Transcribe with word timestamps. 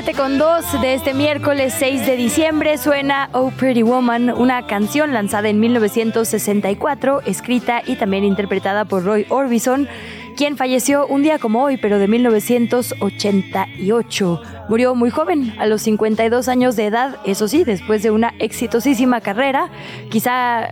Siete 0.00 0.14
con 0.14 0.38
2 0.38 0.80
de 0.80 0.94
este 0.94 1.12
miércoles 1.12 1.74
6 1.76 2.06
de 2.06 2.14
diciembre 2.14 2.78
suena 2.78 3.30
Oh 3.32 3.50
Pretty 3.50 3.82
Woman, 3.82 4.30
una 4.30 4.64
canción 4.64 5.12
lanzada 5.12 5.48
en 5.48 5.58
1964, 5.58 7.22
escrita 7.22 7.82
y 7.84 7.96
también 7.96 8.22
interpretada 8.22 8.84
por 8.84 9.02
Roy 9.02 9.26
Orbison, 9.28 9.88
quien 10.36 10.56
falleció 10.56 11.04
un 11.08 11.24
día 11.24 11.40
como 11.40 11.64
hoy, 11.64 11.78
pero 11.78 11.98
de 11.98 12.06
1988. 12.06 14.42
Murió 14.68 14.94
muy 14.94 15.10
joven, 15.10 15.52
a 15.58 15.66
los 15.66 15.82
52 15.82 16.46
años 16.46 16.76
de 16.76 16.86
edad, 16.86 17.16
eso 17.24 17.48
sí, 17.48 17.64
después 17.64 18.00
de 18.04 18.12
una 18.12 18.34
exitosísima 18.38 19.20
carrera, 19.20 19.68
quizá 20.10 20.70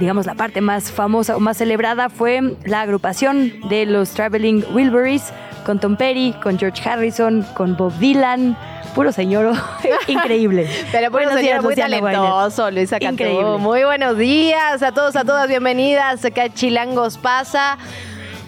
digamos, 0.00 0.24
la 0.24 0.34
parte 0.34 0.62
más 0.62 0.90
famosa 0.90 1.36
o 1.36 1.40
más 1.40 1.58
celebrada 1.58 2.08
fue 2.08 2.56
la 2.64 2.80
agrupación 2.80 3.52
de 3.68 3.84
los 3.84 4.12
Traveling 4.12 4.64
Wilburys 4.72 5.30
con 5.66 5.80
Tom 5.80 5.96
Petty, 5.96 6.32
con 6.40 6.56
George 6.56 6.88
Harrison, 6.88 7.42
con 7.54 7.76
Bob 7.76 7.92
Dylan. 7.98 8.56
Puro 8.94 9.10
señor, 9.10 9.52
increíble. 10.06 10.70
Pero 10.92 11.10
puro 11.10 11.28
señor 11.32 11.60
muy 11.60 11.74
Luciana 11.74 12.00
talentoso, 12.00 12.70
Luisa 12.70 13.00
Cantú. 13.00 13.24
Increíble. 13.24 13.58
Muy 13.58 13.82
buenos 13.82 14.16
días 14.16 14.80
a 14.84 14.92
todos, 14.92 15.16
a 15.16 15.24
todas, 15.24 15.48
bienvenidas. 15.48 16.24
Acá 16.24 16.48
Chilangos 16.48 17.18
pasa. 17.18 17.78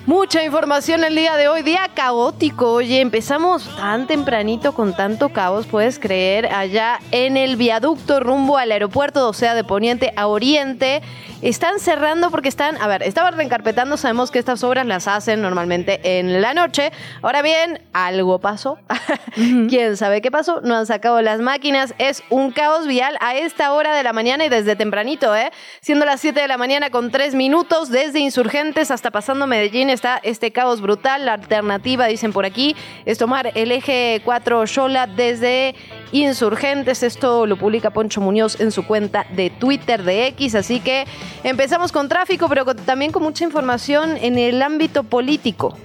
Mucha 0.09 0.43
información 0.43 1.05
el 1.05 1.15
día 1.15 1.37
de 1.37 1.49
hoy, 1.49 1.61
día 1.61 1.91
caótico. 1.93 2.73
Oye, 2.73 3.03
empezamos 3.03 3.69
tan 3.77 4.07
tempranito 4.07 4.73
con 4.73 4.97
tanto 4.97 5.29
caos, 5.29 5.67
puedes 5.67 5.99
creer, 5.99 6.47
allá 6.47 6.99
en 7.11 7.37
el 7.37 7.57
viaducto 7.57 8.19
rumbo 8.19 8.57
al 8.57 8.73
aeropuerto, 8.73 9.29
o 9.29 9.35
sea, 9.35 9.53
de 9.53 9.65
poniente 9.65 10.15
a 10.17 10.27
oriente. 10.29 11.03
Están 11.43 11.79
cerrando 11.79 12.31
porque 12.31 12.49
están, 12.49 12.81
a 12.81 12.89
ver, 12.89 13.03
estaban 13.03 13.37
reencarpetando, 13.37 13.97
sabemos 13.97 14.31
que 14.31 14.41
estas 14.41 14.65
obras 14.65 14.87
las 14.87 15.07
hacen 15.07 15.43
normalmente 15.43 16.19
en 16.19 16.41
la 16.41 16.55
noche. 16.55 16.91
Ahora 17.23 17.43
bien, 17.43 17.81
algo 17.93 18.41
pasó. 18.41 18.79
¿Quién 19.35 19.97
sabe 19.97 20.21
qué 20.21 20.33
pasó? 20.33 20.63
No 20.63 20.75
han 20.75 20.87
sacado 20.87 21.21
las 21.21 21.41
máquinas. 21.41 21.95
Es 21.99 22.25
un 22.31 22.51
caos 22.51 22.89
vial 22.89 23.17
a 23.21 23.37
esta 23.37 23.73
hora 23.73 23.95
de 23.95 24.03
la 24.03 24.13
mañana 24.13 24.47
y 24.47 24.49
desde 24.49 24.75
tempranito, 24.75 25.37
¿eh? 25.37 25.53
Siendo 25.81 26.07
las 26.07 26.23
7 26.23 26.41
de 26.41 26.49
la 26.49 26.57
mañana 26.57 26.91
con 26.91 27.13
3 27.13 27.35
minutos, 27.37 27.91
desde 27.91 28.19
Insurgentes 28.19 28.91
hasta 28.91 29.13
pasando 29.13 29.47
Medellín 29.47 29.91
está 29.99 30.19
este 30.23 30.53
caos 30.53 30.81
brutal. 30.81 31.27
La 31.27 31.35
alternativa, 31.35 32.07
dicen 32.07 32.33
por 32.33 32.45
aquí, 32.45 32.77
es 33.05 33.19
tomar 33.19 33.51
el 33.55 33.73
eje 33.73 34.23
4 34.25 34.65
Shola 34.67 35.07
desde 35.07 35.75
Insurgentes. 36.13 37.03
Esto 37.03 37.47
lo 37.47 37.57
publica 37.57 37.91
Poncho 37.91 38.21
Muñoz 38.21 38.61
en 38.61 38.71
su 38.71 38.87
cuenta 38.87 39.27
de 39.35 39.51
Twitter 39.51 40.05
de 40.05 40.29
X. 40.29 40.55
Así 40.55 40.81
que 40.81 41.05
empezamos 41.43 41.91
con 41.91 42.09
tráfico, 42.09 42.49
pero 42.49 42.65
también 42.75 43.11
con 43.11 43.25
mucha 43.25 43.45
información 43.45 44.17
en 44.21 44.39
el 44.39 44.63
ámbito 44.63 45.03
político. 45.03 45.77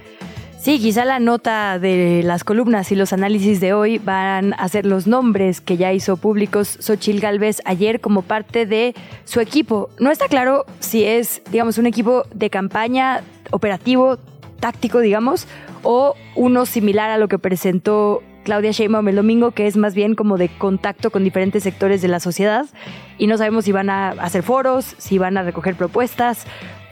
Sí, 0.64 0.80
quizá 0.80 1.04
la 1.04 1.20
nota 1.20 1.78
de 1.78 2.22
las 2.24 2.46
columnas 2.46 2.90
y 2.94 2.96
los 2.96 3.12
análisis 3.12 3.60
de 3.60 3.74
hoy 3.74 3.98
van 3.98 4.54
a 4.54 4.70
ser 4.70 4.86
los 4.86 5.08
nombres 5.08 5.60
que 5.60 5.76
ya 5.76 5.92
hizo 5.92 6.16
públicos 6.16 6.78
Xochil 6.80 7.20
Gálvez 7.20 7.62
ayer 7.66 8.00
como 8.00 8.22
parte 8.22 8.66
de 8.66 8.96
su 9.26 9.42
equipo. 9.42 9.90
No 10.00 10.10
está 10.10 10.30
claro 10.30 10.66
si 10.80 11.04
es, 11.04 11.42
digamos, 11.52 11.78
un 11.80 11.86
equipo 11.86 12.24
de 12.34 12.50
campaña 12.50 13.24
operativo, 13.54 14.18
táctico, 14.60 15.00
digamos, 15.00 15.48
o 15.84 16.16
uno 16.36 16.66
similar 16.66 17.10
a 17.10 17.18
lo 17.18 17.28
que 17.28 17.38
presentó 17.38 18.22
Claudia 18.44 18.72
Sheinbaum 18.72 19.08
el 19.08 19.16
domingo, 19.16 19.52
que 19.52 19.68
es 19.68 19.78
más 19.78 19.94
bien 19.94 20.16
como 20.16 20.38
de 20.38 20.50
contacto 20.50 21.12
con 21.12 21.24
diferentes 21.24 21.64
sectores 21.64 22.02
de 22.02 22.08
la 22.08 22.20
sociedad 22.20 22.66
y 23.18 23.28
no 23.28 23.38
sabemos 23.38 23.66
si 23.66 23.72
van 23.72 23.90
a 23.90 24.10
hacer 24.10 24.44
foros, 24.44 24.96
si 24.98 25.18
van 25.18 25.38
a 25.38 25.44
recoger 25.44 25.76
propuestas, 25.76 26.46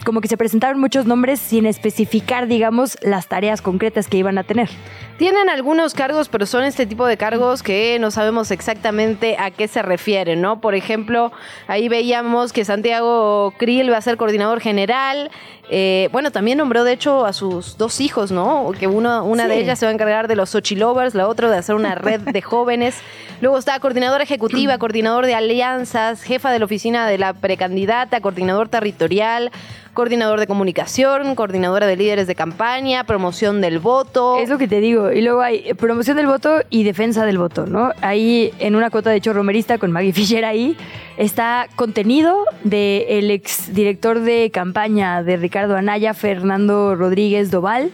como 0.05 0.21
que 0.21 0.27
se 0.27 0.37
presentaron 0.37 0.79
muchos 0.79 1.05
nombres 1.05 1.39
sin 1.39 1.65
especificar, 1.65 2.47
digamos, 2.47 2.97
las 3.01 3.27
tareas 3.27 3.61
concretas 3.61 4.07
que 4.07 4.17
iban 4.17 4.37
a 4.37 4.43
tener. 4.43 4.69
Tienen 5.17 5.49
algunos 5.49 5.93
cargos, 5.93 6.29
pero 6.29 6.45
son 6.45 6.63
este 6.63 6.85
tipo 6.85 7.05
de 7.05 7.17
cargos 7.17 7.61
que 7.61 7.97
no 7.99 8.09
sabemos 8.09 8.49
exactamente 8.51 9.35
a 9.37 9.51
qué 9.51 9.67
se 9.67 9.81
refieren, 9.81 10.41
¿no? 10.41 10.59
Por 10.59 10.73
ejemplo, 10.73 11.31
ahí 11.67 11.87
veíamos 11.89 12.53
que 12.53 12.65
Santiago 12.65 13.53
Krill 13.57 13.91
va 13.91 13.97
a 13.97 14.01
ser 14.01 14.17
coordinador 14.17 14.59
general. 14.59 15.29
Eh, 15.73 16.09
bueno, 16.11 16.31
también 16.31 16.57
nombró, 16.57 16.83
de 16.83 16.91
hecho, 16.91 17.25
a 17.25 17.31
sus 17.31 17.77
dos 17.77 18.01
hijos, 18.01 18.29
¿no? 18.29 18.73
Que 18.77 18.87
uno, 18.87 19.23
una 19.23 19.47
de 19.47 19.57
ellas 19.57 19.79
se 19.79 19.85
va 19.85 19.91
a 19.91 19.93
encargar 19.93 20.27
de 20.27 20.35
los 20.35 20.49
Xochilovers, 20.49 21.15
la 21.15 21.29
otra 21.29 21.49
de 21.49 21.57
hacer 21.57 21.75
una 21.75 21.95
red 21.95 22.19
de 22.19 22.41
jóvenes. 22.41 22.97
Luego 23.39 23.57
está 23.57 23.79
coordinadora 23.79 24.25
ejecutiva, 24.25 24.77
coordinador 24.77 25.25
de 25.25 25.33
alianzas, 25.33 26.23
jefa 26.23 26.51
de 26.51 26.59
la 26.59 26.65
oficina 26.65 27.07
de 27.07 27.17
la 27.17 27.33
precandidata, 27.33 28.19
coordinador 28.19 28.67
territorial, 28.67 29.49
coordinador 29.93 30.39
de 30.39 30.47
comunicación, 30.47 31.35
coordinadora 31.35 31.87
de 31.87 31.95
líderes 31.95 32.27
de 32.27 32.35
campaña, 32.35 33.05
promoción 33.05 33.61
del 33.61 33.79
voto. 33.79 34.37
Es 34.37 34.49
lo 34.49 34.57
que 34.57 34.67
te 34.67 34.79
digo. 34.79 35.11
Y 35.11 35.21
luego 35.21 35.41
hay 35.41 35.73
promoción 35.75 36.17
del 36.17 36.27
voto 36.27 36.61
y 36.69 36.83
defensa 36.83 37.25
del 37.25 37.37
voto, 37.37 37.65
¿no? 37.65 37.91
Ahí, 38.01 38.53
en 38.59 38.75
una 38.75 38.89
cuota 38.89 39.09
de 39.09 39.17
hecho 39.17 39.33
romerista 39.33 39.77
con 39.77 39.91
Maggie 39.91 40.13
Fisher 40.13 40.45
ahí, 40.45 40.77
está 41.17 41.67
contenido 41.75 42.45
del 42.63 43.31
ex 43.31 43.73
director 43.73 44.19
de 44.19 44.49
campaña 44.51 45.23
de 45.23 45.37
Ricardo 45.37 45.60
Anaya, 45.69 46.13
Fernando 46.13 46.95
Rodríguez 46.95 47.51
Doval. 47.51 47.91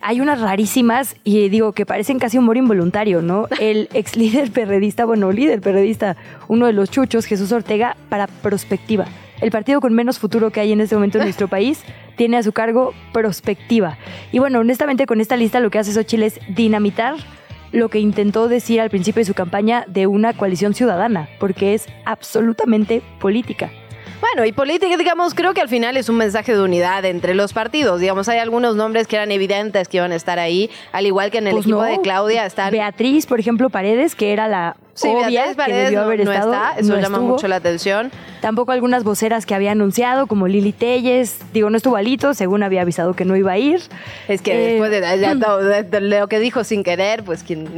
Hay 0.00 0.20
unas 0.20 0.40
rarísimas 0.40 1.16
y 1.24 1.48
digo 1.48 1.72
que 1.72 1.84
parecen 1.84 2.18
casi 2.18 2.38
humor 2.38 2.56
involuntario, 2.56 3.20
¿no? 3.20 3.48
El 3.60 3.88
ex 3.92 4.16
líder 4.16 4.50
perredista, 4.50 5.04
bueno, 5.04 5.32
líder 5.32 5.60
perredista, 5.60 6.16
uno 6.46 6.66
de 6.66 6.72
los 6.72 6.90
chuchos, 6.90 7.26
Jesús 7.26 7.52
Ortega, 7.52 7.96
para 8.08 8.26
Prospectiva. 8.26 9.06
El 9.40 9.50
partido 9.50 9.80
con 9.80 9.92
menos 9.94 10.18
futuro 10.18 10.50
que 10.50 10.60
hay 10.60 10.72
en 10.72 10.80
este 10.80 10.94
momento 10.94 11.18
en 11.18 11.24
nuestro 11.24 11.48
país 11.48 11.82
tiene 12.16 12.36
a 12.36 12.42
su 12.42 12.52
cargo 12.52 12.94
Prospectiva. 13.12 13.98
Y 14.32 14.38
bueno, 14.38 14.60
honestamente 14.60 15.06
con 15.06 15.20
esta 15.20 15.36
lista 15.36 15.60
lo 15.60 15.70
que 15.70 15.78
hace 15.78 15.92
Xochitl 15.92 16.22
es 16.22 16.40
dinamitar 16.48 17.16
lo 17.72 17.88
que 17.88 17.98
intentó 17.98 18.48
decir 18.48 18.80
al 18.80 18.90
principio 18.90 19.20
de 19.20 19.26
su 19.26 19.34
campaña 19.34 19.84
de 19.88 20.06
una 20.06 20.32
coalición 20.32 20.74
ciudadana, 20.74 21.28
porque 21.38 21.74
es 21.74 21.86
absolutamente 22.04 23.02
política. 23.20 23.70
Bueno, 24.34 24.46
y 24.46 24.52
política, 24.52 24.96
digamos, 24.96 25.32
creo 25.34 25.54
que 25.54 25.60
al 25.60 25.68
final 25.68 25.96
es 25.96 26.08
un 26.08 26.16
mensaje 26.16 26.54
de 26.54 26.60
unidad 26.60 27.04
entre 27.04 27.34
los 27.34 27.52
partidos. 27.52 28.00
Digamos, 28.00 28.28
hay 28.28 28.38
algunos 28.38 28.76
nombres 28.76 29.06
que 29.06 29.16
eran 29.16 29.30
evidentes 29.32 29.88
que 29.88 29.96
iban 29.98 30.12
a 30.12 30.16
estar 30.16 30.38
ahí, 30.38 30.68
al 30.92 31.06
igual 31.06 31.30
que 31.30 31.38
en 31.38 31.46
el 31.46 31.52
Pues 31.52 31.64
equipo 31.64 31.78
no. 31.78 31.84
de 31.84 32.00
Claudia 32.02 32.44
están... 32.44 32.70
Beatriz, 32.70 33.26
por 33.26 33.40
ejemplo, 33.40 33.70
Paredes, 33.70 34.14
que 34.14 34.32
era 34.32 34.46
la 34.48 34.76
Sí, 34.94 35.08
obvia 35.08 35.28
Beatriz 35.28 35.48
que 35.50 35.54
Paredes 35.56 35.84
debió 35.84 36.00
no, 36.00 36.04
haber 36.06 36.24
no 36.24 36.32
estado, 36.32 36.52
está, 36.52 36.72
eso 36.78 36.88
no 36.94 37.00
llama 37.00 37.16
estuvo. 37.18 37.32
mucho 37.34 37.48
la 37.48 37.56
atención. 37.56 38.10
Tampoco 38.40 38.72
algunas 38.72 39.04
voceras 39.04 39.46
que 39.46 39.54
había 39.54 39.70
anunciado, 39.72 40.26
como 40.26 40.46
Lili 40.48 40.72
Telles. 40.72 41.38
Digo, 41.54 41.70
no 41.70 41.76
estuvo 41.76 41.96
Alito, 41.96 42.34
según 42.34 42.62
había 42.64 42.82
avisado 42.82 43.14
que 43.14 43.24
no 43.24 43.34
iba 43.36 43.52
a 43.52 43.58
ir. 43.58 43.80
Es 44.26 44.42
que 44.42 44.52
Eh, 44.52 44.70
después 44.72 44.90
de, 44.90 45.00
ya 45.20 45.38
todo- 45.38 45.58
de- 45.62 45.84
de 45.84 46.00
lo 46.00 46.28
que 46.28 46.38
dijo 46.40 46.64
sin 46.64 46.82
querer, 46.82 47.22
pues 47.22 47.44
quien... 47.44 47.68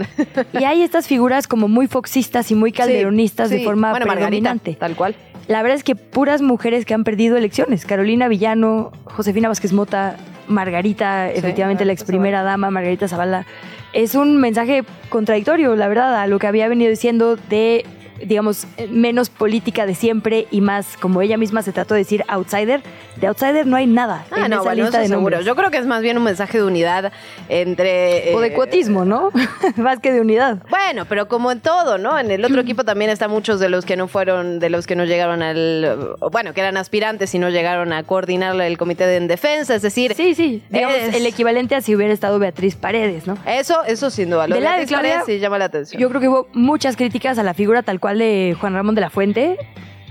Y 0.59 0.65
hay 0.65 0.83
estas 0.83 1.07
figuras 1.07 1.47
como 1.47 1.69
muy 1.69 1.87
foxistas 1.87 2.51
y 2.51 2.55
muy 2.55 2.73
calderonistas 2.73 3.51
Sí, 3.51 3.59
de 3.59 3.65
forma 3.65 3.91
bueno, 3.91 4.07
Margarita, 4.07 4.29
predominante. 4.31 4.75
tal 4.75 4.97
cual. 4.97 5.15
La 5.49 5.63
verdad 5.63 5.77
es 5.77 5.85
que 5.85 5.97
puras 5.97 6.43
mujeres 6.43 6.85
que 6.85 6.95
han 6.95 7.05
perdido 7.05 7.37
elecciones. 7.37 7.85
Carolina 7.85 8.29
Villano, 8.29 8.93
Josefina 9.05 9.49
Vázquez 9.49 9.73
Mota, 9.73 10.17
Margarita, 10.47 11.31
efectivamente 11.31 11.85
la 11.85 11.93
ex 11.93 12.05
primera 12.05 12.43
dama, 12.43 12.71
Margarita 12.71 13.09
Zavala. 13.09 13.47
Es 13.93 14.15
un 14.15 14.37
mensaje 14.37 14.85
contradictorio, 15.09 15.75
la 15.75 15.89
verdad, 15.89 16.21
a 16.21 16.27
lo 16.27 16.39
que 16.39 16.47
había 16.47 16.69
venido 16.69 16.91
diciendo 16.91 17.37
de 17.37 17.85
digamos, 18.25 18.67
eh, 18.77 18.87
menos 18.91 19.31
política 19.31 19.87
de 19.87 19.95
siempre 19.95 20.47
y 20.51 20.61
más, 20.61 20.97
como 20.99 21.23
ella 21.23 21.37
misma 21.37 21.63
se 21.63 21.73
trató 21.73 21.95
de 21.95 22.01
decir, 22.01 22.25
outsider. 22.29 22.83
De 23.17 23.27
outsider 23.27 23.67
no 23.67 23.77
hay 23.77 23.87
nada 23.87 24.25
Ah, 24.31 24.45
en 24.45 24.51
no, 24.51 24.57
esa 24.57 24.63
bueno, 24.65 24.83
lista 24.85 24.99
eso 24.99 25.03
de 25.03 25.09
seguro. 25.09 25.21
nombres. 25.37 25.45
Yo 25.47 25.57
creo 25.57 25.71
que 25.71 25.79
es 25.79 25.87
más 25.87 26.03
bien 26.03 26.17
un 26.17 26.25
mensaje 26.25 26.59
de 26.59 26.65
unidad 26.65 27.13
entre... 27.49 28.35
o 28.35 28.41
de 28.41 28.49
eh, 28.49 28.53
cuotismo, 28.53 29.05
¿no? 29.05 29.31
más 29.77 29.99
que 30.01 30.13
de 30.13 30.21
unidad. 30.21 30.59
Bueno, 30.71 31.05
pero 31.09 31.29
como 31.29 31.53
en 31.53 31.61
todo, 31.61 31.99
¿no? 31.99 32.19
En 32.19 32.31
el 32.31 32.45
otro 32.45 32.61
equipo 32.63 32.85
también 32.85 33.11
están 33.11 33.31
muchos 33.31 33.61
de 33.61 33.69
los 33.69 33.85
que 33.85 33.97
no 33.97 34.09
fueron, 34.09 34.59
de 34.59 34.71
los 34.71 34.87
que 34.87 34.97
no 34.97 35.05
llegaron 35.05 35.43
al, 35.43 36.15
bueno, 36.33 36.55
que 36.55 36.61
eran 36.61 36.77
aspirantes 36.77 37.35
y 37.35 37.39
no 37.39 37.51
llegaron 37.51 37.93
a 37.93 38.03
coordinar 38.05 38.59
el 38.61 38.79
comité 38.79 39.07
de 39.07 39.17
en 39.17 39.29
defensa, 39.29 39.75
es 39.75 39.83
decir, 39.83 40.15
Sí, 40.15 40.35
sí. 40.35 40.63
Digamos, 40.71 40.97
Es- 40.97 41.15
el 41.17 41.27
equivalente 41.27 41.75
a 41.75 41.81
si 41.83 41.95
hubiera 41.95 42.13
estado 42.15 42.39
Beatriz 42.39 42.75
Paredes, 42.77 43.27
¿no? 43.27 43.37
eso, 43.47 43.83
eso 43.85 44.09
sin 44.11 44.31
duda. 44.31 44.47
Lo 44.47 44.55
De 44.55 44.61
la 44.61 44.71
de 44.73 44.77
Beatriz 44.79 44.89
Claudia, 44.89 45.11
Paredes 45.21 45.27
sí 45.35 45.39
llama 45.41 45.59
la 45.59 45.67
atención. 45.67 46.01
Yo 46.01 46.09
creo 46.09 46.21
que 46.21 46.29
hubo 46.29 46.49
muchas 46.53 46.97
críticas 46.97 47.39
a 47.39 47.43
la 47.43 47.55
figura 47.55 47.83
tal 47.83 48.01
cual 48.01 48.10
de 48.19 48.57
Juan 48.61 48.75
Ramón 48.75 48.95
de 48.95 49.01
la 49.01 49.11
Fuente. 49.11 49.57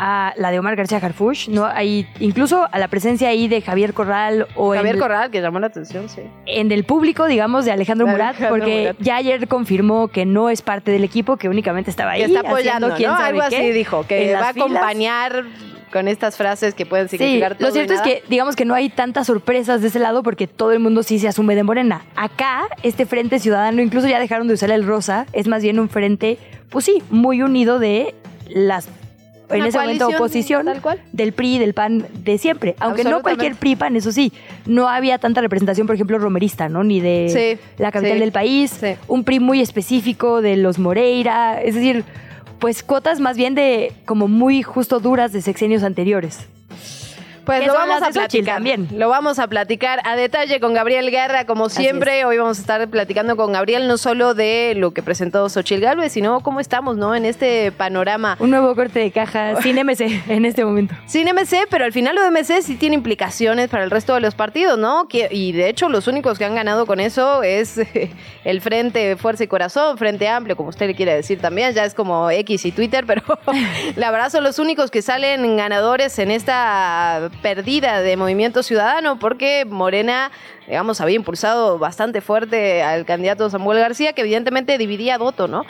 a 0.02 0.34
la 0.38 0.50
de 0.50 0.60
Omar 0.60 0.78
García 0.78 0.98
Harfuch, 1.00 1.50
¿no? 1.50 1.66
Hay 1.66 2.08
incluso 2.22 2.66
a 2.72 2.80
la 2.80 2.88
presencia 2.88 3.28
ahí 3.28 3.50
de 3.50 3.62
Javier 3.62 3.94
Corral 3.94 4.48
o 4.56 4.74
Javier 4.74 4.96
en, 4.96 5.02
Corral, 5.02 5.30
que 5.30 5.42
llamó 5.42 5.60
la 5.60 5.68
atención, 5.68 6.08
sí. 6.08 6.22
en 6.46 6.72
el 6.72 6.86
público, 6.86 7.26
digamos, 7.26 7.66
de 7.66 7.74
Alejandro 7.74 8.06
De 8.06 8.14
Murat, 8.14 8.30
Alejandro 8.30 8.56
porque 8.60 8.80
Murat. 8.80 8.96
ya 9.02 9.18
ayer 9.18 9.46
confirmó 9.50 10.08
que 10.08 10.26
no 10.26 10.50
es 10.50 10.62
parte 10.62 10.92
del 10.92 11.04
equipo, 11.04 11.36
que 11.36 11.50
únicamente 11.50 11.90
estaba 11.90 12.12
ahí 12.12 12.22
Que 12.22 12.28
está 12.28 12.40
apoyando, 12.40 12.88
haciendo 12.88 12.96
quién 12.96 13.10
¿no? 13.12 13.18
sabe 13.18 13.28
Algo 13.30 13.50
qué 13.50 13.58
así 13.58 13.72
dijo, 13.72 14.08
que 14.08 14.34
va 14.36 14.40
a 14.40 14.50
acompañar 14.52 15.44
con 15.92 16.08
estas 16.08 16.38
frases 16.38 16.74
que 16.74 16.86
pueden 16.86 17.10
Sí, 17.10 17.18
significar 17.18 17.56
todo 17.56 17.68
lo 17.68 17.74
cierto 17.74 17.94
es 17.94 18.02
que 18.02 18.24
digamos 18.30 18.56
que 18.56 18.66
no 18.66 18.74
hay 18.76 18.90
tantas 18.90 19.28
sorpresas 19.28 19.82
de 19.82 19.88
ese 19.88 20.00
lado 20.00 20.24
porque 20.24 20.48
todo 20.48 20.72
el 20.72 20.80
mundo 20.80 21.04
sí 21.04 21.20
se 21.20 21.28
asume 21.28 21.56
de 21.56 21.64
Morena. 21.64 22.02
Acá, 22.16 22.68
este 22.84 23.06
Frente 23.06 23.40
Ciudadano, 23.40 23.82
incluso 23.82 24.08
ya 24.08 24.20
dejaron 24.20 24.48
de 24.48 24.54
usar 24.54 24.72
el 24.72 24.86
rosa, 24.86 25.26
es 25.34 25.48
más 25.48 25.64
bien 25.64 25.80
un 25.80 25.90
frente, 25.90 26.38
pues 26.70 26.86
sí, 26.86 27.02
muy 27.10 27.42
unido 27.42 27.80
de 27.80 28.14
las, 28.48 28.88
en 29.50 29.66
ese 29.66 29.80
momento, 29.80 30.08
oposición 30.10 30.66
tal 30.66 30.82
cual. 30.82 31.02
del 31.12 31.34
PRI, 31.34 31.58
del 31.58 31.74
PAN, 31.74 32.06
de 32.24 32.38
siempre. 32.38 32.76
Aunque 32.80 33.04
no 33.04 33.22
cualquier 33.24 33.56
PRI, 33.56 33.76
PAN, 33.76 33.96
eso 33.96 34.12
sí, 34.12 34.32
no 34.68 34.88
había 34.88 35.18
tanta 35.18 35.42
representación, 35.42 35.88
por 35.88 35.96
ejemplo, 35.96 36.20
romerista, 36.20 36.70
¿no? 36.70 36.84
Ni 36.84 37.00
de 37.00 37.30
Sí, 37.58 37.60
la 37.82 37.92
capital 37.92 38.18
sí, 38.18 38.20
del 38.20 38.32
país, 38.32 38.78
sí. 38.80 38.96
un 39.08 39.24
PRI 39.24 39.40
muy 39.40 39.60
específico 39.62 40.42
de 40.44 40.56
los 40.58 40.78
Moreira, 40.78 41.60
es 41.62 41.74
decir, 41.74 42.04
pues 42.60 42.84
cuotas 42.84 43.20
más 43.20 43.38
bien 43.38 43.56
de 43.56 43.94
como 44.06 44.28
muy 44.28 44.62
justo 44.64 45.00
duras 45.00 45.32
de 45.32 45.42
sexenios 45.42 45.84
anteriores. 45.84 46.48
Pues 47.50 47.66
lo 47.66 47.74
vamos 47.74 48.02
a 48.04 48.10
platicar. 48.12 48.56
también. 48.56 48.88
Lo 48.96 49.10
vamos 49.10 49.40
a 49.40 49.48
platicar 49.48 50.00
a 50.06 50.16
detalle 50.16 50.60
con 50.60 50.74
Gabriel 50.74 51.10
Guerra, 51.10 51.46
como 51.46 51.70
siempre. 51.70 52.24
Hoy 52.26 52.38
vamos 52.38 52.58
a 52.60 52.62
estar 52.62 52.88
platicando 52.90 53.36
con 53.36 53.54
Gabriel 53.54 53.88
no 53.88 53.98
solo 53.98 54.34
de 54.36 54.74
lo 54.78 54.92
que 54.92 55.02
presentó 55.02 55.50
Xochitl 55.50 55.82
Galvez, 55.82 56.12
sino 56.14 56.42
cómo 56.42 56.60
estamos, 56.60 56.96
¿no? 56.98 57.16
En 57.16 57.26
este 57.26 57.72
panorama. 57.72 58.36
Un 58.40 58.52
nuevo 58.52 58.76
corte 58.76 59.00
de 59.00 59.12
caja 59.12 59.62
sin 59.64 59.78
MC 59.84 60.02
en 60.30 60.46
este 60.46 60.64
momento. 60.64 60.94
Sin 61.08 61.28
MC, 61.28 61.66
pero 61.70 61.86
al 61.86 61.92
final 61.94 62.16
lo 62.16 62.22
de 62.24 62.30
MC 62.32 62.62
sí 62.62 62.76
tiene 62.76 62.96
implicaciones 62.96 63.70
para 63.70 63.84
el 63.84 63.90
resto 63.92 64.14
de 64.14 64.20
los 64.22 64.36
partidos, 64.36 64.78
¿no? 64.78 65.08
Que- 65.08 65.28
y 65.32 65.52
de 65.52 65.70
hecho 65.70 65.90
los 65.90 66.08
únicos 66.08 66.38
que 66.38 66.46
han 66.46 66.54
ganado 66.56 66.86
con 66.86 67.00
eso 67.00 67.42
es 67.44 67.80
el 68.44 68.62
Frente 68.62 69.16
Fuerza 69.18 69.44
y 69.44 69.48
Corazón, 69.48 69.98
Frente 69.98 70.28
Amplio, 70.28 70.56
como 70.56 70.70
usted 70.70 70.86
le 70.88 70.96
quiere 70.96 71.16
decir 71.16 71.40
también, 71.42 71.74
ya 71.74 71.86
es 71.86 71.94
como 71.96 72.30
X 72.30 72.66
y 72.66 72.72
Twitter, 72.72 73.06
pero 73.08 73.24
la 73.96 74.12
verdad 74.12 74.30
son 74.30 74.44
los 74.44 74.60
únicos 74.60 74.92
que 74.92 75.02
salen 75.02 75.58
ganadores 75.58 76.20
en 76.20 76.32
esta 76.32 77.30
perdida 77.42 78.02
de 78.02 78.18
Movimiento 78.18 78.64
Ciudadano, 78.64 79.20
porque 79.20 79.66
Morena, 79.66 80.32
digamos, 80.68 81.02
había 81.02 81.16
impulsado 81.16 81.80
bastante 81.80 82.22
fuerte 82.22 82.84
al 82.84 83.06
candidato 83.06 83.50
Samuel 83.50 83.80
García, 83.80 84.14
que 84.14 84.22
evidentemente 84.22 84.78
dividía 84.78 85.18
voto, 85.18 85.48
¿no? 85.48 85.66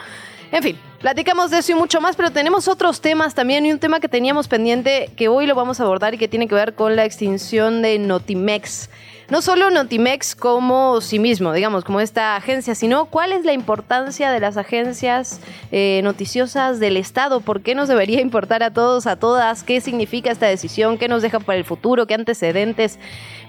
En 0.51 0.63
fin, 0.63 0.80
platicamos 1.00 1.51
de 1.51 1.60
eso 1.60 1.74
y 1.74 1.75
mucho 1.75 2.01
más, 2.01 2.16
pero 2.16 2.31
tenemos 2.31 2.68
otros 2.68 3.01
temas 3.01 3.36
también 3.36 3.66
y 3.66 3.71
un 3.71 3.77
tema 3.77 4.00
que 4.00 4.10
teníamos 4.10 4.48
pendiente 4.48 5.12
que 5.16 5.27
hoy 5.27 5.45
lo 5.45 5.54
vamos 5.54 5.80
a 5.80 5.83
abordar 5.83 6.16
y 6.16 6.18
que 6.18 6.27
tiene 6.27 6.48
que 6.48 6.56
ver 6.56 6.74
con 6.74 6.95
la 6.95 7.06
extinción 7.06 7.83
de 7.83 8.00
Notimex. 8.00 8.89
No 9.29 9.43
solo 9.43 9.69
Notimex 9.69 10.35
como 10.35 11.01
sí 11.01 11.19
mismo, 11.19 11.53
digamos, 11.53 11.83
como 11.83 11.99
esta 11.99 12.35
agencia, 12.35 12.73
sino 12.73 13.05
cuál 13.05 13.31
es 13.31 13.45
la 13.45 13.53
importancia 13.53 14.31
de 14.31 14.39
las 14.39 14.57
agencias 14.57 15.39
eh, 15.71 16.01
noticiosas 16.03 16.79
del 16.79 16.97
Estado, 16.97 17.39
por 17.41 17.61
qué 17.61 17.75
nos 17.75 17.87
debería 17.87 18.21
importar 18.21 18.63
a 18.63 18.71
todos, 18.71 19.05
a 19.05 19.17
todas, 19.17 19.63
qué 19.63 19.81
significa 19.81 20.31
esta 20.31 20.47
decisión, 20.47 20.97
qué 20.97 21.07
nos 21.07 21.21
deja 21.21 21.39
para 21.39 21.59
el 21.59 21.63
futuro, 21.63 22.07
qué 22.07 22.15
antecedentes 22.15 22.97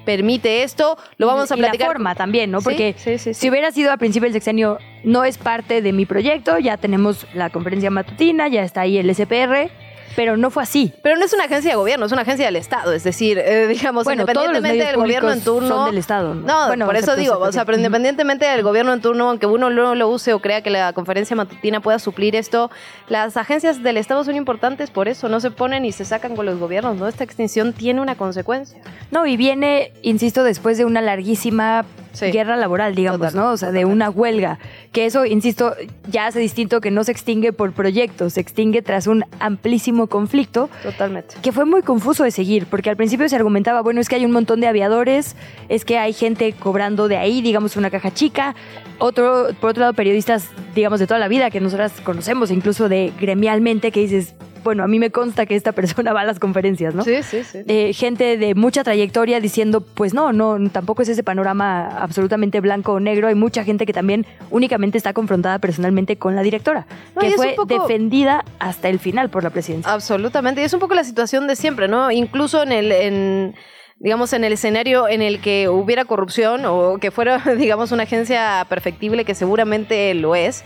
permite 0.05 0.65
esto. 0.65 0.99
Lo 1.17 1.27
vamos 1.27 1.50
a 1.50 1.56
y 1.56 1.61
la 1.61 1.69
platicar. 1.69 1.88
forma 1.88 2.15
también, 2.15 2.50
¿no? 2.50 2.61
Porque 2.61 2.94
sí, 2.99 3.19
sí, 3.19 3.33
sí. 3.33 3.35
si 3.35 3.49
hubiera 3.49 3.73
sido 3.73 3.91
a 3.91 3.97
principio 3.97 4.26
del 4.26 4.35
sexenio, 4.35 4.79
no 5.03 5.25
es 5.25 5.38
parte 5.38 5.81
de 5.81 5.93
mi 5.94 6.05
proyecto, 6.05 6.59
ya 6.59 6.76
tenemos 6.76 7.26
la 7.33 7.49
conferencia 7.49 7.91
matutina, 7.91 8.49
ya 8.49 8.65
está 8.65 8.83
ahí 8.83 8.99
el 8.99 9.15
SPR, 9.15 9.71
pero 10.17 10.37
no 10.37 10.51
fue 10.51 10.62
así. 10.62 10.93
Pero 11.03 11.17
no 11.17 11.25
es 11.25 11.33
una 11.33 11.45
agencia 11.45 11.71
de 11.71 11.77
gobierno, 11.77 12.07
es 12.07 12.12
una 12.12 12.23
agencia 12.23 12.47
del 12.47 12.57
Estado. 12.57 12.93
Es 12.93 13.05
decir, 13.05 13.39
eh, 13.39 13.67
digamos, 13.69 14.05
Bueno, 14.05 14.23
independientemente 14.23 14.85
del 14.85 14.97
gobierno 14.97 15.33
en 15.33 15.41
turno. 15.41 15.69
son 15.69 15.87
del 15.87 15.99
Estado, 15.99 16.35
¿no? 16.35 16.47
No, 16.47 16.67
Bueno, 16.67 16.87
por 16.87 16.97
eso 16.97 17.17
digo, 17.17 17.39
o 17.39 17.53
sea, 17.53 17.65
pero 17.65 17.77
independientemente 17.77 18.45
del 18.47 18.62
gobierno 18.62 18.93
en 18.93 19.01
turno, 19.01 19.29
aunque 19.29 19.47
uno 19.47 19.71
no 19.71 19.95
lo 19.95 20.09
use 20.09 20.33
o 20.33 20.41
crea 20.41 20.62
que 20.62 20.71
la 20.71 20.93
conferencia 20.93 21.37
matutina 21.37 21.81
pueda 21.81 21.99
suplir 21.99 22.37
esto, 22.37 22.71
las 23.09 23.37
agencias 23.37 23.83
del 23.83 23.97
Estado 23.97 24.25
son 24.25 24.37
importantes 24.37 24.91
por 24.91 25.09
eso, 25.09 25.29
no 25.29 25.41
se 25.41 25.51
ponen 25.51 25.85
y 25.85 25.93
se 25.93 26.05
sacan 26.05 26.37
con 26.37 26.47
los 26.47 26.59
gobiernos, 26.59 26.97
¿no? 26.97 27.09
Esta 27.09 27.25
extinción 27.25 27.73
tiene 27.73 28.01
una 28.01 28.17
consecuencia. 28.17 28.81
No, 29.11 29.27
y 29.27 29.37
viene, 29.37 29.93
insisto, 30.03 30.45
después 30.45 30.79
de 30.79 30.85
una 30.85 31.01
larguísima 31.01 31.85
Sí. 32.12 32.31
guerra 32.31 32.57
laboral, 32.57 32.95
digamos, 32.95 33.21
Total, 33.21 33.37
¿no? 33.37 33.51
O 33.53 33.57
sea, 33.57 33.71
de 33.73 33.85
una 33.85 34.11
huelga. 34.11 34.59
Que 34.93 35.07
eso, 35.07 35.25
insisto, 35.25 35.75
ya 36.11 36.27
hace 36.27 36.41
distinto 36.41 36.81
que 36.81 36.91
no 36.91 37.05
se 37.05 37.12
extingue 37.12 37.53
por 37.53 37.73
proyectos, 37.73 38.35
se 38.35 38.41
extingue 38.41 38.83
tras 38.83 39.07
un 39.07 39.25
amplísimo 39.39 40.07
conflicto 40.09 40.69
Totalmente. 40.83 41.37
que 41.43 41.53
fue 41.53 41.65
muy 41.65 41.83
confuso 41.83 42.25
de 42.25 42.31
seguir, 42.31 42.67
porque 42.67 42.91
al 42.91 42.97
principio 42.97 43.29
se 43.29 43.37
argumentaba, 43.37 43.81
bueno, 43.83 44.01
es 44.01 44.09
que 44.09 44.17
hay 44.17 44.25
un 44.25 44.33
montón 44.33 44.61
de 44.61 44.67
aviadores, 44.67 45.37
es 45.69 45.85
que 45.85 45.99
hay 45.99 46.12
gente 46.12 46.53
cobrando 46.53 47.09
de 47.09 47.17
ahí, 47.17 47.43
digamos, 47.43 47.77
una 47.77 47.91
caja 47.91 48.12
chica. 48.12 48.55
Otro, 48.99 49.49
por 49.61 49.71
otro 49.71 49.81
lado, 49.83 49.95
periodistas, 49.95 50.49
digamos, 50.75 51.01
de 51.01 51.07
toda 51.07 51.19
la 51.21 51.29
vida 51.29 51.51
que 51.51 51.61
nosotras 51.61 51.93
conocemos, 52.03 52.51
incluso 52.51 52.89
de 52.89 53.12
gremialmente, 53.19 53.93
que 53.93 54.01
dices, 54.01 54.35
bueno, 54.62 54.83
a 54.85 54.87
mí 54.87 54.99
me 54.99 55.11
consta 55.11 55.47
que 55.47 55.57
esta 55.57 55.73
persona 55.73 56.12
va 56.15 56.23
a 56.23 56.25
las 56.25 56.39
conferencias, 56.39 56.95
¿no? 56.95 57.03
Sí, 57.05 57.23
sí, 57.23 57.43
sí. 57.45 57.59
Eh, 57.67 57.93
gente 57.93 58.37
de 58.37 58.55
mucha 58.55 58.85
trayectoria 58.85 59.41
diciendo, 59.41 59.81
pues 59.81 60.15
no, 60.15 60.33
no, 60.33 60.59
tampoco 60.71 61.03
es 61.03 61.09
ese 61.09 61.23
panorama 61.23 61.89
absolutamente 61.89 62.61
blanco 62.61 62.93
o 62.95 63.01
negro. 63.01 63.29
Hay 63.29 63.35
mucha 63.35 63.65
gente 63.65 63.87
que 63.87 63.93
también 63.93 64.27
únicamente 64.51 64.99
está 64.99 65.12
confrontada 65.12 65.59
personalmente 65.59 66.17
con 66.17 66.35
la 66.37 66.43
directora, 66.43 66.87
No, 67.15 67.21
que 67.23 67.31
fue 67.33 67.55
poco- 67.57 67.67
defendida 67.83 68.45
hasta 68.59 68.89
el 68.89 68.99
final 68.99 69.31
por 69.31 69.43
la 69.45 69.51
presidencia. 69.51 69.93
Absolutamente. 69.93 70.61
Y 70.61 70.65
es 70.65 70.73
un 70.73 70.81
poco 70.81 70.95
la 70.95 71.05
situación 71.05 71.47
de 71.47 71.57
siempre, 71.57 71.89
¿no? 71.89 72.11
Incluso 72.11 72.62
en 72.62 72.73
el, 72.73 72.93
en, 72.93 73.55
digamos, 73.99 74.33
en 74.33 74.45
el 74.45 74.53
escenario 74.53 75.09
en 75.09 75.23
el 75.23 75.41
que 75.41 75.69
hubiera 75.69 76.05
corrupción 76.05 76.65
o 76.67 76.99
que 76.99 77.11
fuera, 77.11 77.39
digamos, 77.59 77.93
una 77.93 78.05
agencia 78.05 78.65
perfectible, 78.69 79.25
que 79.25 79.35
seguramente 79.35 80.15
lo 80.15 80.35
es. 80.35 80.65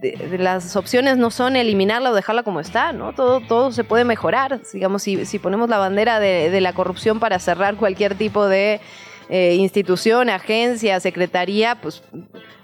De- 0.00 0.12
de 0.16 0.38
las 0.38 0.76
opciones 0.76 1.16
no 1.16 1.30
son 1.30 1.56
eliminarla 1.56 2.10
o 2.10 2.14
dejarla 2.14 2.42
como 2.42 2.60
está, 2.60 2.92
¿no? 2.92 3.12
Todo, 3.14 3.40
todo 3.40 3.72
se 3.72 3.84
puede 3.84 4.04
mejorar. 4.04 4.60
Digamos, 4.72 5.02
si, 5.02 5.24
si 5.26 5.38
ponemos 5.38 5.68
la 5.68 5.78
bandera 5.78 6.20
de, 6.20 6.50
de 6.50 6.60
la 6.60 6.72
corrupción 6.72 7.18
para 7.20 7.38
cerrar 7.38 7.76
cualquier 7.76 8.14
tipo 8.14 8.46
de 8.46 8.80
eh, 9.28 9.54
institución, 9.58 10.28
agencia, 10.30 11.00
secretaría, 11.00 11.74
pues 11.76 12.02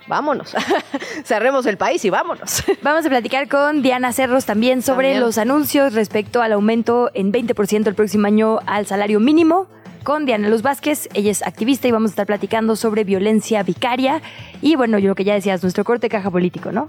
vámonos. 0.06 0.54
Cerremos 1.24 1.66
el 1.66 1.76
país 1.76 2.04
y 2.04 2.10
vámonos. 2.10 2.62
Vamos 2.82 3.06
a 3.06 3.08
platicar 3.08 3.48
con 3.48 3.82
Diana 3.82 4.12
Cerros 4.12 4.44
también 4.44 4.82
sobre 4.82 5.08
También. 5.08 5.20
los 5.24 5.38
anuncios 5.38 5.94
respecto 5.94 6.42
al 6.42 6.52
aumento 6.52 7.10
en 7.14 7.32
20% 7.32 7.86
el 7.86 7.94
próximo 7.94 8.26
año 8.26 8.58
al 8.66 8.86
salario 8.86 9.20
mínimo. 9.20 9.66
Con 10.04 10.26
Diana 10.26 10.48
Luz 10.48 10.62
Vázquez, 10.62 11.08
ella 11.14 11.30
es 11.30 11.42
activista 11.46 11.86
y 11.86 11.92
vamos 11.92 12.10
a 12.10 12.12
estar 12.12 12.26
platicando 12.26 12.74
sobre 12.74 13.04
violencia 13.04 13.62
vicaria 13.62 14.20
y 14.60 14.74
bueno, 14.74 14.98
yo 14.98 15.08
lo 15.08 15.14
que 15.14 15.22
ya 15.22 15.34
decías, 15.34 15.62
nuestro 15.62 15.84
corte 15.84 16.08
caja 16.08 16.28
político, 16.28 16.72
¿no? 16.72 16.88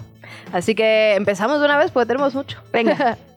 Así 0.51 0.74
que 0.74 1.13
empezamos 1.13 1.60
de 1.60 1.65
una 1.65 1.77
vez 1.77 1.91
porque 1.91 2.08
tenemos 2.08 2.34
mucho. 2.34 2.58
Venga. 2.72 3.17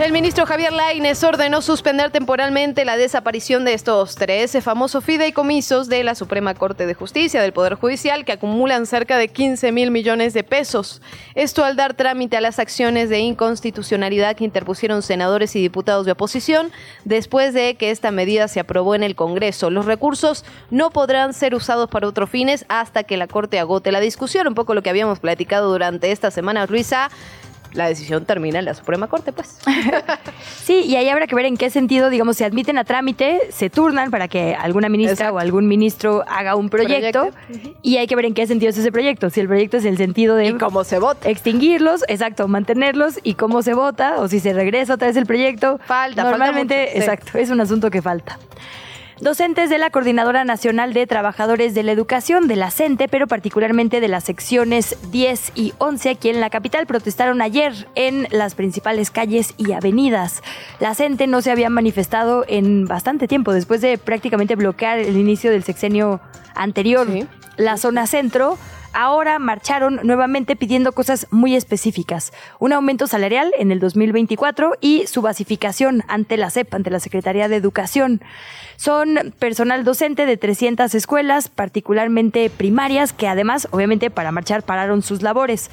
El 0.00 0.12
ministro 0.12 0.46
Javier 0.46 0.72
Lainez 0.72 1.22
ordenó 1.24 1.60
suspender 1.60 2.10
temporalmente 2.10 2.86
la 2.86 2.96
desaparición 2.96 3.66
de 3.66 3.74
estos 3.74 4.14
13 4.14 4.62
famosos 4.62 5.04
fideicomisos 5.04 5.90
de 5.90 6.02
la 6.04 6.14
Suprema 6.14 6.54
Corte 6.54 6.86
de 6.86 6.94
Justicia 6.94 7.42
del 7.42 7.52
Poder 7.52 7.74
Judicial 7.74 8.24
que 8.24 8.32
acumulan 8.32 8.86
cerca 8.86 9.18
de 9.18 9.28
15 9.28 9.72
mil 9.72 9.90
millones 9.90 10.32
de 10.32 10.42
pesos. 10.42 11.02
Esto 11.34 11.64
al 11.64 11.76
dar 11.76 11.92
trámite 11.92 12.38
a 12.38 12.40
las 12.40 12.58
acciones 12.58 13.10
de 13.10 13.18
inconstitucionalidad 13.18 14.36
que 14.36 14.44
interpusieron 14.44 15.02
senadores 15.02 15.54
y 15.54 15.60
diputados 15.60 16.06
de 16.06 16.12
oposición 16.12 16.72
después 17.04 17.52
de 17.52 17.74
que 17.74 17.90
esta 17.90 18.10
medida 18.10 18.48
se 18.48 18.60
aprobó 18.60 18.94
en 18.94 19.02
el 19.02 19.14
Congreso. 19.14 19.68
Los 19.68 19.84
recursos 19.84 20.46
no 20.70 20.88
podrán 20.88 21.34
ser 21.34 21.54
usados 21.54 21.90
para 21.90 22.08
otros 22.08 22.30
fines 22.30 22.64
hasta 22.70 23.02
que 23.02 23.18
la 23.18 23.26
Corte 23.26 23.58
agote 23.58 23.92
la 23.92 24.00
discusión. 24.00 24.48
Un 24.48 24.54
poco 24.54 24.72
lo 24.72 24.82
que 24.82 24.88
habíamos 24.88 25.20
platicado 25.20 25.70
durante 25.70 26.10
esta 26.10 26.30
semana, 26.30 26.64
Luisa. 26.64 27.10
La 27.72 27.86
decisión 27.88 28.24
termina 28.24 28.58
en 28.58 28.64
la 28.64 28.74
Suprema 28.74 29.06
Corte, 29.06 29.32
pues. 29.32 29.58
Sí, 30.64 30.82
y 30.86 30.96
ahí 30.96 31.08
habrá 31.08 31.26
que 31.26 31.34
ver 31.34 31.46
en 31.46 31.56
qué 31.56 31.70
sentido, 31.70 32.10
digamos, 32.10 32.36
se 32.36 32.44
admiten 32.44 32.78
a 32.78 32.84
trámite, 32.84 33.40
se 33.50 33.70
turnan 33.70 34.10
para 34.10 34.28
que 34.28 34.54
alguna 34.54 34.88
ministra 34.88 35.12
Exacto. 35.14 35.34
o 35.36 35.38
algún 35.38 35.66
ministro 35.68 36.24
haga 36.28 36.54
un 36.54 36.68
proyecto, 36.68 37.30
Proyecto. 37.30 37.76
y 37.82 37.96
hay 37.96 38.06
que 38.06 38.16
ver 38.16 38.24
en 38.26 38.34
qué 38.34 38.46
sentido 38.46 38.70
es 38.70 38.78
ese 38.78 38.92
proyecto. 38.92 39.30
Si 39.30 39.40
el 39.40 39.46
proyecto 39.48 39.76
es 39.78 39.84
el 39.84 39.96
sentido 39.96 40.36
de 40.36 40.46
y 40.48 40.52
cómo 40.54 40.84
se 40.84 40.98
vota. 40.98 41.28
extinguirlos, 41.28 42.02
exacto, 42.08 42.46
mantenerlos 42.48 43.18
y 43.22 43.34
cómo 43.34 43.62
se 43.62 43.74
vota 43.74 44.16
o 44.20 44.28
si 44.28 44.38
se 44.40 44.52
regresa 44.52 44.94
otra 44.94 45.08
vez 45.08 45.16
el 45.16 45.26
proyecto. 45.26 45.78
Falta, 45.86 46.22
falta 46.22 46.30
Normalmente, 46.30 46.78
mucho, 46.80 46.92
sí. 46.92 46.98
exacto, 46.98 47.38
es 47.38 47.50
un 47.50 47.60
asunto 47.60 47.90
que 47.90 48.02
falta. 48.02 48.38
Docentes 49.20 49.68
de 49.68 49.76
la 49.76 49.90
Coordinadora 49.90 50.44
Nacional 50.44 50.94
de 50.94 51.06
Trabajadores 51.06 51.74
de 51.74 51.82
la 51.82 51.92
Educación, 51.92 52.48
de 52.48 52.56
la 52.56 52.70
CENTE, 52.70 53.06
pero 53.06 53.26
particularmente 53.26 54.00
de 54.00 54.08
las 54.08 54.24
secciones 54.24 54.96
10 55.10 55.52
y 55.54 55.74
11 55.76 56.08
aquí 56.08 56.30
en 56.30 56.40
la 56.40 56.48
capital, 56.48 56.86
protestaron 56.86 57.42
ayer 57.42 57.86
en 57.96 58.28
las 58.30 58.54
principales 58.54 59.10
calles 59.10 59.52
y 59.58 59.72
avenidas. 59.72 60.42
La 60.78 60.94
CENTE 60.94 61.26
no 61.26 61.42
se 61.42 61.50
había 61.50 61.68
manifestado 61.68 62.46
en 62.48 62.86
bastante 62.86 63.28
tiempo, 63.28 63.52
después 63.52 63.82
de 63.82 63.98
prácticamente 63.98 64.56
bloquear 64.56 64.98
el 64.98 65.18
inicio 65.18 65.50
del 65.50 65.64
sexenio 65.64 66.22
anterior 66.54 67.06
Sí. 67.06 67.26
la 67.58 67.76
zona 67.76 68.06
centro. 68.06 68.56
Ahora 68.92 69.38
marcharon 69.38 70.00
nuevamente 70.02 70.56
pidiendo 70.56 70.92
cosas 70.92 71.26
muy 71.30 71.56
específicas. 71.56 72.32
Un 72.58 72.72
aumento 72.72 73.06
salarial 73.06 73.52
en 73.58 73.72
el 73.72 73.80
2024 73.80 74.76
y 74.80 75.06
su 75.06 75.22
basificación 75.22 76.02
ante 76.08 76.36
la 76.36 76.50
CEP, 76.50 76.74
ante 76.74 76.90
la 76.90 77.00
Secretaría 77.00 77.48
de 77.48 77.56
Educación. 77.56 78.20
Son 78.76 79.34
personal 79.38 79.84
docente 79.84 80.26
de 80.26 80.36
300 80.36 80.94
escuelas, 80.94 81.48
particularmente 81.48 82.50
primarias, 82.50 83.12
que 83.12 83.28
además, 83.28 83.68
obviamente, 83.70 84.10
para 84.10 84.32
marchar 84.32 84.62
pararon 84.62 85.02
sus 85.02 85.22
labores. 85.22 85.70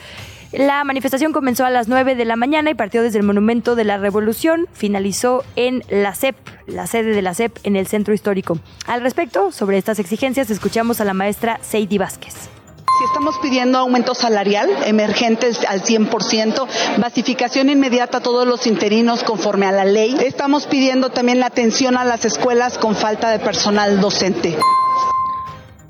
La 0.53 0.83
manifestación 0.85 1.33
comenzó 1.33 1.65
a 1.65 1.69
las 1.69 1.89
9 1.89 2.15
de 2.15 2.23
la 2.23 2.37
mañana 2.37 2.69
y 2.69 2.73
partió 2.73 3.03
desde 3.03 3.19
el 3.19 3.25
Monumento 3.25 3.75
de 3.75 3.83
la 3.83 3.97
Revolución, 3.97 4.67
finalizó 4.71 5.43
en 5.57 5.83
la 5.89 6.15
CEP, 6.15 6.37
la 6.67 6.87
sede 6.87 7.13
de 7.13 7.21
la 7.21 7.33
CEP 7.33 7.57
en 7.63 7.75
el 7.75 7.87
centro 7.87 8.13
histórico. 8.13 8.57
Al 8.85 9.01
respecto, 9.01 9.51
sobre 9.51 9.77
estas 9.77 9.99
exigencias, 9.99 10.49
escuchamos 10.49 11.01
a 11.01 11.05
la 11.05 11.13
maestra 11.13 11.59
Seidi 11.61 11.97
Vázquez. 11.97 12.56
Si 12.97 13.03
estamos 13.03 13.37
pidiendo 13.37 13.77
aumento 13.77 14.15
salarial, 14.15 14.71
emergentes 14.85 15.63
al 15.67 15.83
100%, 15.83 16.67
basificación 16.97 17.69
inmediata 17.69 18.17
a 18.17 18.21
todos 18.21 18.47
los 18.47 18.65
interinos 18.65 19.23
conforme 19.23 19.67
a 19.67 19.71
la 19.71 19.85
ley. 19.85 20.17
Estamos 20.25 20.65
pidiendo 20.65 21.11
también 21.11 21.39
la 21.39 21.45
atención 21.45 21.95
a 21.95 22.05
las 22.05 22.25
escuelas 22.25 22.79
con 22.79 22.95
falta 22.95 23.29
de 23.29 23.37
personal 23.37 24.01
docente. 24.01 24.57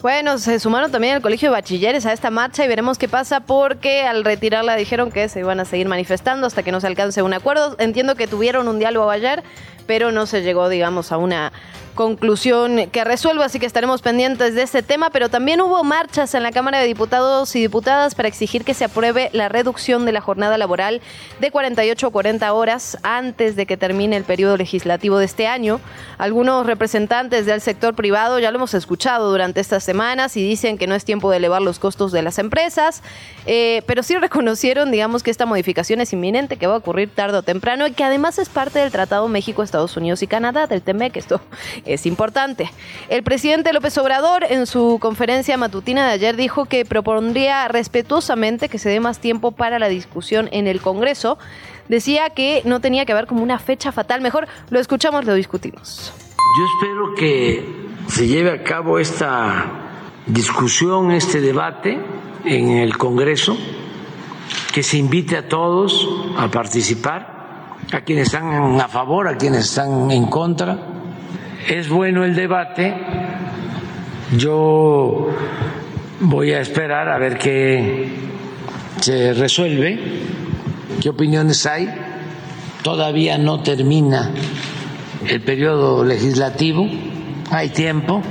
Bueno, 0.01 0.37
se 0.37 0.59
sumaron 0.59 0.91
también 0.91 1.15
al 1.15 1.21
Colegio 1.21 1.49
de 1.49 1.53
Bachilleres 1.53 2.05
a 2.05 2.13
esta 2.13 2.29
marcha 2.29 2.65
y 2.65 2.67
veremos 2.67 2.97
qué 2.97 3.07
pasa 3.07 3.39
porque 3.39 4.03
al 4.03 4.25
retirarla 4.25 4.75
dijeron 4.75 5.09
que 5.09 5.27
se 5.27 5.39
iban 5.39 5.59
a 5.59 5.65
seguir 5.65 5.87
manifestando 5.87 6.45
hasta 6.45 6.61
que 6.61 6.71
no 6.71 6.81
se 6.81 6.87
alcance 6.87 7.21
un 7.21 7.33
acuerdo. 7.33 7.77
Entiendo 7.79 8.15
que 8.15 8.27
tuvieron 8.27 8.67
un 8.67 8.79
diálogo 8.79 9.09
ayer, 9.09 9.43
pero 9.87 10.11
no 10.11 10.27
se 10.27 10.43
llegó, 10.43 10.69
digamos, 10.69 11.11
a 11.11 11.17
una 11.17 11.51
conclusión 11.97 12.89
que 12.91 13.03
resuelva, 13.03 13.45
así 13.45 13.59
que 13.59 13.65
estaremos 13.65 14.03
pendientes 14.03 14.53
de 14.53 14.61
este 14.61 14.83
tema, 14.83 15.09
pero 15.09 15.29
también 15.29 15.59
hubo 15.61 15.83
marchas 15.83 16.35
en 16.35 16.43
la 16.43 16.51
Cámara 16.51 16.77
de 16.77 16.85
Diputados 16.85 17.53
y 17.55 17.59
Diputadas 17.59 18.13
para 18.13 18.27
exigir 18.27 18.63
que 18.63 18.75
se 18.75 18.85
apruebe 18.85 19.31
la 19.33 19.49
reducción 19.49 20.05
de 20.05 20.11
la 20.11 20.21
jornada 20.21 20.59
laboral 20.59 21.01
de 21.41 21.49
48 21.49 22.07
a 22.07 22.11
40 22.11 22.53
horas 22.53 22.99
antes 23.01 23.55
de 23.55 23.65
que 23.65 23.77
termine 23.77 24.15
el 24.15 24.25
periodo 24.25 24.57
legislativo 24.57 25.17
de 25.17 25.25
este 25.25 25.47
año. 25.47 25.81
Algunos 26.19 26.67
representantes 26.67 27.47
del 27.47 27.61
sector 27.61 27.95
privado 27.95 28.37
ya 28.37 28.51
lo 28.51 28.57
hemos 28.57 28.75
escuchado 28.75 29.31
durante 29.31 29.59
estas 29.59 29.83
semanas 29.83 30.37
y 30.37 30.47
dicen 30.47 30.77
que 30.77 30.85
no 30.85 30.93
es 30.93 31.03
tiempo 31.03 31.31
de 31.31 31.37
elevar 31.37 31.63
los 31.63 31.79
costos 31.79 32.11
de 32.11 32.21
las 32.21 32.37
empresas, 32.37 33.01
eh, 33.47 33.81
pero 33.87 34.03
sí 34.03 34.15
reconocieron, 34.19 34.91
digamos, 34.91 35.23
que 35.23 35.31
esta 35.31 35.47
modificación 35.47 35.99
es 35.99 36.13
inminente, 36.13 36.57
que 36.57 36.67
va 36.67 36.75
a 36.75 36.77
ocurrir 36.77 37.09
tarde 37.09 37.39
o 37.39 37.41
temprano 37.41 37.87
y 37.87 37.91
que 37.93 38.03
además 38.03 38.37
es 38.37 38.49
parte 38.49 38.77
del 38.77 38.91
Tratado 38.91 39.27
México, 39.27 39.63
Estados 39.77 39.97
Unidos 39.97 40.23
y 40.23 40.27
Canadá, 40.27 40.65
del 40.65 40.81
TEMEC. 40.81 41.17
Esto 41.17 41.39
es 41.85 42.07
importante. 42.07 42.71
El 43.09 43.21
presidente 43.21 43.73
López 43.73 43.95
Obrador 43.99 44.43
en 44.49 44.65
su 44.65 44.97
conferencia 44.99 45.55
matutina 45.55 46.07
de 46.07 46.13
ayer 46.13 46.35
dijo 46.35 46.65
que 46.65 46.83
propondría 46.83 47.67
respetuosamente 47.67 48.69
que 48.69 48.79
se 48.79 48.89
dé 48.89 48.99
más 48.99 49.19
tiempo 49.19 49.51
para 49.51 49.77
la 49.77 49.87
discusión 49.87 50.49
en 50.51 50.65
el 50.65 50.81
Congreso. 50.81 51.37
Decía 51.89 52.31
que 52.31 52.63
no 52.65 52.81
tenía 52.81 53.05
que 53.05 53.11
haber 53.11 53.27
como 53.27 53.43
una 53.43 53.59
fecha 53.59 53.91
fatal. 53.91 54.19
Mejor 54.21 54.47
lo 54.71 54.79
escuchamos, 54.79 55.25
lo 55.25 55.35
discutimos. 55.35 56.11
Yo 56.57 56.65
espero 56.75 57.13
que 57.15 57.63
se 58.07 58.27
lleve 58.27 58.51
a 58.51 58.63
cabo 58.63 58.97
esta 58.97 60.23
discusión, 60.25 61.11
este 61.11 61.39
debate 61.39 61.99
en 62.45 62.69
el 62.69 62.97
Congreso, 62.97 63.55
que 64.73 64.81
se 64.81 64.97
invite 64.97 65.37
a 65.37 65.47
todos 65.47 66.09
a 66.35 66.49
participar, 66.49 67.36
a 67.91 68.01
quienes 68.01 68.27
están 68.27 68.79
a 68.79 68.87
favor, 68.87 69.27
a 69.27 69.37
quienes 69.37 69.65
están 69.65 70.11
en 70.11 70.25
contra 70.25 70.77
es 71.67 71.89
bueno 71.89 72.23
el 72.23 72.35
debate. 72.35 72.93
Yo 74.37 75.29
voy 76.21 76.51
a 76.51 76.61
esperar 76.61 77.09
a 77.09 77.17
ver 77.17 77.37
qué 77.37 78.09
se 78.99 79.33
resuelve, 79.33 79.99
qué 81.01 81.09
opiniones 81.09 81.65
hay. 81.65 81.89
Todavía 82.83 83.37
no 83.37 83.61
termina 83.61 84.31
el 85.27 85.41
periodo 85.41 86.03
legislativo, 86.05 86.87
hay 87.51 87.69
tiempo. 87.69 88.21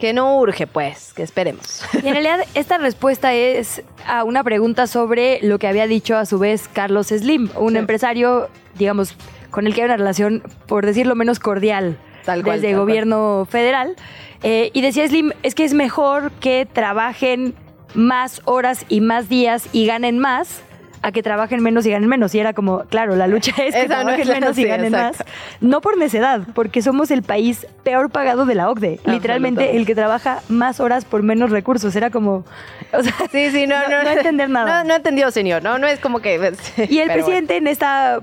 Que 0.00 0.12
no 0.12 0.38
urge, 0.38 0.66
pues, 0.66 1.12
que 1.12 1.22
esperemos. 1.22 1.82
Y 2.02 2.06
en 2.08 2.14
realidad 2.14 2.40
esta 2.54 2.78
respuesta 2.78 3.34
es 3.34 3.82
a 4.06 4.24
una 4.24 4.42
pregunta 4.42 4.86
sobre 4.86 5.40
lo 5.42 5.58
que 5.58 5.68
había 5.68 5.86
dicho 5.86 6.16
a 6.16 6.24
su 6.24 6.38
vez 6.38 6.68
Carlos 6.72 7.08
Slim, 7.08 7.50
un 7.56 7.76
empresario, 7.76 8.48
digamos, 8.76 9.14
con 9.50 9.66
el 9.66 9.74
que 9.74 9.82
hay 9.82 9.86
una 9.86 9.98
relación, 9.98 10.42
por 10.66 10.86
decirlo 10.86 11.14
menos 11.14 11.38
cordial 11.38 11.98
desde 12.44 12.74
gobierno 12.74 13.46
federal. 13.50 13.96
Eh, 14.42 14.70
y 14.72 14.80
decía 14.80 15.06
Slim, 15.06 15.32
es 15.42 15.54
que 15.54 15.64
es 15.64 15.74
mejor 15.74 16.32
que 16.32 16.66
trabajen 16.70 17.54
más 17.94 18.40
horas 18.44 18.86
y 18.88 19.00
más 19.00 19.28
días 19.28 19.68
y 19.72 19.86
ganen 19.86 20.18
más 20.18 20.62
a 21.02 21.12
que 21.12 21.22
trabajen 21.22 21.62
menos 21.62 21.86
y 21.86 21.90
ganen 21.90 22.08
menos. 22.08 22.34
Y 22.34 22.40
era 22.40 22.52
como, 22.52 22.84
claro, 22.84 23.16
la 23.16 23.26
lucha 23.26 23.52
es 23.62 23.74
que 23.74 23.86
trabajen 23.86 24.28
menos 24.28 24.58
y 24.58 24.64
ganen 24.64 24.92
más. 24.92 25.16
No 25.60 25.80
por 25.80 25.96
necedad, 25.96 26.42
porque 26.54 26.82
somos 26.82 27.10
el 27.10 27.22
país 27.22 27.66
peor 27.82 28.10
pagado 28.10 28.46
de 28.46 28.54
la 28.54 28.70
OCDE. 28.70 29.00
Literalmente 29.04 29.76
el 29.76 29.86
que 29.86 29.94
trabaja 29.94 30.42
más 30.48 30.80
horas 30.80 31.04
por 31.04 31.22
menos 31.22 31.50
recursos. 31.50 31.94
Era 31.96 32.10
como, 32.10 32.44
o 32.92 33.02
sea, 33.02 33.14
sí, 33.32 33.50
sí, 33.50 33.66
no, 33.66 33.76
no, 33.88 34.02
no, 34.02 34.10
entender 34.10 34.50
nada. 34.50 34.82
No, 34.82 34.88
no 34.88 34.94
entendió, 34.96 35.30
señor. 35.30 35.62
No, 35.62 35.78
no 35.78 35.86
es 35.86 36.00
como 36.00 36.20
que. 36.20 36.30
y 36.88 36.98
el 36.98 37.10
presidente 37.10 37.56
en 37.56 37.66
esta 37.66 38.20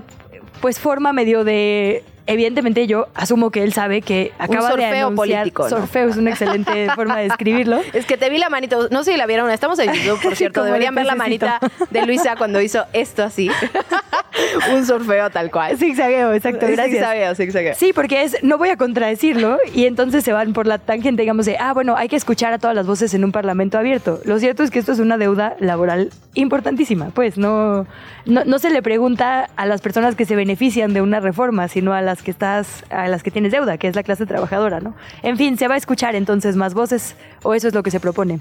pues 0.60 0.80
forma 0.80 1.12
medio 1.12 1.44
de 1.44 2.02
evidentemente 2.28 2.86
yo 2.86 3.08
asumo 3.14 3.50
que 3.50 3.62
él 3.64 3.72
sabe 3.72 4.02
que 4.02 4.32
acaba 4.38 4.76
de 4.76 4.84
anunciar 4.84 5.14
político, 5.14 5.68
sorfeo 5.68 6.10
es 6.10 6.16
una 6.16 6.30
excelente 6.30 6.88
forma 6.94 7.16
de 7.16 7.24
describirlo. 7.24 7.80
Es 7.94 8.04
que 8.04 8.16
te 8.16 8.28
vi 8.28 8.38
la 8.38 8.50
manita, 8.50 8.76
no 8.90 9.02
sé 9.02 9.12
si 9.12 9.16
la 9.16 9.26
vieron, 9.26 9.50
estamos 9.50 9.78
en 9.78 9.92
YouTube, 10.04 10.22
por 10.22 10.36
cierto, 10.36 10.62
deberían 10.62 10.94
ver 10.94 11.06
la 11.06 11.14
manita 11.14 11.58
de 11.90 12.06
Luisa 12.06 12.36
cuando 12.36 12.60
hizo 12.60 12.84
esto 12.92 13.24
así. 13.24 13.50
Un 14.72 14.86
sorfeo 14.86 15.30
tal 15.30 15.50
cual. 15.50 15.76
Zigzagueo, 15.78 16.32
exacto, 16.34 16.66
gracias. 16.68 17.36
Zigzagueo, 17.38 17.74
Sí, 17.74 17.92
porque 17.92 18.22
es, 18.22 18.36
no 18.44 18.58
voy 18.58 18.68
a 18.68 18.76
contradecirlo 18.76 19.58
y 19.74 19.86
entonces 19.86 20.22
se 20.22 20.32
van 20.32 20.52
por 20.52 20.66
la 20.66 20.78
tangente, 20.78 21.22
digamos, 21.22 21.46
de, 21.46 21.56
ah, 21.58 21.72
bueno, 21.72 21.96
hay 21.96 22.08
que 22.08 22.16
escuchar 22.16 22.52
a 22.52 22.58
todas 22.58 22.76
las 22.76 22.86
voces 22.86 23.14
en 23.14 23.24
un 23.24 23.32
parlamento 23.32 23.78
abierto. 23.78 24.20
Lo 24.24 24.38
cierto 24.38 24.62
es 24.62 24.70
que 24.70 24.78
esto 24.78 24.92
es 24.92 24.98
una 24.98 25.16
deuda 25.16 25.56
laboral 25.58 26.10
importantísima, 26.34 27.10
pues 27.14 27.38
no, 27.38 27.86
no, 28.26 28.44
no 28.44 28.58
se 28.58 28.70
le 28.70 28.82
pregunta 28.82 29.48
a 29.56 29.66
las 29.66 29.80
personas 29.80 30.14
que 30.14 30.26
se 30.26 30.36
benefician 30.36 30.92
de 30.92 31.00
una 31.00 31.20
reforma, 31.20 31.68
sino 31.68 31.94
a 31.94 32.02
las 32.02 32.17
que 32.22 32.30
estás, 32.30 32.84
a 32.90 33.08
las 33.08 33.22
que 33.22 33.30
tienes 33.30 33.52
deuda, 33.52 33.78
que 33.78 33.88
es 33.88 33.96
la 33.96 34.02
clase 34.02 34.26
trabajadora, 34.26 34.80
¿no? 34.80 34.94
En 35.22 35.36
fin, 35.36 35.56
se 35.58 35.68
va 35.68 35.74
a 35.74 35.78
escuchar 35.78 36.14
entonces 36.14 36.56
más 36.56 36.74
voces, 36.74 37.16
o 37.42 37.54
eso 37.54 37.68
es 37.68 37.74
lo 37.74 37.82
que 37.82 37.90
se 37.90 38.00
propone. 38.00 38.40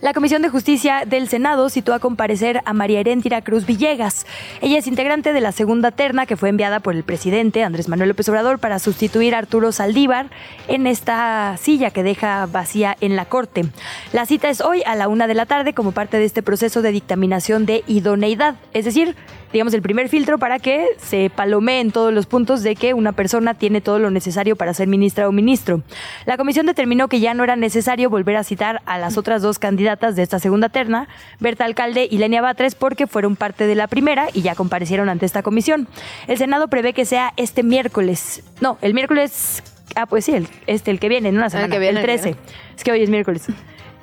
La 0.00 0.12
Comisión 0.12 0.42
de 0.42 0.48
Justicia 0.48 1.04
del 1.06 1.28
Senado 1.28 1.70
citó 1.70 1.94
a 1.94 1.98
comparecer 1.98 2.60
a 2.64 2.72
María 2.72 3.00
Heréntira 3.00 3.42
Cruz 3.42 3.64
Villegas. 3.64 4.26
Ella 4.60 4.78
es 4.78 4.86
integrante 4.86 5.32
de 5.32 5.40
la 5.40 5.52
segunda 5.52 5.92
terna 5.92 6.26
que 6.26 6.36
fue 6.36 6.50
enviada 6.50 6.80
por 6.80 6.94
el 6.94 7.04
presidente 7.04 7.64
Andrés 7.64 7.88
Manuel 7.88 8.10
López 8.10 8.28
Obrador 8.28 8.58
para 8.58 8.78
sustituir 8.78 9.34
a 9.34 9.38
Arturo 9.38 9.72
Saldívar 9.72 10.26
en 10.68 10.86
esta 10.86 11.56
silla 11.58 11.90
que 11.90 12.02
deja 12.02 12.46
vacía 12.46 12.96
en 13.00 13.16
la 13.16 13.24
Corte. 13.24 13.64
La 14.12 14.26
cita 14.26 14.50
es 14.50 14.60
hoy 14.60 14.82
a 14.84 14.94
la 14.94 15.08
una 15.08 15.26
de 15.26 15.34
la 15.34 15.46
tarde 15.46 15.74
como 15.74 15.92
parte 15.92 16.18
de 16.18 16.24
este 16.24 16.42
proceso 16.42 16.82
de 16.82 16.92
dictaminación 16.92 17.64
de 17.64 17.82
idoneidad, 17.86 18.56
es 18.72 18.84
decir, 18.84 19.16
digamos, 19.54 19.72
el 19.72 19.82
primer 19.82 20.08
filtro 20.08 20.36
para 20.36 20.58
que 20.58 20.88
se 20.98 21.30
palomee 21.30 21.78
en 21.78 21.92
todos 21.92 22.12
los 22.12 22.26
puntos 22.26 22.64
de 22.64 22.74
que 22.74 22.92
una 22.92 23.12
persona 23.12 23.54
tiene 23.54 23.80
todo 23.80 24.00
lo 24.00 24.10
necesario 24.10 24.56
para 24.56 24.74
ser 24.74 24.88
ministra 24.88 25.28
o 25.28 25.32
ministro. 25.32 25.82
La 26.26 26.36
comisión 26.36 26.66
determinó 26.66 27.06
que 27.06 27.20
ya 27.20 27.34
no 27.34 27.44
era 27.44 27.54
necesario 27.54 28.10
volver 28.10 28.34
a 28.34 28.42
citar 28.42 28.82
a 28.84 28.98
las 28.98 29.16
otras 29.16 29.42
dos 29.42 29.60
candidatas 29.60 30.16
de 30.16 30.24
esta 30.24 30.40
segunda 30.40 30.70
terna, 30.70 31.06
Berta 31.38 31.66
Alcalde 31.66 32.08
y 32.10 32.18
Lenia 32.18 32.42
Batres, 32.42 32.74
porque 32.74 33.06
fueron 33.06 33.36
parte 33.36 33.68
de 33.68 33.76
la 33.76 33.86
primera 33.86 34.26
y 34.32 34.42
ya 34.42 34.56
comparecieron 34.56 35.08
ante 35.08 35.24
esta 35.24 35.44
comisión. 35.44 35.86
El 36.26 36.36
Senado 36.36 36.66
prevé 36.66 36.92
que 36.92 37.04
sea 37.04 37.32
este 37.36 37.62
miércoles, 37.62 38.42
no, 38.60 38.76
el 38.82 38.92
miércoles 38.92 39.62
Ah, 39.94 40.06
pues 40.06 40.24
sí, 40.24 40.32
el, 40.32 40.48
este, 40.66 40.90
el 40.90 40.98
que 40.98 41.08
viene 41.08 41.28
en 41.28 41.36
una 41.36 41.48
semana, 41.50 41.66
el, 41.66 41.70
que 41.70 41.78
viene, 41.78 42.00
el 42.00 42.04
13. 42.04 42.34
Es 42.76 42.82
que 42.82 42.90
hoy 42.90 43.02
es 43.02 43.10
miércoles. 43.10 43.46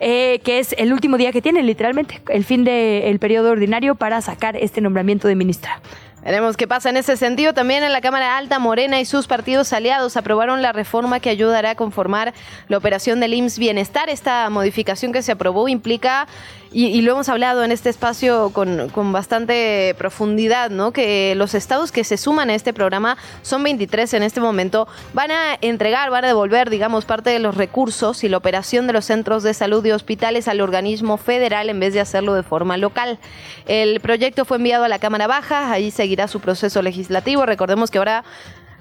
Eh, 0.03 0.39
que 0.43 0.58
es 0.58 0.74
el 0.79 0.93
último 0.93 1.15
día 1.17 1.31
que 1.31 1.43
tienen, 1.43 1.67
literalmente, 1.67 2.24
el 2.29 2.43
fin 2.43 2.63
del 2.63 3.20
periodo 3.20 3.51
ordinario 3.51 3.93
para 3.93 4.20
sacar 4.22 4.58
este 4.58 4.81
nombramiento 4.81 5.27
de 5.27 5.36
ministra. 5.36 5.79
Veremos 6.24 6.58
qué 6.58 6.67
pasa 6.67 6.89
en 6.89 6.98
ese 6.98 7.17
sentido. 7.17 7.53
También 7.53 7.84
en 7.84 7.91
la 7.91 8.01
Cámara 8.01 8.36
Alta, 8.36 8.58
Morena 8.58 9.00
y 9.00 9.05
sus 9.05 9.27
partidos 9.27 9.74
aliados 9.74 10.17
aprobaron 10.17 10.63
la 10.63 10.72
reforma 10.72 11.20
que 11.20 11.29
ayudará 11.29 11.72
a 11.72 11.75
conformar 11.75 12.34
la 12.67 12.77
operación 12.77 13.20
del 13.20 13.36
IMSS 13.36 13.60
Bienestar. 13.60 14.10
Esta 14.10 14.50
modificación 14.50 15.13
que 15.13 15.22
se 15.22 15.34
aprobó 15.34 15.67
implica, 15.67 16.27
y, 16.71 17.01
lo 17.01 17.13
hemos 17.13 17.29
hablado 17.29 17.63
en 17.63 17.71
este 17.71 17.89
espacio 17.89 18.51
con, 18.51 18.89
con, 18.89 19.11
bastante 19.11 19.95
profundidad, 19.97 20.69
¿no? 20.69 20.91
que 20.91 21.33
los 21.35 21.53
estados 21.53 21.91
que 21.91 22.03
se 22.03 22.17
suman 22.17 22.49
a 22.49 22.55
este 22.55 22.73
programa, 22.73 23.17
son 23.41 23.63
23 23.63 24.13
en 24.13 24.23
este 24.23 24.41
momento, 24.41 24.87
van 25.13 25.31
a 25.31 25.57
entregar, 25.61 26.09
van 26.09 26.25
a 26.25 26.27
devolver, 26.27 26.69
digamos, 26.69 27.05
parte 27.05 27.29
de 27.29 27.39
los 27.39 27.55
recursos 27.55 28.23
y 28.23 28.29
la 28.29 28.37
operación 28.37 28.87
de 28.87 28.93
los 28.93 29.05
centros 29.05 29.43
de 29.43 29.53
salud 29.53 29.85
y 29.85 29.91
hospitales 29.91 30.47
al 30.47 30.61
organismo 30.61 31.17
federal 31.17 31.69
en 31.69 31.79
vez 31.79 31.93
de 31.93 31.99
hacerlo 31.99 32.33
de 32.33 32.43
forma 32.43 32.77
local. 32.77 33.19
El 33.65 33.99
proyecto 33.99 34.45
fue 34.45 34.57
enviado 34.57 34.83
a 34.83 34.89
la 34.89 34.99
Cámara 34.99 35.27
Baja, 35.27 35.71
ahí 35.71 35.91
se 35.91 36.01
seguirá 36.01 36.27
su 36.27 36.39
proceso 36.39 36.81
legislativo. 36.81 37.45
Recordemos 37.45 37.91
que 37.91 37.99
ahora 37.99 38.23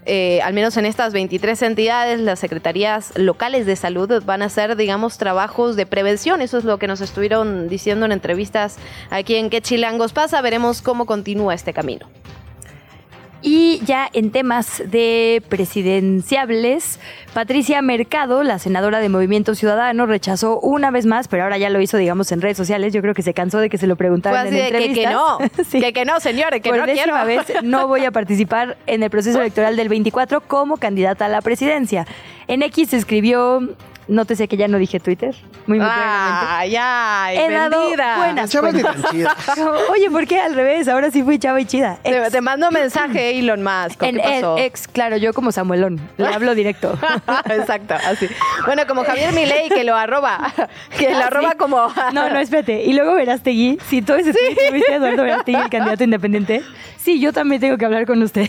eh, 0.07 0.41
al 0.43 0.55
menos 0.55 0.77
en 0.77 0.87
estas 0.87 1.13
23 1.13 1.63
entidades, 1.63 2.21
las 2.21 2.39
secretarías 2.39 3.13
locales 3.17 3.67
de 3.67 3.77
salud 3.77 4.23
van 4.25 4.43
a 4.43 4.47
hacer, 4.47 4.77
digamos, 4.77 5.19
trabajos 5.19 5.77
de 5.77 5.87
prevención. 5.87 6.43
Eso 6.43 6.59
es 6.59 6.65
lo 6.65 6.79
que 6.79 6.87
nos 6.87 7.01
estuvieron 7.01 7.69
diciendo 7.69 8.07
en 8.07 8.13
entrevistas 8.13 8.77
aquí 9.11 9.37
en 9.37 9.51
Qué 9.51 9.61
Chilangos 9.61 10.13
pasa. 10.13 10.41
Veremos 10.41 10.83
cómo 10.83 11.07
continúa 11.07 11.55
este 11.55 11.73
camino. 11.73 12.07
Y 13.43 13.81
ya 13.87 14.09
en 14.13 14.31
temas 14.31 14.83
de 14.87 15.43
presidenciables, 15.49 17.01
Patricia 17.33 17.81
Mercado, 17.81 18.43
la 18.43 18.59
senadora 18.59 18.99
de 19.01 19.09
Movimiento 19.09 19.55
Ciudadano, 19.55 20.05
rechazó 20.05 20.61
una 20.61 20.91
vez 20.91 21.07
más, 21.07 21.27
pero 21.27 21.45
ahora 21.45 21.57
ya 21.57 21.71
lo 21.71 21.81
hizo, 21.81 21.97
digamos, 21.97 22.33
en 22.33 22.43
redes 22.43 22.59
sociales. 22.59 22.93
Yo 22.93 23.01
creo 23.01 23.15
que 23.15 23.23
se 23.23 23.33
cansó 23.33 23.59
de 23.59 23.71
que 23.71 23.79
se 23.79 23.87
lo 23.87 23.97
preguntaran 23.97 24.47
en 24.49 24.55
entrevistas. 24.55 24.95
Que, 24.95 25.05
que 25.05 25.11
no, 25.11 25.39
sí. 25.71 25.81
que, 25.81 25.93
que, 25.93 26.05
no, 26.05 26.21
señores, 26.21 26.61
que 26.61 26.69
Por 26.69 26.81
no 26.81 26.85
quiero. 26.85 27.25
vez 27.25 27.47
no 27.63 27.89
voy 27.89 28.05
a 28.05 28.11
participar 28.11 28.77
en 28.87 29.03
el 29.03 29.11
proceso 29.11 29.41
electoral 29.41 29.77
del 29.77 29.89
24 29.89 30.43
como 30.43 30.77
candidata 30.77 31.25
a 31.25 31.29
la 31.29 31.41
presidencia. 31.41 32.07
En 32.47 32.63
X 32.63 32.93
escribió 32.93 33.69
Nótese 34.11 34.49
que 34.49 34.57
ya 34.57 34.67
no 34.69 34.79
dije 34.79 34.99
Twitter. 34.99 35.35
Muy, 35.67 35.79
muy 35.79 35.89
ay, 35.91 36.75
ay, 36.77 37.39
He 37.39 37.51
dado 37.51 37.81
vendida. 37.81 38.17
buenas 38.17 38.51
Chava 38.51 38.73
ni 38.73 38.83
tan 38.83 39.03
chida. 39.05 39.37
Oye, 39.91 40.11
¿por 40.11 40.27
qué 40.27 40.41
al 40.41 40.55
revés? 40.55 40.89
Ahora 40.89 41.11
sí 41.13 41.23
fui 41.23 41.39
chava 41.39 41.61
y 41.61 41.65
chida. 41.65 41.99
Te, 42.03 42.17
Ex. 42.19 42.33
te 42.33 42.41
mando 42.41 42.71
mensaje, 42.73 43.39
Elon 43.39 43.63
Musk. 43.63 44.03
En 44.03 44.17
¿Qué 44.17 44.23
pasó? 44.23 44.59
ex, 44.59 44.89
claro, 44.89 45.17
yo 45.17 45.33
como 45.33 45.53
Samuelón. 45.53 46.01
Le 46.17 46.27
hablo 46.35 46.55
directo. 46.57 46.99
Exacto, 47.51 47.95
así. 47.95 48.29
Bueno, 48.67 48.83
como 48.89 49.05
Javier 49.05 49.33
Milei 49.33 49.69
que 49.69 49.85
lo 49.85 49.95
arroba, 49.97 50.53
que 50.99 51.11
lo 51.11 51.19
Ah, 51.19 51.27
arroba 51.27 51.55
como 51.55 51.87
No, 52.13 52.29
no, 52.31 52.39
espérate. 52.41 52.83
Y 52.85 52.93
luego 52.95 53.15
Verástegui, 53.15 53.79
si 53.89 54.03
todo 54.03 54.17
ese 54.17 54.33
tweet 54.33 54.57
que 54.57 54.71
viste 54.73 54.93
a 54.93 54.97
Eduardo 54.97 55.23
Verástegui, 55.23 55.61
el 55.61 55.71
candidato 55.71 56.03
independiente, 56.03 56.63
sí, 56.99 57.21
yo 57.21 57.33
también 57.33 57.61
tengo 57.61 57.79
que 57.79 57.85
hablar 57.85 58.07
con 58.07 58.21
usted. 58.23 58.49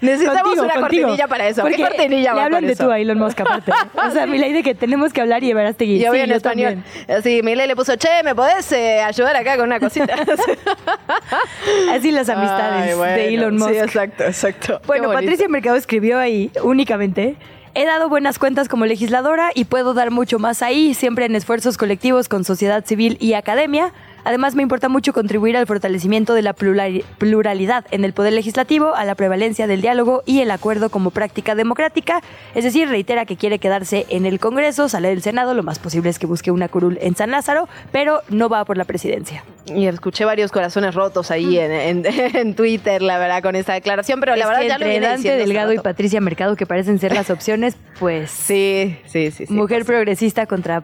Necesitamos 0.00 0.42
Contigo, 0.42 0.64
una 0.64 0.74
contigo. 0.74 1.02
cortinilla 1.02 1.28
para 1.28 1.46
eso. 1.48 1.62
¿Qué 1.64 1.70
Porque 1.70 1.82
cortinilla 1.82 2.30
le 2.32 2.38
va 2.38 2.44
hablan 2.46 2.60
con 2.60 2.66
de 2.66 2.72
eso? 2.72 2.84
tú 2.84 2.90
a 2.90 2.98
Elon 2.98 3.18
Musk 3.18 3.40
aparte. 3.40 3.72
O 3.94 4.10
sea, 4.10 4.26
mi 4.26 4.38
ley 4.46 4.52
de 4.54 4.62
que 4.62 4.74
tenemos 4.74 5.12
que 5.12 5.20
hablar 5.20 5.42
y 5.42 5.48
de 5.48 5.54
Verástegui. 5.54 5.98
Yo 5.98 6.12
sí, 6.12 6.18
vi 6.18 6.22
en 6.22 6.32
español. 6.32 6.84
Así, 7.08 7.42
Milei 7.42 7.66
le 7.66 7.74
puso, 7.74 7.96
che, 7.96 8.22
¿me 8.24 8.34
podés 8.34 8.70
eh, 8.72 9.00
ayudar 9.00 9.36
acá 9.36 9.56
con 9.56 9.66
una 9.66 9.80
cosita? 9.80 10.14
Así 11.92 12.10
las 12.12 12.28
amistades 12.28 12.90
Ay, 12.90 12.94
bueno, 12.96 13.12
de 13.14 13.34
Elon 13.34 13.56
Musk. 13.56 13.70
Sí, 13.70 13.78
exacto, 13.78 14.24
exacto. 14.24 14.80
Bueno. 14.86 15.12
Patricia 15.12 15.48
Mercado 15.48 15.76
escribió 15.76 16.18
ahí 16.18 16.50
únicamente. 16.62 17.36
He 17.74 17.84
dado 17.84 18.08
buenas 18.08 18.38
cuentas 18.38 18.68
como 18.68 18.86
legisladora 18.86 19.50
y 19.54 19.64
puedo 19.64 19.92
dar 19.92 20.10
mucho 20.10 20.38
más 20.38 20.62
ahí, 20.62 20.94
siempre 20.94 21.26
en 21.26 21.36
esfuerzos 21.36 21.76
colectivos 21.76 22.28
con 22.28 22.44
sociedad 22.44 22.84
civil 22.86 23.18
y 23.20 23.34
academia. 23.34 23.92
Además, 24.26 24.56
me 24.56 24.62
importa 24.62 24.88
mucho 24.88 25.12
contribuir 25.12 25.56
al 25.56 25.66
fortalecimiento 25.66 26.34
de 26.34 26.42
la 26.42 26.52
plurali- 26.54 27.04
pluralidad 27.18 27.86
en 27.92 28.04
el 28.04 28.12
poder 28.12 28.32
legislativo, 28.32 28.94
a 28.96 29.04
la 29.04 29.14
prevalencia 29.14 29.66
del 29.68 29.80
diálogo 29.80 30.24
y 30.26 30.40
el 30.40 30.50
acuerdo 30.50 30.90
como 30.90 31.10
práctica 31.12 31.54
democrática. 31.54 32.20
Es 32.56 32.64
decir, 32.64 32.88
reitera 32.88 33.24
que 33.24 33.36
quiere 33.36 33.60
quedarse 33.60 34.04
en 34.08 34.26
el 34.26 34.40
Congreso, 34.40 34.88
sale 34.88 35.08
del 35.10 35.22
Senado, 35.22 35.54
lo 35.54 35.62
más 35.62 35.78
posible 35.78 36.10
es 36.10 36.18
que 36.18 36.26
busque 36.26 36.50
una 36.50 36.68
curul 36.68 36.98
en 37.00 37.14
San 37.14 37.30
Lázaro, 37.30 37.68
pero 37.92 38.20
no 38.28 38.48
va 38.48 38.64
por 38.64 38.76
la 38.76 38.84
presidencia. 38.84 39.44
Y 39.66 39.86
escuché 39.86 40.24
varios 40.24 40.50
corazones 40.50 40.94
rotos 40.96 41.30
ahí 41.30 41.58
en, 41.58 41.70
en- 41.70 42.04
en 42.36 42.54
Twitter, 42.56 43.02
la 43.02 43.18
verdad, 43.18 43.42
con 43.42 43.54
esta 43.54 43.74
declaración, 43.74 44.18
pero 44.18 44.34
la 44.34 44.46
verdad 44.46 44.60
que 44.62 44.68
ya 44.68 44.78
lo 44.78 44.84
entre 44.84 44.90
viene 44.90 45.06
Dante 45.06 45.36
Delgado 45.36 45.72
y. 45.72 45.78
Patricia 45.78 46.20
Mercado, 46.20 46.56
que 46.56 46.66
parecen 46.66 46.98
ser 46.98 47.14
las 47.14 47.30
opciones, 47.30 47.76
pues 48.00 48.30
Sí, 48.46 48.96
sí, 49.06 49.30
sí. 49.30 49.46
sí 49.46 49.52
mujer 49.52 49.78
pues. 49.78 49.86
progresista 49.86 50.46
contra 50.46 50.82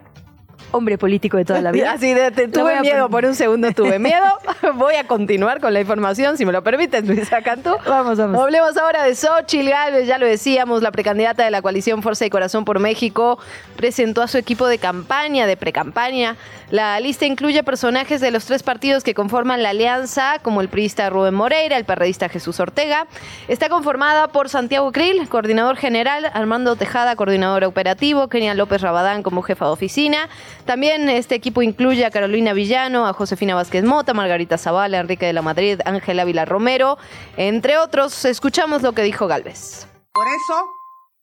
hombre 0.72 0.98
político 0.98 1.36
de 1.36 1.44
toda 1.44 1.60
la 1.60 1.70
vida. 1.70 1.92
Así 1.96 2.12
de, 2.12 2.30
te- 2.32 2.48
tuve 2.48 2.80
miedo, 2.80 3.08
por 3.08 3.24
un 3.24 3.34
segundo 3.34 3.70
tuve 3.72 3.98
miedo. 4.00 4.26
Voy 4.74 4.94
a 4.96 5.06
continuar 5.06 5.60
con 5.60 5.72
la 5.72 5.80
información, 5.80 6.36
si 6.36 6.44
me 6.44 6.52
lo 6.52 6.62
permites, 6.62 7.06
Luisa 7.06 7.40
Cantú. 7.42 7.76
Vamos, 7.86 8.18
vamos. 8.18 8.40
Hablemos 8.42 8.76
ahora 8.76 9.04
de 9.04 9.14
Xochitl 9.14 9.68
Gálvez, 9.68 10.06
ya 10.06 10.18
lo 10.18 10.26
decíamos, 10.26 10.82
la 10.82 10.90
precandidata 10.90 11.44
de 11.44 11.50
la 11.50 11.62
coalición 11.62 12.02
Fuerza 12.02 12.26
y 12.26 12.30
Corazón 12.30 12.64
por 12.64 12.78
México 12.80 13.38
presentó 13.76 14.22
a 14.22 14.28
su 14.28 14.38
equipo 14.38 14.66
de 14.66 14.78
campaña, 14.78 15.46
de 15.46 15.56
precampaña. 15.56 16.36
La 16.70 16.98
lista 17.00 17.26
incluye 17.26 17.62
personajes 17.62 18.20
de 18.22 18.30
los 18.30 18.46
tres 18.46 18.62
partidos 18.62 19.04
que 19.04 19.12
conforman 19.12 19.62
la 19.62 19.70
alianza, 19.70 20.38
como 20.42 20.62
el 20.62 20.68
priista 20.68 21.10
Rubén 21.10 21.34
Moreira, 21.34 21.76
el 21.76 21.84
perredista 21.84 22.30
Jesús 22.30 22.58
Ortega. 22.60 23.06
Está 23.46 23.68
conformada 23.68 24.28
por 24.28 24.48
Santiago 24.48 24.90
Krill, 24.90 25.28
coordinador 25.28 25.76
general, 25.76 26.30
Armando 26.32 26.74
Tejada, 26.76 27.14
coordinador 27.14 27.64
operativo, 27.64 28.28
Kenia 28.28 28.54
López 28.54 28.80
Rabadán 28.80 29.22
como 29.22 29.42
jefa 29.42 29.66
de 29.66 29.70
oficina. 29.72 30.28
También 30.64 31.08
este 31.08 31.34
equipo 31.34 31.62
incluye 31.62 32.06
a 32.06 32.10
Carolina 32.10 32.52
Villano, 32.52 33.06
a 33.06 33.12
Josefina 33.12 33.54
Vázquez 33.54 33.84
Mota, 33.84 34.14
Margarita 34.14 34.58
Zavala, 34.58 35.00
Enrique 35.00 35.26
de 35.26 35.32
la 35.32 35.42
Madrid, 35.42 35.80
Ángel 35.84 36.20
Ávila 36.20 36.44
Romero, 36.44 36.98
entre 37.36 37.78
otros. 37.78 38.24
Escuchamos 38.24 38.82
lo 38.82 38.92
que 38.92 39.02
dijo 39.02 39.26
Galvez. 39.26 39.86
Por 40.12 40.26
eso, 40.28 40.68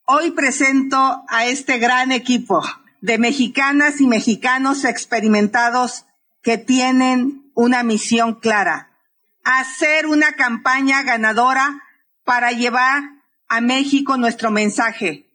hoy 0.06 0.32
presento 0.32 1.22
a 1.28 1.46
este 1.46 1.78
gran 1.78 2.12
equipo 2.12 2.62
de 3.00 3.18
mexicanas 3.18 4.00
y 4.00 4.06
mexicanos 4.06 4.84
experimentados 4.84 6.04
que 6.42 6.58
tienen 6.58 7.50
una 7.54 7.82
misión 7.82 8.34
clara, 8.34 8.90
hacer 9.44 10.06
una 10.06 10.32
campaña 10.32 11.02
ganadora 11.02 11.80
para 12.24 12.52
llevar 12.52 13.02
a 13.48 13.60
México 13.60 14.16
nuestro 14.16 14.50
mensaje. 14.50 15.29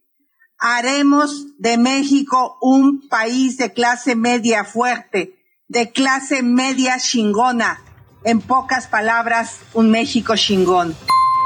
Haremos 0.68 1.46
de 1.60 1.78
México 1.78 2.58
un 2.60 3.08
país 3.08 3.56
de 3.60 3.72
clase 3.72 4.16
media 4.16 4.64
fuerte, 4.64 5.36
de 5.68 5.92
clase 5.92 6.42
media 6.42 6.98
chingona. 6.98 7.80
En 8.24 8.42
pocas 8.42 8.88
palabras, 8.88 9.60
un 9.76 9.92
México 9.92 10.36
chingón. 10.36 10.96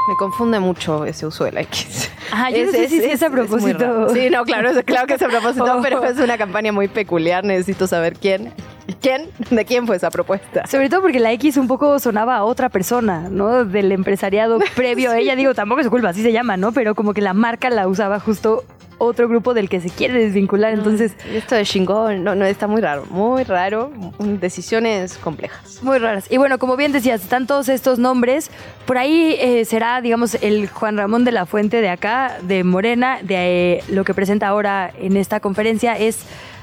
Me 0.08 0.16
confunde 0.18 0.58
mucho 0.58 1.04
ese 1.04 1.26
uso 1.26 1.44
de 1.44 1.52
la 1.52 1.60
X. 1.60 2.10
Ajá, 2.32 2.48
yo 2.48 2.64
no 2.64 2.72
sé 2.72 2.88
si 2.88 2.96
es 3.04 3.22
a 3.22 3.28
muy 3.28 3.40
propósito. 3.40 4.08
sí, 4.14 4.30
no, 4.30 4.42
claro, 4.44 4.70
es, 4.70 4.82
claro 4.84 5.06
que 5.06 5.14
es 5.14 5.22
a 5.22 5.28
propósito, 5.28 5.66
Oh. 5.76 5.82
pero 5.82 6.02
es 6.02 6.16
una 6.18 6.38
campaña 6.38 6.72
muy 6.72 6.88
peculiar. 6.88 7.44
Necesito 7.44 7.86
saber 7.86 8.14
quién. 8.18 8.54
¿Quién? 9.02 9.28
¿De 9.50 9.66
quién 9.66 9.86
fue 9.86 9.96
esa 9.96 10.10
propuesta? 10.10 10.66
Sobre 10.66 10.88
todo 10.88 11.02
porque 11.02 11.20
la 11.20 11.30
X 11.32 11.58
un 11.58 11.68
poco 11.68 11.98
sonaba 11.98 12.36
a 12.36 12.44
otra 12.44 12.70
persona, 12.70 13.28
¿no? 13.30 13.66
Del 13.66 13.92
empresariado 13.92 14.58
previo 14.74 15.10
a 15.10 15.18
ella. 15.18 15.36
Digo, 15.36 15.54
tampoco 15.54 15.80
es 15.82 15.84
su 15.84 15.90
culpa, 15.90 16.08
así 16.08 16.22
se 16.22 16.32
llama, 16.32 16.56
¿no? 16.56 16.72
Pero 16.72 16.94
como 16.94 17.12
que 17.12 17.20
la 17.20 17.34
marca 17.34 17.68
la 17.68 17.86
usaba 17.86 18.18
justo 18.18 18.64
otro 19.00 19.28
grupo 19.28 19.54
del 19.54 19.68
que 19.68 19.80
se 19.80 19.88
quiere 19.88 20.22
desvincular. 20.22 20.72
Entonces, 20.74 21.16
Esto 21.32 21.54
de 21.54 21.64
chingón, 21.64 22.22
no, 22.22 22.34
no, 22.34 22.44
está 22.44 22.66
muy 22.66 22.80
raro, 22.82 23.06
muy 23.10 23.44
raro. 23.44 23.90
Decisiones 24.18 25.16
complejas. 25.18 25.82
muy 25.82 25.98
raras. 25.98 26.26
Y 26.30 26.36
bueno, 26.36 26.58
como 26.58 26.76
bien 26.76 26.92
decías, 26.92 27.22
están 27.22 27.46
todos 27.46 27.68
estos 27.68 27.98
nombres. 27.98 28.50
Por 28.86 28.98
ahí 28.98 29.36
eh, 29.40 29.64
será, 29.64 30.00
digamos, 30.00 30.34
el 30.42 30.68
Juan 30.68 30.98
Ramón 30.98 31.24
de 31.24 31.32
la 31.32 31.46
Fuente 31.46 31.80
de 31.80 31.88
acá, 31.88 32.36
de 32.42 32.62
Morena, 32.62 33.18
de 33.22 33.72
eh, 33.72 33.84
lo 33.88 34.04
que 34.04 34.12
presenta 34.12 34.48
ahora 34.48 34.92
en 34.98 35.16
esta 35.16 35.40
conferencia 35.40 35.96
es 35.96 36.18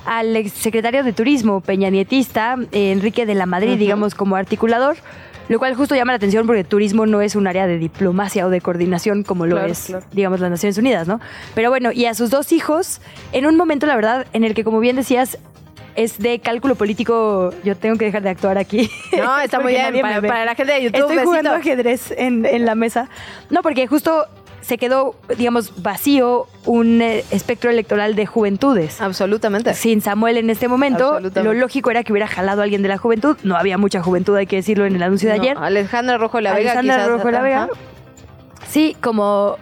al 0.06 0.36
exsecretario 0.36 1.04
de 1.04 1.14
Turismo, 1.14 1.60
Peña 1.62 1.90
Nietista, 1.90 2.56
eh, 2.72 2.92
Enrique 2.92 3.26
de 3.26 3.36
la 3.36 3.46
Madrid, 3.46 3.78
digamos, 3.78 4.16
como 4.16 4.36
articulador. 4.36 4.96
Lo 5.50 5.60
cual 5.60 5.76
justo 5.76 5.96
llama 5.96 6.12
la 6.12 6.18
atención 6.18 6.46
porque 6.46 6.64
turismo 6.64 7.06
no 7.06 7.22
es 7.22 7.36
un 7.36 7.48
área 7.48 7.68
de 7.68 7.78
diplomacia 7.78 8.46
o 8.46 8.50
de 8.50 8.62
coordinación 8.62 9.24
como 9.24 9.46
lo 9.46 9.56
Claro, 9.56 9.72
es, 9.72 9.86
claro. 9.86 10.06
digamos, 10.12 10.40
las 10.40 10.50
Naciones 10.50 10.78
Unidas, 10.78 11.08
¿no? 11.08 11.20
Pero 11.56 11.70
bueno, 11.70 11.92
y 11.92 12.06
a 12.06 12.14
sus 12.14 12.30
dos 12.30 12.52
hijos, 12.52 13.02
en 13.32 13.46
un 13.46 13.56
momento, 13.56 13.86
la 13.86 13.96
verdad, 13.96 14.28
en 14.34 14.44
el 14.44 14.54
que, 14.54 14.64
como 14.64 14.80
bien 14.80 14.96
decías, 14.96 15.38
es 15.96 16.20
de 16.20 16.40
cálculo 16.40 16.76
político. 16.76 17.54
Yo 17.64 17.76
tengo 17.76 17.98
que 17.98 18.06
dejar 18.06 18.22
de 18.22 18.30
actuar 18.30 18.58
aquí. 18.58 18.90
No, 19.18 19.40
está 19.44 19.60
muy 19.60 19.74
bien. 19.74 20.00
Para, 20.02 20.46
la 20.46 20.56
gente 20.56 20.74
de 20.74 20.84
YouTube, 20.84 21.02
Estoy 21.02 21.26
jugando 21.26 21.52
ajedrez 21.52 22.12
en, 22.12 22.46
en 22.46 22.66
la 22.66 22.76
mesa. 22.76 23.10
No, 23.50 23.64
porque 23.64 23.88
justo 23.88 24.28
se 24.68 24.78
quedó, 24.78 25.16
digamos, 25.38 25.82
vacío 25.82 26.46
un 26.66 27.02
eh, 27.02 27.24
espectro 27.32 27.70
electoral 27.70 28.16
de 28.16 28.26
juventudes. 28.26 29.00
Absolutamente. 29.00 29.74
Sin 29.74 30.02
Samuel 30.02 30.36
en 30.38 30.50
este 30.50 30.68
momento, 30.68 31.20
lo 31.22 31.54
lógico 31.54 31.90
era 31.90 32.04
que 32.04 32.12
hubiera 32.12 32.28
jalado 32.28 32.62
a 32.62 32.64
alguien 32.66 32.82
de 32.82 32.90
la 32.90 32.98
juventud. 32.98 33.38
No 33.44 33.56
había 33.56 33.78
mucha 33.78 34.04
juventud, 34.04 34.36
hay 34.36 34.46
que 34.46 34.58
decirlo 34.58 34.86
en 34.86 34.96
el 34.96 35.04
anuncio 35.04 35.30
de 35.30 35.38
No, 35.38 35.42
ayer. 35.44 35.58
Alejandra 35.58 36.18
Rojo 36.18 36.42
La 36.42 36.54
Vega. 36.54 36.72
Alexandra 36.72 36.96
quizás, 36.98 37.10
Rojo 37.10 37.32
La 37.32 37.42
Vega. 37.42 37.70
Sí, 38.68 38.98
como 39.02 39.56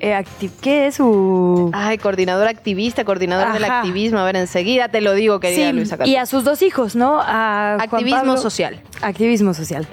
eh, 0.00 0.24
¿qué 0.60 0.88
es 0.88 0.96
su 0.96 1.70
Ay, 1.72 1.98
coordinadora 1.98 2.50
activista, 2.50 3.04
coordinador 3.04 3.52
del 3.52 3.64
Ajá. 3.64 3.78
activismo. 3.78 4.18
A 4.18 4.24
ver, 4.24 4.36
enseguida 4.36 4.88
te 4.88 5.00
lo 5.00 5.14
digo, 5.14 5.38
querida 5.40 5.68
Sí, 5.68 5.72
Luisa 5.72 5.96
y 6.04 6.16
a 6.16 6.26
sus 6.26 6.42
dos 6.44 6.62
hijos, 6.62 6.96
¿no? 6.96 7.20
A 7.20 7.74
Activismo 7.74 8.18
Pablo- 8.18 8.36
social. 8.38 8.80
Activismo 9.02 9.54
social. 9.54 9.86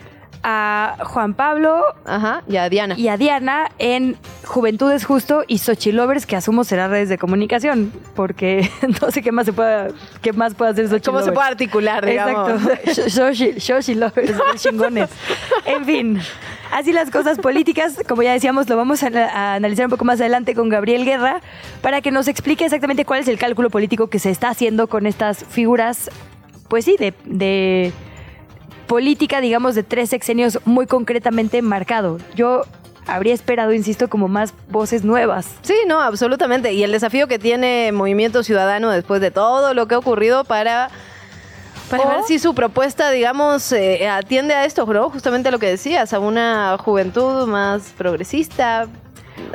A 0.48 0.98
Juan 1.06 1.34
Pablo 1.34 1.82
Ajá, 2.06 2.44
y 2.48 2.58
a 2.58 2.70
Diana. 2.70 2.94
y 2.96 3.08
a 3.08 3.18
Diana 3.18 3.72
en 3.80 4.16
Juventudes 4.46 5.04
Justo 5.04 5.44
y 5.48 5.58
Xochilovers, 5.58 6.28
que 6.28 6.36
asumo 6.36 6.64
será 6.64 6.88
redes 6.88 7.10
de 7.10 7.18
comunicación, 7.18 7.92
porque 8.16 8.70
no 9.02 9.10
sé 9.10 9.24
qué 9.24 9.32
más 9.32 9.48
se 9.48 9.54
pueda, 9.54 9.88
qué 10.22 10.34
más 10.34 10.54
puede 10.54 10.70
hacer 10.70 10.86
Xochilovers. 10.88 11.06
¿Cómo 11.08 11.22
se 11.26 11.32
puede 11.32 11.48
articular, 11.48 12.06
digamos? 12.06 12.62
Exacto. 12.64 13.02
Xochi- 13.10 13.60
Xochilovers, 13.60 14.38
de 14.38 14.44
chingones. 14.58 15.10
En 15.66 15.84
fin, 15.84 16.20
así 16.72 16.94
las 16.94 17.10
cosas 17.10 17.40
políticas, 17.40 17.98
como 18.08 18.22
ya 18.22 18.32
decíamos, 18.34 18.70
lo 18.70 18.78
vamos 18.78 19.02
a, 19.02 19.08
a 19.08 19.56
analizar 19.56 19.88
un 19.88 19.90
poco 19.90 20.06
más 20.06 20.20
adelante 20.22 20.54
con 20.54 20.70
Gabriel 20.70 21.06
Guerra, 21.06 21.42
para 21.82 22.02
que 22.02 22.12
nos 22.12 22.28
explique 22.28 22.66
exactamente 22.66 23.04
cuál 23.04 23.22
es 23.22 23.28
el 23.28 23.40
cálculo 23.40 23.72
político 23.72 24.10
que 24.12 24.20
se 24.20 24.30
está 24.30 24.50
haciendo 24.50 24.86
con 24.86 25.08
estas 25.08 25.44
figuras, 25.44 26.12
pues 26.68 26.86
sí, 26.86 26.98
de... 27.00 27.16
de 27.26 27.92
política, 28.88 29.42
digamos, 29.42 29.76
de 29.76 29.84
tres 29.84 30.10
sexenios 30.10 30.60
muy 30.66 30.88
concretamente 30.88 31.62
marcado. 31.62 32.18
Yo 32.36 32.64
habría 33.08 33.34
esperado, 33.34 33.74
insisto, 33.74 34.10
como 34.10 34.28
más 34.28 34.54
voces 34.70 35.04
nuevas. 35.04 35.48
Sí, 35.62 35.76
no, 35.88 36.02
absolutamente. 36.02 36.74
Y 36.74 36.84
el 36.84 36.92
desafío 36.92 37.28
que 37.28 37.38
tiene 37.40 37.92
Movimiento 37.92 38.44
Ciudadano 38.44 38.90
después 38.92 39.22
de 39.22 39.32
todo 39.32 39.74
lo 39.74 39.88
que 39.88 39.96
ha 39.96 40.00
ocurrido 40.00 40.44
para 40.44 40.90
para 41.90 42.04
O- 42.04 42.10
ver 42.10 42.24
si 42.26 42.40
su 42.40 42.56
propuesta, 42.56 43.12
digamos, 43.12 43.72
eh, 43.72 44.08
atiende 44.08 44.56
a 44.56 44.66
esto, 44.66 44.88
¿no? 44.92 45.12
Justamente 45.12 45.52
lo 45.52 45.60
que 45.60 45.68
decías, 45.68 46.14
a 46.14 46.20
una 46.20 46.78
juventud 46.80 47.46
más 47.48 47.94
progresista. 47.96 48.88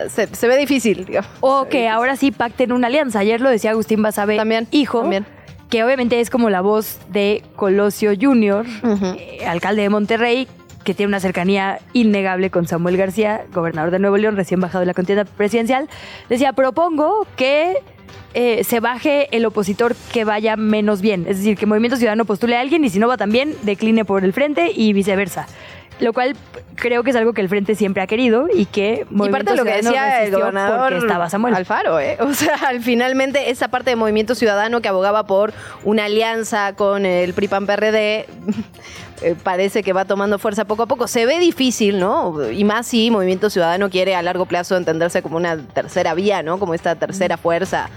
Se, 0.09 0.29
se 0.33 0.47
ve 0.47 0.57
difícil, 0.57 1.07
digamos. 1.07 1.29
O 1.41 1.67
que 1.69 1.89
ahora 1.89 2.15
sí 2.15 2.31
pacten 2.31 2.71
una 2.71 2.87
alianza. 2.87 3.19
Ayer 3.19 3.41
lo 3.41 3.49
decía 3.51 3.71
Agustín 3.73 4.01
Basabe, 4.03 4.37
También, 4.37 4.69
hijo, 4.71 5.01
también. 5.01 5.27
Que 5.71 5.85
obviamente 5.85 6.21
es 6.21 6.29
como 6.31 6.51
la 6.51 6.61
voz 6.61 6.99
de 7.11 7.43
Colosio 7.57 8.13
Jr., 8.21 8.67
eh, 9.17 9.47
alcalde 9.47 9.83
de 9.83 9.89
Monterrey, 9.89 10.49
que 10.85 10.95
tiene 10.95 11.09
una 11.09 11.21
cercanía 11.21 11.79
innegable 11.93 12.51
con 12.51 12.67
Samuel 12.67 12.97
García, 12.97 13.45
gobernador 13.55 13.93
de 13.93 14.01
Nuevo 14.01 14.17
León, 14.17 14.37
recién 14.37 14.61
bajado 14.61 14.81
de 14.81 14.87
la 14.87 14.95
contienda 14.95 15.25
presidencial. 15.25 15.89
Decía, 16.29 16.53
propongo 16.53 17.27
que 17.37 17.77
eh, 18.35 18.65
se 18.65 18.81
baje 18.81 19.29
el 19.37 19.45
opositor 19.47 19.95
que 20.13 20.25
vaya 20.25 20.57
menos 20.57 21.01
bien. 21.01 21.27
Es 21.29 21.39
decir, 21.39 21.57
que 21.57 21.67
Movimiento 21.67 21.97
Ciudadano 21.97 22.25
postule 22.25 22.57
a 22.57 22.61
alguien 22.61 22.85
y 22.85 22.91
si 22.91 22.99
no 22.99 23.07
va 23.07 23.17
tan 23.17 23.31
bien, 23.31 23.55
decline 23.63 24.05
por 24.05 24.25
el 24.25 24.33
frente 24.33 24.73
y 24.75 24.93
viceversa. 24.93 25.47
Lo 26.01 26.13
cual 26.13 26.35
creo 26.77 27.03
que 27.03 27.11
es 27.11 27.17
algo 27.17 27.33
que 27.33 27.41
el 27.41 27.49
frente 27.49 27.75
siempre 27.75 28.03
ha 28.03 28.07
querido 28.07 28.49
y 28.53 28.67
que 28.67 29.07
Y 29.11 29.29
parte 29.29 29.51
de 29.51 29.57
lo 29.57 29.65
que 29.65 29.77
decía 29.77 30.25
el 30.25 30.33
gobernador 30.33 30.95
estaba 30.95 31.29
Samuel. 31.31 31.55
Alfaro, 31.55 32.01
¿eh? 32.01 32.17
O 32.21 32.35
sea, 32.35 32.55
al 32.67 32.81
finalmente 32.81 33.51
esa 33.51 33.69
parte 33.69 33.91
de 33.91 33.97
Movimiento 33.97 34.35
Ciudadano 34.35 34.81
que 34.81 34.89
abogaba 34.89 35.25
por 35.25 35.53
una 35.85 36.07
alianza 36.07 36.75
con 36.75 37.07
el 37.07 37.35
PRI-PAN-PRD 37.35 38.27
eh, 39.23 39.37
parece 39.43 39.83
que 39.83 39.93
va 39.93 40.05
tomando 40.05 40.39
fuerza 40.39 40.65
poco 40.65 40.85
a 40.85 40.87
poco. 40.87 41.07
Se 41.07 41.27
ve 41.27 41.39
difícil, 41.39 41.99
¿no? 41.99 42.51
Y 42.51 42.65
más 42.65 42.87
si 42.87 43.11
Movimiento 43.11 43.51
Ciudadano 43.51 43.91
quiere 43.91 44.15
a 44.15 44.23
largo 44.23 44.47
plazo 44.47 44.77
entenderse 44.77 45.23
como 45.23 45.37
una 45.37 45.59
tercera 45.59 46.15
vía, 46.15 46.43
¿no? 46.43 46.59
Como 46.59 46.75
esta 46.75 46.95
tercera 46.95 47.37
fuerza 47.37 47.91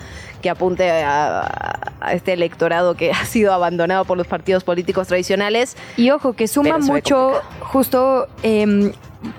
que 0.44 0.52
apunte 0.52 0.92
a, 0.92 1.96
a 2.04 2.14
este 2.14 2.34
electorado 2.34 2.96
que 2.96 3.12
ha 3.20 3.26
sido 3.26 3.52
abandonado 3.54 4.06
por 4.06 4.18
los 4.18 4.28
partidos 4.28 4.64
políticos 4.64 5.08
tradicionales. 5.08 5.76
Y 5.98 6.12
ojo, 6.12 6.34
que 6.34 6.48
suma 6.48 6.78
mucho 6.78 7.42
justo 7.62 8.28
em, 8.44 8.92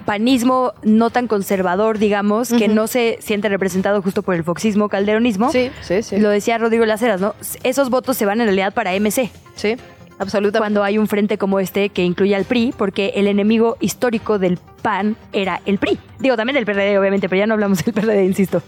panismo 0.06 0.72
no 0.82 1.10
tan 1.10 1.28
conservador, 1.28 1.98
digamos, 1.98 2.48
que 2.48 2.68
no 2.68 2.86
se 2.86 3.18
siente 3.20 3.48
representado 3.48 4.00
justo 4.02 4.22
por 4.22 4.34
el 4.34 4.42
foxismo 4.42 4.88
calderonismo. 4.88 5.52
Sí, 5.52 5.70
sí, 5.82 6.02
sí. 6.02 6.18
Lo 6.18 6.30
decía 6.30 6.58
Rodrigo 6.58 6.84
Laceras, 6.86 7.20
¿no? 7.20 7.34
Esos 7.62 7.90
votos 7.90 8.16
se 8.16 8.24
van 8.24 8.40
en 8.40 8.46
realidad 8.46 8.72
para 8.72 8.98
MC. 8.98 9.30
Sí, 9.54 9.76
absolutamente. 10.18 10.58
Cuando 10.58 10.82
hay 10.82 10.96
un 10.96 11.06
frente 11.06 11.36
como 11.36 11.60
este 11.60 11.90
que 11.90 12.02
incluye 12.02 12.34
al 12.34 12.44
PRI, 12.44 12.74
porque 12.76 13.12
el 13.16 13.28
enemigo 13.28 13.76
histórico 13.80 14.38
del 14.38 14.58
PAN 14.84 15.16
era 15.32 15.62
el 15.64 15.78
PRI. 15.78 15.98
Digo, 16.18 16.36
también 16.36 16.56
del 16.56 16.66
PRD, 16.66 16.98
obviamente, 16.98 17.26
pero 17.30 17.38
ya 17.40 17.46
no 17.46 17.54
hablamos 17.54 17.82
del 17.82 17.94
PRD, 17.94 18.22
insisto. 18.22 18.62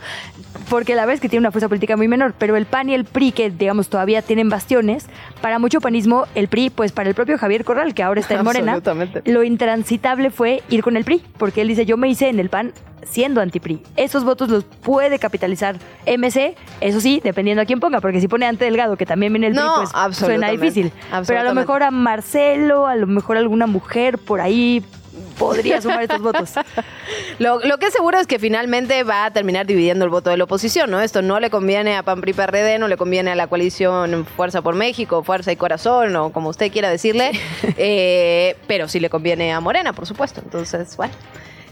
Porque 0.71 0.95
la 0.95 1.03
verdad 1.03 1.17
es 1.17 1.21
que 1.21 1.29
tiene 1.29 1.41
una 1.41 1.53
fuerza 1.53 1.69
política 1.69 1.95
muy 1.95 2.09
menor, 2.09 2.33
pero 2.39 2.57
el 2.57 2.65
PAN 2.65 2.89
y 2.89 2.95
el 2.95 3.05
PRI, 3.05 3.33
que 3.33 3.51
digamos 3.51 3.91
todavía 3.91 4.23
tienen 4.23 4.49
bastiones, 4.49 5.09
para 5.43 5.59
mucho 5.59 5.83
panismo, 5.83 6.25
el 6.35 6.49
PRI, 6.49 6.71
pues 6.71 6.93
para 6.93 7.11
el 7.11 7.15
propio 7.15 7.37
Javier 7.37 7.67
Corral, 7.67 7.93
que 7.93 8.03
ahora 8.03 8.21
está 8.21 8.35
en 8.35 8.45
Morena, 8.45 8.81
lo 9.27 9.43
intransitable 9.45 10.31
fue 10.31 10.63
ir 10.71 10.83
con 10.83 10.97
el 10.97 11.05
PRI, 11.05 11.23
porque 11.37 11.61
él 11.61 11.69
dice, 11.69 11.85
yo 11.85 11.99
me 11.99 12.09
hice 12.09 12.31
en 12.31 12.41
el 12.41 12.49
PAN 12.49 12.73
siendo 13.05 13.43
anti-PRI. 13.43 13.83
Esos 13.97 14.25
votos 14.25 14.49
los 14.49 14.65
puede 14.65 15.19
capitalizar 15.19 15.77
MC, 16.07 16.57
eso 16.81 17.01
sí, 17.03 17.21
dependiendo 17.23 17.63
a 17.63 17.67
quién 17.67 17.79
ponga, 17.79 18.01
porque 18.01 18.23
si 18.23 18.27
pone 18.27 18.47
ante 18.47 18.65
Delgado, 18.65 18.97
que 18.97 19.05
también 19.05 19.35
viene 19.35 19.49
el 19.49 19.53
PRI, 19.53 19.63
No, 19.63 19.75
pues 19.77 19.91
suena 19.91 20.05
absolutamente, 20.07 20.53
difícil. 20.53 20.93
Pero 21.27 21.41
a 21.41 21.45
lo 21.45 21.55
mejor 21.55 21.83
a 21.83 21.91
Marcelo, 21.91 22.87
a 22.87 22.97
lo 22.97 23.07
mejor 23.07 23.37
alguna 23.37 23.67
mujer 23.67 24.17
por 24.17 24.41
ahí 24.41 24.83
podría 25.39 25.81
sumar 25.83 26.03
estos 26.03 26.21
votos. 26.21 26.53
Lo, 27.39 27.61
lo 27.61 27.79
que 27.79 27.87
es 27.87 27.93
seguro 27.93 28.19
es 28.19 28.27
que 28.27 28.39
finalmente 28.39 29.03
va 29.03 29.27
a 29.27 29.31
terminar 29.31 29.67
dividiendo 29.67 30.05
el 30.05 30.11
voto 30.11 30.31
de 30.31 30.37
la 30.37 30.45
oposición, 30.45 30.91
¿no? 30.91 31.01
Esto 31.01 31.23
no 31.23 31.39
le 31.41 31.51
conviene 31.51 31.97
a 31.97 32.03
PAN 32.03 32.21
PRI 32.21 32.33
PRD, 32.33 32.79
no 32.79 32.89
le 32.89 32.97
conviene 32.97 33.31
a 33.31 33.35
la 33.35 33.47
coalición 33.47 34.27
Fuerza 34.37 34.63
por 34.63 34.75
México, 34.75 35.23
Fuerza 35.23 35.53
y 35.53 35.57
Corazón, 35.57 36.15
o 36.17 36.31
como 36.33 36.49
usted 36.51 36.71
quiera 36.73 36.89
decirle, 36.91 37.33
eh, 37.77 38.57
pero 38.67 38.89
sí 38.89 39.01
le 39.01 39.11
conviene 39.11 39.53
a 39.53 39.61
Morena, 39.61 39.93
por 39.93 40.07
supuesto. 40.07 40.41
Entonces, 40.45 40.97
bueno. 40.97 41.15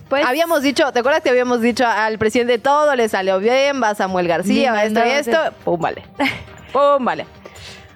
Pues- 0.08 0.26
habíamos 0.26 0.62
dicho, 0.62 0.92
¿te 0.92 0.98
acuerdas 1.00 1.22
que 1.22 1.30
habíamos 1.30 1.62
dicho 1.62 1.86
al 1.86 2.18
presidente 2.18 2.58
todo 2.58 2.94
le 2.94 3.08
salió 3.08 3.38
bien, 3.38 3.82
va 3.82 3.94
Samuel 3.94 4.28
García, 4.28 4.72
va 4.72 4.84
esto 4.84 5.00
y 5.04 5.08
esto? 5.08 5.38
Pum, 5.64 5.80
vale. 5.80 6.02
Pum, 6.72 7.02
vale. 7.04 7.24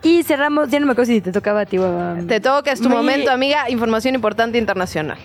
Y 0.03 0.23
cerramos, 0.23 0.69
ya 0.71 0.81
no 0.81 0.87
me 0.87 0.93
acuerdo 0.93 1.13
si 1.13 1.21
te 1.21 1.33
tocaba 1.33 1.61
a 1.61 1.67
ti. 1.67 1.77
o- 1.77 2.17
Te 2.27 2.41
toca, 2.41 2.73
es 2.73 2.81
tu 2.81 2.89
momento, 2.89 3.31
amiga. 3.31 3.69
Información 3.69 4.15
importante 4.15 4.57
internacional. 4.57 5.19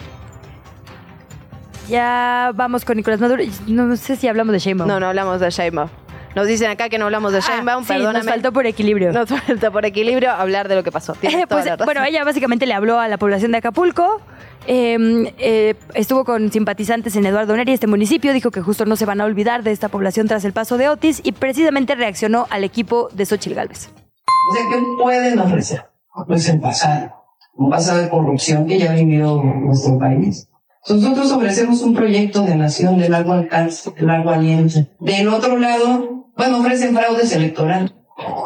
Ya 1.89 2.51
vamos 2.55 2.85
con 2.85 2.97
Nicolás 2.97 3.19
Maduro. 3.19 3.43
No 3.67 3.95
sé 3.97 4.15
si 4.15 4.27
hablamos 4.27 4.53
de 4.53 4.59
Sheinbaum. 4.59 4.87
No, 4.87 4.99
no 4.99 5.07
hablamos 5.07 5.39
de 5.39 5.49
Sheinbaum. 5.49 5.89
Nos 6.35 6.47
dicen 6.47 6.71
acá 6.71 6.89
que 6.89 6.97
no 6.97 7.05
hablamos 7.05 7.31
de 7.31 7.39
Ah, 7.39 7.41
Sheinbaum, 7.47 7.83
sí, 7.83 7.89
perdóname. 7.89 8.19
nos 8.19 8.27
faltó 8.27 8.51
por 8.51 8.65
equilibrio. 8.65 9.11
Nos 9.11 9.29
falta 9.29 9.69
por 9.69 9.85
equilibrio 9.85 10.31
hablar 10.31 10.67
de 10.67 10.75
lo 10.75 10.83
que 10.83 10.91
pasó. 10.91 11.15
Eh, 11.21 11.45
pues, 11.47 11.65
bueno, 11.85 12.03
ella 12.03 12.23
básicamente 12.23 12.65
le 12.65 12.73
habló 12.73 12.99
a 12.99 13.07
la 13.07 13.17
población 13.17 13.51
de 13.51 13.59
Acapulco. 13.59 14.19
eh, 14.65 15.31
eh, 15.37 15.75
estuvo 15.93 16.23
con 16.25 16.51
simpatizantes 16.51 17.15
en 17.17 17.25
Eduardo 17.27 17.55
Neri, 17.55 17.73
este 17.73 17.85
municipio. 17.85 18.33
Dijo 18.33 18.49
que 18.49 18.61
justo 18.61 18.85
no 18.85 18.95
se 18.95 19.05
van 19.05 19.21
a 19.21 19.25
olvidar 19.25 19.61
de 19.61 19.71
esta 19.71 19.89
población 19.89 20.27
tras 20.27 20.43
el 20.45 20.53
paso 20.53 20.77
de 20.77 20.89
Otis 20.89 21.21
y 21.23 21.33
precisamente 21.33 21.93
reaccionó 21.95 22.47
al 22.49 22.63
equipo 22.63 23.09
de 23.13 23.25
Xochitl 23.27 23.55
Galvez. 23.55 23.91
O 24.49 24.55
sea, 24.55 24.63
¿qué 24.71 24.83
pueden 25.03 25.39
ofrecer? 25.39 25.85
Pues 26.27 26.49
el 26.49 26.59
pasado, 26.59 27.13
un 27.55 27.69
pasado 27.69 27.99
de 27.99 28.09
corrupción 28.09 28.65
que 28.65 28.79
ya 28.79 28.91
ha 28.91 28.95
vivido 28.95 29.43
nuestro 29.43 29.99
país. 29.99 30.47
Nosotros 30.87 31.31
ofrecemos 31.31 31.81
un 31.81 31.93
proyecto 31.93 32.41
de 32.41 32.55
nación 32.55 32.97
de 32.97 33.07
largo 33.07 33.31
alcance, 33.31 33.89
de 33.91 34.05
largo 34.05 34.31
aliento. 34.31 34.85
Del 34.99 35.29
otro 35.29 35.57
lado, 35.57 36.27
bueno, 36.35 36.59
ofrecen 36.59 36.93
fraudes 36.93 37.31
electoral, 37.33 37.95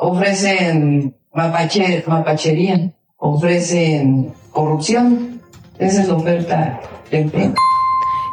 ofrecen 0.01 1.15
mapache, 1.33 2.03
mapachería, 2.05 2.93
ofrecen 3.17 4.33
corrupción. 4.51 5.41
Esa 5.79 6.01
es 6.01 6.07
la 6.07 6.13
oferta 6.15 6.79
del 7.09 7.31
PRI. 7.31 7.53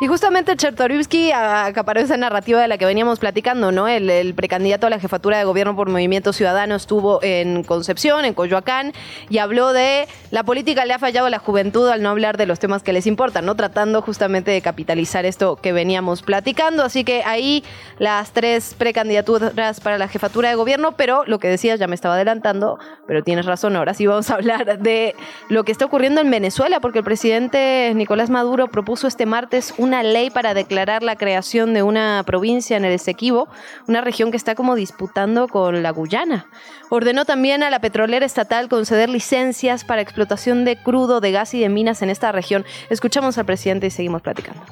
Y 0.04 0.06
justamente 0.06 0.54
Chertorivsky 0.54 1.32
acaparó 1.32 1.98
esa 1.98 2.18
narrativa 2.18 2.60
de 2.60 2.68
la 2.68 2.76
que 2.76 2.84
veníamos 2.84 3.18
platicando, 3.18 3.72
¿no? 3.72 3.88
El, 3.88 4.34
precandidato 4.34 4.86
a 4.86 4.90
la 4.90 5.00
jefatura 5.00 5.38
de 5.38 5.44
gobierno 5.44 5.74
por 5.76 5.88
Movimiento 5.88 6.34
Ciudadano 6.34 6.74
estuvo 6.74 7.20
en 7.22 7.64
Concepción, 7.64 8.26
en 8.26 8.34
Coyoacán, 8.34 8.92
y 9.30 9.38
habló 9.38 9.72
de 9.72 10.06
la 10.30 10.42
política 10.42 10.84
le 10.84 10.92
ha 10.92 10.98
fallado 10.98 11.28
a 11.28 11.30
la 11.30 11.38
juventud 11.38 11.88
al 11.88 12.02
no 12.02 12.10
hablar 12.10 12.36
de 12.36 12.44
los 12.44 12.58
temas 12.58 12.82
que 12.82 12.92
les 12.92 13.06
importan, 13.06 13.46
¿no? 13.46 13.54
Tratando 13.54 14.02
justamente 14.02 14.50
de 14.50 14.60
capitalizar 14.60 15.24
esto 15.24 15.56
que 15.56 15.72
veníamos 15.72 16.20
platicando. 16.20 16.82
Así 16.82 17.02
que 17.02 17.22
ahí 17.24 17.64
las 17.98 18.32
tres 18.32 18.74
precandidaturas 18.76 19.80
para 19.80 19.96
la 19.96 20.08
jefatura 20.08 20.50
de 20.50 20.54
gobierno, 20.54 20.92
pero 20.98 21.24
lo 21.24 21.38
que 21.38 21.48
decías 21.48 21.80
ya 21.80 21.86
me 21.86 21.94
estaba 21.94 22.16
adelantando, 22.16 22.78
pero 23.06 23.22
tienes 23.22 23.46
razón, 23.46 23.74
ahora 23.74 23.94
sí 23.94 24.06
vamos 24.06 24.28
a 24.28 24.34
hablar 24.34 24.80
de 24.80 25.14
lo 25.48 25.64
que 25.64 25.72
está 25.72 25.86
ocurriendo 25.86 26.20
en 26.20 26.30
Venezuela, 26.30 26.80
porque 26.80 26.98
el 26.98 27.04
presidente 27.06 27.90
Nicolás 27.94 28.28
Maduro 28.28 28.68
propuso 28.68 29.06
este 29.06 29.24
martes 29.24 29.72
una 29.78 29.93
ley 30.02 30.30
para 30.30 30.54
declarar 30.54 31.02
la 31.02 31.16
creación 31.16 31.74
de 31.74 31.82
una 31.82 32.22
provincia 32.26 32.76
en 32.76 32.84
el 32.84 32.92
Esequibo, 32.92 33.48
una 33.86 34.00
región 34.00 34.30
que 34.30 34.36
está 34.36 34.54
como 34.54 34.74
disputando 34.74 35.48
con 35.48 35.82
la 35.82 35.90
Guyana. 35.90 36.46
Ordenó 36.90 37.24
también 37.24 37.62
a 37.62 37.70
la 37.70 37.80
petrolera 37.80 38.26
estatal 38.26 38.68
conceder 38.68 39.08
licencias 39.08 39.84
para 39.84 40.02
explotación 40.02 40.64
de 40.64 40.76
crudo, 40.82 41.20
de 41.20 41.32
gas 41.32 41.54
y 41.54 41.60
de 41.60 41.68
minas 41.68 42.02
en 42.02 42.10
esta 42.10 42.32
región. 42.32 42.64
Escuchamos 42.90 43.38
al 43.38 43.46
presidente 43.46 43.86
y 43.86 43.90
seguimos 43.90 44.22
platicando. 44.22 44.62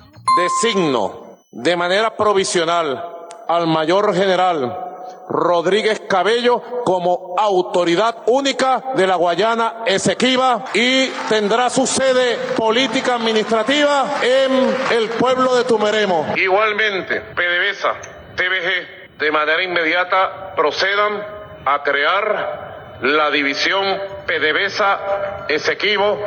Designo 0.62 1.38
de 1.50 1.76
manera 1.76 2.16
provisional 2.16 3.02
al 3.48 3.66
mayor 3.66 4.14
general 4.14 4.91
Rodríguez 5.28 6.00
Cabello 6.08 6.62
como 6.84 7.34
autoridad 7.38 8.22
única 8.26 8.82
de 8.94 9.06
la 9.06 9.16
Guayana 9.16 9.84
Esequiba 9.86 10.64
y 10.74 11.08
tendrá 11.28 11.70
su 11.70 11.86
sede 11.86 12.36
política 12.56 13.14
administrativa 13.14 14.06
en 14.22 14.76
el 14.90 15.08
pueblo 15.10 15.54
de 15.54 15.64
Tumeremo. 15.64 16.34
Igualmente, 16.36 17.20
PDVSA, 17.20 17.94
TVG, 18.36 19.18
de 19.18 19.30
manera 19.30 19.62
inmediata 19.62 20.54
procedan 20.54 21.22
a 21.64 21.82
crear 21.82 22.98
la 23.02 23.30
división 23.30 23.84
PDVSA 24.26 25.46
Esequibo 25.48 26.18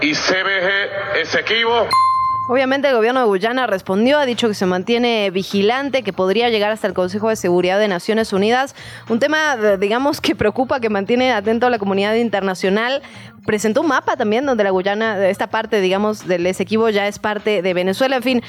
y 0.00 0.14
CBG 0.14 1.18
Esequibo. 1.20 1.88
Obviamente 2.48 2.88
el 2.88 2.94
gobierno 2.96 3.20
de 3.20 3.26
Guyana 3.26 3.66
respondió, 3.66 4.18
ha 4.18 4.26
dicho 4.26 4.48
que 4.48 4.54
se 4.54 4.66
mantiene 4.66 5.30
vigilante, 5.30 6.02
que 6.02 6.12
podría 6.12 6.50
llegar 6.50 6.72
hasta 6.72 6.88
el 6.88 6.92
Consejo 6.92 7.28
de 7.28 7.36
Seguridad 7.36 7.78
de 7.78 7.86
Naciones 7.86 8.32
Unidas. 8.32 8.74
Un 9.08 9.20
tema, 9.20 9.56
digamos, 9.78 10.20
que 10.20 10.34
preocupa, 10.34 10.80
que 10.80 10.90
mantiene 10.90 11.32
atento 11.32 11.66
a 11.66 11.70
la 11.70 11.78
comunidad 11.78 12.14
internacional. 12.14 13.00
Presentó 13.46 13.82
un 13.82 13.88
mapa 13.88 14.16
también 14.16 14.44
donde 14.44 14.64
la 14.64 14.70
Guyana, 14.70 15.28
esta 15.28 15.48
parte, 15.48 15.80
digamos, 15.80 16.26
del 16.26 16.46
Esequibo 16.46 16.88
ya 16.90 17.06
es 17.06 17.18
parte 17.20 17.62
de 17.62 17.74
Venezuela. 17.74 18.16
En 18.16 18.22
fin, 18.22 18.42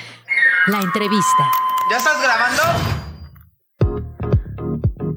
La 0.68 0.80
entrevista. 0.80 1.52
¿Ya 1.92 1.98
estás 1.98 2.22
grabando? 2.22 3.13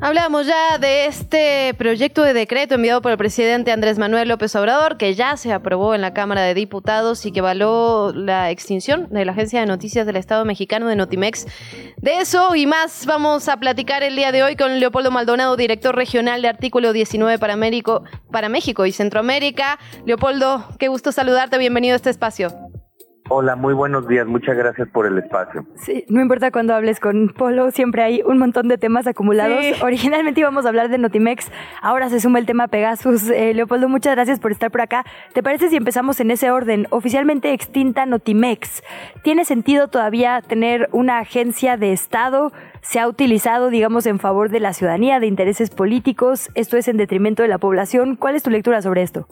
Hablamos 0.06 0.46
ya 0.46 0.78
de 0.78 1.06
este 1.06 1.74
proyecto 1.74 2.22
de 2.22 2.32
decreto 2.32 2.76
enviado 2.76 3.02
por 3.02 3.10
el 3.10 3.18
presidente 3.18 3.72
Andrés 3.72 3.98
Manuel 3.98 4.28
López 4.28 4.54
Obrador, 4.54 4.98
que 4.98 5.16
ya 5.16 5.36
se 5.36 5.52
aprobó 5.52 5.96
en 5.96 6.00
la 6.00 6.14
Cámara 6.14 6.42
de 6.42 6.54
Diputados 6.54 7.26
y 7.26 7.32
que 7.32 7.40
való 7.40 8.12
la 8.14 8.52
extinción 8.52 9.08
de 9.10 9.24
la 9.24 9.32
Agencia 9.32 9.58
de 9.58 9.66
Noticias 9.66 10.06
del 10.06 10.14
Estado 10.14 10.44
mexicano 10.44 10.86
de 10.86 10.94
Notimex. 10.94 11.48
De 11.96 12.18
eso 12.18 12.54
y 12.54 12.66
más 12.66 13.04
vamos 13.04 13.48
a 13.48 13.56
platicar 13.56 14.04
el 14.04 14.14
día 14.14 14.30
de 14.30 14.44
hoy 14.44 14.54
con 14.54 14.78
Leopoldo 14.78 15.10
Maldonado, 15.10 15.56
director 15.56 15.96
regional 15.96 16.40
de 16.40 16.46
Artículo 16.46 16.92
19 16.92 17.40
para, 17.40 17.56
México, 17.56 18.04
para 18.30 18.48
México 18.48 18.86
y 18.86 18.92
Centroamérica. 18.92 19.80
Leopoldo, 20.04 20.68
qué 20.78 20.86
gusto 20.86 21.10
saludarte, 21.10 21.58
bienvenido 21.58 21.94
a 21.94 21.96
este 21.96 22.10
espacio. 22.10 22.65
Hola, 23.28 23.56
muy 23.56 23.74
buenos 23.74 24.06
días. 24.06 24.24
Muchas 24.26 24.56
gracias 24.56 24.88
por 24.88 25.04
el 25.04 25.18
espacio. 25.18 25.66
Sí, 25.74 26.04
no 26.08 26.20
importa 26.20 26.52
cuando 26.52 26.74
hables 26.74 27.00
con 27.00 27.28
Polo, 27.28 27.72
siempre 27.72 28.04
hay 28.04 28.22
un 28.24 28.38
montón 28.38 28.68
de 28.68 28.78
temas 28.78 29.08
acumulados. 29.08 29.58
Originalmente 29.82 30.40
íbamos 30.40 30.64
a 30.64 30.68
hablar 30.68 30.90
de 30.90 30.98
Notimex, 30.98 31.50
ahora 31.82 32.08
se 32.08 32.20
suma 32.20 32.38
el 32.38 32.46
tema 32.46 32.68
Pegasus. 32.68 33.28
Eh, 33.30 33.52
Leopoldo, 33.52 33.88
muchas 33.88 34.14
gracias 34.14 34.38
por 34.38 34.52
estar 34.52 34.70
por 34.70 34.80
acá. 34.80 35.04
¿Te 35.32 35.42
parece 35.42 35.68
si 35.70 35.76
empezamos 35.76 36.20
en 36.20 36.30
ese 36.30 36.52
orden? 36.52 36.86
Oficialmente 36.90 37.52
extinta 37.52 38.06
Notimex. 38.06 38.84
¿Tiene 39.22 39.44
sentido 39.44 39.88
todavía 39.88 40.40
tener 40.40 40.88
una 40.92 41.18
agencia 41.18 41.76
de 41.76 41.92
Estado? 41.92 42.52
¿Se 42.80 43.00
ha 43.00 43.08
utilizado, 43.08 43.70
digamos, 43.70 44.06
en 44.06 44.20
favor 44.20 44.50
de 44.50 44.60
la 44.60 44.72
ciudadanía, 44.72 45.18
de 45.18 45.26
intereses 45.26 45.70
políticos? 45.70 46.50
¿Esto 46.54 46.76
es 46.76 46.86
en 46.86 46.96
detrimento 46.96 47.42
de 47.42 47.48
la 47.48 47.58
población? 47.58 48.14
¿Cuál 48.14 48.36
es 48.36 48.44
tu 48.44 48.50
lectura 48.50 48.80
sobre 48.82 49.02
esto? 49.02 49.26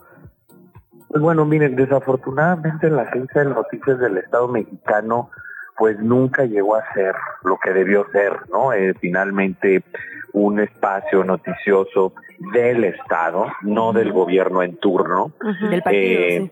Pues 1.14 1.22
bueno, 1.22 1.44
miren, 1.44 1.76
desafortunadamente 1.76 2.90
la 2.90 3.02
Agencia 3.02 3.44
de 3.44 3.50
Noticias 3.50 4.00
del 4.00 4.16
Estado 4.18 4.48
mexicano 4.48 5.30
pues 5.78 5.96
nunca 6.00 6.44
llegó 6.44 6.74
a 6.74 6.92
ser 6.92 7.14
lo 7.44 7.56
que 7.62 7.70
debió 7.70 8.04
ser, 8.10 8.32
¿no? 8.50 8.72
Eh, 8.72 8.94
finalmente 9.00 9.84
un 10.32 10.58
espacio 10.58 11.22
noticioso 11.22 12.14
del 12.52 12.82
Estado, 12.82 13.46
no 13.62 13.92
del 13.92 14.10
gobierno 14.10 14.64
en 14.64 14.76
turno. 14.78 15.32
Del 15.70 15.82
partido, 15.82 16.20
eh, 16.20 16.50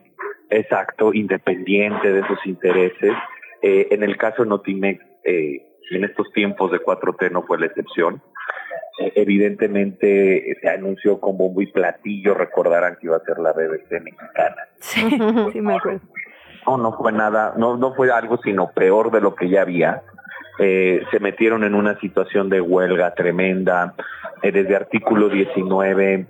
Exacto, 0.50 1.12
independiente 1.12 2.12
de 2.12 2.24
sus 2.28 2.46
intereses. 2.46 3.16
Eh, 3.62 3.88
en 3.90 4.04
el 4.04 4.16
caso 4.16 4.44
de 4.44 4.48
Notimex, 4.48 5.04
en 5.24 6.04
estos 6.04 6.32
tiempos 6.34 6.70
de 6.70 6.78
4T 6.78 7.32
no 7.32 7.42
fue 7.42 7.58
la 7.58 7.66
excepción. 7.66 8.22
Eh, 8.98 9.12
evidentemente 9.16 10.56
se 10.60 10.68
anunció 10.68 11.18
con 11.20 11.38
bombo 11.38 11.62
y 11.62 11.66
platillo, 11.66 12.34
recordarán 12.34 12.96
que 13.00 13.06
iba 13.06 13.16
a 13.16 13.24
ser 13.24 13.38
la 13.38 13.52
BBC 13.52 14.02
mexicana. 14.02 14.56
Sí, 14.80 15.60
me 15.60 15.76
acuerdo. 15.76 16.00
No, 16.66 16.76
no 16.76 16.92
fue 16.96 17.12
nada, 17.12 17.54
no, 17.56 17.76
no 17.76 17.94
fue 17.94 18.10
algo 18.10 18.38
sino 18.38 18.70
peor 18.72 19.10
de 19.10 19.20
lo 19.20 19.34
que 19.34 19.48
ya 19.48 19.62
había. 19.62 20.02
Eh, 20.58 21.02
se 21.10 21.18
metieron 21.18 21.64
en 21.64 21.74
una 21.74 21.98
situación 21.98 22.48
de 22.48 22.60
huelga 22.60 23.14
tremenda, 23.14 23.94
eh, 24.42 24.52
desde 24.52 24.76
artículo 24.76 25.28
19, 25.28 26.26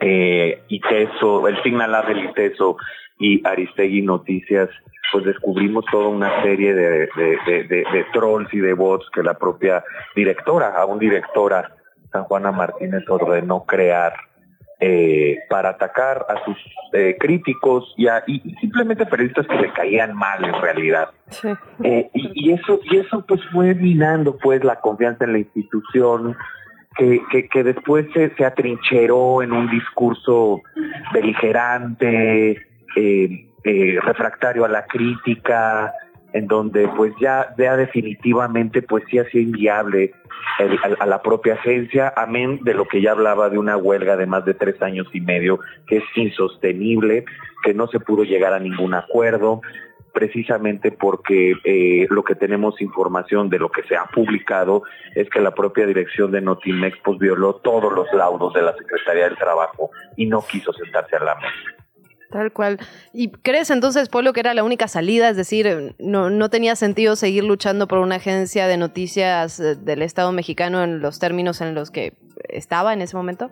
eh, 0.00 0.62
ITESO, 0.68 1.48
el 1.48 1.62
Signal 1.62 2.06
del 2.06 2.24
ITESO 2.24 2.76
y 3.18 3.46
Aristegui 3.46 4.02
Noticias, 4.02 4.68
pues 5.12 5.24
descubrimos 5.24 5.84
toda 5.90 6.08
una 6.08 6.42
serie 6.42 6.74
de, 6.74 7.08
de, 7.16 7.68
de, 7.68 8.06
trolls 8.12 8.52
y 8.52 8.58
de 8.58 8.72
bots 8.72 9.08
que 9.12 9.22
la 9.22 9.34
propia 9.34 9.84
directora, 10.14 10.74
aún 10.76 10.98
directora 10.98 11.74
San 12.12 12.24
Juana 12.24 12.52
Martínez 12.52 13.02
ordenó 13.08 13.64
crear 13.64 14.14
eh, 14.78 15.38
para 15.48 15.70
atacar 15.70 16.26
a 16.28 16.44
sus 16.44 16.56
eh, 16.92 17.16
críticos 17.18 17.94
y, 17.96 18.08
a, 18.08 18.22
y, 18.26 18.40
simplemente 18.60 19.06
periodistas 19.06 19.46
que 19.46 19.56
le 19.56 19.72
caían 19.72 20.14
mal 20.14 20.44
en 20.44 20.60
realidad. 20.60 21.10
Eh, 21.82 22.10
y, 22.12 22.30
y, 22.34 22.52
eso 22.52 22.80
y 22.84 22.98
eso 22.98 23.24
pues 23.26 23.40
fue 23.52 23.74
minando 23.74 24.36
pues 24.36 24.62
la 24.62 24.80
confianza 24.80 25.24
en 25.24 25.32
la 25.32 25.38
institución 25.38 26.36
que, 26.96 27.22
que, 27.30 27.48
que 27.48 27.64
después 27.64 28.06
se, 28.12 28.34
se 28.36 28.44
atrincheró 28.44 29.42
en 29.42 29.52
un 29.52 29.70
discurso 29.70 30.60
beligerante, 31.12 32.58
eh, 32.96 33.48
eh, 33.66 33.98
refractario 34.00 34.64
a 34.64 34.68
la 34.68 34.86
crítica, 34.86 35.92
en 36.32 36.46
donde 36.46 36.86
pues 36.86 37.12
ya, 37.20 37.52
ya 37.58 37.76
definitivamente 37.76 38.80
pues 38.80 39.02
sí 39.10 39.18
hacía 39.18 39.40
inviable 39.40 40.12
a, 41.00 41.06
la 41.06 41.20
propia 41.20 41.54
agencia, 41.54 42.12
amén 42.16 42.60
de 42.62 42.74
lo 42.74 42.86
que 42.86 43.02
ya 43.02 43.10
hablaba 43.10 43.50
de 43.50 43.58
una 43.58 43.76
huelga 43.76 44.16
de 44.16 44.26
más 44.26 44.44
de 44.44 44.54
tres 44.54 44.80
años 44.82 45.08
y 45.12 45.20
medio, 45.20 45.58
que 45.88 45.96
es 45.96 46.04
insostenible, 46.14 47.24
que 47.64 47.74
no 47.74 47.88
se 47.88 47.98
pudo 47.98 48.22
llegar 48.22 48.52
a 48.52 48.60
ningún 48.60 48.94
acuerdo, 48.94 49.62
precisamente 50.12 50.92
porque 50.92 51.54
eh, 51.64 52.06
lo 52.08 52.22
que 52.22 52.36
tenemos 52.36 52.80
información 52.80 53.50
de 53.50 53.58
lo 53.58 53.68
que 53.68 53.82
se 53.82 53.96
ha 53.96 54.04
publicado 54.04 54.84
es 55.16 55.28
que 55.28 55.40
la 55.40 55.54
propia 55.54 55.86
dirección 55.86 56.30
de 56.30 56.40
Notimex 56.40 56.98
pues 57.04 57.18
violó 57.18 57.56
todos 57.56 57.92
los 57.92 58.06
laudos 58.12 58.54
de 58.54 58.62
la 58.62 58.76
Secretaría 58.76 59.24
del 59.24 59.36
Trabajo 59.36 59.90
y 60.16 60.26
no 60.26 60.40
quiso 60.40 60.72
sentarse 60.72 61.16
a 61.16 61.24
la 61.24 61.34
mesa. 61.34 61.75
Tal 62.36 62.52
cual. 62.52 62.78
¿Y 63.14 63.30
crees 63.30 63.70
entonces, 63.70 64.10
Polo, 64.10 64.34
que 64.34 64.40
era 64.40 64.52
la 64.52 64.62
única 64.62 64.88
salida? 64.88 65.30
Es 65.30 65.38
decir, 65.38 65.94
no, 65.98 66.28
no 66.28 66.50
tenía 66.50 66.76
sentido 66.76 67.16
seguir 67.16 67.44
luchando 67.44 67.88
por 67.88 67.98
una 67.98 68.16
agencia 68.16 68.66
de 68.66 68.76
noticias 68.76 69.58
eh, 69.58 69.74
del 69.74 70.02
Estado 70.02 70.32
mexicano 70.32 70.84
en 70.84 71.00
los 71.00 71.18
términos 71.18 71.62
en 71.62 71.74
los 71.74 71.90
que 71.90 72.12
estaba 72.50 72.92
en 72.92 73.00
ese 73.00 73.16
momento? 73.16 73.50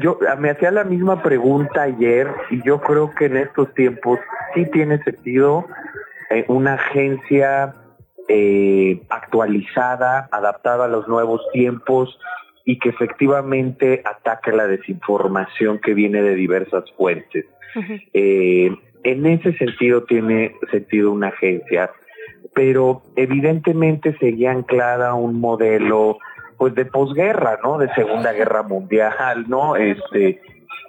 Yo 0.00 0.18
me 0.36 0.50
hacía 0.50 0.72
la 0.72 0.82
misma 0.82 1.22
pregunta 1.22 1.82
ayer 1.82 2.28
y 2.50 2.60
yo 2.64 2.80
creo 2.80 3.14
que 3.14 3.26
en 3.26 3.36
estos 3.36 3.72
tiempos 3.74 4.18
sí 4.52 4.66
tiene 4.72 5.00
sentido 5.04 5.64
eh, 6.30 6.44
una 6.48 6.74
agencia 6.74 7.72
eh, 8.26 9.00
actualizada, 9.10 10.28
adaptada 10.32 10.86
a 10.86 10.88
los 10.88 11.06
nuevos 11.06 11.40
tiempos, 11.52 12.18
y 12.64 12.78
que 12.78 12.90
efectivamente 12.90 14.02
ataque 14.04 14.52
la 14.52 14.66
desinformación 14.66 15.78
que 15.78 15.94
viene 15.94 16.22
de 16.22 16.34
diversas 16.34 16.84
fuentes. 16.96 17.46
eh, 18.12 18.70
en 19.02 19.26
ese 19.26 19.52
sentido 19.58 20.04
tiene 20.04 20.54
sentido 20.70 21.12
una 21.12 21.28
agencia, 21.28 21.90
pero 22.54 23.02
evidentemente 23.16 24.16
seguía 24.18 24.52
anclada 24.52 25.14
un 25.14 25.40
modelo 25.40 26.18
pues 26.56 26.74
de 26.74 26.86
posguerra, 26.86 27.58
¿no? 27.62 27.78
De 27.78 27.92
Segunda 27.94 28.32
Guerra 28.32 28.62
Mundial, 28.62 29.44
¿no? 29.48 29.76
Este, 29.76 30.40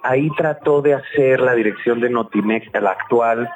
ahí 0.02 0.30
trató 0.36 0.80
de 0.80 0.94
hacer 0.94 1.40
la 1.40 1.54
dirección 1.54 2.00
de 2.00 2.08
Notimex, 2.08 2.68
la 2.80 2.92
actual, 2.92 3.50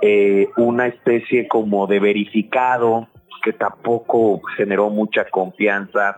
eh, 0.00 0.48
una 0.56 0.86
especie 0.86 1.46
como 1.46 1.86
de 1.86 2.00
verificado 2.00 3.08
que 3.44 3.52
tampoco 3.52 4.40
generó 4.56 4.88
mucha 4.88 5.24
confianza 5.26 6.16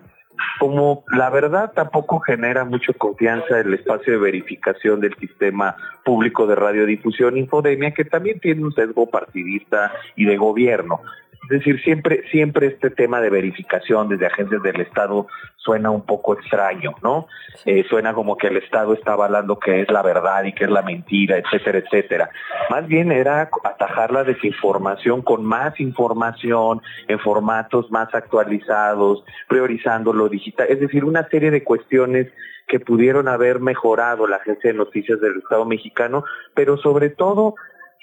como 0.58 1.04
la 1.12 1.30
verdad 1.30 1.72
tampoco 1.74 2.20
genera 2.20 2.64
mucha 2.64 2.92
confianza 2.92 3.60
el 3.60 3.74
espacio 3.74 4.12
de 4.14 4.18
verificación 4.18 5.00
del 5.00 5.14
sistema 5.16 5.76
público 6.04 6.46
de 6.46 6.54
radiodifusión 6.54 7.36
Infodemia, 7.36 7.92
que 7.92 8.04
también 8.04 8.40
tiene 8.40 8.64
un 8.64 8.72
sesgo 8.72 9.06
partidista 9.06 9.92
y 10.16 10.24
de 10.24 10.36
gobierno. 10.36 11.00
Es 11.44 11.58
decir, 11.58 11.82
siempre, 11.82 12.22
siempre 12.30 12.68
este 12.68 12.90
tema 12.90 13.20
de 13.20 13.30
verificación 13.30 14.08
desde 14.08 14.26
agencias 14.26 14.62
del 14.62 14.80
Estado 14.80 15.26
suena 15.56 15.90
un 15.90 16.04
poco 16.04 16.34
extraño, 16.34 16.94
¿no? 17.02 17.26
Eh, 17.64 17.84
suena 17.88 18.14
como 18.14 18.36
que 18.36 18.48
el 18.48 18.56
Estado 18.56 18.94
está 18.94 19.12
avalando 19.12 19.58
que 19.58 19.82
es 19.82 19.90
la 19.90 20.02
verdad 20.02 20.44
y 20.44 20.52
que 20.52 20.64
es 20.64 20.70
la 20.70 20.82
mentira, 20.82 21.36
etcétera, 21.38 21.78
etcétera. 21.78 22.30
Más 22.70 22.86
bien 22.86 23.12
era 23.12 23.50
atajar 23.64 24.12
la 24.12 24.24
desinformación 24.24 25.22
con 25.22 25.44
más 25.44 25.78
información, 25.80 26.80
en 27.08 27.18
formatos 27.18 27.90
más 27.90 28.14
actualizados, 28.14 29.24
priorizando 29.48 30.12
lo 30.12 30.28
digital, 30.28 30.66
es 30.70 30.80
decir, 30.80 31.04
una 31.04 31.28
serie 31.28 31.50
de 31.50 31.64
cuestiones 31.64 32.28
que 32.66 32.80
pudieron 32.80 33.28
haber 33.28 33.60
mejorado 33.60 34.26
la 34.26 34.36
agencia 34.36 34.72
de 34.72 34.78
noticias 34.78 35.20
del 35.20 35.38
Estado 35.38 35.64
mexicano, 35.66 36.24
pero 36.54 36.78
sobre 36.78 37.10
todo 37.10 37.54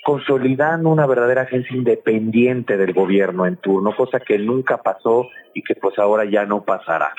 consolidando 0.03 0.89
una 0.89 1.05
verdadera 1.05 1.43
agencia 1.43 1.75
independiente 1.75 2.77
del 2.77 2.93
gobierno 2.93 3.45
en 3.45 3.57
turno, 3.57 3.95
cosa 3.95 4.19
que 4.19 4.37
nunca 4.37 4.77
pasó 4.81 5.29
y 5.53 5.61
que 5.61 5.75
pues 5.75 5.97
ahora 5.99 6.25
ya 6.25 6.45
no 6.45 6.63
pasará. 6.63 7.13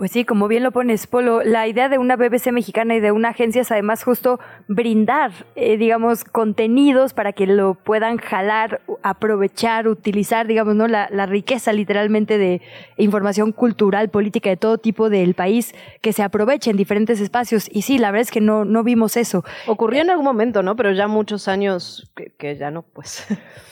Pues 0.00 0.12
sí, 0.12 0.24
como 0.24 0.48
bien 0.48 0.62
lo 0.62 0.72
pones, 0.72 1.06
Polo, 1.06 1.42
la 1.42 1.68
idea 1.68 1.90
de 1.90 1.98
una 1.98 2.16
BBC 2.16 2.52
mexicana 2.52 2.96
y 2.96 3.00
de 3.00 3.12
una 3.12 3.28
agencia 3.28 3.60
es 3.60 3.70
además 3.70 4.02
justo 4.02 4.40
brindar, 4.66 5.30
eh, 5.56 5.76
digamos, 5.76 6.24
contenidos 6.24 7.12
para 7.12 7.34
que 7.34 7.46
lo 7.46 7.74
puedan 7.74 8.16
jalar, 8.16 8.80
aprovechar, 9.02 9.88
utilizar, 9.88 10.46
digamos, 10.46 10.74
¿no? 10.74 10.88
La, 10.88 11.10
la, 11.12 11.26
riqueza 11.26 11.74
literalmente 11.74 12.38
de 12.38 12.62
información 12.96 13.52
cultural, 13.52 14.08
política 14.08 14.48
de 14.48 14.56
todo 14.56 14.78
tipo 14.78 15.10
del 15.10 15.34
país, 15.34 15.74
que 16.00 16.14
se 16.14 16.22
aproveche 16.22 16.70
en 16.70 16.78
diferentes 16.78 17.20
espacios. 17.20 17.68
Y 17.70 17.82
sí, 17.82 17.98
la 17.98 18.10
verdad 18.10 18.22
es 18.22 18.30
que 18.30 18.40
no, 18.40 18.64
no 18.64 18.82
vimos 18.82 19.18
eso. 19.18 19.44
Ocurrió 19.66 20.00
en 20.00 20.08
algún 20.08 20.24
momento, 20.24 20.62
¿no? 20.62 20.76
Pero 20.76 20.92
ya 20.92 21.08
muchos 21.08 21.46
años 21.46 22.10
que, 22.16 22.32
que 22.38 22.56
ya 22.56 22.70
no, 22.70 22.84
pues. 22.94 23.26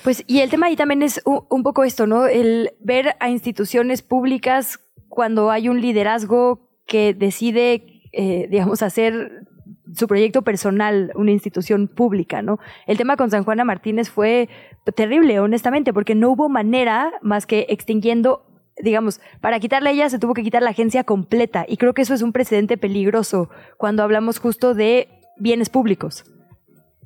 Pues, 0.05 0.25
y 0.27 0.41
el 0.41 0.49
tema 0.51 0.67
ahí 0.67 0.77
también 0.77 1.03
es 1.03 1.21
un, 1.25 1.45
un 1.49 1.63
poco 1.63 1.85
esto, 1.85 2.07
¿no? 2.07 2.27
El 2.27 2.73
ver 2.81 3.17
a 3.19 3.31
instituciones 3.31 4.03
públicas 4.03 4.79
cuando 5.09 5.51
hay 5.51 5.69
un 5.69 5.81
liderazgo 5.81 6.69
que 6.87 7.15
decide, 7.15 8.03
eh, 8.13 8.47
digamos, 8.51 8.83
hacer 8.83 9.47
su 9.95 10.07
proyecto 10.07 10.43
personal, 10.43 11.13
una 11.15 11.31
institución 11.31 11.89
pública, 11.89 12.43
¿no? 12.43 12.59
El 12.87 12.99
tema 12.99 13.17
con 13.17 13.31
San 13.31 13.45
Juana 13.45 13.65
Martínez 13.65 14.11
fue 14.11 14.49
terrible, 14.95 15.41
honestamente, 15.41 15.93
porque 15.93 16.15
no 16.15 16.31
hubo 16.31 16.49
manera 16.49 17.13
más 17.23 17.47
que 17.47 17.67
extinguiendo 17.69 18.45
digamos, 18.81 19.21
para 19.41 19.59
quitarle 19.59 19.91
a 19.91 19.93
ella 19.93 20.09
se 20.09 20.21
tuvo 20.21 20.35
que 20.35 20.45
quitar 20.45 20.63
la 20.63 20.71
agencia 20.71 21.05
completa 21.05 21.65
y 21.67 21.79
creo 21.79 21.95
que 21.95 22.03
eso 22.03 22.15
es 22.15 22.23
un 22.23 22.33
precedente 22.33 22.77
peligroso 22.77 23.51
cuando 23.77 24.05
hablamos 24.05 24.39
justo 24.39 24.75
de 24.75 25.09
bienes 25.37 25.69
públicos. 25.69 26.25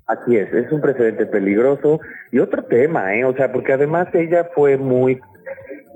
Así 0.06 0.36
es, 0.36 0.52
es 0.52 0.70
un 0.70 0.80
precedente 0.80 1.26
peligroso 1.26 2.00
y 2.30 2.40
otro 2.40 2.64
tema, 2.64 3.14
¿eh? 3.14 3.24
O 3.24 3.34
sea, 3.34 3.52
porque 3.52 3.72
además 3.72 4.08
ella 4.14 4.50
fue 4.54 4.76
muy 4.76 5.20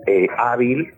eh, 0.07 0.29
hábil 0.39 0.95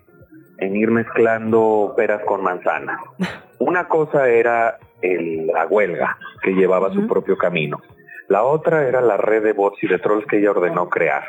en 0.58 0.76
ir 0.76 0.90
mezclando 0.90 1.94
peras 1.96 2.22
con 2.24 2.42
manzanas. 2.42 3.00
Una 3.58 3.88
cosa 3.88 4.28
era 4.28 4.78
la 5.02 5.66
huelga, 5.66 6.18
que 6.42 6.52
llevaba 6.52 6.92
su 6.92 7.06
propio 7.06 7.36
camino. 7.36 7.80
La 8.28 8.42
otra 8.42 8.86
era 8.86 9.00
la 9.00 9.16
red 9.16 9.42
de 9.42 9.52
bots 9.52 9.82
y 9.82 9.88
de 9.88 9.98
trolls 9.98 10.26
que 10.26 10.38
ella 10.38 10.50
ordenó 10.50 10.88
crear. 10.88 11.24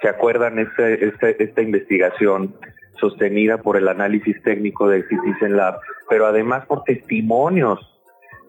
¿Se 0.00 0.08
acuerdan 0.08 0.58
este, 0.58 1.04
este, 1.04 1.42
esta 1.42 1.60
investigación 1.60 2.54
sostenida 3.00 3.58
por 3.58 3.76
el 3.76 3.88
análisis 3.88 4.40
técnico 4.42 4.88
del 4.88 5.08
Citizen 5.08 5.56
Lab, 5.56 5.80
pero 6.08 6.26
además 6.26 6.66
por 6.66 6.84
testimonios 6.84 7.80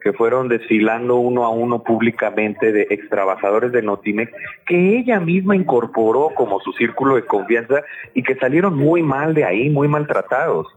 que 0.01 0.13
fueron 0.13 0.47
desfilando 0.47 1.15
uno 1.15 1.45
a 1.45 1.49
uno 1.49 1.83
públicamente 1.83 2.71
de 2.71 2.87
ex 2.89 3.07
trabajadores 3.09 3.71
de 3.71 3.81
Notimex, 3.81 4.31
que 4.65 4.97
ella 4.97 5.19
misma 5.19 5.55
incorporó 5.55 6.29
como 6.35 6.59
su 6.59 6.73
círculo 6.73 7.15
de 7.15 7.25
confianza 7.25 7.83
y 8.13 8.23
que 8.23 8.35
salieron 8.35 8.75
muy 8.75 9.03
mal 9.03 9.33
de 9.33 9.45
ahí, 9.45 9.69
muy 9.69 9.87
maltratados. 9.87 10.67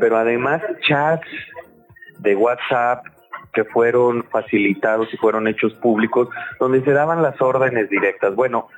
Pero 0.00 0.16
además 0.16 0.60
chats 0.86 1.26
de 2.18 2.34
WhatsApp 2.36 3.04
que 3.52 3.64
fueron 3.64 4.24
facilitados 4.24 5.12
y 5.14 5.16
fueron 5.16 5.46
hechos 5.46 5.74
públicos, 5.74 6.28
donde 6.58 6.82
se 6.82 6.90
daban 6.90 7.22
las 7.22 7.40
órdenes 7.40 7.88
directas. 7.88 8.34
Bueno, 8.34 8.68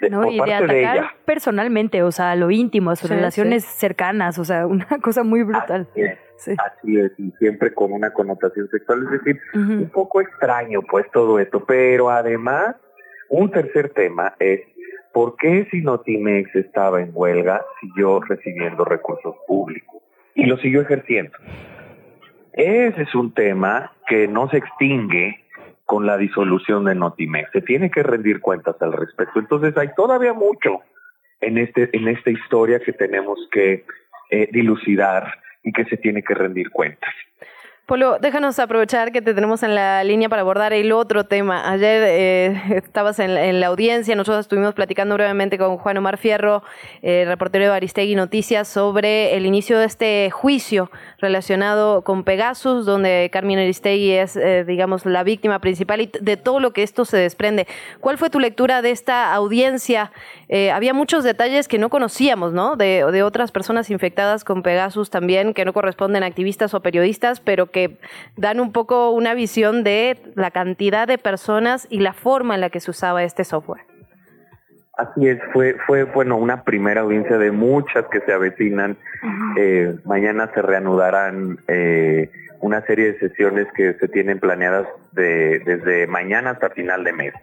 de, 0.00 0.10
no, 0.10 0.30
y 0.30 0.38
de 0.38 0.52
atacar 0.52 1.14
personalmente, 1.24 2.02
o 2.02 2.12
sea, 2.12 2.34
lo 2.34 2.50
íntimo, 2.50 2.94
sus 2.96 3.08
relaciones 3.08 3.64
cercanas, 3.64 4.38
o 4.38 4.44
sea, 4.44 4.66
una 4.66 4.86
cosa 5.02 5.22
muy 5.22 5.42
brutal. 5.42 5.88
Así 5.92 6.02
es, 6.02 6.18
y 6.82 7.30
siempre 7.38 7.72
con 7.72 7.92
una 7.92 8.12
connotación 8.12 8.68
sexual, 8.68 9.04
es 9.04 9.24
decir, 9.24 9.40
un 9.54 9.90
poco 9.90 10.20
extraño 10.20 10.82
pues 10.82 11.06
todo 11.12 11.38
esto, 11.38 11.64
pero 11.64 12.10
además, 12.10 12.76
un 13.28 13.50
tercer 13.50 13.90
tema 13.90 14.34
es, 14.38 14.60
¿por 15.12 15.36
qué 15.36 15.66
si 15.70 15.80
Notimex 15.80 16.54
estaba 16.54 17.00
en 17.00 17.10
huelga 17.12 17.64
siguió 17.80 18.20
recibiendo 18.20 18.84
recursos 18.84 19.34
públicos? 19.46 20.02
Y 20.34 20.44
lo 20.44 20.58
siguió 20.58 20.82
ejerciendo. 20.82 21.36
Ese 22.52 23.02
es 23.02 23.14
un 23.14 23.32
tema 23.32 23.92
que 24.06 24.28
no 24.28 24.48
se 24.50 24.58
extingue 24.58 25.44
con 25.84 26.04
la 26.04 26.18
disolución 26.18 26.84
de 26.84 26.94
Notimex. 26.94 27.50
Se 27.52 27.62
tiene 27.62 27.90
que 27.90 28.02
rendir 28.02 28.40
cuentas 28.40 28.76
al 28.80 28.92
respecto. 28.92 29.38
Entonces 29.38 29.76
hay 29.76 29.88
todavía 29.96 30.34
mucho 30.34 30.80
en 31.40 31.58
este 31.58 31.94
en 31.96 32.08
esta 32.08 32.30
historia 32.30 32.80
que 32.80 32.92
tenemos 32.92 33.38
que 33.52 33.84
eh, 34.30 34.48
dilucidar 34.52 35.38
y 35.66 35.72
que 35.72 35.84
se 35.84 35.96
tiene 35.96 36.22
que 36.22 36.32
rendir 36.32 36.70
cuentas. 36.70 37.12
Polo, 37.86 38.18
déjanos 38.20 38.58
aprovechar 38.58 39.12
que 39.12 39.22
te 39.22 39.32
tenemos 39.32 39.62
en 39.62 39.76
la 39.76 40.02
línea 40.02 40.28
para 40.28 40.42
abordar 40.42 40.72
el 40.72 40.90
otro 40.90 41.22
tema. 41.22 41.70
Ayer 41.70 42.02
eh, 42.04 42.62
estabas 42.84 43.20
en, 43.20 43.60
la 43.60 43.66
audiencia, 43.68 44.16
nosotros 44.16 44.40
estuvimos 44.40 44.74
platicando 44.74 45.14
brevemente 45.14 45.56
con 45.56 45.78
Juan 45.78 45.96
Omar 45.96 46.16
Fierro, 46.16 46.64
eh, 47.02 47.24
reportero 47.28 47.66
de 47.66 47.70
Aristegui 47.70 48.16
Noticias, 48.16 48.66
sobre 48.66 49.36
el 49.36 49.46
inicio 49.46 49.78
de 49.78 49.84
este 49.84 50.30
juicio 50.32 50.90
relacionado 51.18 52.02
con 52.02 52.24
Pegasus, 52.24 52.86
donde 52.86 53.30
Carmen 53.32 53.60
Aristegui 53.60 54.14
es, 54.14 54.34
eh, 54.34 54.64
digamos, 54.64 55.06
la 55.06 55.22
víctima 55.22 55.60
principal 55.60 56.00
y 56.00 56.10
de 56.20 56.36
todo 56.36 56.58
lo 56.58 56.72
que 56.72 56.82
esto 56.82 57.04
se 57.04 57.18
desprende. 57.18 57.68
¿Cuál 58.00 58.18
fue 58.18 58.30
tu 58.30 58.40
lectura 58.40 58.82
de 58.82 58.90
esta 58.90 59.32
audiencia? 59.32 60.10
había 60.72 60.94
muchos 60.94 61.24
detalles 61.24 61.66
que 61.66 61.76
no 61.76 61.88
conocíamos, 61.88 62.52
¿no? 62.52 62.76
De, 62.76 63.04
de 63.10 63.22
otras 63.24 63.50
personas 63.50 63.90
infectadas 63.90 64.44
con 64.44 64.62
Pegasus 64.62 65.10
también, 65.10 65.54
que 65.54 65.64
no 65.64 65.72
corresponden 65.72 66.22
a 66.22 66.26
activistas 66.26 66.72
o 66.72 66.80
periodistas, 66.80 67.40
pero 67.40 67.66
que 67.66 67.75
que 67.76 67.98
dan 68.36 68.58
un 68.58 68.72
poco 68.72 69.10
una 69.10 69.34
visión 69.34 69.84
de 69.84 70.16
la 70.34 70.50
cantidad 70.50 71.06
de 71.06 71.18
personas 71.18 71.86
y 71.90 72.00
la 72.00 72.14
forma 72.14 72.54
en 72.54 72.62
la 72.62 72.70
que 72.70 72.80
se 72.80 72.90
usaba 72.90 73.22
este 73.22 73.44
software. 73.44 73.82
Así 74.96 75.28
es, 75.28 75.38
fue, 75.52 75.76
fue 75.86 76.04
bueno, 76.04 76.38
una 76.38 76.64
primera 76.64 77.02
audiencia 77.02 77.36
de 77.36 77.52
muchas 77.52 78.06
que 78.10 78.20
se 78.20 78.32
avecinan. 78.32 78.96
Eh, 79.58 79.94
mañana 80.06 80.50
se 80.54 80.62
reanudarán 80.62 81.58
eh, 81.68 82.30
una 82.62 82.80
serie 82.86 83.12
de 83.12 83.18
sesiones 83.18 83.66
que 83.76 83.92
se 83.92 84.08
tienen 84.08 84.40
planeadas 84.40 84.86
de, 85.12 85.58
desde 85.66 86.06
mañana 86.06 86.52
hasta 86.52 86.70
final 86.70 87.04
de 87.04 87.12
mes. 87.12 87.34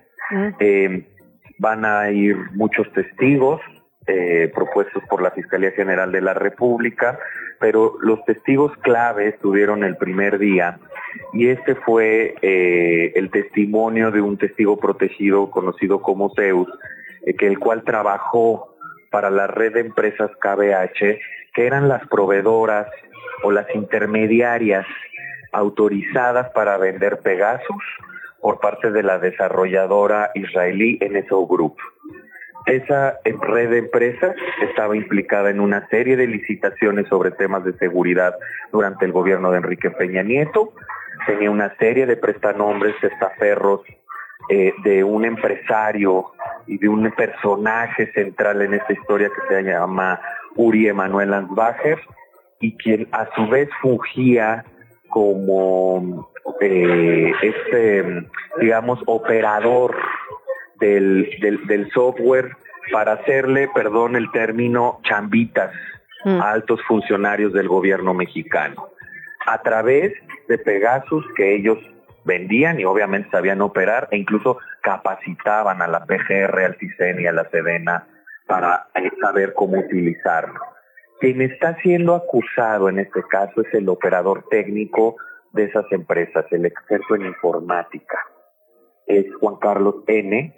Eh, 0.59 1.07
van 1.59 1.85
a 1.85 2.09
ir 2.09 2.35
muchos 2.53 2.91
testigos 2.93 3.61
propuestos 4.53 5.03
por 5.09 5.21
la 5.21 5.31
Fiscalía 5.31 5.71
General 5.71 6.11
de 6.11 6.21
la 6.21 6.33
República, 6.33 7.19
pero 7.59 7.95
los 8.01 8.23
testigos 8.25 8.75
clave 8.81 9.29
estuvieron 9.29 9.83
el 9.83 9.95
primer 9.95 10.37
día 10.37 10.79
y 11.31 11.47
este 11.47 11.75
fue 11.75 12.35
eh, 12.41 13.11
el 13.15 13.29
testimonio 13.29 14.11
de 14.11 14.21
un 14.21 14.37
testigo 14.37 14.77
protegido 14.77 15.49
conocido 15.49 16.01
como 16.01 16.33
Zeus, 16.35 16.67
eh, 17.25 17.35
que 17.35 17.47
el 17.47 17.59
cual 17.59 17.83
trabajó 17.83 18.75
para 19.09 19.29
la 19.29 19.47
red 19.47 19.73
de 19.73 19.81
empresas 19.81 20.31
KBH, 20.39 21.19
que 21.53 21.65
eran 21.65 21.87
las 21.87 22.07
proveedoras 22.07 22.87
o 23.43 23.51
las 23.51 23.67
intermediarias 23.75 24.85
autorizadas 25.51 26.49
para 26.51 26.77
vender 26.77 27.19
Pegasus 27.19 27.83
por 28.41 28.59
parte 28.59 28.91
de 28.91 29.03
la 29.03 29.19
desarrolladora 29.19 30.31
israelí 30.33 30.99
NSO 30.99 31.45
Group. 31.47 31.77
Esa 32.65 33.19
red 33.25 33.69
de 33.69 33.77
empresas 33.79 34.35
estaba 34.61 34.95
implicada 34.95 35.49
en 35.49 35.59
una 35.59 35.87
serie 35.89 36.15
de 36.15 36.27
licitaciones 36.27 37.07
sobre 37.09 37.31
temas 37.31 37.63
de 37.65 37.73
seguridad 37.73 38.35
durante 38.71 39.05
el 39.05 39.11
gobierno 39.11 39.51
de 39.51 39.57
Enrique 39.57 39.91
Peña 39.91 40.23
Nieto. 40.23 40.73
Tenía 41.25 41.51
una 41.51 41.75
serie 41.77 42.05
de 42.05 42.15
prestanombres, 42.15 42.95
testaferros 43.01 43.81
eh, 44.49 44.73
de 44.83 45.03
un 45.03 45.25
empresario 45.25 46.31
y 46.65 46.77
de 46.77 46.87
un 46.87 47.11
personaje 47.11 48.11
central 48.13 48.61
en 48.61 48.73
esta 48.75 48.93
historia 48.93 49.29
que 49.29 49.55
se 49.55 49.63
llama 49.63 50.19
Uri 50.55 50.87
Emanuel 50.87 51.33
Ansbacher 51.33 51.99
y 52.59 52.77
quien 52.77 53.07
a 53.11 53.27
su 53.35 53.47
vez 53.47 53.69
fungía 53.81 54.63
como 55.09 56.29
eh, 56.61 57.31
este, 57.41 58.25
digamos, 58.59 58.99
operador 59.05 59.95
del, 60.83 61.61
del, 61.65 61.91
software 61.91 62.57
para 62.91 63.13
hacerle, 63.13 63.69
perdón 63.73 64.15
el 64.17 64.29
término, 64.31 64.99
chambitas 65.03 65.71
mm. 66.25 66.41
a 66.41 66.51
altos 66.51 66.81
funcionarios 66.87 67.53
del 67.53 67.69
gobierno 67.69 68.13
mexicano, 68.13 68.89
a 69.45 69.61
través 69.61 70.13
de 70.49 70.57
Pegasus 70.57 71.25
que 71.35 71.55
ellos 71.55 71.77
vendían 72.25 72.79
y 72.79 72.85
obviamente 72.85 73.29
sabían 73.31 73.61
operar 73.61 74.09
e 74.11 74.17
incluso 74.17 74.57
capacitaban 74.81 75.81
a 75.81 75.87
la 75.87 76.05
PGR, 76.05 76.59
al 76.59 76.77
CISEN 76.77 77.21
y 77.21 77.27
a 77.27 77.31
la 77.31 77.49
Sedena 77.49 78.07
para 78.47 78.87
eh, 78.95 79.09
saber 79.21 79.53
cómo 79.53 79.79
utilizarlo. 79.79 80.59
Quien 81.21 81.41
está 81.41 81.77
siendo 81.81 82.15
acusado 82.15 82.89
en 82.89 82.99
este 82.99 83.23
caso 83.23 83.61
es 83.61 83.73
el 83.73 83.87
operador 83.87 84.45
técnico 84.49 85.15
de 85.53 85.65
esas 85.65 85.89
empresas, 85.91 86.45
el 86.51 86.65
experto 86.65 87.15
en 87.15 87.25
informática. 87.25 88.17
Es 89.07 89.25
Juan 89.39 89.55
Carlos 89.57 89.95
N., 90.07 90.53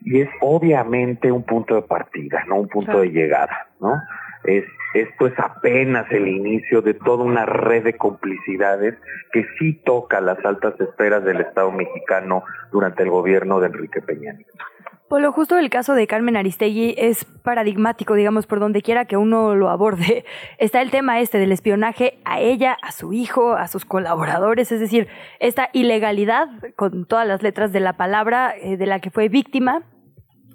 y 0.00 0.20
es 0.20 0.28
obviamente 0.40 1.30
un 1.32 1.42
punto 1.42 1.74
de 1.74 1.82
partida, 1.82 2.44
no 2.46 2.56
un 2.56 2.68
punto 2.68 3.00
de 3.00 3.08
llegada, 3.10 3.68
¿no? 3.80 4.00
Es, 4.44 4.64
esto 4.94 5.26
es 5.26 5.38
apenas 5.38 6.10
el 6.10 6.28
inicio 6.28 6.82
de 6.82 6.94
toda 6.94 7.24
una 7.24 7.46
red 7.46 7.84
de 7.84 7.96
complicidades 7.96 8.94
que 9.32 9.46
sí 9.58 9.74
toca 9.84 10.20
las 10.20 10.44
altas 10.44 10.80
esferas 10.80 11.24
del 11.24 11.40
Estado 11.40 11.70
mexicano 11.70 12.44
durante 12.72 13.02
el 13.02 13.10
gobierno 13.10 13.60
de 13.60 13.66
Enrique 13.66 14.00
Peña 14.00 14.32
Nieto. 14.32 14.64
Polo, 15.08 15.32
justo 15.32 15.56
el 15.56 15.70
caso 15.70 15.94
de 15.94 16.06
Carmen 16.06 16.36
Aristegui 16.36 16.94
es 16.98 17.24
paradigmático, 17.24 18.12
digamos, 18.12 18.46
por 18.46 18.60
donde 18.60 18.82
quiera 18.82 19.06
que 19.06 19.16
uno 19.16 19.54
lo 19.54 19.70
aborde. 19.70 20.26
Está 20.58 20.82
el 20.82 20.90
tema 20.90 21.20
este 21.20 21.38
del 21.38 21.50
espionaje 21.50 22.18
a 22.26 22.40
ella, 22.40 22.76
a 22.82 22.92
su 22.92 23.14
hijo, 23.14 23.54
a 23.54 23.68
sus 23.68 23.86
colaboradores, 23.86 24.70
es 24.70 24.80
decir, 24.80 25.08
esta 25.40 25.70
ilegalidad, 25.72 26.48
con 26.76 27.06
todas 27.06 27.26
las 27.26 27.42
letras 27.42 27.72
de 27.72 27.80
la 27.80 27.94
palabra, 27.94 28.54
eh, 28.54 28.76
de 28.76 28.84
la 28.84 29.00
que 29.00 29.10
fue 29.10 29.30
víctima, 29.30 29.82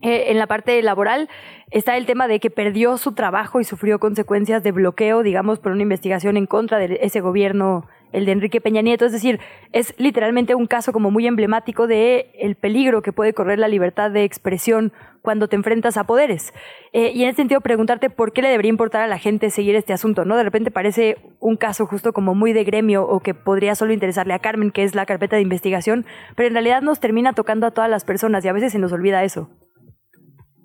eh, 0.04 0.32
en 0.32 0.38
la 0.38 0.48
parte 0.48 0.82
laboral 0.84 1.30
está 1.72 1.96
el 1.96 2.06
tema 2.06 2.28
de 2.28 2.42
que 2.42 2.50
perdió 2.50 2.98
su 2.98 3.14
trabajo 3.14 3.62
y 3.62 3.64
sufrió 3.64 4.00
consecuencias 4.00 4.62
de 4.62 4.74
bloqueo, 4.74 5.24
digamos, 5.24 5.60
por 5.60 5.72
una 5.72 5.82
investigación 5.82 6.36
en 6.36 6.46
contra 6.46 6.78
de 6.78 7.00
ese 7.02 7.22
gobierno, 7.22 7.88
el 8.12 8.26
de 8.26 8.34
Enrique 8.34 8.60
Peña 8.60 8.82
Nieto. 8.82 9.06
Es 9.06 9.14
decir, 9.14 9.40
es 9.72 9.96
literalmente 9.98 10.56
un 10.56 10.68
caso 10.68 10.92
como 10.92 11.10
muy 11.10 11.26
emblemático 11.26 11.88
de 11.88 12.32
el 12.38 12.56
peligro 12.56 13.02
que 13.02 13.14
puede 13.14 13.34
correr 13.34 13.60
la 13.60 13.70
libertad 13.70 14.12
de 14.12 14.26
expresión 14.26 14.92
cuando 15.22 15.48
te 15.48 15.56
enfrentas 15.56 15.96
a 15.96 16.04
poderes. 16.04 16.54
Eh, 16.92 17.14
y 17.16 17.24
en 17.24 17.30
ese 17.30 17.38
sentido, 17.38 17.62
preguntarte 17.62 18.10
por 18.10 18.34
qué 18.34 18.42
le 18.42 18.50
debería 18.50 18.70
importar 18.70 19.04
a 19.04 19.08
la 19.08 19.20
gente 19.20 19.52
seguir 19.52 19.76
este 19.76 19.94
asunto, 19.94 20.26
¿no? 20.26 20.36
De 20.36 20.44
repente 20.44 20.70
parece 20.70 21.16
un 21.40 21.56
caso 21.56 21.86
justo 21.86 22.12
como 22.12 22.36
muy 22.36 22.52
de 22.52 22.66
gremio 22.66 23.08
o 23.08 23.22
que 23.22 23.34
podría 23.34 23.74
solo 23.74 23.94
interesarle 23.94 24.34
a 24.34 24.40
Carmen, 24.40 24.72
que 24.72 24.84
es 24.84 24.96
la 24.96 25.06
carpeta 25.06 25.38
de 25.38 25.44
investigación, 25.44 26.06
pero 26.36 26.48
en 26.48 26.56
realidad 26.56 26.82
nos 26.82 27.00
termina 27.00 27.32
tocando 27.32 27.68
a 27.68 27.72
todas 27.72 27.90
las 27.90 28.04
personas 28.04 28.44
y 28.44 28.50
a 28.50 28.54
veces 28.54 28.74
se 28.74 28.80
nos 28.80 28.92
olvida 28.92 29.24
eso. 29.24 29.50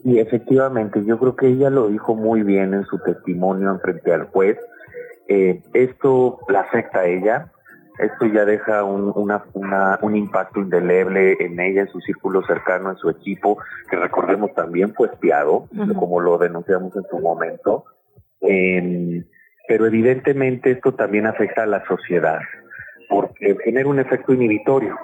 Y 0.04 0.18
efectivamente, 0.18 1.04
yo 1.04 1.18
creo 1.18 1.36
que 1.36 1.48
ella 1.48 1.70
lo 1.70 1.88
dijo 1.88 2.14
muy 2.14 2.42
bien 2.42 2.74
en 2.74 2.84
su 2.84 2.98
testimonio 2.98 3.70
en 3.70 3.80
frente 3.80 4.12
al 4.12 4.26
juez. 4.26 4.58
Eh, 5.26 5.60
esto 5.74 6.38
la 6.48 6.60
afecta 6.60 7.00
a 7.00 7.06
ella, 7.06 7.52
esto 7.98 8.26
ya 8.26 8.44
deja 8.44 8.84
un, 8.84 9.12
una, 9.14 9.98
un 10.02 10.16
impacto 10.16 10.60
indeleble 10.60 11.36
en 11.40 11.58
ella, 11.58 11.82
en 11.82 11.88
su 11.88 12.00
círculo 12.00 12.42
cercano, 12.46 12.90
en 12.90 12.96
su 12.96 13.10
equipo, 13.10 13.58
que 13.90 13.96
recordemos 13.96 14.54
también 14.54 14.94
fue 14.94 15.08
espiado, 15.08 15.68
como 15.98 16.20
lo 16.20 16.38
denunciamos 16.38 16.94
en 16.96 17.02
su 17.10 17.18
momento. 17.18 17.84
pero 18.40 19.86
evidentemente 19.86 20.70
esto 20.70 20.94
también 20.94 21.26
afecta 21.26 21.64
a 21.64 21.66
la 21.66 21.84
sociedad, 21.86 22.38
porque 23.08 23.56
genera 23.64 23.88
un 23.88 23.98
efecto 23.98 24.32
inhibitorio, 24.32 24.96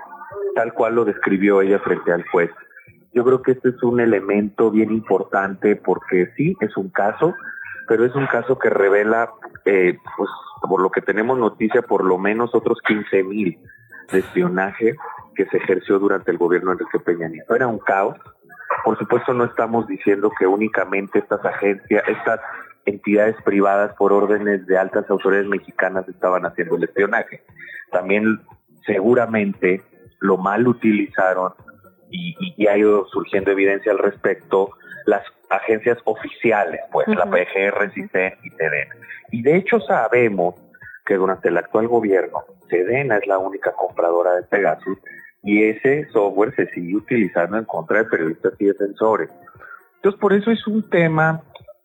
tal 0.55 0.73
cual 0.73 0.95
lo 0.95 1.05
describió 1.05 1.63
ella 1.63 1.81
frente 1.81 2.13
al 2.13 2.25
juez. 2.29 2.51
Yo 3.15 3.25
creo 3.25 3.43
que 3.43 3.53
este 3.53 3.69
es 3.69 3.83
un 3.83 4.01
elemento 4.01 4.71
bien 4.71 4.91
importante 4.91 5.77
porque 5.77 6.33
sí, 6.37 6.57
es 6.61 6.77
un 6.77 6.91
caso, 6.91 7.33
pero 7.87 8.05
es 8.05 8.15
un 8.17 8.27
caso 8.27 8.59
que 8.59 8.71
revela, 8.71 9.31
eh, 9.65 9.97
pues 10.17 10.29
por 10.69 10.81
lo 10.83 10.91
que 10.91 11.01
tenemos 11.01 11.39
noticia, 11.39 11.83
por 11.83 12.05
lo 12.05 12.19
menos 12.19 12.55
otros 12.55 12.79
15 12.87 13.23
mil 13.23 13.59
de 14.11 14.19
espionaje 14.19 14.97
que 15.37 15.47
se 15.47 15.59
ejerció 15.59 15.99
durante 15.99 16.33
el 16.33 16.39
gobierno 16.39 16.71
de 16.71 16.83
Enrique 16.83 16.99
Peña 16.99 17.29
Nieto. 17.29 17.55
Era 17.55 17.69
un 17.69 17.79
caos. 17.79 18.17
Por 18.85 18.99
supuesto, 18.99 19.33
no 19.33 19.45
estamos 19.45 19.87
diciendo 19.87 20.33
que 20.37 20.47
únicamente 20.47 21.21
estas 21.21 21.45
agencias, 21.45 22.03
estas 22.09 22.41
entidades 22.85 23.37
privadas 23.45 23.95
por 23.97 24.13
órdenes 24.13 24.67
de 24.67 24.77
altas 24.77 25.09
autoridades 25.09 25.49
mexicanas 25.49 26.09
estaban 26.09 26.45
haciendo 26.45 26.77
el 26.77 26.85
espionaje. 26.85 27.43
También 27.93 28.41
seguramente 28.85 29.83
lo 30.21 30.37
mal 30.37 30.67
utilizaron 30.67 31.53
y, 32.15 32.55
y, 32.57 32.67
ha 32.69 32.77
ido 32.77 33.07
surgiendo 33.09 33.51
evidencia 33.51 33.91
al 33.91 33.99
respecto 33.99 34.71
las 35.07 35.23
agencias 35.51 35.99
oficiales, 36.05 36.81
pues 36.93 37.09
la 37.09 37.27
PGR, 37.27 37.91
CITEN 37.93 38.35
y 38.43 38.51
TEDENA. 38.51 38.95
Y 39.31 39.43
de 39.43 39.57
hecho 39.57 39.81
sabemos 39.81 40.55
que 41.05 41.17
durante 41.17 41.49
el 41.49 41.57
actual 41.59 41.89
gobierno, 41.89 42.45
Sedena 42.69 43.17
es 43.17 43.27
la 43.27 43.39
única 43.39 43.73
compradora 43.73 44.35
de 44.35 44.43
Pegasus 44.45 44.99
y 45.43 45.65
ese 45.65 46.09
software 46.11 46.55
se 46.55 46.67
sigue 46.71 46.97
utilizando 46.97 47.59
en 47.59 47.65
contra 47.65 47.99
de 47.99 48.05
periodistas 48.05 48.55
y 48.59 48.67
defensores. 48.67 49.31
Entonces, 49.97 50.21
por 50.21 50.33
eso 50.33 50.51
es 50.51 50.67
un 50.67 50.89
tema 50.89 51.43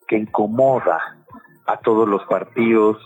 que 0.08 0.16
incomoda 0.16 0.98
a 1.66 1.76
todos 1.78 2.08
los 2.08 2.24
partidos, 2.24 2.96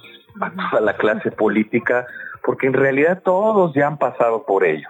a 0.40 0.50
toda 0.50 0.80
la 0.80 0.96
clase 0.96 1.30
política, 1.30 2.06
porque 2.44 2.66
en 2.66 2.74
realidad 2.74 3.22
todos 3.24 3.74
ya 3.74 3.86
han 3.86 3.98
pasado 3.98 4.44
por 4.44 4.64
ello. 4.64 4.88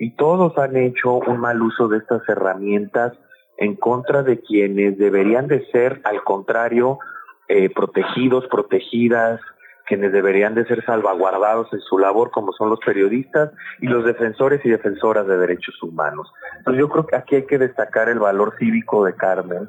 Y 0.00 0.12
todos 0.12 0.56
han 0.56 0.76
hecho 0.76 1.16
un 1.18 1.38
mal 1.38 1.60
uso 1.60 1.86
de 1.86 1.98
estas 1.98 2.26
herramientas 2.26 3.12
en 3.58 3.76
contra 3.76 4.22
de 4.22 4.40
quienes 4.40 4.96
deberían 4.96 5.46
de 5.46 5.66
ser, 5.70 6.00
al 6.04 6.24
contrario, 6.24 6.98
eh, 7.48 7.68
protegidos, 7.68 8.46
protegidas, 8.46 9.42
quienes 9.86 10.12
deberían 10.12 10.54
de 10.54 10.64
ser 10.64 10.82
salvaguardados 10.86 11.70
en 11.74 11.80
su 11.80 11.98
labor, 11.98 12.30
como 12.30 12.52
son 12.52 12.70
los 12.70 12.80
periodistas 12.80 13.50
y 13.80 13.88
los 13.88 14.06
defensores 14.06 14.64
y 14.64 14.70
defensoras 14.70 15.26
de 15.26 15.36
derechos 15.36 15.82
humanos. 15.82 16.32
Entonces 16.56 16.80
yo 16.80 16.88
creo 16.88 17.06
que 17.06 17.16
aquí 17.16 17.36
hay 17.36 17.46
que 17.46 17.58
destacar 17.58 18.08
el 18.08 18.20
valor 18.20 18.54
cívico 18.58 19.04
de 19.04 19.14
Carmen, 19.14 19.68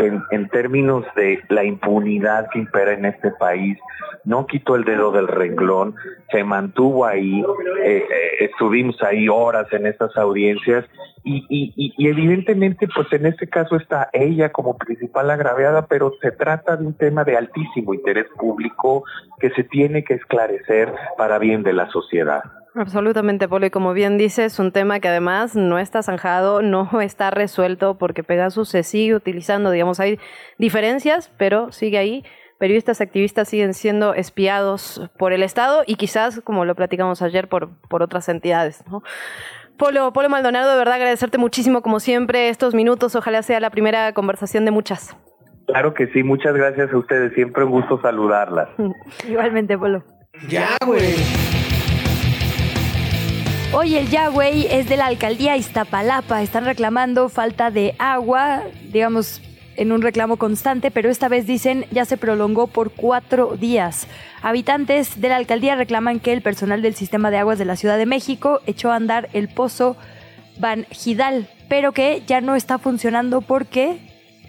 en, 0.00 0.48
términos 0.48 1.04
de 1.16 1.40
la 1.48 1.64
impunidad 1.64 2.48
que 2.50 2.58
impera 2.58 2.92
en 2.92 3.04
este 3.04 3.30
país, 3.32 3.78
no 4.24 4.46
quitó 4.46 4.76
el 4.76 4.84
dedo 4.84 5.12
del 5.12 5.28
renglón, 5.28 5.94
se 6.30 6.44
mantuvo 6.44 7.06
ahí, 7.06 7.40
eh, 7.40 7.44
eh, 7.84 8.04
estuvimos 8.40 9.02
ahí 9.02 9.28
horas 9.28 9.66
en 9.72 9.86
estas 9.86 10.16
audiencias 10.16 10.84
y, 11.22 11.92
evidentemente 11.98 12.88
pues 12.94 13.12
en 13.12 13.26
este 13.26 13.46
caso 13.46 13.76
está 13.76 14.08
ella 14.12 14.52
como 14.52 14.76
principal 14.76 15.30
agraviada, 15.30 15.86
pero 15.86 16.14
se 16.20 16.32
trata 16.32 16.76
de 16.76 16.86
un 16.86 16.94
tema 16.94 17.24
de 17.24 17.36
altísimo 17.36 17.94
interés 17.94 18.26
público 18.38 19.04
que 19.38 19.50
se 19.50 19.64
tiene 19.64 20.04
que 20.04 20.14
esclarecer 20.14 20.92
para 21.16 21.38
bien 21.38 21.62
de 21.62 21.74
la 21.74 21.90
sociedad. 21.90 22.42
Absolutamente, 22.74 23.48
Polo. 23.48 23.66
Y 23.66 23.70
como 23.70 23.92
bien 23.92 24.16
dices, 24.16 24.58
un 24.58 24.72
tema 24.72 25.00
que 25.00 25.08
además 25.08 25.56
no 25.56 25.78
está 25.78 26.02
zanjado, 26.02 26.62
no 26.62 27.00
está 27.00 27.30
resuelto 27.30 27.98
porque 27.98 28.22
Pegasus 28.22 28.68
se 28.68 28.82
sigue 28.82 29.14
utilizando. 29.14 29.70
Digamos, 29.70 30.00
hay 30.00 30.18
diferencias, 30.58 31.30
pero 31.36 31.72
sigue 31.72 31.98
ahí. 31.98 32.24
Periodistas, 32.58 33.00
activistas 33.00 33.48
siguen 33.48 33.72
siendo 33.72 34.12
espiados 34.12 35.10
por 35.18 35.32
el 35.32 35.42
Estado 35.42 35.82
y 35.86 35.94
quizás, 35.94 36.42
como 36.44 36.66
lo 36.66 36.74
platicamos 36.74 37.22
ayer, 37.22 37.48
por, 37.48 37.70
por 37.88 38.02
otras 38.02 38.28
entidades. 38.28 38.84
Polo, 39.78 40.12
Polo 40.12 40.28
Maldonado, 40.28 40.70
de 40.70 40.76
verdad 40.76 40.96
agradecerte 40.96 41.38
muchísimo, 41.38 41.80
como 41.80 42.00
siempre, 42.00 42.50
estos 42.50 42.74
minutos. 42.74 43.16
Ojalá 43.16 43.42
sea 43.42 43.60
la 43.60 43.70
primera 43.70 44.12
conversación 44.12 44.66
de 44.66 44.72
muchas. 44.72 45.16
Claro 45.66 45.94
que 45.94 46.08
sí, 46.08 46.22
muchas 46.22 46.52
gracias 46.52 46.92
a 46.92 46.98
ustedes. 46.98 47.32
Siempre 47.32 47.64
un 47.64 47.70
gusto 47.70 47.98
saludarlas. 48.02 48.68
Igualmente, 49.26 49.78
Polo. 49.78 50.04
Ya, 50.48 50.76
güey. 50.84 51.14
Hoy 53.72 53.94
el 53.94 54.10
Yahweh 54.10 54.66
es 54.80 54.88
de 54.88 54.96
la 54.96 55.06
alcaldía 55.06 55.56
Iztapalapa. 55.56 56.42
Están 56.42 56.64
reclamando 56.64 57.28
falta 57.28 57.70
de 57.70 57.94
agua, 58.00 58.64
digamos, 58.90 59.40
en 59.76 59.92
un 59.92 60.02
reclamo 60.02 60.38
constante, 60.38 60.90
pero 60.90 61.08
esta 61.08 61.28
vez 61.28 61.46
dicen 61.46 61.86
ya 61.92 62.04
se 62.04 62.16
prolongó 62.16 62.66
por 62.66 62.90
cuatro 62.90 63.56
días. 63.56 64.08
Habitantes 64.42 65.20
de 65.20 65.28
la 65.28 65.36
alcaldía 65.36 65.76
reclaman 65.76 66.18
que 66.18 66.32
el 66.32 66.42
personal 66.42 66.82
del 66.82 66.96
sistema 66.96 67.30
de 67.30 67.38
aguas 67.38 67.60
de 67.60 67.64
la 67.64 67.76
Ciudad 67.76 67.96
de 67.96 68.06
México 68.06 68.60
echó 68.66 68.90
a 68.90 68.96
andar 68.96 69.28
el 69.34 69.48
pozo 69.48 69.96
Van 70.58 70.84
Gidal, 70.90 71.48
pero 71.68 71.92
que 71.92 72.24
ya 72.26 72.40
no 72.40 72.56
está 72.56 72.78
funcionando 72.78 73.40
porque 73.40 73.98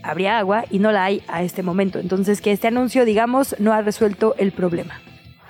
habría 0.02 0.40
agua 0.40 0.66
y 0.72 0.80
no 0.80 0.92
la 0.92 1.04
hay 1.04 1.22
a 1.28 1.44
este 1.44 1.62
momento. 1.62 2.00
Entonces 2.00 2.42
que 2.42 2.52
este 2.52 2.70
anuncio, 2.70 3.06
digamos, 3.06 3.56
no 3.60 3.72
ha 3.72 3.84
resuelto 3.84 4.34
el 4.40 4.52
problema. 4.52 5.00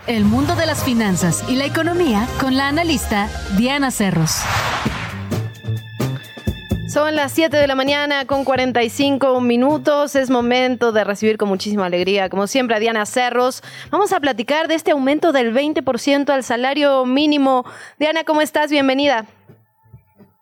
El 0.08 0.26
mundo 0.26 0.56
de 0.56 0.66
las 0.66 0.84
finanzas 0.84 1.48
y 1.48 1.56
la 1.56 1.66
economía 1.66 2.26
con 2.40 2.58
la 2.58 2.68
analista 2.68 3.28
Diana 3.56 3.92
Cerros. 3.92 4.44
Son 6.88 7.16
las 7.16 7.32
7 7.34 7.56
de 7.56 7.68
la 7.68 7.76
mañana 7.76 8.26
con 8.26 8.44
45 8.44 9.40
minutos. 9.42 10.16
Es 10.16 10.32
momento 10.32 10.92
de 10.92 11.04
recibir 11.04 11.38
con 11.38 11.50
muchísima 11.50 11.86
alegría, 11.86 12.30
como 12.30 12.48
siempre, 12.48 12.76
a 12.76 12.80
Diana 12.80 13.06
Cerros. 13.06 13.62
Vamos 13.92 14.12
a 14.12 14.20
platicar 14.20 14.68
de 14.68 14.74
este 14.74 14.92
aumento 14.92 15.32
del 15.32 15.54
20% 15.54 16.30
al 16.32 16.44
salario 16.44 17.06
mínimo. 17.06 17.64
Diana, 18.00 18.24
¿cómo 18.24 18.42
estás? 18.42 18.72
Bienvenida. 18.72 19.26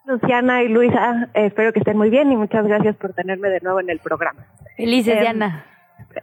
Luciana 0.06 0.64
y 0.64 0.70
Luisa, 0.70 1.28
espero 1.34 1.74
que 1.74 1.80
estén 1.80 1.98
muy 1.98 2.10
bien 2.10 2.32
y 2.32 2.38
muchas 2.38 2.66
gracias 2.66 2.96
por 2.96 3.14
tenerme 3.14 3.50
de 3.50 3.60
nuevo 3.60 3.82
en 3.82 3.90
el 3.90 4.00
programa. 4.00 4.46
Felices, 4.78 5.16
em, 5.16 5.20
Diana. 5.20 5.66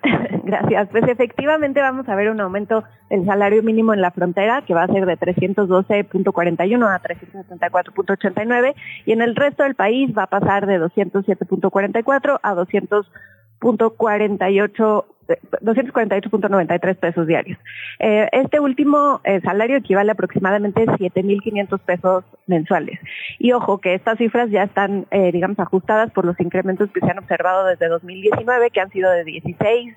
Gracias. 0.44 0.88
Pues 0.90 1.04
efectivamente 1.08 1.80
vamos 1.80 2.06
a 2.08 2.14
ver 2.14 2.30
un 2.30 2.40
aumento 2.40 2.84
del 3.10 3.24
salario 3.24 3.62
mínimo 3.62 3.94
en 3.94 4.00
la 4.00 4.10
frontera 4.10 4.62
que 4.62 4.74
va 4.74 4.82
a 4.84 4.88
ser 4.88 5.06
de 5.06 5.18
312.41 5.18 6.94
a 6.94 7.02
374.89 7.02 8.74
y 9.06 9.12
en 9.12 9.22
el 9.22 9.36
resto 9.36 9.62
del 9.62 9.74
país 9.74 10.10
va 10.16 10.24
a 10.24 10.28
pasar 10.28 10.66
de 10.66 10.80
207.44 10.80 12.40
a 12.42 12.54
200.48 12.54 15.04
248.93 15.26 16.96
pesos 16.96 17.26
diarios. 17.26 17.58
Eh, 17.98 18.28
este 18.32 18.60
último 18.60 19.20
eh, 19.24 19.40
salario 19.42 19.76
equivale 19.76 20.12
aproximadamente 20.12 20.82
a 20.82 20.86
7.500 20.86 21.78
pesos 21.80 22.24
mensuales. 22.46 22.98
Y 23.38 23.52
ojo 23.52 23.78
que 23.78 23.94
estas 23.94 24.18
cifras 24.18 24.50
ya 24.50 24.62
están, 24.64 25.06
eh, 25.10 25.32
digamos, 25.32 25.58
ajustadas 25.58 26.10
por 26.12 26.24
los 26.24 26.38
incrementos 26.40 26.90
que 26.92 27.00
se 27.00 27.10
han 27.10 27.18
observado 27.18 27.66
desde 27.66 27.88
2019, 27.88 28.70
que 28.70 28.80
han 28.80 28.90
sido 28.90 29.10
de 29.10 29.24
16%, 29.24 29.94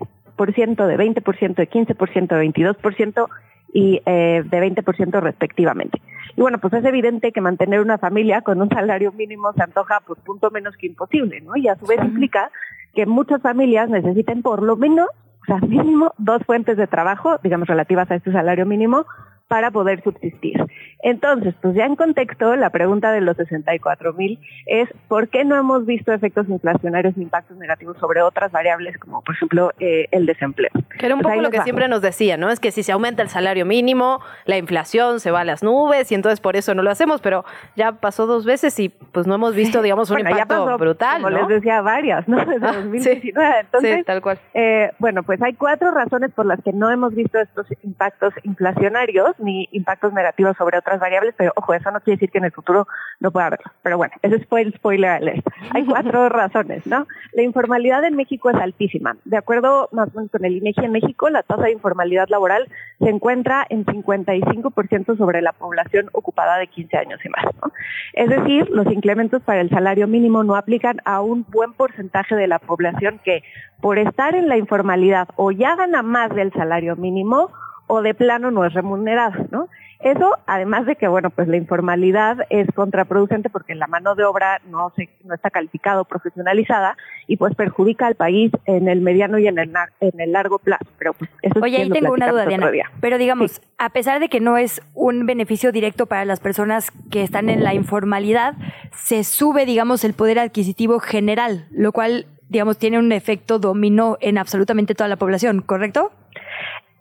de 0.87 0.97
20%, 0.97 1.55
de 1.55 1.69
15%, 1.69 2.27
de 2.27 2.75
22% 2.75 3.27
y 3.73 4.01
eh, 4.05 4.43
de 4.45 4.83
20% 4.83 5.21
respectivamente. 5.21 6.01
Y 6.35 6.41
bueno, 6.41 6.57
pues 6.59 6.73
es 6.73 6.85
evidente 6.85 7.31
que 7.31 7.41
mantener 7.41 7.81
una 7.81 7.97
familia 7.97 8.41
con 8.41 8.61
un 8.61 8.69
salario 8.69 9.11
mínimo 9.11 9.51
se 9.53 9.63
antoja 9.63 10.01
pues 10.05 10.19
punto 10.21 10.49
menos 10.51 10.75
que 10.77 10.87
imposible, 10.87 11.41
¿no? 11.41 11.55
Y 11.55 11.67
a 11.67 11.75
su 11.75 11.85
vez 11.85 11.99
implica 12.03 12.51
que 12.93 13.05
muchas 13.05 13.41
familias 13.41 13.89
necesiten 13.89 14.41
por 14.41 14.61
lo 14.61 14.75
menos, 14.75 15.07
o 15.43 15.45
sea, 15.45 15.57
mínimo 15.57 16.13
dos 16.17 16.43
fuentes 16.43 16.77
de 16.77 16.87
trabajo, 16.87 17.37
digamos, 17.43 17.67
relativas 17.67 18.09
a 18.11 18.15
este 18.15 18.31
salario 18.31 18.65
mínimo, 18.65 19.05
para 19.49 19.71
poder 19.71 20.01
subsistir. 20.03 20.63
Entonces, 21.01 21.55
pues 21.59 21.75
ya 21.75 21.85
en 21.85 21.95
contexto, 21.95 22.55
la 22.55 22.69
pregunta 22.69 23.11
de 23.11 23.19
los 23.19 23.35
64 23.35 24.13
mil 24.13 24.39
es 24.67 24.87
¿por 25.07 25.27
qué 25.29 25.43
no 25.43 25.55
hemos 25.55 25.85
visto 25.85 26.13
efectos 26.13 26.47
inflacionarios 26.47 27.17
ni 27.17 27.23
impactos 27.23 27.57
negativos 27.57 27.97
sobre 27.97 28.21
otras 28.21 28.51
variables 28.51 28.97
como, 28.99 29.23
por 29.23 29.33
ejemplo, 29.33 29.71
eh, 29.79 30.07
el 30.11 30.27
desempleo? 30.27 30.69
Que 30.99 31.07
era 31.07 31.15
un 31.15 31.21
pues 31.21 31.33
poco 31.33 31.41
lo 31.41 31.49
que 31.49 31.61
siempre 31.63 31.87
nos 31.87 32.01
decía, 32.01 32.37
¿no? 32.37 32.51
Es 32.51 32.59
que 32.59 32.71
si 32.71 32.83
se 32.83 32.91
aumenta 32.91 33.23
el 33.23 33.29
salario 33.29 33.65
mínimo, 33.65 34.19
la 34.45 34.57
inflación 34.57 35.19
se 35.19 35.31
va 35.31 35.41
a 35.41 35.45
las 35.45 35.63
nubes 35.63 36.11
y 36.11 36.15
entonces 36.15 36.41
por 36.41 36.55
eso 36.55 36.75
no 36.75 36.83
lo 36.83 36.91
hacemos, 36.91 37.19
pero 37.19 37.43
ya 37.75 37.93
pasó 37.93 38.27
dos 38.27 38.45
veces 38.45 38.79
y 38.79 38.89
pues 38.89 39.25
no 39.25 39.33
hemos 39.33 39.55
visto, 39.55 39.81
digamos, 39.81 40.11
un 40.11 40.19
impacto 40.19 40.77
brutal, 40.77 41.23
Como 41.23 41.35
les 41.35 41.47
decía, 41.47 41.81
varias, 41.81 42.27
¿no? 42.27 42.37
Desde 42.45 42.59
2019. 42.59 43.47
Ah, 43.49 43.61
entonces, 43.61 44.05
tal 44.05 44.21
cual. 44.21 44.37
Eh, 44.53 44.91
bueno, 44.99 45.23
pues 45.23 45.41
hay 45.41 45.53
cuatro 45.53 45.89
razones 45.89 46.31
por 46.33 46.45
las 46.45 46.61
que 46.61 46.71
no 46.71 46.91
hemos 46.91 47.15
visto 47.15 47.39
estos 47.39 47.65
impactos 47.83 48.33
inflacionarios 48.43 49.38
ni 49.39 49.67
impactos 49.71 50.13
negativos 50.13 50.57
sobre 50.57 50.77
otras 50.77 50.99
variables, 50.99 51.33
pero 51.37 51.53
ojo, 51.55 51.73
eso 51.73 51.91
no 51.91 51.99
quiere 52.01 52.17
decir 52.17 52.31
que 52.31 52.37
en 52.37 52.45
el 52.45 52.51
futuro 52.51 52.87
no 53.19 53.31
pueda 53.31 53.47
haberlo. 53.47 53.71
Pero 53.81 53.97
bueno, 53.97 54.13
ese 54.21 54.39
fue 54.45 54.61
el 54.61 54.73
spoiler 54.73 55.09
alert. 55.09 55.45
Hay 55.71 55.85
cuatro 55.85 56.29
razones, 56.29 56.85
¿no? 56.87 57.07
La 57.33 57.43
informalidad 57.43 58.03
en 58.03 58.15
México 58.15 58.49
es 58.49 58.55
altísima. 58.55 59.17
De 59.25 59.37
acuerdo 59.37 59.89
más 59.91 60.09
o 60.09 60.17
menos 60.17 60.31
con 60.31 60.45
el 60.45 60.57
INEGI 60.57 60.85
en 60.85 60.91
México, 60.91 61.29
la 61.29 61.43
tasa 61.43 61.63
de 61.63 61.71
informalidad 61.71 62.27
laboral 62.29 62.67
se 62.99 63.09
encuentra 63.09 63.65
en 63.69 63.85
55% 63.85 65.17
sobre 65.17 65.41
la 65.41 65.53
población 65.53 66.09
ocupada 66.13 66.57
de 66.57 66.67
15 66.67 66.97
años 66.97 67.19
y 67.23 67.29
más. 67.29 67.45
¿no? 67.61 67.71
Es 68.13 68.29
decir, 68.29 68.69
los 68.69 68.87
incrementos 68.87 69.41
para 69.43 69.61
el 69.61 69.69
salario 69.69 70.07
mínimo 70.07 70.43
no 70.43 70.55
aplican 70.55 71.01
a 71.05 71.21
un 71.21 71.45
buen 71.49 71.73
porcentaje 71.73 72.35
de 72.35 72.47
la 72.47 72.59
población 72.59 73.19
que 73.23 73.43
por 73.81 73.97
estar 73.97 74.35
en 74.35 74.49
la 74.49 74.57
informalidad 74.57 75.29
o 75.35 75.51
ya 75.51 75.75
gana 75.75 76.01
más 76.01 76.33
del 76.35 76.51
salario 76.53 76.95
mínimo 76.95 77.51
o 77.89 78.03
de 78.03 78.13
plano 78.13 78.51
no 78.51 78.63
es 78.65 78.73
remunerado, 78.73 79.47
¿no? 79.51 79.67
Eso, 79.99 80.37
además 80.45 80.85
de 80.85 80.95
que, 80.95 81.09
bueno, 81.09 81.29
pues 81.29 81.49
la 81.49 81.57
informalidad 81.57 82.45
es 82.49 82.67
contraproducente 82.73 83.49
porque 83.49 83.75
la 83.75 83.87
mano 83.87 84.15
de 84.15 84.23
obra 84.23 84.61
no, 84.69 84.93
se, 84.95 85.09
no 85.25 85.33
está 85.33 85.49
calificada 85.49 85.99
o 85.99 86.05
profesionalizada 86.05 86.95
y 87.27 87.35
pues 87.35 87.53
perjudica 87.55 88.07
al 88.07 88.15
país 88.15 88.51
en 88.65 88.87
el 88.87 89.01
mediano 89.01 89.39
y 89.39 89.47
en 89.47 89.59
el, 89.59 89.73
en 89.99 90.21
el 90.21 90.31
largo 90.31 90.59
plazo. 90.59 90.85
Pero 90.97 91.13
pues, 91.13 91.29
eso 91.41 91.59
Oye, 91.61 91.77
ahí 91.77 91.89
tengo 91.89 92.13
una 92.13 92.29
duda, 92.29 92.45
Diana. 92.45 92.71
Pero 93.01 93.17
digamos, 93.17 93.59
a 93.77 93.89
pesar 93.89 94.21
de 94.21 94.29
que 94.29 94.39
no 94.39 94.55
es 94.55 94.81
un 94.93 95.25
beneficio 95.25 95.73
directo 95.73 96.05
para 96.05 96.23
las 96.23 96.39
personas 96.39 96.91
que 97.11 97.23
están 97.23 97.49
en 97.49 97.65
la 97.65 97.73
informalidad, 97.73 98.53
se 98.93 99.25
sube, 99.25 99.65
digamos, 99.65 100.05
el 100.05 100.13
poder 100.13 100.39
adquisitivo 100.39 100.99
general, 100.99 101.67
lo 101.71 101.91
cual, 101.91 102.27
digamos, 102.47 102.77
tiene 102.77 102.99
un 102.99 103.11
efecto 103.11 103.59
dominó 103.59 104.17
en 104.21 104.37
absolutamente 104.37 104.95
toda 104.95 105.09
la 105.09 105.17
población, 105.17 105.61
¿correcto? 105.61 106.13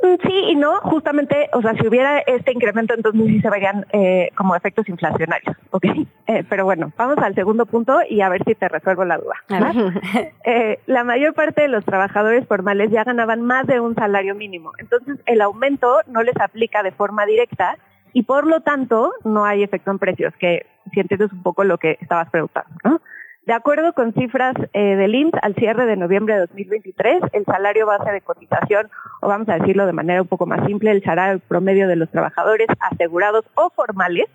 Mm, 0.02 0.14
sí 0.26 0.44
y 0.50 0.54
no, 0.54 0.80
justamente, 0.80 1.48
o 1.52 1.60
sea, 1.60 1.74
si 1.74 1.86
hubiera 1.86 2.20
este 2.20 2.52
incremento, 2.52 2.94
entonces 2.94 3.20
sí 3.26 3.40
se 3.40 3.50
verían 3.50 3.84
eh, 3.92 4.30
como 4.36 4.54
efectos 4.54 4.88
inflacionarios, 4.88 5.56
¿ok? 5.70 5.84
Eh, 6.26 6.44
pero 6.48 6.64
bueno, 6.64 6.92
vamos 6.96 7.18
al 7.18 7.34
segundo 7.34 7.66
punto 7.66 7.98
y 8.08 8.20
a 8.20 8.28
ver 8.28 8.44
si 8.44 8.54
te 8.54 8.68
resuelvo 8.68 9.04
la 9.04 9.18
duda. 9.18 9.34
eh, 10.44 10.78
la 10.86 11.02
mayor 11.02 11.34
parte 11.34 11.62
de 11.62 11.68
los 11.68 11.84
trabajadores 11.84 12.46
formales 12.46 12.90
ya 12.90 13.02
ganaban 13.02 13.42
más 13.42 13.66
de 13.66 13.80
un 13.80 13.94
salario 13.94 14.34
mínimo, 14.34 14.72
entonces 14.78 15.18
el 15.26 15.40
aumento 15.40 16.00
no 16.06 16.22
les 16.22 16.36
aplica 16.40 16.82
de 16.82 16.92
forma 16.92 17.26
directa 17.26 17.76
y 18.12 18.22
por 18.22 18.46
lo 18.46 18.60
tanto 18.60 19.12
no 19.24 19.44
hay 19.44 19.62
efecto 19.62 19.90
en 19.90 19.98
precios, 19.98 20.32
que 20.38 20.66
si 20.92 21.00
entiendes 21.00 21.32
un 21.32 21.42
poco 21.42 21.64
lo 21.64 21.78
que 21.78 21.98
estabas 22.00 22.30
preguntando, 22.30 22.70
¿no? 22.84 23.00
De 23.48 23.54
acuerdo 23.54 23.94
con 23.94 24.12
cifras 24.12 24.54
eh, 24.74 24.94
del 24.96 25.14
IMSS, 25.14 25.38
al 25.40 25.54
cierre 25.54 25.86
de 25.86 25.96
noviembre 25.96 26.34
de 26.34 26.40
2023, 26.40 27.22
el 27.32 27.46
salario 27.46 27.86
base 27.86 28.12
de 28.12 28.20
cotización, 28.20 28.90
o 29.22 29.28
vamos 29.28 29.48
a 29.48 29.54
decirlo 29.54 29.86
de 29.86 29.94
manera 29.94 30.20
un 30.20 30.28
poco 30.28 30.44
más 30.44 30.66
simple, 30.66 30.90
el 30.90 31.02
salario 31.02 31.40
promedio 31.48 31.88
de 31.88 31.96
los 31.96 32.10
trabajadores 32.10 32.68
asegurados 32.78 33.46
o 33.54 33.70
formales, 33.70 34.26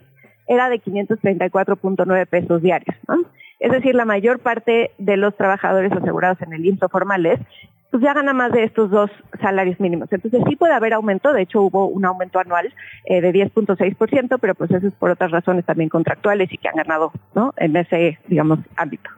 era 0.48 0.68
de 0.68 0.82
534.9 0.82 2.26
pesos 2.26 2.64
diarios. 2.64 2.98
Es 3.60 3.72
decir, 3.72 3.94
la 3.94 4.06
mayor 4.06 4.40
parte 4.40 4.90
de 4.98 5.16
los 5.16 5.38
trabajadores 5.38 5.92
asegurados 5.92 6.42
en 6.42 6.54
el 6.54 6.66
IMSS 6.66 6.90
formales 6.92 7.40
pues 7.94 8.02
ya 8.02 8.16
gana 8.16 8.34
más 8.34 8.52
de 8.52 8.64
estos 8.64 8.90
dos 8.90 9.12
salarios 9.40 9.80
mínimos. 9.80 10.12
Entonces 10.12 10.42
sí 10.50 10.56
puede 10.56 10.74
haber 10.74 10.94
aumento, 10.94 11.32
de 11.32 11.44
hecho 11.44 11.62
hubo 11.62 11.86
un 11.86 12.04
aumento 12.06 12.40
anual 12.40 12.74
eh, 13.06 13.22
de 13.22 13.32
10.6%, 13.32 14.40
pero 14.42 14.56
pues 14.56 14.72
eso 14.72 14.88
es 14.88 14.96
por 14.96 15.12
otras 15.12 15.30
razones 15.30 15.64
también 15.64 15.90
contractuales 15.90 16.52
y 16.52 16.58
que 16.58 16.70
han 16.70 16.76
ganado 16.76 17.12
¿no? 17.36 17.54
en 17.56 17.76
ese, 17.76 18.18
digamos, 18.26 18.58
ámbito. 18.78 19.12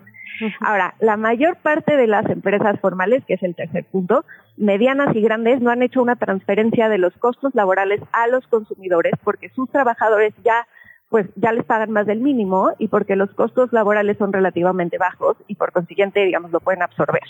Ahora, 0.60 0.94
la 1.00 1.16
mayor 1.16 1.56
parte 1.56 1.96
de 1.96 2.06
las 2.06 2.30
empresas 2.30 2.78
formales, 2.82 3.24
que 3.24 3.36
es 3.36 3.44
el 3.44 3.56
tercer 3.56 3.86
punto, 3.86 4.26
medianas 4.58 5.16
y 5.16 5.22
grandes, 5.22 5.62
no 5.62 5.72
han 5.72 5.82
hecho 5.82 6.02
una 6.02 6.18
transferencia 6.18 6.90
de 6.90 6.98
los 6.98 7.14
costos 7.14 7.56
laborales 7.56 8.02
a 8.12 8.28
los 8.28 8.46
consumidores 8.48 9.14
porque 9.24 9.48
sus 9.52 9.70
trabajadores 9.70 10.34
ya 10.44 10.68
pues 11.08 11.28
ya 11.38 11.54
les 11.54 11.64
pagan 11.64 11.92
más 11.92 12.08
del 12.08 12.20
mínimo 12.20 12.74
y 12.78 12.90
porque 12.90 13.16
los 13.16 13.34
costos 13.36 13.72
laborales 13.72 14.18
son 14.18 14.34
relativamente 14.34 14.98
bajos 14.98 15.38
y 15.48 15.56
por 15.56 15.72
consiguiente, 15.72 16.26
digamos, 16.26 16.52
lo 16.52 16.60
pueden 16.60 16.82
absorber. 16.82 17.24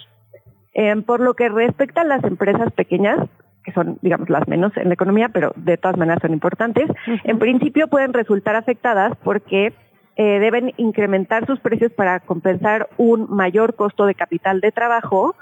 Em, 0.78 1.03
por 1.03 1.21
lo 1.21 1.36
que 1.36 1.47
respecta 1.47 2.01
a 2.01 2.03
las 2.03 2.21
empresas 2.26 2.69
pequeñas, 2.73 3.17
que 3.63 3.71
son, 3.71 3.97
digamos, 4.01 4.30
las 4.30 4.45
menos 4.49 4.76
en 4.76 4.89
la 4.89 4.93
economía, 4.93 5.30
pero 5.30 5.53
de 5.55 5.78
todas 5.78 5.95
maneras 5.95 6.19
son 6.21 6.34
importantes, 6.34 6.89
en 7.23 7.39
principio 7.39 7.88
pueden 7.88 8.11
resultar 8.11 8.57
afectadas 8.57 9.13
porque 9.23 9.73
eh, 10.17 10.39
deben 10.39 10.73
incrementar 10.76 11.45
sus 11.47 11.61
precios 11.61 11.93
para 11.93 12.19
compensar 12.19 12.89
un 12.97 13.34
mayor 13.34 13.76
costo 13.76 14.05
de 14.05 14.15
capital 14.15 14.59
de 14.59 14.73
trabajo, 14.73 15.38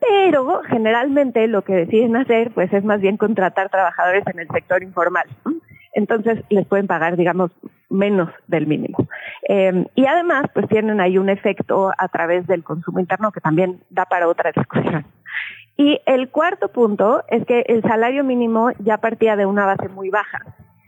pero 0.00 0.62
generalmente 0.66 1.46
lo 1.48 1.60
que 1.60 1.74
deciden 1.74 2.16
hacer 2.16 2.50
pues 2.52 2.72
es 2.72 2.82
más 2.82 3.02
bien 3.02 3.18
contratar 3.18 3.68
trabajadores 3.68 4.24
en 4.26 4.38
el 4.38 4.48
sector 4.48 4.82
informal 4.82 5.26
entonces 5.96 6.44
les 6.50 6.66
pueden 6.66 6.86
pagar, 6.86 7.16
digamos, 7.16 7.50
menos 7.88 8.28
del 8.46 8.66
mínimo. 8.66 9.08
Eh, 9.48 9.86
y 9.94 10.04
además, 10.04 10.44
pues 10.52 10.68
tienen 10.68 11.00
ahí 11.00 11.16
un 11.16 11.30
efecto 11.30 11.90
a 11.96 12.08
través 12.08 12.46
del 12.46 12.62
consumo 12.62 13.00
interno 13.00 13.32
que 13.32 13.40
también 13.40 13.80
da 13.88 14.04
para 14.04 14.28
otra 14.28 14.52
discusión. 14.54 15.06
Y 15.78 16.00
el 16.04 16.28
cuarto 16.28 16.68
punto 16.68 17.24
es 17.28 17.46
que 17.46 17.60
el 17.68 17.82
salario 17.82 18.24
mínimo 18.24 18.70
ya 18.78 18.98
partía 18.98 19.36
de 19.36 19.46
una 19.46 19.64
base 19.64 19.88
muy 19.88 20.10
baja. 20.10 20.40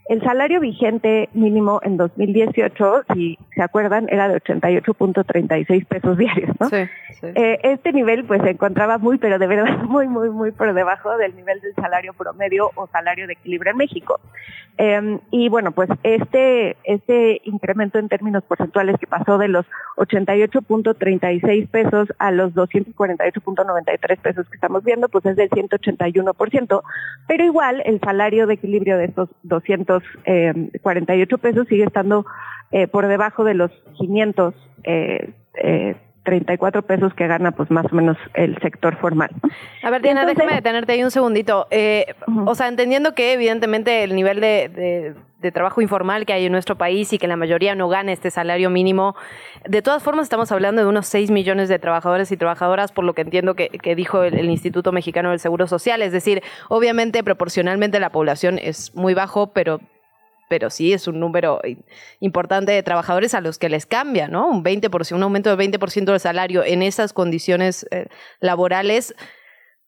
El 0.08 0.22
salario 0.22 0.60
vigente 0.60 1.28
mínimo 1.34 1.80
en 1.82 1.98
2018, 1.98 3.02
si 3.12 3.38
se 3.54 3.62
acuerdan, 3.62 4.08
era 4.08 4.28
de 4.28 4.40
88.36 4.40 5.86
pesos 5.86 6.16
diarios, 6.16 6.50
¿no? 6.58 6.70
Sí, 6.70 6.76
eh, 7.22 7.58
este 7.62 7.92
nivel 7.92 8.24
pues 8.24 8.40
se 8.42 8.50
encontraba 8.50 8.96
muy, 8.96 9.18
pero 9.18 9.38
de 9.38 9.46
verdad 9.46 9.76
muy, 9.84 10.08
muy, 10.08 10.30
muy 10.30 10.50
por 10.52 10.72
debajo 10.72 11.16
del 11.18 11.36
nivel 11.36 11.60
del 11.60 11.74
salario 11.74 12.14
promedio 12.14 12.70
o 12.74 12.86
salario 12.86 13.26
de 13.26 13.34
equilibrio 13.34 13.72
en 13.72 13.76
México. 13.76 14.18
Em, 14.78 15.18
y 15.30 15.48
bueno, 15.48 15.72
pues 15.72 15.90
este, 16.04 16.76
este 16.84 17.42
incremento 17.44 17.98
en 17.98 18.08
términos 18.08 18.44
porcentuales 18.44 18.96
que 18.98 19.08
pasó 19.08 19.36
de 19.36 19.48
los 19.48 19.66
88.36 19.96 21.68
pesos 21.68 22.08
a 22.18 22.30
los 22.30 22.54
248.93 22.54 24.18
pesos 24.20 24.48
que 24.48 24.54
estamos 24.54 24.84
viendo, 24.84 25.08
pues 25.08 25.26
es 25.26 25.36
del 25.36 25.50
181%, 25.50 26.82
pero 27.26 27.44
igual 27.44 27.82
el 27.84 28.00
salario 28.00 28.46
de 28.46 28.54
equilibrio 28.54 28.96
de 28.96 29.06
estos 29.06 29.28
248 30.24 31.34
eh, 31.34 31.38
pesos 31.38 31.68
sigue 31.68 31.84
estando 31.84 32.26
eh, 32.70 32.86
por 32.86 33.06
debajo 33.06 33.44
de 33.44 33.54
los 33.54 33.70
500 33.96 34.54
eh, 34.84 35.32
eh 35.54 35.96
34 36.28 36.82
pesos 36.82 37.14
que 37.14 37.26
gana 37.26 37.52
pues 37.52 37.70
más 37.70 37.86
o 37.90 37.96
menos 37.96 38.18
el 38.34 38.58
sector 38.58 38.96
formal. 38.96 39.30
A 39.82 39.88
ver, 39.88 40.02
Diana, 40.02 40.26
déjame 40.26 40.52
detenerte 40.52 40.92
ahí 40.92 41.02
un 41.02 41.10
segundito. 41.10 41.66
Eh, 41.70 42.14
o 42.44 42.54
sea, 42.54 42.68
entendiendo 42.68 43.14
que 43.14 43.32
evidentemente 43.32 44.04
el 44.04 44.14
nivel 44.14 44.40
de, 44.40 45.14
trabajo 45.54 45.80
informal 45.80 46.26
que 46.26 46.34
hay 46.34 46.44
en 46.44 46.52
nuestro 46.52 46.76
país 46.76 47.10
y 47.14 47.18
que 47.18 47.26
la 47.26 47.36
mayoría 47.36 47.74
no 47.74 47.88
gana 47.88 48.12
este 48.12 48.30
salario 48.30 48.68
mínimo, 48.68 49.16
de 49.66 49.80
todas 49.80 50.02
formas 50.02 50.24
estamos 50.24 50.52
hablando 50.52 50.82
de 50.82 50.88
unos 50.88 51.06
6 51.06 51.30
millones 51.30 51.70
de 51.70 51.78
trabajadores 51.78 52.30
y 52.30 52.36
trabajadoras, 52.36 52.92
por 52.92 53.04
lo 53.04 53.14
que 53.14 53.22
entiendo 53.22 53.54
que, 53.54 53.70
dijo 53.96 54.22
el, 54.22 54.34
el, 54.34 54.50
Instituto 54.50 54.92
Mexicano 54.92 55.30
del 55.30 55.38
Seguro 55.38 55.66
Social. 55.66 56.02
Es 56.02 56.12
decir, 56.12 56.42
obviamente 56.68 57.24
proporcionalmente 57.24 58.00
la 58.00 58.10
población 58.10 58.58
es 58.60 58.94
muy 58.94 59.14
bajo, 59.14 59.46
pero 59.54 59.80
pero 60.48 60.70
sí 60.70 60.92
es 60.92 61.06
un 61.08 61.20
número 61.20 61.60
importante 62.20 62.72
de 62.72 62.82
trabajadores 62.82 63.34
a 63.34 63.40
los 63.40 63.58
que 63.58 63.68
les 63.68 63.86
cambia, 63.86 64.28
¿no? 64.28 64.48
Un 64.48 64.64
20%, 64.64 65.14
un 65.14 65.22
aumento 65.22 65.54
del 65.54 65.72
20% 65.72 66.04
del 66.04 66.20
salario 66.20 66.64
en 66.64 66.82
esas 66.82 67.12
condiciones 67.12 67.86
eh, 67.90 68.06
laborales, 68.40 69.14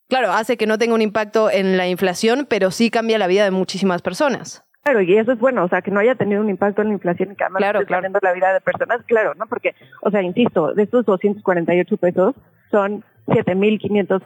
claro, 0.09 0.33
hace 0.33 0.57
que 0.57 0.67
no 0.67 0.79
tenga 0.79 0.95
un 0.95 1.03
impacto 1.03 1.51
en 1.51 1.77
la 1.77 1.89
inflación, 1.89 2.47
pero 2.49 2.71
sí 2.71 2.91
cambia 2.91 3.19
la 3.19 3.27
vida 3.27 3.45
de 3.45 3.51
muchísimas 3.51 4.03
personas. 4.03 4.65
Claro, 4.83 5.03
y 5.03 5.17
eso 5.17 5.33
es 5.33 5.39
bueno, 5.39 5.65
o 5.65 5.69
sea, 5.69 5.83
que 5.83 5.91
no 5.91 6.01
haya 6.01 6.15
tenido 6.15 6.41
un 6.41 6.49
impacto 6.49 6.81
en 6.81 6.89
la 6.89 6.95
inflación 6.95 7.33
y 7.33 7.37
que 7.37 7.45
además 7.45 7.59
claro, 7.59 7.87
cambiando 7.87 8.19
la 8.23 8.33
vida 8.33 8.53
de 8.55 8.61
personas, 8.61 9.03
claro, 9.07 9.35
¿no? 9.35 9.47
Porque, 9.47 9.75
o 10.01 10.11
sea, 10.11 10.23
insisto, 10.23 10.73
de 10.73 10.85
estos 10.85 11.05
248 11.05 11.97
pesos 11.99 12.35
son 12.71 13.05
7.500 13.27 14.23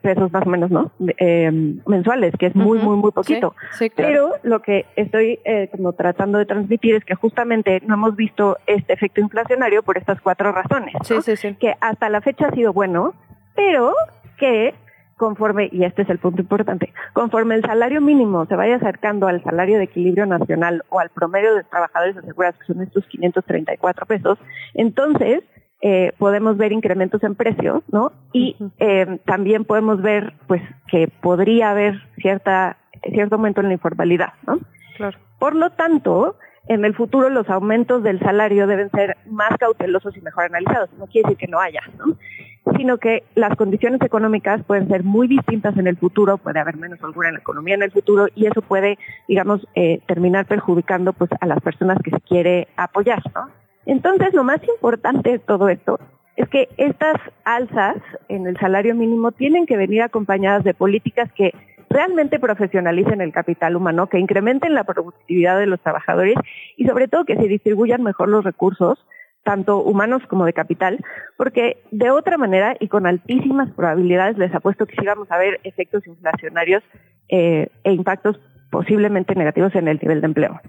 pesos 0.00 0.32
más 0.32 0.46
o 0.46 0.50
menos, 0.50 0.70
¿no? 0.70 0.90
Eh, 1.18 1.50
mensuales, 1.86 2.34
que 2.38 2.46
es 2.46 2.54
muy, 2.54 2.78
muy, 2.78 2.96
muy 2.96 3.10
poquito. 3.10 3.54
Pero 3.94 4.34
lo 4.42 4.62
que 4.62 4.86
estoy 4.96 5.40
eh, 5.44 5.68
como 5.70 5.92
tratando 5.92 6.38
de 6.38 6.46
transmitir 6.46 6.94
es 6.94 7.04
que 7.04 7.14
justamente 7.14 7.82
no 7.86 7.94
hemos 7.94 8.16
visto 8.16 8.56
este 8.66 8.92
efecto 8.94 9.20
inflacionario 9.20 9.82
por 9.82 9.98
estas 9.98 10.20
cuatro 10.20 10.52
razones. 10.52 10.94
Sí, 11.02 11.16
sí, 11.22 11.36
sí. 11.36 11.54
Que 11.54 11.74
hasta 11.80 12.08
la 12.08 12.20
fecha 12.20 12.48
ha 12.48 12.54
sido 12.54 12.72
bueno, 12.72 13.14
pero 13.54 13.94
que 14.38 14.74
conforme, 15.16 15.68
y 15.72 15.84
este 15.84 16.02
es 16.02 16.10
el 16.10 16.18
punto 16.18 16.42
importante, 16.42 16.92
conforme 17.12 17.54
el 17.54 17.62
salario 17.62 18.00
mínimo 18.00 18.44
se 18.46 18.54
vaya 18.54 18.76
acercando 18.76 19.26
al 19.26 19.42
salario 19.42 19.78
de 19.78 19.84
equilibrio 19.84 20.26
nacional 20.26 20.84
o 20.90 21.00
al 21.00 21.08
promedio 21.08 21.54
de 21.54 21.64
trabajadores 21.64 22.16
asegurados, 22.18 22.58
que 22.58 22.66
son 22.66 22.82
estos 22.82 23.06
534 23.06 24.06
pesos, 24.06 24.38
entonces 24.74 25.42
eh, 25.82 26.12
podemos 26.18 26.56
ver 26.56 26.72
incrementos 26.72 27.22
en 27.22 27.34
precios, 27.34 27.82
¿no? 27.92 28.12
Y 28.32 28.56
eh, 28.78 29.18
también 29.24 29.64
podemos 29.64 30.00
ver, 30.02 30.34
pues, 30.46 30.62
que 30.88 31.08
podría 31.08 31.70
haber 31.70 32.00
cierta, 32.20 32.78
cierto 33.12 33.36
aumento 33.36 33.60
en 33.60 33.68
la 33.68 33.74
informalidad, 33.74 34.32
¿no? 34.46 34.58
Claro. 34.96 35.18
Por 35.38 35.54
lo 35.54 35.70
tanto, 35.70 36.36
en 36.68 36.84
el 36.84 36.94
futuro 36.94 37.28
los 37.28 37.48
aumentos 37.50 38.02
del 38.02 38.18
salario 38.20 38.66
deben 38.66 38.90
ser 38.90 39.16
más 39.26 39.50
cautelosos 39.58 40.16
y 40.16 40.20
mejor 40.20 40.44
analizados. 40.44 40.90
No 40.98 41.06
quiere 41.06 41.28
decir 41.28 41.38
que 41.38 41.50
no 41.50 41.60
haya, 41.60 41.82
¿no? 41.98 42.16
sino 42.76 42.98
que 42.98 43.22
las 43.34 43.56
condiciones 43.56 44.00
económicas 44.02 44.62
pueden 44.64 44.88
ser 44.88 45.04
muy 45.04 45.28
distintas 45.28 45.76
en 45.76 45.86
el 45.86 45.96
futuro, 45.96 46.38
puede 46.38 46.58
haber 46.58 46.76
menos 46.76 47.02
holgura 47.02 47.28
en 47.28 47.34
la 47.34 47.40
economía 47.40 47.74
en 47.74 47.82
el 47.82 47.92
futuro 47.92 48.26
y 48.34 48.46
eso 48.46 48.60
puede, 48.60 48.98
digamos, 49.28 49.66
eh, 49.74 50.00
terminar 50.06 50.46
perjudicando 50.46 51.12
pues 51.12 51.30
a 51.40 51.46
las 51.46 51.60
personas 51.60 51.98
que 52.02 52.10
se 52.10 52.20
quiere 52.20 52.68
apoyar, 52.76 53.22
¿no? 53.34 53.50
Entonces, 53.86 54.34
lo 54.34 54.44
más 54.44 54.60
importante 54.68 55.30
de 55.30 55.38
todo 55.38 55.68
esto 55.68 55.98
es 56.36 56.48
que 56.48 56.68
estas 56.76 57.16
alzas 57.44 57.96
en 58.28 58.46
el 58.46 58.58
salario 58.58 58.94
mínimo 58.94 59.32
tienen 59.32 59.64
que 59.64 59.76
venir 59.76 60.02
acompañadas 60.02 60.64
de 60.64 60.74
políticas 60.74 61.32
que 61.32 61.54
realmente 61.88 62.38
profesionalicen 62.38 63.20
el 63.20 63.32
capital 63.32 63.76
humano, 63.76 64.08
que 64.08 64.18
incrementen 64.18 64.74
la 64.74 64.84
productividad 64.84 65.58
de 65.58 65.66
los 65.66 65.80
trabajadores 65.80 66.34
y 66.76 66.84
sobre 66.84 67.08
todo 67.08 67.24
que 67.24 67.36
se 67.36 67.48
distribuyan 67.48 68.02
mejor 68.02 68.28
los 68.28 68.44
recursos 68.44 68.98
tanto 69.44 69.78
humanos 69.78 70.22
como 70.28 70.44
de 70.44 70.52
capital, 70.52 70.98
porque 71.36 71.80
de 71.92 72.10
otra 72.10 72.36
manera 72.36 72.76
y 72.80 72.88
con 72.88 73.06
altísimas 73.06 73.70
probabilidades 73.70 74.36
les 74.36 74.52
apuesto 74.52 74.86
que 74.86 74.96
sí 74.96 75.06
vamos 75.06 75.30
a 75.30 75.38
ver 75.38 75.60
efectos 75.62 76.04
inflacionarios 76.04 76.82
eh, 77.28 77.68
e 77.84 77.92
impactos 77.92 78.40
posiblemente 78.72 79.36
negativos 79.36 79.72
en 79.76 79.86
el 79.86 80.00
nivel 80.02 80.20
de 80.20 80.26
empleo. 80.26 80.60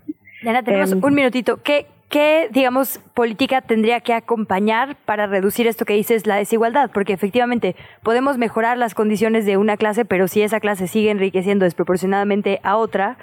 Diana, 0.41 0.63
tenemos 0.63 0.91
Em, 0.91 1.03
un 1.03 1.13
minutito. 1.13 1.61
¿Qué, 1.63 1.88
¿Qué, 2.09 2.47
digamos, 2.51 2.99
política 3.13 3.61
tendría 3.61 3.99
que 3.99 4.13
acompañar 4.13 4.95
para 5.05 5.27
reducir 5.27 5.67
esto 5.67 5.83
que 5.83 5.93
dices, 5.93 6.25
la 6.25 6.35
desigualdad? 6.35 6.89
Porque 6.93 7.11
efectivamente 7.11 7.75
podemos 8.01 8.38
mejorar 8.38 8.77
las 8.77 8.93
condiciones 8.93 9.45
de 9.45 9.57
una 9.57 9.75
clase, 9.75 10.05
pero 10.05 10.27
si 10.29 10.41
esa 10.41 10.59
clase 10.59 10.88
sigue 10.88 11.11
enriqueciendo 11.11 11.65
desproporcionadamente 11.65 12.59
a 12.63 12.77
otra, 12.77 13.17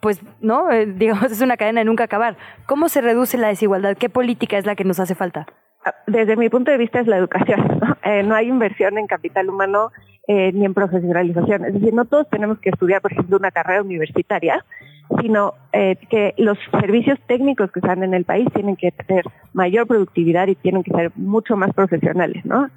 pues 0.00 0.22
no, 0.40 0.70
Eh, 0.70 0.86
digamos, 0.96 1.30
es 1.30 1.42
una 1.42 1.56
cadena 1.56 1.80
de 1.80 1.84
nunca 1.84 2.04
acabar. 2.04 2.36
¿Cómo 2.66 2.88
se 2.88 3.02
reduce 3.02 3.36
la 3.36 3.48
desigualdad? 3.48 3.96
¿Qué 3.98 4.08
política 4.08 4.56
es 4.56 4.64
la 4.66 4.76
que 4.76 4.84
nos 4.84 4.98
hace 4.98 5.14
falta? 5.14 5.46
desde 6.06 6.36
mi 6.36 6.48
punto 6.48 6.70
de 6.70 6.78
vista 6.78 7.00
es 7.00 7.08
la 7.08 7.16
educación. 7.16 7.60
¿no? 7.80 7.96
Eh, 8.04 8.22
no 8.24 8.34
hay 8.34 8.48
inversión 8.48 8.98
en 8.98 9.06
capital 9.06 9.48
humano 9.48 9.90
eh, 10.26 10.52
ni 10.52 10.64
en 10.64 10.74
profesionalización. 10.74 11.64
Es 11.64 11.74
decir, 11.74 11.94
no 11.94 12.04
todos 12.04 12.28
tenemos 12.28 12.58
que 12.58 12.70
estudiar, 12.70 13.00
por 13.00 13.12
ejemplo, 13.12 13.36
una 13.36 13.50
carrera 13.52 13.82
universitaria, 13.82 14.64
sino 15.20 15.54
eh, 15.72 15.96
que 16.10 16.34
los 16.38 16.58
servicios 16.80 17.18
técnicos 17.26 17.70
que 17.72 17.80
están 17.80 18.02
en 18.02 18.14
el 18.14 18.24
país 18.24 18.46
tienen 18.54 18.76
que 18.76 18.92
tener 18.92 19.24
mayor 19.52 19.86
productividad 19.86 20.48
y 20.48 20.54
tienen 20.54 20.82
que 20.82 20.92
ser 20.92 21.12
mucho 21.16 21.56
más 21.56 21.72
profesionales, 21.72 22.44
¿no? 22.44 22.68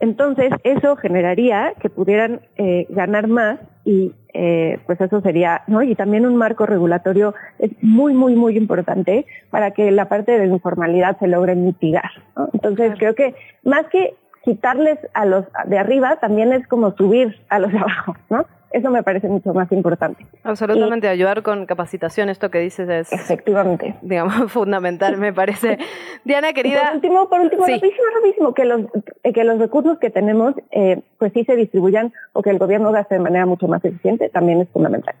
Entonces, 0.00 0.50
eso 0.64 0.96
generaría 0.96 1.74
que 1.80 1.88
pudieran 1.88 2.40
eh, 2.56 2.86
ganar 2.90 3.28
más 3.28 3.60
y 3.84 4.12
eh, 4.34 4.78
pues 4.86 5.00
eso 5.00 5.20
sería, 5.20 5.62
¿no? 5.66 5.82
Y 5.82 5.94
también 5.94 6.26
un 6.26 6.36
marco 6.36 6.66
regulatorio 6.66 7.34
es 7.58 7.70
muy, 7.82 8.14
muy, 8.14 8.34
muy 8.34 8.56
importante 8.56 9.26
para 9.50 9.72
que 9.72 9.90
la 9.90 10.08
parte 10.08 10.32
de 10.32 10.46
la 10.46 10.54
informalidad 10.54 11.18
se 11.18 11.28
logre 11.28 11.54
mitigar, 11.54 12.10
¿no? 12.36 12.48
Entonces, 12.52 12.94
creo 12.98 13.14
que 13.14 13.34
más 13.62 13.86
que 13.88 14.14
quitarles 14.44 14.98
a 15.14 15.24
los 15.24 15.44
de 15.66 15.78
arriba, 15.78 16.16
también 16.16 16.52
es 16.52 16.66
como 16.66 16.92
subir 16.96 17.40
a 17.48 17.58
los 17.58 17.72
de 17.72 17.78
abajo, 17.78 18.16
¿no? 18.30 18.44
Eso 18.72 18.90
me 18.90 19.02
parece 19.02 19.28
mucho 19.28 19.52
más 19.52 19.70
importante. 19.70 20.26
Absolutamente, 20.44 21.06
ayudar 21.06 21.42
con 21.42 21.66
capacitación, 21.66 22.30
esto 22.30 22.50
que 22.50 22.58
dices 22.58 22.88
es... 22.88 23.12
Efectivamente. 23.12 23.96
Digamos, 24.00 24.34
fundamental, 24.52 25.18
me 25.18 25.32
parece. 25.32 25.78
Diana, 26.24 26.54
querida... 26.54 26.84
Por 26.86 26.94
último, 26.94 27.28
por 27.28 27.40
último, 27.40 27.66
Sí. 27.66 27.72
rapidísimo, 27.74 28.06
rapidísimo, 28.14 28.54
que 28.54 28.64
los, 28.64 28.80
eh, 29.24 29.32
que 29.34 29.44
los 29.44 29.58
recursos 29.58 29.98
que 29.98 30.08
tenemos, 30.08 30.54
eh, 30.70 31.02
pues 31.18 31.32
sí 31.34 31.44
se 31.44 31.54
distribuyan 31.54 32.14
o 32.32 32.42
que 32.42 32.48
el 32.48 32.58
gobierno 32.58 32.92
gaste 32.92 33.16
de 33.16 33.20
manera 33.20 33.44
mucho 33.44 33.68
más 33.68 33.84
eficiente, 33.84 34.30
también 34.30 34.62
es 34.62 34.68
fundamental. 34.70 35.16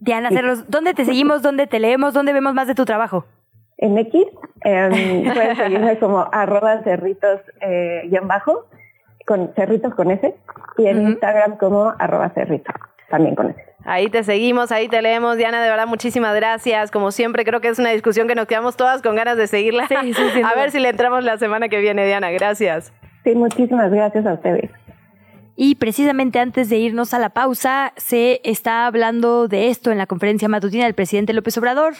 Diana 0.00 0.30
Cerros, 0.30 0.68
¿dónde 0.68 0.94
te 0.94 1.04
seguimos? 1.04 1.42
¿Dónde 1.42 1.66
te 1.68 1.78
leemos? 1.78 2.12
¿Dónde 2.12 2.32
vemos 2.32 2.54
más 2.54 2.66
de 2.66 2.74
tu 2.74 2.84
trabajo? 2.84 3.24
En 3.84 3.98
X, 3.98 4.24
eh, 4.64 5.30
pueden 5.34 5.56
seguirme 5.56 5.98
como 5.98 6.26
arroba 6.32 6.82
cerritos 6.84 7.42
eh, 7.60 8.04
guion 8.06 8.26
bajo, 8.26 8.64
con 9.26 9.52
cerritos 9.54 9.94
con 9.94 10.10
S, 10.10 10.34
y 10.78 10.86
en 10.86 11.02
Instagram 11.02 11.58
como 11.58 11.92
arroba 11.98 12.30
cerritos, 12.30 12.74
también 13.10 13.34
con 13.34 13.50
S. 13.50 13.62
Ahí 13.84 14.08
te 14.08 14.24
seguimos, 14.24 14.72
ahí 14.72 14.88
te 14.88 15.02
leemos. 15.02 15.36
Diana, 15.36 15.62
de 15.62 15.68
verdad, 15.68 15.86
muchísimas 15.86 16.34
gracias. 16.34 16.90
Como 16.90 17.10
siempre, 17.10 17.44
creo 17.44 17.60
que 17.60 17.68
es 17.68 17.78
una 17.78 17.90
discusión 17.90 18.26
que 18.26 18.34
nos 18.34 18.46
quedamos 18.46 18.76
todas 18.76 19.02
con 19.02 19.16
ganas 19.16 19.36
de 19.36 19.46
seguirla. 19.48 19.86
a 20.44 20.54
ver 20.54 20.70
si 20.70 20.80
le 20.80 20.88
entramos 20.88 21.22
la 21.22 21.36
semana 21.36 21.68
que 21.68 21.78
viene, 21.78 22.06
Diana. 22.06 22.30
Gracias. 22.30 22.90
Sí, 23.22 23.34
muchísimas 23.34 23.90
gracias 23.90 24.24
a 24.24 24.32
ustedes. 24.32 24.70
Y 25.56 25.74
precisamente 25.74 26.38
antes 26.38 26.70
de 26.70 26.78
irnos 26.78 27.12
a 27.12 27.18
la 27.18 27.28
pausa, 27.28 27.92
se 27.96 28.40
está 28.44 28.86
hablando 28.86 29.46
de 29.46 29.68
esto 29.68 29.92
en 29.92 29.98
la 29.98 30.06
conferencia 30.06 30.48
matutina 30.48 30.84
del 30.84 30.94
presidente 30.94 31.34
López 31.34 31.58
Obrador. 31.58 31.92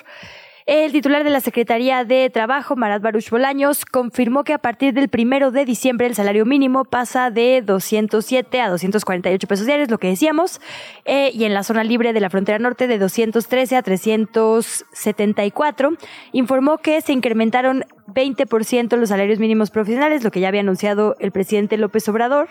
El 0.66 0.92
titular 0.92 1.24
de 1.24 1.30
la 1.30 1.40
Secretaría 1.40 2.06
de 2.06 2.30
Trabajo, 2.30 2.74
Marat 2.74 3.02
Baruch 3.02 3.28
Bolaños, 3.28 3.84
confirmó 3.84 4.44
que 4.44 4.54
a 4.54 4.58
partir 4.58 4.94
del 4.94 5.10
primero 5.10 5.50
de 5.50 5.66
diciembre 5.66 6.06
el 6.06 6.14
salario 6.14 6.46
mínimo 6.46 6.86
pasa 6.86 7.30
de 7.30 7.60
207 7.60 8.62
a 8.62 8.70
248 8.70 9.46
pesos 9.46 9.66
diarios, 9.66 9.90
lo 9.90 9.98
que 9.98 10.08
decíamos, 10.08 10.62
eh, 11.04 11.30
y 11.34 11.44
en 11.44 11.52
la 11.52 11.64
zona 11.64 11.84
libre 11.84 12.14
de 12.14 12.20
la 12.20 12.30
frontera 12.30 12.58
norte 12.58 12.86
de 12.86 12.98
213 12.98 13.76
a 13.76 13.82
374. 13.82 15.98
Informó 16.32 16.78
que 16.78 17.02
se 17.02 17.12
incrementaron 17.12 17.84
20% 18.06 18.96
los 18.96 19.10
salarios 19.10 19.38
mínimos 19.38 19.70
profesionales, 19.70 20.24
lo 20.24 20.30
que 20.30 20.40
ya 20.40 20.48
había 20.48 20.62
anunciado 20.62 21.14
el 21.20 21.30
presidente 21.30 21.76
López 21.76 22.08
Obrador 22.08 22.48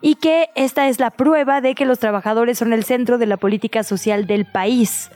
y 0.00 0.16
que 0.16 0.48
esta 0.56 0.88
es 0.88 0.98
la 0.98 1.12
prueba 1.12 1.60
de 1.60 1.76
que 1.76 1.84
los 1.84 2.00
trabajadores 2.00 2.58
son 2.58 2.72
el 2.72 2.82
centro 2.82 3.18
de 3.18 3.26
la 3.26 3.36
política 3.36 3.84
social 3.84 4.26
del 4.26 4.46
país. 4.46 5.12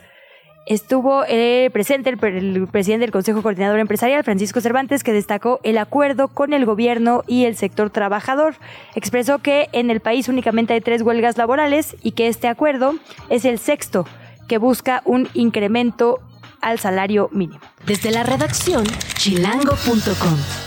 Estuvo 0.67 1.23
eh, 1.27 1.69
presente 1.71 2.09
el, 2.09 2.21
el 2.23 2.67
presidente 2.67 3.05
del 3.05 3.11
Consejo 3.11 3.41
Coordinador 3.41 3.79
Empresarial, 3.79 4.23
Francisco 4.25 4.59
Cervantes, 4.59 5.01
que 5.01 5.13
destacó 5.13 5.61
el 5.63 5.77
acuerdo 5.77 6.27
con 6.27 6.51
el 6.53 6.65
gobierno 6.65 7.23
y 7.25 7.45
el 7.45 7.55
sector 7.55 7.89
trabajador. 7.89 8.55
Expresó 8.93 9.39
que 9.39 9.69
en 9.71 9.89
el 9.89 10.01
país 10.01 10.27
únicamente 10.27 10.73
hay 10.73 10.81
tres 10.81 11.01
huelgas 11.03 11.37
laborales 11.37 11.95
y 12.03 12.11
que 12.11 12.27
este 12.27 12.49
acuerdo 12.49 12.95
es 13.29 13.45
el 13.45 13.59
sexto 13.59 14.05
que 14.49 14.57
busca 14.57 15.01
un 15.05 15.29
incremento 15.33 16.19
al 16.61 16.79
salario 16.79 17.29
mínimo. 17.31 17.61
Desde 17.85 18.11
la 18.11 18.23
redacción, 18.23 18.83
chilango.com. 19.15 20.66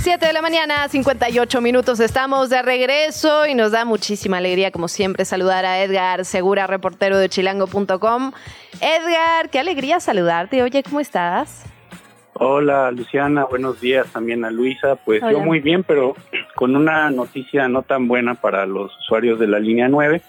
7 0.00 0.24
de 0.26 0.32
la 0.32 0.42
mañana, 0.42 0.88
58 0.88 1.60
minutos. 1.60 1.98
Estamos 1.98 2.50
de 2.50 2.62
regreso 2.62 3.46
y 3.46 3.54
nos 3.54 3.72
da 3.72 3.84
muchísima 3.84 4.36
alegría, 4.38 4.70
como 4.70 4.86
siempre, 4.86 5.24
saludar 5.24 5.64
a 5.64 5.82
Edgar 5.82 6.24
Segura, 6.24 6.68
reportero 6.68 7.18
de 7.18 7.28
chilango.com. 7.28 8.32
Edgar, 8.80 9.50
qué 9.50 9.58
alegría 9.58 9.98
saludarte. 9.98 10.62
Oye, 10.62 10.84
¿cómo 10.84 11.00
estás? 11.00 11.64
Hola 12.34 12.92
Luciana, 12.92 13.44
buenos 13.44 13.80
días 13.80 14.06
también 14.12 14.44
a 14.44 14.50
Luisa. 14.50 14.94
Pues 14.94 15.20
yo 15.20 15.40
muy 15.40 15.58
bien, 15.58 15.82
pero 15.82 16.14
con 16.54 16.76
una 16.76 17.10
noticia 17.10 17.68
no 17.68 17.82
tan 17.82 18.06
buena 18.06 18.34
para 18.34 18.66
los 18.66 18.96
usuarios 19.00 19.40
de 19.40 19.48
la 19.48 19.58
línea 19.58 19.88
9, 19.88 20.22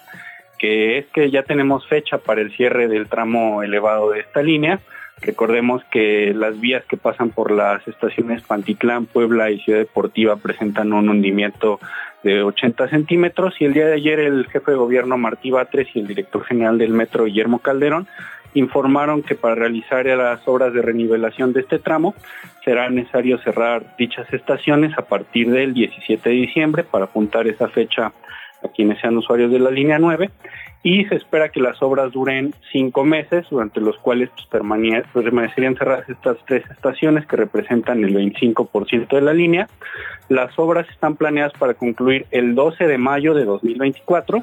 que 0.58 0.98
es 0.98 1.06
que 1.06 1.30
ya 1.30 1.44
tenemos 1.44 1.86
fecha 1.86 2.18
para 2.18 2.40
el 2.40 2.54
cierre 2.56 2.88
del 2.88 3.08
tramo 3.08 3.62
elevado 3.62 4.10
de 4.10 4.20
esta 4.20 4.42
línea. 4.42 4.80
Recordemos 5.22 5.84
que 5.90 6.32
las 6.34 6.58
vías 6.58 6.84
que 6.86 6.96
pasan 6.96 7.30
por 7.30 7.50
las 7.50 7.86
estaciones 7.86 8.42
Pantitlán, 8.42 9.04
Puebla 9.06 9.50
y 9.50 9.60
Ciudad 9.60 9.80
Deportiva 9.80 10.36
presentan 10.36 10.94
un 10.94 11.10
hundimiento 11.10 11.78
de 12.22 12.42
80 12.42 12.88
centímetros 12.88 13.54
y 13.60 13.66
el 13.66 13.74
día 13.74 13.86
de 13.86 13.94
ayer 13.94 14.18
el 14.18 14.46
jefe 14.46 14.70
de 14.70 14.78
gobierno 14.78 15.18
Martí 15.18 15.50
Batres 15.50 15.88
y 15.94 16.00
el 16.00 16.06
director 16.06 16.44
general 16.44 16.78
del 16.78 16.92
metro 16.92 17.24
Guillermo 17.24 17.58
Calderón 17.58 18.06
informaron 18.54 19.22
que 19.22 19.34
para 19.34 19.54
realizar 19.54 20.06
las 20.06 20.46
obras 20.48 20.72
de 20.72 20.82
renivelación 20.82 21.52
de 21.52 21.60
este 21.60 21.78
tramo 21.78 22.14
será 22.64 22.88
necesario 22.90 23.38
cerrar 23.38 23.96
dichas 23.96 24.32
estaciones 24.32 24.96
a 24.98 25.02
partir 25.02 25.50
del 25.50 25.74
17 25.74 26.28
de 26.28 26.34
diciembre 26.34 26.82
para 26.82 27.04
apuntar 27.04 27.46
esa 27.46 27.68
fecha 27.68 28.12
a 28.62 28.68
quienes 28.68 29.00
sean 29.00 29.16
usuarios 29.16 29.50
de 29.50 29.58
la 29.58 29.70
línea 29.70 29.98
9 29.98 30.30
y 30.82 31.04
se 31.04 31.16
espera 31.16 31.50
que 31.50 31.60
las 31.60 31.82
obras 31.82 32.12
duren 32.12 32.54
cinco 32.72 33.04
meses, 33.04 33.46
durante 33.50 33.80
los 33.80 33.98
cuales 33.98 34.30
pues, 34.30 34.48
permane- 34.50 35.04
permanecerían 35.12 35.76
cerradas 35.76 36.08
estas 36.08 36.38
tres 36.46 36.64
estaciones 36.70 37.26
que 37.26 37.36
representan 37.36 38.02
el 38.02 38.14
25% 38.14 39.08
de 39.08 39.20
la 39.20 39.34
línea. 39.34 39.68
Las 40.28 40.58
obras 40.58 40.88
están 40.88 41.16
planeadas 41.16 41.52
para 41.58 41.74
concluir 41.74 42.26
el 42.30 42.54
12 42.54 42.86
de 42.86 42.96
mayo 42.98 43.34
de 43.34 43.44
2024, 43.44 44.42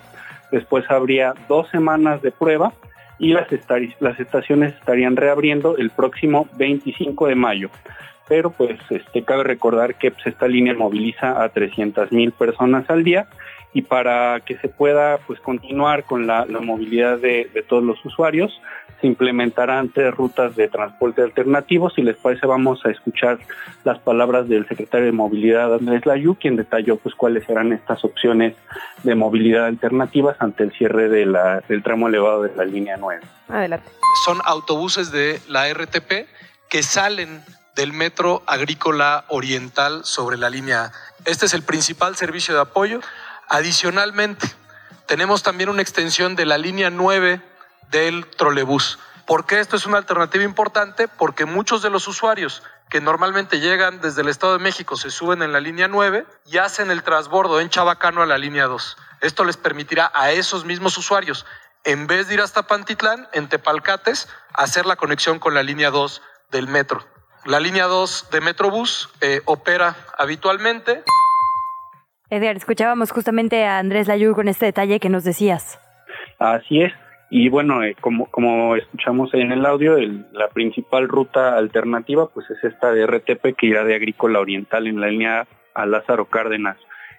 después 0.51 0.85
habría 0.89 1.33
dos 1.47 1.69
semanas 1.69 2.21
de 2.21 2.31
prueba 2.31 2.73
y 3.19 3.33
las, 3.33 3.51
estaciones 4.19 4.75
estarían 4.75 5.15
reabriendo 5.15 5.75
el 5.77 5.89
próximo 5.89 6.47
25 6.57 7.27
de 7.27 7.35
mayo. 7.35 7.69
Pero 8.27 8.51
pues 8.51 8.77
este, 8.89 9.23
cabe 9.23 9.43
recordar 9.43 9.95
que 9.95 10.11
pues, 10.11 10.27
esta 10.27 10.47
línea 10.47 10.75
moviliza 10.75 11.41
a 11.41 11.49
300 11.49 12.11
mil 12.11 12.31
personas 12.31 12.87
al 12.89 13.03
día 13.03 13.27
y 13.73 13.81
para 13.83 14.39
que 14.41 14.57
se 14.57 14.69
pueda 14.69 15.17
pues 15.27 15.39
continuar 15.39 16.03
con 16.05 16.25
la, 16.27 16.45
la 16.45 16.59
movilidad 16.59 17.17
de, 17.19 17.49
de 17.53 17.61
todos 17.63 17.83
los 17.83 18.03
usuarios 18.05 18.59
se 18.99 19.05
implementarán 19.05 19.89
tres 19.89 20.11
rutas 20.15 20.55
de 20.55 20.67
transporte 20.69 21.21
alternativos. 21.21 21.93
Si 21.93 22.01
les 22.01 22.17
parece, 22.17 22.47
vamos 22.47 22.83
a 22.83 22.89
escuchar 22.89 23.37
las 23.83 23.99
palabras 23.99 24.49
del 24.49 24.67
secretario 24.67 25.05
de 25.05 25.11
Movilidad, 25.11 25.71
Andrés 25.75 26.03
Layú, 26.07 26.33
quien 26.33 26.55
detalló 26.55 26.95
pues 26.97 27.13
cuáles 27.13 27.45
serán 27.45 27.73
estas 27.73 28.03
opciones 28.03 28.55
de 29.03 29.13
movilidad 29.13 29.67
alternativas 29.67 30.35
ante 30.39 30.63
el 30.63 30.71
cierre 30.71 31.09
de 31.09 31.27
la- 31.27 31.59
del 31.67 31.83
tramo 31.83 32.07
elevado 32.07 32.41
de 32.41 32.55
la 32.55 32.65
línea 32.65 32.97
9. 32.97 33.21
Adelante. 33.49 33.87
son 34.25 34.39
autobuses 34.45 35.11
de 35.11 35.39
la 35.47 35.67
RTP 35.71 36.25
que 36.67 36.81
salen 36.81 37.43
del 37.75 37.93
Metro 37.93 38.41
Agrícola 38.47 39.25
Oriental 39.27 40.05
sobre 40.05 40.37
la 40.37 40.49
línea 40.49 40.85
A. 40.85 40.91
Este 41.25 41.45
es 41.45 41.53
el 41.53 41.61
principal 41.61 42.15
servicio 42.15 42.55
de 42.55 42.61
apoyo. 42.61 42.99
Adicionalmente, 43.49 44.47
tenemos 45.05 45.41
también 45.41 45.69
una 45.69 45.81
extensión 45.81 46.35
de 46.35 46.45
la 46.45 46.57
línea 46.57 46.89
9 46.89 47.41
del 47.89 48.25
trolebús. 48.27 48.99
¿Por 49.25 49.45
qué 49.45 49.59
esto 49.59 49.75
es 49.75 49.85
una 49.85 49.97
alternativa 49.97 50.43
importante? 50.43 51.07
Porque 51.07 51.45
muchos 51.45 51.81
de 51.81 51.89
los 51.89 52.07
usuarios 52.07 52.63
que 52.89 53.01
normalmente 53.01 53.59
llegan 53.59 53.99
desde 54.01 54.21
el 54.21 54.29
Estado 54.29 54.53
de 54.53 54.63
México 54.63 54.95
se 54.95 55.11
suben 55.11 55.41
en 55.41 55.51
la 55.51 55.59
línea 55.59 55.87
9 55.87 56.25
y 56.45 56.57
hacen 56.57 56.91
el 56.91 57.03
transbordo 57.03 57.59
en 57.59 57.69
Chabacano 57.69 58.21
a 58.21 58.25
la 58.25 58.37
línea 58.37 58.65
2. 58.65 58.97
Esto 59.21 59.43
les 59.43 59.57
permitirá 59.57 60.11
a 60.13 60.31
esos 60.31 60.65
mismos 60.65 60.97
usuarios, 60.97 61.45
en 61.83 62.07
vez 62.07 62.27
de 62.27 62.35
ir 62.35 62.41
hasta 62.41 62.67
Pantitlán, 62.67 63.27
en 63.33 63.49
Tepalcates, 63.49 64.27
hacer 64.53 64.85
la 64.85 64.95
conexión 64.95 65.39
con 65.39 65.53
la 65.53 65.63
línea 65.63 65.89
2 65.89 66.21
del 66.51 66.67
metro. 66.67 67.05
La 67.45 67.59
línea 67.59 67.85
2 67.85 68.27
de 68.29 68.41
Metrobús 68.41 69.09
eh, 69.21 69.41
opera 69.45 69.95
habitualmente. 70.17 71.03
Edgar, 72.29 72.57
escuchábamos 72.57 73.11
justamente 73.11 73.63
a 73.63 73.79
Andrés 73.79 74.09
Layú 74.09 74.33
con 74.33 74.49
este 74.49 74.65
detalle 74.65 74.99
que 74.99 75.07
nos 75.07 75.23
decías. 75.23 75.79
Así 76.39 76.81
es. 76.81 76.91
Y 77.29 77.47
bueno, 77.47 77.83
eh, 77.83 77.95
como, 78.01 78.25
como 78.25 78.75
escuchamos 78.75 79.33
en 79.33 79.53
el 79.53 79.65
audio, 79.65 79.97
la 80.33 80.49
principal 80.49 81.07
ruta 81.07 81.57
alternativa 81.57 82.27
pues 82.27 82.49
es 82.49 82.61
esta 82.65 82.91
de 82.91 83.07
RTP 83.07 83.55
que 83.57 83.67
irá 83.67 83.85
de 83.85 83.95
Agrícola 83.95 84.39
Oriental 84.39 84.87
en 84.87 84.99
la 84.99 85.07
línea 85.07 85.47
a 85.73 85.85
Lázaro 85.85 86.25
Cárdenas. 86.25 86.77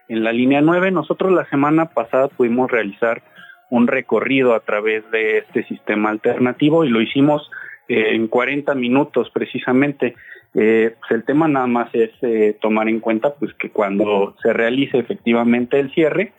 En 0.09 0.25
la 0.25 0.33
línea 0.33 0.61
9, 0.61 0.91
nosotros 0.91 1.33
la 1.33 1.49
semana 1.49 1.87
pasada 1.87 2.29
pudimos 2.29 2.71
realizar 2.71 3.23
un 3.71 3.87
recorrido 3.87 4.55
a 4.55 4.61
través 4.61 5.11
de 5.11 5.39
este 5.39 5.65
sistema 5.65 6.11
alternativo 6.11 6.85
y 6.85 6.91
lo 6.91 7.01
hicimos 7.01 7.51
eh, 7.89 8.15
en 8.15 8.29
40 8.29 8.75
minutos 8.75 9.31
precisamente. 9.31 10.15
Eh, 10.55 10.95
pues 10.99 11.11
el 11.13 11.25
tema 11.25 11.47
nada 11.47 11.67
más 11.67 11.89
es 11.95 12.11
eh, 12.23 12.57
tomar 12.61 12.89
en 12.89 13.01
cuenta 13.01 13.35
pues 13.35 13.53
que 13.55 13.71
cuando 13.71 14.35
se 14.43 14.53
realice 14.53 14.99
efectivamente 14.99 15.79
el 15.79 15.93
cierre 15.93 16.33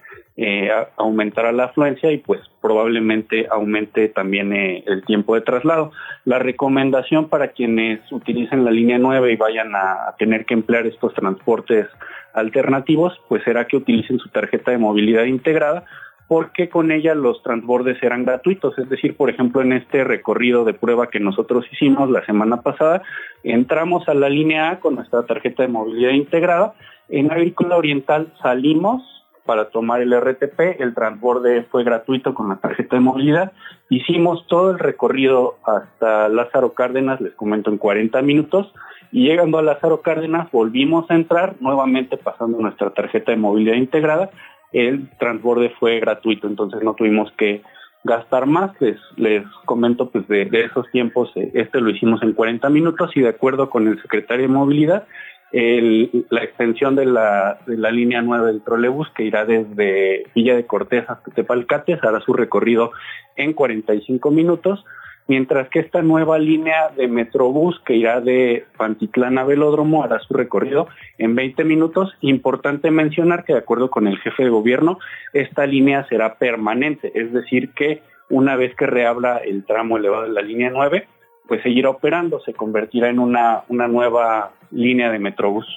aumentará 0.95 1.51
la 1.51 1.65
afluencia 1.65 2.09
y 2.13 2.17
pues 2.19 2.39
probablemente 2.61 3.47
aumente 3.51 4.07
también 4.07 4.53
el 4.53 5.03
tiempo 5.05 5.35
de 5.35 5.41
traslado. 5.41 5.91
La 6.23 6.39
recomendación 6.39 7.27
para 7.27 7.49
quienes 7.49 7.99
utilicen 8.09 8.63
la 8.63 8.71
línea 8.71 8.97
9 8.97 9.33
y 9.33 9.35
vayan 9.35 9.75
a 9.75 10.15
tener 10.17 10.45
que 10.45 10.53
emplear 10.53 10.87
estos 10.87 11.13
transportes 11.13 11.87
alternativos 12.33 13.19
pues 13.27 13.43
será 13.43 13.65
que 13.65 13.75
utilicen 13.75 14.19
su 14.19 14.29
tarjeta 14.29 14.71
de 14.71 14.77
movilidad 14.77 15.25
integrada 15.25 15.83
porque 16.29 16.69
con 16.69 16.91
ella 16.91 17.15
los 17.15 17.41
transbordes 17.41 18.01
eran 18.03 18.23
gratuitos. 18.23 18.77
Es 18.77 18.87
decir, 18.87 19.17
por 19.17 19.31
ejemplo, 19.31 19.63
en 19.63 19.73
este 19.73 20.03
recorrido 20.03 20.63
de 20.63 20.75
prueba 20.75 21.09
que 21.09 21.19
nosotros 21.19 21.65
hicimos 21.71 22.07
la 22.11 22.23
semana 22.23 22.61
pasada, 22.61 23.01
entramos 23.43 24.07
a 24.07 24.13
la 24.13 24.29
línea 24.29 24.69
A 24.69 24.79
con 24.79 24.93
nuestra 24.93 25.23
tarjeta 25.23 25.63
de 25.63 25.69
movilidad 25.69 26.11
integrada. 26.11 26.75
En 27.09 27.31
Agrícola 27.31 27.77
Oriental 27.77 28.31
salimos 28.43 29.01
para 29.43 29.71
tomar 29.71 30.03
el 30.03 30.13
RTP, 30.13 30.79
el 30.79 30.93
transborde 30.93 31.63
fue 31.63 31.83
gratuito 31.83 32.35
con 32.35 32.49
la 32.49 32.57
tarjeta 32.57 32.97
de 32.97 33.01
movilidad. 33.01 33.51
Hicimos 33.89 34.45
todo 34.45 34.69
el 34.69 34.77
recorrido 34.77 35.57
hasta 35.65 36.29
Lázaro 36.29 36.75
Cárdenas, 36.75 37.19
les 37.21 37.33
comento, 37.33 37.71
en 37.71 37.79
40 37.79 38.21
minutos. 38.21 38.71
Y 39.11 39.23
llegando 39.23 39.57
a 39.57 39.63
Lázaro 39.63 40.01
Cárdenas, 40.01 40.51
volvimos 40.51 41.09
a 41.09 41.15
entrar, 41.15 41.55
nuevamente 41.59 42.17
pasando 42.17 42.59
nuestra 42.59 42.91
tarjeta 42.91 43.31
de 43.31 43.37
movilidad 43.37 43.77
integrada, 43.77 44.29
el 44.71 45.09
transborde 45.17 45.71
fue 45.79 45.99
gratuito, 45.99 46.47
entonces 46.47 46.81
no 46.83 46.93
tuvimos 46.93 47.31
que 47.33 47.61
gastar 48.03 48.45
más. 48.45 48.71
Les, 48.79 48.97
les 49.17 49.43
comento 49.65 50.09
pues 50.09 50.27
de, 50.27 50.47
esos 50.51 50.89
tiempos, 50.91 51.31
eh, 51.35 51.51
este 51.53 51.81
lo 51.81 51.89
hicimos 51.89 52.21
en 52.23 52.33
40 52.33 52.69
minutos 52.69 53.11
y 53.15 53.21
de 53.21 53.29
acuerdo 53.29 53.69
con 53.69 53.87
el 53.87 54.01
secretario 54.01 54.47
de 54.47 54.53
Movilidad, 54.53 55.07
la 55.51 56.43
extensión 56.43 56.95
de 56.95 57.05
la, 57.05 57.59
de 57.65 57.75
la 57.75 57.89
línea 57.89 58.21
9 58.21 58.45
del 58.45 58.61
trolebús 58.61 59.09
que 59.15 59.23
irá 59.23 59.45
desde 59.45 60.25
Villa 60.35 60.55
de 60.55 60.67
Cortés 60.67 61.09
hasta 61.09 61.31
Tepalcates 61.31 62.03
hará 62.03 62.19
su 62.19 62.33
recorrido 62.33 62.91
en 63.35 63.53
45 63.53 64.29
minutos 64.29 64.85
mientras 65.29 65.69
que 65.69 65.79
esta 65.79 66.01
nueva 66.01 66.39
línea 66.39 66.89
de 66.89 67.07
Metrobús 67.07 67.79
que 67.85 67.93
irá 67.93 68.19
de 68.19 68.65
Pantitlán 68.77 69.37
a 69.37 69.43
Velódromo 69.43 70.03
hará 70.03 70.19
su 70.19 70.33
recorrido 70.33 70.87
en 71.19 71.35
20 71.35 71.63
minutos. 71.63 72.11
Importante 72.21 72.89
mencionar 72.89 73.45
que 73.45 73.53
de 73.53 73.59
acuerdo 73.59 73.91
con 73.91 74.07
el 74.07 74.17
jefe 74.17 74.43
de 74.43 74.49
gobierno, 74.49 74.97
esta 75.31 75.67
línea 75.67 76.05
será 76.09 76.35
permanente, 76.35 77.11
es 77.13 77.31
decir, 77.31 77.69
que 77.73 78.01
una 78.29 78.55
vez 78.55 78.75
que 78.75 78.87
reabra 78.87 79.37
el 79.37 79.65
tramo 79.65 79.97
elevado 79.97 80.23
de 80.23 80.29
la 80.29 80.41
línea 80.41 80.71
9, 80.71 81.07
pues 81.47 81.61
seguirá 81.61 81.91
operando, 81.91 82.39
se 82.39 82.53
convertirá 82.53 83.09
en 83.09 83.19
una, 83.19 83.63
una 83.69 83.87
nueva 83.87 84.51
línea 84.71 85.11
de 85.11 85.19
Metrobús. 85.19 85.67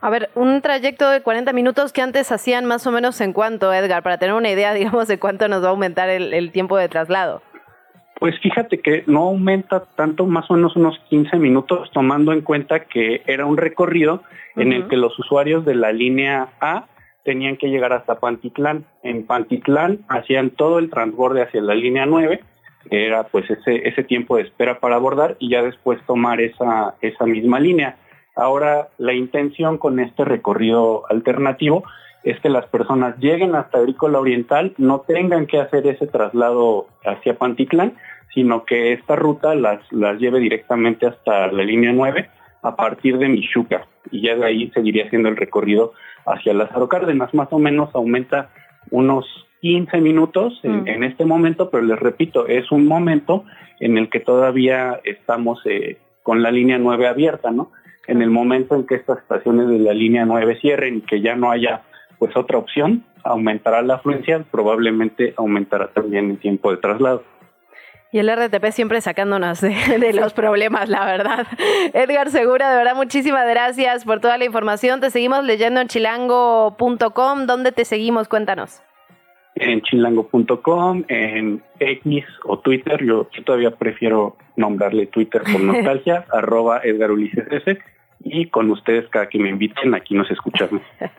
A 0.00 0.10
ver, 0.10 0.30
un 0.34 0.60
trayecto 0.62 1.08
de 1.10 1.22
40 1.22 1.52
minutos 1.52 1.92
que 1.92 2.02
antes 2.02 2.32
hacían 2.32 2.64
más 2.64 2.86
o 2.88 2.92
menos 2.92 3.20
en 3.20 3.32
cuánto, 3.32 3.72
Edgar, 3.72 4.02
para 4.02 4.18
tener 4.18 4.34
una 4.34 4.50
idea, 4.50 4.74
digamos, 4.74 5.06
de 5.06 5.20
cuánto 5.20 5.46
nos 5.46 5.62
va 5.62 5.68
a 5.68 5.70
aumentar 5.70 6.08
el 6.08 6.50
tiempo 6.50 6.76
de 6.76 6.88
traslado. 6.88 7.40
Pues 8.18 8.38
fíjate 8.40 8.80
que 8.80 9.04
no 9.06 9.24
aumenta 9.24 9.84
tanto, 9.94 10.26
más 10.26 10.50
o 10.50 10.54
menos 10.54 10.74
unos 10.76 10.98
15 11.10 11.36
minutos, 11.36 11.90
tomando 11.92 12.32
en 12.32 12.40
cuenta 12.40 12.84
que 12.84 13.22
era 13.26 13.44
un 13.44 13.58
recorrido 13.58 14.22
en 14.56 14.72
el 14.72 14.88
que 14.88 14.96
los 14.96 15.18
usuarios 15.18 15.66
de 15.66 15.74
la 15.74 15.92
línea 15.92 16.48
A 16.60 16.86
tenían 17.24 17.58
que 17.58 17.68
llegar 17.68 17.92
hasta 17.92 18.18
Pantitlán. 18.18 18.86
En 19.02 19.26
Pantitlán 19.26 19.98
hacían 20.08 20.50
todo 20.50 20.78
el 20.78 20.88
transborde 20.88 21.42
hacia 21.42 21.60
la 21.60 21.74
línea 21.74 22.06
9, 22.06 22.40
era 22.90 23.24
pues 23.24 23.50
ese, 23.50 23.86
ese 23.86 24.04
tiempo 24.04 24.36
de 24.36 24.44
espera 24.44 24.80
para 24.80 24.96
abordar 24.96 25.36
y 25.38 25.50
ya 25.50 25.62
después 25.62 26.00
tomar 26.06 26.40
esa, 26.40 26.94
esa 27.02 27.26
misma 27.26 27.60
línea. 27.60 27.96
Ahora 28.34 28.88
la 28.96 29.12
intención 29.12 29.76
con 29.76 30.00
este 30.00 30.24
recorrido 30.24 31.04
alternativo 31.10 31.84
es 32.22 32.38
que 32.40 32.48
las 32.48 32.66
personas 32.66 33.16
lleguen 33.18 33.54
hasta 33.54 33.78
Agrícola 33.78 34.18
Oriental, 34.18 34.74
no 34.78 35.00
tengan 35.00 35.46
que 35.46 35.60
hacer 35.60 35.86
ese 35.86 36.08
traslado 36.08 36.88
hacia 37.04 37.38
Pantitlán, 37.38 37.94
sino 38.34 38.64
que 38.64 38.92
esta 38.92 39.16
ruta 39.16 39.54
las, 39.54 39.80
las 39.92 40.18
lleve 40.18 40.40
directamente 40.40 41.06
hasta 41.06 41.50
la 41.50 41.62
línea 41.64 41.92
9 41.92 42.28
a 42.62 42.76
partir 42.76 43.18
de 43.18 43.28
Michuca 43.28 43.86
y 44.10 44.22
ya 44.22 44.36
de 44.36 44.44
ahí 44.44 44.70
seguiría 44.74 45.06
haciendo 45.06 45.28
el 45.28 45.36
recorrido 45.36 45.92
hacia 46.26 46.54
Lázaro 46.54 46.88
Cárdenas. 46.88 47.32
Más 47.34 47.48
o 47.50 47.58
menos 47.58 47.90
aumenta 47.94 48.50
unos 48.90 49.26
15 49.60 50.00
minutos 50.00 50.60
en, 50.62 50.84
mm. 50.84 51.02
este 51.04 51.24
momento, 51.24 51.70
pero 51.70 51.82
les 51.82 51.98
repito, 51.98 52.46
es 52.46 52.70
un 52.70 52.86
momento 52.86 53.44
en 53.80 53.98
el 53.98 54.08
que 54.10 54.20
todavía 54.20 55.00
estamos 55.04 55.60
eh, 55.64 55.98
con 56.22 56.42
la 56.42 56.50
línea 56.50 56.78
9 56.78 57.08
abierta, 57.08 57.50
¿no? 57.50 57.72
En 58.06 58.22
el 58.22 58.30
momento 58.30 58.76
en 58.76 58.86
que 58.86 58.96
estas 58.96 59.18
estaciones 59.18 59.68
de 59.68 59.78
la 59.78 59.92
línea 59.92 60.24
9 60.24 60.58
cierren 60.60 60.98
y 60.98 61.00
que 61.00 61.20
ya 61.20 61.34
no 61.36 61.50
haya 61.50 61.82
pues 62.18 62.36
otra 62.36 62.58
opción, 62.58 63.04
aumentará 63.24 63.82
la 63.82 63.94
afluencia, 63.94 64.44
probablemente 64.50 65.34
aumentará 65.36 65.88
también 65.88 66.30
el 66.30 66.38
tiempo 66.38 66.70
de 66.70 66.78
traslado. 66.78 67.24
Y 68.12 68.18
el 68.18 68.30
RTP 68.30 68.70
siempre 68.70 69.00
sacándonos 69.00 69.60
de, 69.60 70.12
los 70.12 70.32
problemas, 70.32 70.88
la 70.88 71.04
verdad. 71.04 71.46
Edgar 71.92 72.30
Segura, 72.30 72.70
de 72.70 72.76
verdad, 72.76 72.94
muchísimas 72.94 73.48
gracias 73.48 74.04
por 74.04 74.20
toda 74.20 74.38
la 74.38 74.44
información. 74.44 75.00
Te 75.00 75.10
seguimos 75.10 75.44
leyendo 75.44 75.80
en 75.80 75.88
chilango.com. 75.88 77.46
¿Dónde 77.46 77.72
te 77.72 77.84
seguimos? 77.84 78.28
Cuéntanos. 78.28 78.82
En 79.56 79.80
chilango.com, 79.80 81.04
en 81.08 81.62
X 81.80 82.24
o 82.44 82.58
Twitter. 82.58 83.04
Yo, 83.04 83.26
todavía 83.44 83.70
prefiero 83.70 84.36
nombrarle 84.56 85.06
Twitter 85.06 85.42
por 85.42 85.60
nostalgia, 85.62 86.26
arroba 86.30 86.80
Edgar 86.84 87.10
Ulises 87.10 87.46
S. 87.50 87.78
Y 88.20 88.48
con 88.48 88.70
ustedes, 88.70 89.08
cada 89.08 89.28
que 89.28 89.38
me 89.38 89.50
inviten, 89.50 89.94
aquí 89.94 90.14
nos 90.14 90.30
escuchamos. 90.30 90.82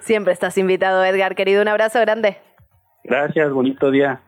Siempre 0.00 0.32
estás 0.32 0.58
invitado, 0.58 1.04
Edgar, 1.04 1.34
querido. 1.34 1.62
Un 1.62 1.68
abrazo 1.68 2.00
grande. 2.00 2.38
Gracias, 3.04 3.50
bonito 3.50 3.90
día. 3.90 4.20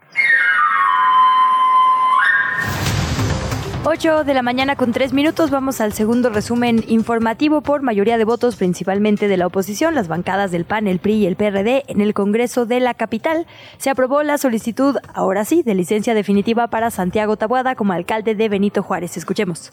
8 3.83 4.25
de 4.25 4.35
la 4.35 4.43
mañana 4.43 4.77
con 4.77 4.93
3 4.93 5.15
minutos 5.15 5.51
vamos 5.51 5.81
al 5.81 5.95
segundo 5.95 6.29
resumen 6.29 6.85
informativo 6.87 7.63
por 7.63 7.81
mayoría 7.81 8.19
de 8.19 8.27
votos 8.27 8.57
principalmente 8.57 9.27
de 9.27 9.39
la 9.39 9.47
oposición, 9.47 9.95
las 9.95 10.07
bancadas 10.07 10.51
del 10.51 10.67
PAN, 10.67 10.87
el 10.87 10.99
PRI 10.99 11.15
y 11.15 11.27
el 11.27 11.35
PRD 11.35 11.85
en 11.89 12.03
el 12.03 12.13
Congreso 12.13 12.67
de 12.67 12.79
la 12.79 12.93
capital. 12.93 13.47
Se 13.79 13.89
aprobó 13.89 14.23
la 14.23 14.37
solicitud, 14.37 14.99
ahora 15.15 15.47
sí, 15.47 15.63
de 15.63 15.75
licencia 15.75 16.13
definitiva 16.13 16.69
para 16.69 16.91
Santiago 16.91 17.37
Tabuada 17.37 17.75
como 17.75 17.95
alcalde 17.95 18.35
de 18.35 18.51
Benito 18.51 18.83
Juárez. 18.83 19.17
Escuchemos. 19.17 19.73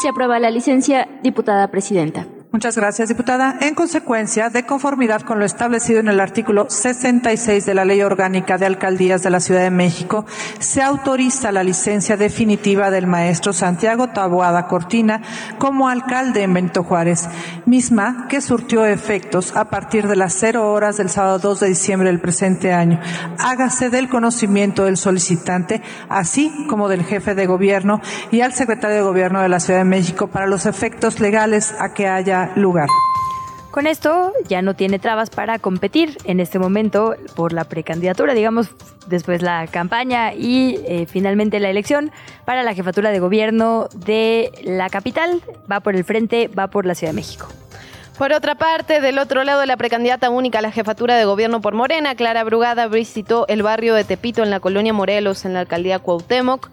Se 0.00 0.08
aprueba 0.08 0.38
la 0.38 0.50
licencia, 0.50 1.08
diputada 1.24 1.72
presidenta. 1.72 2.26
Muchas 2.52 2.76
gracias, 2.76 3.08
diputada. 3.08 3.58
En 3.60 3.76
consecuencia, 3.76 4.50
de 4.50 4.66
conformidad 4.66 5.20
con 5.20 5.38
lo 5.38 5.44
establecido 5.44 6.00
en 6.00 6.08
el 6.08 6.18
artículo 6.18 6.68
66 6.68 7.64
de 7.64 7.74
la 7.74 7.84
Ley 7.84 8.02
Orgánica 8.02 8.58
de 8.58 8.66
Alcaldías 8.66 9.22
de 9.22 9.30
la 9.30 9.38
Ciudad 9.38 9.60
de 9.60 9.70
México, 9.70 10.26
se 10.58 10.82
autoriza 10.82 11.52
la 11.52 11.62
licencia 11.62 12.16
definitiva 12.16 12.90
del 12.90 13.06
maestro 13.06 13.52
Santiago 13.52 14.08
Taboada 14.08 14.66
Cortina 14.66 15.22
como 15.58 15.88
alcalde 15.88 16.42
en 16.42 16.52
Benito 16.52 16.82
Juárez, 16.82 17.28
misma 17.66 18.26
que 18.28 18.40
surtió 18.40 18.84
efectos 18.84 19.54
a 19.54 19.70
partir 19.70 20.08
de 20.08 20.16
las 20.16 20.34
cero 20.34 20.72
horas 20.72 20.96
del 20.96 21.08
sábado 21.08 21.38
2 21.38 21.60
de 21.60 21.68
diciembre 21.68 22.08
del 22.08 22.20
presente 22.20 22.72
año. 22.72 22.98
Hágase 23.38 23.90
del 23.90 24.08
conocimiento 24.08 24.86
del 24.86 24.96
solicitante, 24.96 25.82
así 26.08 26.66
como 26.68 26.88
del 26.88 27.04
jefe 27.04 27.36
de 27.36 27.46
gobierno 27.46 28.00
y 28.32 28.40
al 28.40 28.54
secretario 28.54 28.96
de 28.96 29.02
gobierno 29.02 29.40
de 29.40 29.48
la 29.48 29.60
Ciudad 29.60 29.78
de 29.78 29.84
México 29.84 30.26
para 30.26 30.48
los 30.48 30.66
efectos 30.66 31.20
legales 31.20 31.76
a 31.78 31.94
que 31.94 32.08
haya 32.08 32.39
lugar. 32.56 32.88
Con 33.70 33.86
esto 33.86 34.32
ya 34.48 34.62
no 34.62 34.74
tiene 34.74 34.98
trabas 34.98 35.30
para 35.30 35.60
competir 35.60 36.18
en 36.24 36.40
este 36.40 36.58
momento 36.58 37.14
por 37.36 37.52
la 37.52 37.64
precandidatura, 37.64 38.34
digamos, 38.34 38.70
después 39.06 39.42
la 39.42 39.64
campaña 39.68 40.34
y 40.34 40.80
eh, 40.86 41.06
finalmente 41.08 41.60
la 41.60 41.70
elección 41.70 42.10
para 42.44 42.64
la 42.64 42.74
jefatura 42.74 43.10
de 43.10 43.20
gobierno 43.20 43.88
de 43.94 44.50
la 44.64 44.88
capital. 44.88 45.40
Va 45.70 45.78
por 45.80 45.94
el 45.94 46.02
frente, 46.02 46.48
va 46.48 46.66
por 46.66 46.84
la 46.84 46.96
Ciudad 46.96 47.12
de 47.12 47.16
México. 47.16 47.46
Por 48.18 48.32
otra 48.32 48.54
parte, 48.54 49.00
del 49.00 49.18
otro 49.18 49.44
lado, 49.44 49.64
la 49.64 49.78
precandidata 49.78 50.28
única 50.28 50.58
a 50.58 50.62
la 50.62 50.72
jefatura 50.72 51.16
de 51.16 51.24
gobierno 51.24 51.62
por 51.62 51.74
Morena, 51.74 52.14
Clara 52.16 52.44
Brugada, 52.44 52.86
visitó 52.86 53.46
el 53.48 53.62
barrio 53.62 53.94
de 53.94 54.04
Tepito 54.04 54.42
en 54.42 54.50
la 54.50 54.60
colonia 54.60 54.92
Morelos, 54.92 55.46
en 55.46 55.54
la 55.54 55.60
alcaldía 55.60 56.00
Cuauhtémoc. 56.00 56.68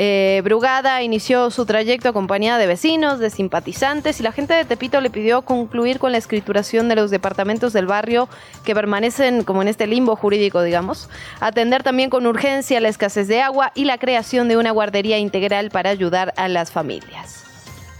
Eh, 0.00 0.42
Brugada 0.44 1.02
inició 1.02 1.50
su 1.50 1.66
trayecto 1.66 2.08
acompañada 2.08 2.56
de 2.56 2.68
vecinos, 2.68 3.18
de 3.18 3.30
simpatizantes 3.30 4.20
y 4.20 4.22
la 4.22 4.30
gente 4.30 4.54
de 4.54 4.64
Tepito 4.64 5.00
le 5.00 5.10
pidió 5.10 5.42
concluir 5.42 5.98
con 5.98 6.12
la 6.12 6.18
escrituración 6.18 6.88
de 6.88 6.94
los 6.94 7.10
departamentos 7.10 7.72
del 7.72 7.86
barrio 7.86 8.28
que 8.64 8.76
permanecen 8.76 9.42
como 9.42 9.60
en 9.60 9.66
este 9.66 9.88
limbo 9.88 10.14
jurídico, 10.14 10.62
digamos, 10.62 11.10
atender 11.40 11.82
también 11.82 12.10
con 12.10 12.28
urgencia 12.28 12.80
la 12.80 12.90
escasez 12.90 13.26
de 13.26 13.42
agua 13.42 13.72
y 13.74 13.86
la 13.86 13.98
creación 13.98 14.46
de 14.46 14.56
una 14.56 14.70
guardería 14.70 15.18
integral 15.18 15.70
para 15.70 15.90
ayudar 15.90 16.32
a 16.36 16.46
las 16.46 16.70
familias. 16.70 17.47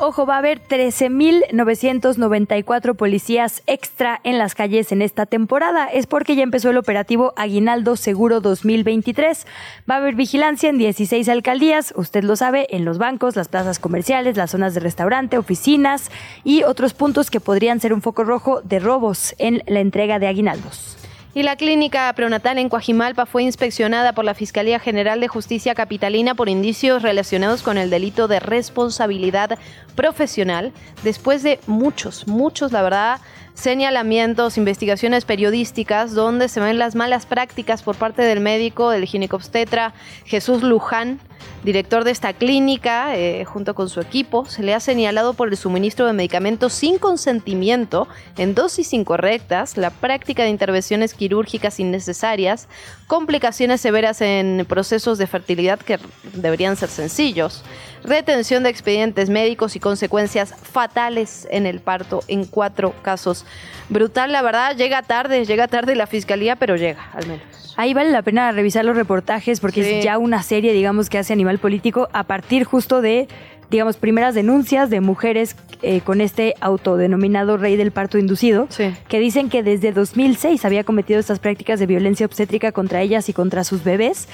Ojo, 0.00 0.26
va 0.26 0.36
a 0.36 0.38
haber 0.38 0.62
13.994 0.62 2.94
policías 2.94 3.64
extra 3.66 4.20
en 4.22 4.38
las 4.38 4.54
calles 4.54 4.92
en 4.92 5.02
esta 5.02 5.26
temporada. 5.26 5.86
Es 5.86 6.06
porque 6.06 6.36
ya 6.36 6.44
empezó 6.44 6.70
el 6.70 6.76
operativo 6.76 7.32
Aguinaldo 7.34 7.96
Seguro 7.96 8.40
2023. 8.40 9.44
Va 9.90 9.96
a 9.96 9.98
haber 9.98 10.14
vigilancia 10.14 10.70
en 10.70 10.78
16 10.78 11.28
alcaldías, 11.28 11.92
usted 11.96 12.22
lo 12.22 12.36
sabe, 12.36 12.68
en 12.70 12.84
los 12.84 12.98
bancos, 12.98 13.34
las 13.34 13.48
plazas 13.48 13.80
comerciales, 13.80 14.36
las 14.36 14.52
zonas 14.52 14.74
de 14.74 14.80
restaurante, 14.80 15.36
oficinas 15.36 16.12
y 16.44 16.62
otros 16.62 16.94
puntos 16.94 17.28
que 17.28 17.40
podrían 17.40 17.80
ser 17.80 17.92
un 17.92 18.00
foco 18.00 18.22
rojo 18.22 18.60
de 18.62 18.78
robos 18.78 19.34
en 19.38 19.64
la 19.66 19.80
entrega 19.80 20.20
de 20.20 20.28
aguinaldos. 20.28 20.97
Y 21.38 21.44
la 21.44 21.54
clínica 21.54 22.12
prenatal 22.14 22.58
en 22.58 22.68
Coajimalpa 22.68 23.24
fue 23.24 23.44
inspeccionada 23.44 24.12
por 24.12 24.24
la 24.24 24.34
Fiscalía 24.34 24.80
General 24.80 25.20
de 25.20 25.28
Justicia 25.28 25.76
Capitalina 25.76 26.34
por 26.34 26.48
indicios 26.48 27.02
relacionados 27.02 27.62
con 27.62 27.78
el 27.78 27.90
delito 27.90 28.26
de 28.26 28.40
responsabilidad 28.40 29.56
profesional, 29.94 30.72
después 31.04 31.44
de 31.44 31.60
muchos, 31.68 32.26
muchos, 32.26 32.72
la 32.72 32.82
verdad, 32.82 33.20
señalamientos, 33.54 34.58
investigaciones 34.58 35.24
periodísticas 35.24 36.12
donde 36.12 36.48
se 36.48 36.58
ven 36.58 36.76
las 36.76 36.96
malas 36.96 37.24
prácticas 37.24 37.84
por 37.84 37.94
parte 37.94 38.22
del 38.22 38.40
médico, 38.40 38.90
del 38.90 39.04
ginecobstetra 39.04 39.94
Jesús 40.24 40.64
Luján, 40.64 41.20
director 41.64 42.04
de 42.04 42.10
esta 42.10 42.32
clínica, 42.32 43.16
eh, 43.16 43.44
junto 43.44 43.74
con 43.74 43.88
su 43.88 44.00
equipo, 44.00 44.44
se 44.46 44.62
le 44.62 44.74
ha 44.74 44.80
señalado 44.80 45.34
por 45.34 45.48
el 45.48 45.56
suministro 45.56 46.06
de 46.06 46.12
medicamentos 46.12 46.72
sin 46.72 46.98
consentimiento, 46.98 48.08
en 48.36 48.54
dosis 48.54 48.92
incorrectas, 48.92 49.76
la 49.76 49.90
práctica 49.90 50.44
de 50.44 50.50
intervenciones 50.50 51.14
quirúrgicas 51.14 51.80
innecesarias, 51.80 52.68
complicaciones 53.06 53.80
severas 53.80 54.20
en 54.20 54.66
procesos 54.68 55.18
de 55.18 55.26
fertilidad 55.26 55.78
que 55.80 55.98
deberían 56.34 56.76
ser 56.76 56.88
sencillos, 56.88 57.64
retención 58.04 58.62
de 58.62 58.70
expedientes 58.70 59.30
médicos 59.30 59.76
y 59.76 59.80
consecuencias 59.80 60.54
fatales 60.54 61.48
en 61.50 61.66
el 61.66 61.80
parto 61.80 62.22
en 62.28 62.44
cuatro 62.44 62.94
casos. 63.02 63.44
Brutal, 63.88 64.32
la 64.32 64.42
verdad, 64.42 64.76
llega 64.76 65.02
tarde, 65.02 65.44
llega 65.44 65.68
tarde 65.68 65.94
la 65.94 66.06
fiscalía, 66.06 66.56
pero 66.56 66.76
llega, 66.76 67.10
al 67.12 67.26
menos. 67.26 67.58
Ahí 67.78 67.94
vale 67.94 68.10
la 68.10 68.22
pena 68.22 68.50
revisar 68.50 68.84
los 68.84 68.96
reportajes 68.96 69.60
porque 69.60 69.98
es 69.98 70.04
ya 70.04 70.18
una 70.18 70.42
serie, 70.42 70.72
digamos, 70.72 71.08
que 71.08 71.16
hace 71.16 71.27
Animal 71.32 71.58
Político 71.58 72.08
a 72.12 72.24
partir 72.24 72.64
justo 72.64 73.00
de, 73.00 73.28
digamos, 73.70 73.96
primeras 73.96 74.34
denuncias 74.34 74.90
de 74.90 75.00
mujeres 75.00 75.56
eh, 75.82 76.00
con 76.00 76.20
este 76.20 76.54
autodenominado 76.60 77.56
rey 77.56 77.76
del 77.76 77.92
parto 77.92 78.18
inducido, 78.18 78.68
que 79.08 79.20
dicen 79.20 79.48
que 79.48 79.62
desde 79.62 79.92
2006 79.92 80.64
había 80.64 80.84
cometido 80.84 81.20
estas 81.20 81.38
prácticas 81.38 81.78
de 81.78 81.86
violencia 81.86 82.26
obstétrica 82.26 82.72
contra 82.72 83.02
ellas 83.02 83.28
y 83.28 83.32
contra 83.32 83.64
sus 83.64 83.84
bebés 83.84 84.28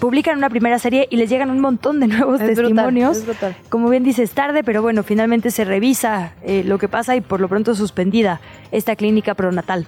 publican 0.00 0.38
una 0.38 0.48
primera 0.48 0.78
serie 0.78 1.06
y 1.10 1.16
les 1.16 1.30
llegan 1.30 1.50
un 1.50 1.60
montón 1.60 2.00
de 2.00 2.08
nuevos 2.08 2.40
testimonios. 2.40 3.22
Como 3.68 3.88
bien 3.88 4.02
dices, 4.02 4.32
tarde, 4.32 4.64
pero 4.64 4.82
bueno, 4.82 5.04
finalmente 5.04 5.50
se 5.50 5.64
revisa 5.64 6.32
eh, 6.42 6.64
lo 6.64 6.78
que 6.78 6.88
pasa 6.88 7.14
y 7.14 7.20
por 7.20 7.40
lo 7.40 7.48
pronto 7.48 7.74
suspendida 7.76 8.40
esta 8.72 8.96
clínica 8.96 9.34
pronatal. 9.34 9.86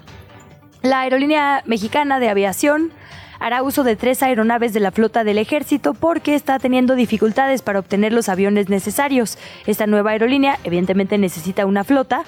La 0.82 1.00
aerolínea 1.00 1.62
mexicana 1.64 2.20
de 2.20 2.28
aviación 2.28 2.92
hará 3.42 3.64
uso 3.64 3.82
de 3.82 3.96
tres 3.96 4.22
aeronaves 4.22 4.72
de 4.72 4.78
la 4.78 4.92
flota 4.92 5.24
del 5.24 5.36
ejército 5.36 5.94
porque 5.94 6.36
está 6.36 6.60
teniendo 6.60 6.94
dificultades 6.94 7.60
para 7.60 7.80
obtener 7.80 8.12
los 8.12 8.28
aviones 8.28 8.68
necesarios. 8.68 9.36
Esta 9.66 9.88
nueva 9.88 10.12
aerolínea 10.12 10.60
evidentemente 10.62 11.18
necesita 11.18 11.66
una 11.66 11.82
flota. 11.82 12.22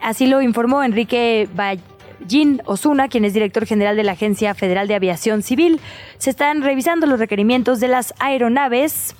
Así 0.00 0.26
lo 0.26 0.40
informó 0.40 0.82
Enrique 0.82 1.46
Ballín 1.54 2.62
Osuna, 2.64 3.08
quien 3.08 3.26
es 3.26 3.34
director 3.34 3.66
general 3.66 3.96
de 3.96 4.04
la 4.04 4.12
Agencia 4.12 4.54
Federal 4.54 4.88
de 4.88 4.94
Aviación 4.94 5.42
Civil. 5.42 5.78
Se 6.16 6.30
están 6.30 6.62
revisando 6.62 7.06
los 7.06 7.18
requerimientos 7.18 7.78
de 7.78 7.88
las 7.88 8.14
aeronaves 8.18 9.14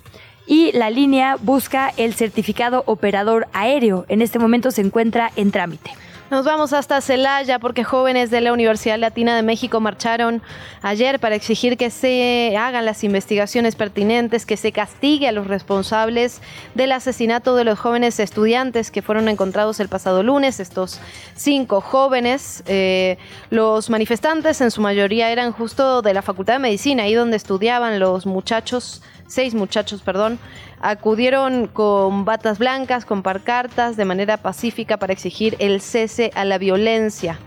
y 0.46 0.72
la 0.72 0.88
línea 0.88 1.36
busca 1.36 1.92
el 1.98 2.14
certificado 2.14 2.82
operador 2.86 3.46
aéreo. 3.52 4.06
En 4.08 4.22
este 4.22 4.38
momento 4.38 4.70
se 4.70 4.80
encuentra 4.80 5.30
en 5.36 5.50
trámite. 5.50 5.90
Nos 6.28 6.44
vamos 6.44 6.72
hasta 6.72 7.00
Celaya 7.00 7.60
porque 7.60 7.84
jóvenes 7.84 8.32
de 8.32 8.40
la 8.40 8.52
Universidad 8.52 8.98
Latina 8.98 9.36
de 9.36 9.42
México 9.42 9.78
marcharon 9.78 10.42
ayer 10.82 11.20
para 11.20 11.36
exigir 11.36 11.76
que 11.76 11.88
se 11.88 12.56
hagan 12.58 12.84
las 12.84 13.04
investigaciones 13.04 13.76
pertinentes, 13.76 14.44
que 14.44 14.56
se 14.56 14.72
castigue 14.72 15.28
a 15.28 15.32
los 15.32 15.46
responsables 15.46 16.42
del 16.74 16.90
asesinato 16.90 17.54
de 17.54 17.62
los 17.62 17.78
jóvenes 17.78 18.18
estudiantes 18.18 18.90
que 18.90 19.02
fueron 19.02 19.28
encontrados 19.28 19.78
el 19.78 19.88
pasado 19.88 20.24
lunes. 20.24 20.58
Estos 20.58 20.98
cinco 21.36 21.80
jóvenes, 21.80 22.64
eh, 22.66 23.18
los 23.50 23.88
manifestantes 23.88 24.60
en 24.60 24.72
su 24.72 24.80
mayoría 24.80 25.30
eran 25.30 25.52
justo 25.52 26.02
de 26.02 26.12
la 26.12 26.22
Facultad 26.22 26.54
de 26.54 26.58
Medicina, 26.58 27.04
ahí 27.04 27.14
donde 27.14 27.36
estudiaban 27.36 28.00
los 28.00 28.26
muchachos 28.26 29.00
seis 29.26 29.54
muchachos, 29.54 30.02
perdón, 30.02 30.38
acudieron 30.80 31.66
con 31.66 32.24
batas 32.24 32.58
blancas, 32.58 33.04
con 33.04 33.22
parcartas, 33.22 33.96
de 33.96 34.04
manera 34.04 34.36
pacífica 34.36 34.96
para 34.96 35.12
exigir 35.12 35.56
el 35.58 35.80
cese 35.80 36.30
a 36.34 36.44
la 36.44 36.58
violencia. 36.58 37.38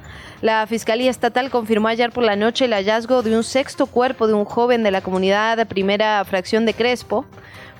La 0.41 0.65
Fiscalía 0.67 1.11
Estatal 1.11 1.49
confirmó 1.49 1.89
ayer 1.89 2.11
por 2.11 2.23
la 2.23 2.37
noche 2.37 2.65
el 2.65 2.73
hallazgo 2.73 3.23
de 3.23 3.35
un 3.35 3.43
sexto 3.43 3.87
cuerpo 3.87 4.25
de 4.25 4.33
un 4.33 4.45
joven 4.45 4.83
de 4.83 4.91
la 4.91 5.01
comunidad 5.01 5.57
de 5.57 5.65
primera 5.65 6.23
fracción 6.23 6.65
de 6.65 6.73
Crespo. 6.73 7.25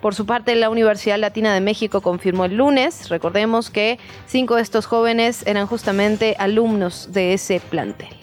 Por 0.01 0.13
su 0.13 0.25
parte, 0.25 0.55
la 0.55 0.69
Universidad 0.69 1.17
Latina 1.17 1.53
de 1.53 1.61
México 1.61 2.01
confirmó 2.01 2.45
el 2.45 2.55
lunes, 2.55 3.09
recordemos 3.09 3.69
que 3.69 3.97
cinco 4.27 4.55
de 4.55 4.61
estos 4.61 4.85
jóvenes 4.85 5.45
eran 5.47 5.67
justamente 5.67 6.35
alumnos 6.37 7.11
de 7.11 7.33
ese 7.33 7.61
plantel. 7.61 8.18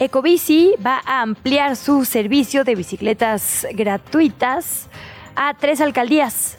Ecobici 0.00 0.72
va 0.84 1.02
a 1.04 1.20
ampliar 1.20 1.76
su 1.76 2.06
servicio 2.06 2.64
de 2.64 2.74
bicicletas 2.74 3.66
gratuitas 3.74 4.88
a 5.36 5.52
tres 5.52 5.82
alcaldías. 5.82 6.56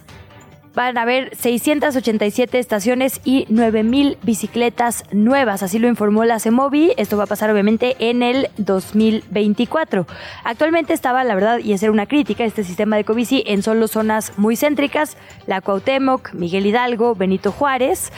Van 0.75 0.95
a 0.95 1.01
haber 1.01 1.35
687 1.35 2.59
estaciones 2.59 3.19
y 3.25 3.47
9000 3.49 4.19
bicicletas 4.21 5.05
nuevas, 5.11 5.63
así 5.63 5.79
lo 5.79 5.87
informó 5.87 6.23
la 6.23 6.39
CEMOVI. 6.39 6.93
Esto 6.97 7.17
va 7.17 7.23
a 7.23 7.27
pasar 7.27 7.49
obviamente 7.49 7.95
en 7.97 8.21
el 8.21 8.47
2024. 8.57 10.05
Actualmente 10.43 10.93
estaba, 10.93 11.23
la 11.23 11.33
verdad, 11.33 11.57
y 11.57 11.73
hacer 11.73 11.89
una 11.89 12.05
crítica, 12.05 12.45
este 12.45 12.63
sistema 12.63 12.95
de 12.95 13.01
Ecobici 13.01 13.43
en 13.47 13.63
solo 13.63 13.87
zonas 13.87 14.37
muy 14.37 14.55
céntricas, 14.55 15.17
la 15.47 15.61
Cuauhtémoc, 15.61 16.31
Miguel 16.33 16.67
Hidalgo, 16.67 17.15
Benito 17.15 17.51
Juárez. 17.51 18.11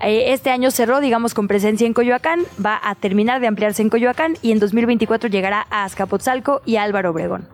Eh, 0.00 0.32
este 0.32 0.50
año 0.50 0.70
cerró, 0.70 1.00
digamos, 1.00 1.34
con 1.34 1.48
presencia 1.48 1.86
en 1.86 1.94
Coyoacán, 1.94 2.40
va 2.64 2.80
a 2.82 2.94
terminar 2.94 3.40
de 3.40 3.48
ampliarse 3.48 3.82
en 3.82 3.90
Coyoacán 3.90 4.36
y 4.42 4.52
en 4.52 4.60
2024 4.60 5.28
llegará 5.28 5.66
a 5.70 5.84
Azcapotzalco 5.84 6.62
y 6.64 6.76
Álvaro 6.76 7.10
Obregón. 7.10 7.48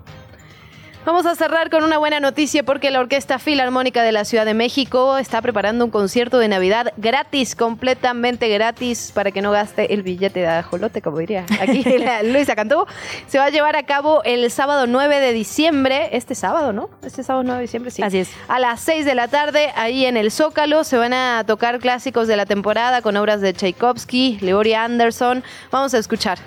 Vamos 1.04 1.26
a 1.26 1.34
cerrar 1.34 1.68
con 1.68 1.84
una 1.84 1.98
buena 1.98 2.18
noticia 2.18 2.62
porque 2.62 2.90
la 2.90 2.98
Orquesta 2.98 3.38
Filarmónica 3.38 4.02
de 4.02 4.10
la 4.10 4.24
Ciudad 4.24 4.46
de 4.46 4.54
México 4.54 5.18
está 5.18 5.42
preparando 5.42 5.84
un 5.84 5.90
concierto 5.90 6.38
de 6.38 6.48
Navidad 6.48 6.94
gratis, 6.96 7.54
completamente 7.54 8.48
gratis, 8.48 9.12
para 9.12 9.30
que 9.30 9.42
no 9.42 9.50
gaste 9.50 9.92
el 9.92 10.02
billete 10.02 10.40
de 10.40 10.46
ajolote, 10.46 11.02
como 11.02 11.18
diría 11.18 11.44
aquí 11.60 11.84
Luisa 12.24 12.56
Cantú. 12.56 12.86
Se 13.26 13.38
va 13.38 13.44
a 13.44 13.50
llevar 13.50 13.76
a 13.76 13.82
cabo 13.82 14.22
el 14.24 14.50
sábado 14.50 14.86
9 14.86 15.20
de 15.20 15.34
diciembre, 15.34 16.08
este 16.12 16.34
sábado, 16.34 16.72
¿no? 16.72 16.88
Este 17.04 17.22
sábado 17.22 17.42
9 17.44 17.58
de 17.58 17.62
diciembre, 17.62 17.90
sí. 17.90 18.02
Así 18.02 18.20
es. 18.20 18.30
A 18.48 18.58
las 18.58 18.80
6 18.80 19.04
de 19.04 19.14
la 19.14 19.28
tarde, 19.28 19.72
ahí 19.76 20.06
en 20.06 20.16
el 20.16 20.30
Zócalo, 20.30 20.84
se 20.84 20.96
van 20.96 21.12
a 21.12 21.44
tocar 21.46 21.80
clásicos 21.80 22.28
de 22.28 22.36
la 22.38 22.46
temporada 22.46 23.02
con 23.02 23.18
obras 23.18 23.42
de 23.42 23.52
Tchaikovsky, 23.52 24.38
Leory 24.40 24.72
Anderson. 24.72 25.44
Vamos 25.70 25.92
a 25.92 25.98
escuchar. 25.98 26.38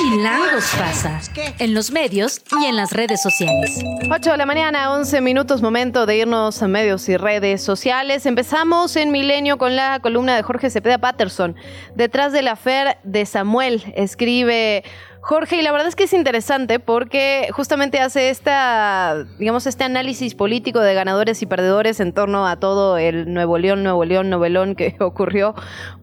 Chilangos 0.00 0.64
pasa? 0.78 1.20
En 1.58 1.74
los 1.74 1.90
medios 1.90 2.40
y 2.58 2.64
en 2.64 2.76
las 2.76 2.92
redes 2.92 3.20
sociales. 3.20 3.84
8 4.10 4.30
de 4.30 4.36
la 4.36 4.46
mañana, 4.46 4.92
11 4.92 5.20
minutos, 5.20 5.60
momento 5.60 6.06
de 6.06 6.16
irnos 6.16 6.62
a 6.62 6.68
medios 6.68 7.06
y 7.08 7.16
redes 7.18 7.62
sociales. 7.62 8.24
Empezamos 8.24 8.96
en 8.96 9.10
Milenio 9.10 9.58
con 9.58 9.76
la 9.76 10.00
columna 10.00 10.36
de 10.36 10.42
Jorge 10.42 10.70
Cepeda 10.70 10.98
Patterson. 10.98 11.54
Detrás 11.96 12.32
de 12.32 12.40
la 12.40 12.56
fer 12.56 12.96
de 13.04 13.26
Samuel, 13.26 13.82
escribe 13.94 14.84
Jorge, 15.20 15.56
y 15.56 15.62
la 15.62 15.70
verdad 15.70 15.88
es 15.88 15.96
que 15.96 16.04
es 16.04 16.14
interesante 16.14 16.80
porque 16.80 17.48
justamente 17.52 18.00
hace 18.00 18.30
esta, 18.30 19.26
digamos, 19.38 19.66
este 19.66 19.84
análisis 19.84 20.34
político 20.34 20.80
de 20.80 20.94
ganadores 20.94 21.42
y 21.42 21.46
perdedores 21.46 22.00
en 22.00 22.14
torno 22.14 22.46
a 22.46 22.56
todo 22.58 22.96
el 22.96 23.30
Nuevo 23.34 23.58
León, 23.58 23.82
Nuevo 23.82 24.06
León, 24.06 24.30
novelón 24.30 24.76
que 24.76 24.96
ocurrió 25.00 25.54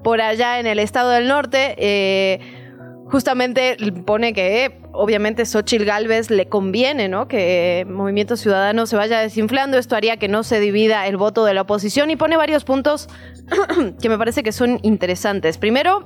por 0.04 0.22
allá 0.22 0.60
en 0.60 0.68
el 0.68 0.78
estado 0.78 1.10
del 1.10 1.28
norte. 1.28 1.74
Eh, 1.80 2.67
justamente 3.10 3.78
pone 4.06 4.34
que 4.34 4.82
obviamente 4.92 5.46
Xochitl 5.46 5.86
Galvez 5.86 6.30
le 6.30 6.48
conviene, 6.48 7.08
¿no? 7.08 7.28
Que 7.28 7.86
Movimiento 7.90 8.36
Ciudadano 8.36 8.86
se 8.86 8.96
vaya 8.96 9.20
desinflando. 9.20 9.78
Esto 9.78 9.96
haría 9.96 10.18
que 10.18 10.28
no 10.28 10.44
se 10.44 10.60
divida 10.60 11.08
el 11.08 11.18
voto 11.18 11.46
de 11.46 11.54
la 11.54 11.62
oposición 11.62 12.10
y 12.10 12.16
pone 12.16 12.38
varios 12.38 12.64
puntos 12.64 13.10
que 14.02 14.10
me 14.10 14.18
parece 14.18 14.44
que 14.44 14.52
son 14.52 14.80
interesantes. 14.84 15.58
Primero, 15.58 16.06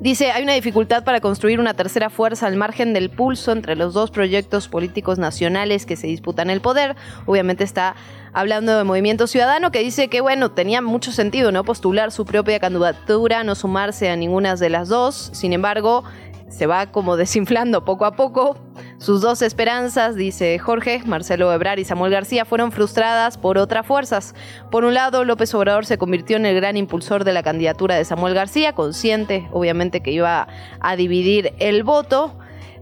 Dice, 0.00 0.30
hay 0.30 0.44
una 0.44 0.52
dificultad 0.52 1.02
para 1.02 1.20
construir 1.20 1.58
una 1.58 1.74
tercera 1.74 2.08
fuerza 2.08 2.46
al 2.46 2.54
margen 2.54 2.92
del 2.92 3.10
pulso 3.10 3.50
entre 3.50 3.74
los 3.74 3.94
dos 3.94 4.12
proyectos 4.12 4.68
políticos 4.68 5.18
nacionales 5.18 5.86
que 5.86 5.96
se 5.96 6.06
disputan 6.06 6.50
el 6.50 6.60
poder. 6.60 6.94
Obviamente 7.26 7.64
está 7.64 7.96
hablando 8.32 8.76
de 8.76 8.84
Movimiento 8.84 9.26
Ciudadano, 9.26 9.70
que 9.70 9.80
dice 9.80 10.08
que, 10.08 10.20
bueno, 10.20 10.50
tenía 10.50 10.82
mucho 10.82 11.12
sentido, 11.12 11.52
¿no? 11.52 11.64
Postular 11.64 12.12
su 12.12 12.24
propia 12.24 12.58
candidatura, 12.60 13.44
no 13.44 13.54
sumarse 13.54 14.10
a 14.10 14.16
ninguna 14.16 14.56
de 14.56 14.70
las 14.70 14.88
dos. 14.88 15.30
Sin 15.32 15.52
embargo, 15.52 16.04
se 16.48 16.66
va 16.66 16.86
como 16.86 17.16
desinflando 17.18 17.84
poco 17.84 18.04
a 18.04 18.12
poco. 18.12 18.56
Sus 18.98 19.20
dos 19.20 19.42
esperanzas, 19.42 20.16
dice 20.16 20.58
Jorge, 20.58 21.02
Marcelo 21.04 21.52
Ebrar 21.52 21.78
y 21.78 21.84
Samuel 21.84 22.12
García, 22.12 22.44
fueron 22.44 22.72
frustradas 22.72 23.38
por 23.38 23.58
otras 23.58 23.86
fuerzas. 23.86 24.34
Por 24.70 24.84
un 24.84 24.94
lado, 24.94 25.24
López 25.24 25.54
Obrador 25.54 25.86
se 25.86 25.98
convirtió 25.98 26.36
en 26.36 26.46
el 26.46 26.56
gran 26.56 26.76
impulsor 26.76 27.24
de 27.24 27.32
la 27.32 27.42
candidatura 27.42 27.94
de 27.94 28.04
Samuel 28.04 28.34
García, 28.34 28.74
consciente, 28.74 29.48
obviamente, 29.52 30.00
que 30.00 30.10
iba 30.12 30.48
a 30.80 30.96
dividir 30.96 31.54
el 31.58 31.82
voto. 31.84 32.36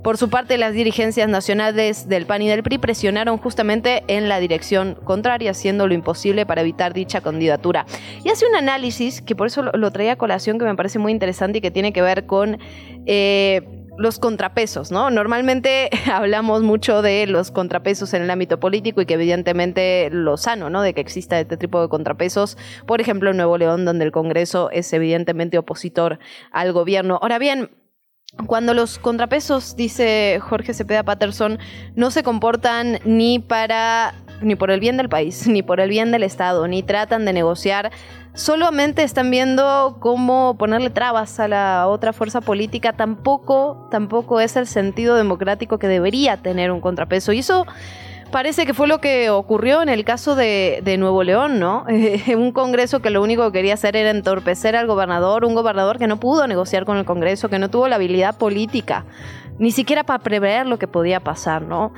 Por 0.06 0.18
su 0.18 0.30
parte, 0.30 0.56
las 0.56 0.72
dirigencias 0.72 1.28
nacionales 1.28 2.08
del 2.08 2.26
PAN 2.26 2.40
y 2.40 2.46
del 2.46 2.62
PRI 2.62 2.78
presionaron 2.78 3.38
justamente 3.38 4.04
en 4.06 4.28
la 4.28 4.38
dirección 4.38 4.94
contraria, 5.02 5.50
haciendo 5.50 5.88
lo 5.88 5.94
imposible 5.94 6.46
para 6.46 6.60
evitar 6.60 6.94
dicha 6.94 7.20
candidatura. 7.20 7.86
Y 8.22 8.28
hace 8.28 8.46
un 8.46 8.54
análisis, 8.54 9.20
que 9.20 9.34
por 9.34 9.48
eso 9.48 9.64
lo 9.64 9.90
traía 9.90 10.12
a 10.12 10.16
colación, 10.16 10.60
que 10.60 10.64
me 10.64 10.76
parece 10.76 11.00
muy 11.00 11.10
interesante 11.10 11.58
y 11.58 11.60
que 11.60 11.72
tiene 11.72 11.92
que 11.92 12.02
ver 12.02 12.24
con... 12.24 12.60
Eh, 13.06 13.62
los 13.98 14.18
contrapesos, 14.18 14.92
¿no? 14.92 15.10
Normalmente 15.10 15.88
hablamos 16.12 16.62
mucho 16.62 17.02
de 17.02 17.26
los 17.26 17.50
contrapesos 17.50 18.12
en 18.14 18.22
el 18.22 18.30
ámbito 18.30 18.60
político 18.60 19.00
y 19.00 19.06
que 19.06 19.14
evidentemente 19.14 20.10
lo 20.12 20.36
sano, 20.36 20.68
¿no? 20.70 20.82
De 20.82 20.92
que 20.92 21.00
exista 21.00 21.40
este 21.40 21.56
tipo 21.56 21.80
de 21.80 21.88
contrapesos. 21.88 22.58
Por 22.86 23.00
ejemplo, 23.00 23.30
en 23.30 23.38
Nuevo 23.38 23.56
León, 23.56 23.86
donde 23.86 24.04
el 24.04 24.12
Congreso 24.12 24.70
es 24.70 24.92
evidentemente 24.92 25.56
opositor 25.56 26.18
al 26.52 26.74
gobierno. 26.74 27.18
Ahora 27.22 27.38
bien, 27.38 27.70
cuando 28.46 28.74
los 28.74 28.98
contrapesos, 28.98 29.76
dice 29.76 30.38
Jorge 30.40 30.74
Cepeda 30.74 31.02
Patterson, 31.02 31.58
no 31.94 32.10
se 32.10 32.22
comportan 32.22 32.98
ni 33.04 33.38
para 33.38 34.14
ni 34.42 34.54
por 34.54 34.70
el 34.70 34.80
bien 34.80 34.96
del 34.96 35.08
país, 35.08 35.46
ni 35.48 35.62
por 35.62 35.80
el 35.80 35.88
bien 35.88 36.12
del 36.12 36.22
Estado, 36.22 36.68
ni 36.68 36.82
tratan 36.82 37.24
de 37.24 37.32
negociar, 37.32 37.90
solamente 38.34 39.02
están 39.02 39.30
viendo 39.30 39.96
cómo 40.00 40.56
ponerle 40.58 40.90
trabas 40.90 41.40
a 41.40 41.48
la 41.48 41.88
otra 41.88 42.12
fuerza 42.12 42.40
política, 42.40 42.92
tampoco, 42.92 43.88
tampoco 43.90 44.40
es 44.40 44.56
el 44.56 44.66
sentido 44.66 45.16
democrático 45.16 45.78
que 45.78 45.88
debería 45.88 46.36
tener 46.36 46.70
un 46.70 46.80
contrapeso. 46.80 47.32
Y 47.32 47.38
eso 47.38 47.66
parece 48.36 48.66
que 48.66 48.74
fue 48.74 48.86
lo 48.86 49.00
que 49.00 49.30
ocurrió 49.30 49.80
en 49.80 49.88
el 49.88 50.04
caso 50.04 50.36
de, 50.36 50.96
Nuevo 50.98 51.22
León, 51.22 51.58
¿no? 51.58 51.86
un 52.36 52.52
Congreso 52.52 53.00
que 53.00 53.08
lo 53.08 53.22
único 53.22 53.46
que 53.46 53.60
quería 53.60 53.72
hacer 53.72 53.96
era 53.96 54.10
entorpecer 54.10 54.76
al 54.76 54.86
gobernador, 54.86 55.46
un 55.46 55.54
gobernador 55.54 55.96
que 55.96 56.06
no 56.06 56.20
pudo 56.20 56.46
negociar 56.46 56.84
con 56.84 56.98
el 56.98 57.06
Congreso, 57.06 57.48
que 57.48 57.58
no 57.58 57.70
tuvo 57.70 57.88
la 57.88 57.96
habilidad 57.96 58.36
política, 58.36 59.06
ni 59.58 59.70
siquiera 59.70 60.04
para 60.04 60.18
prever 60.18 60.66
lo 60.66 60.78
que 60.78 60.86
podía 60.86 61.20
pasar, 61.20 61.62
¿no? 61.62 61.94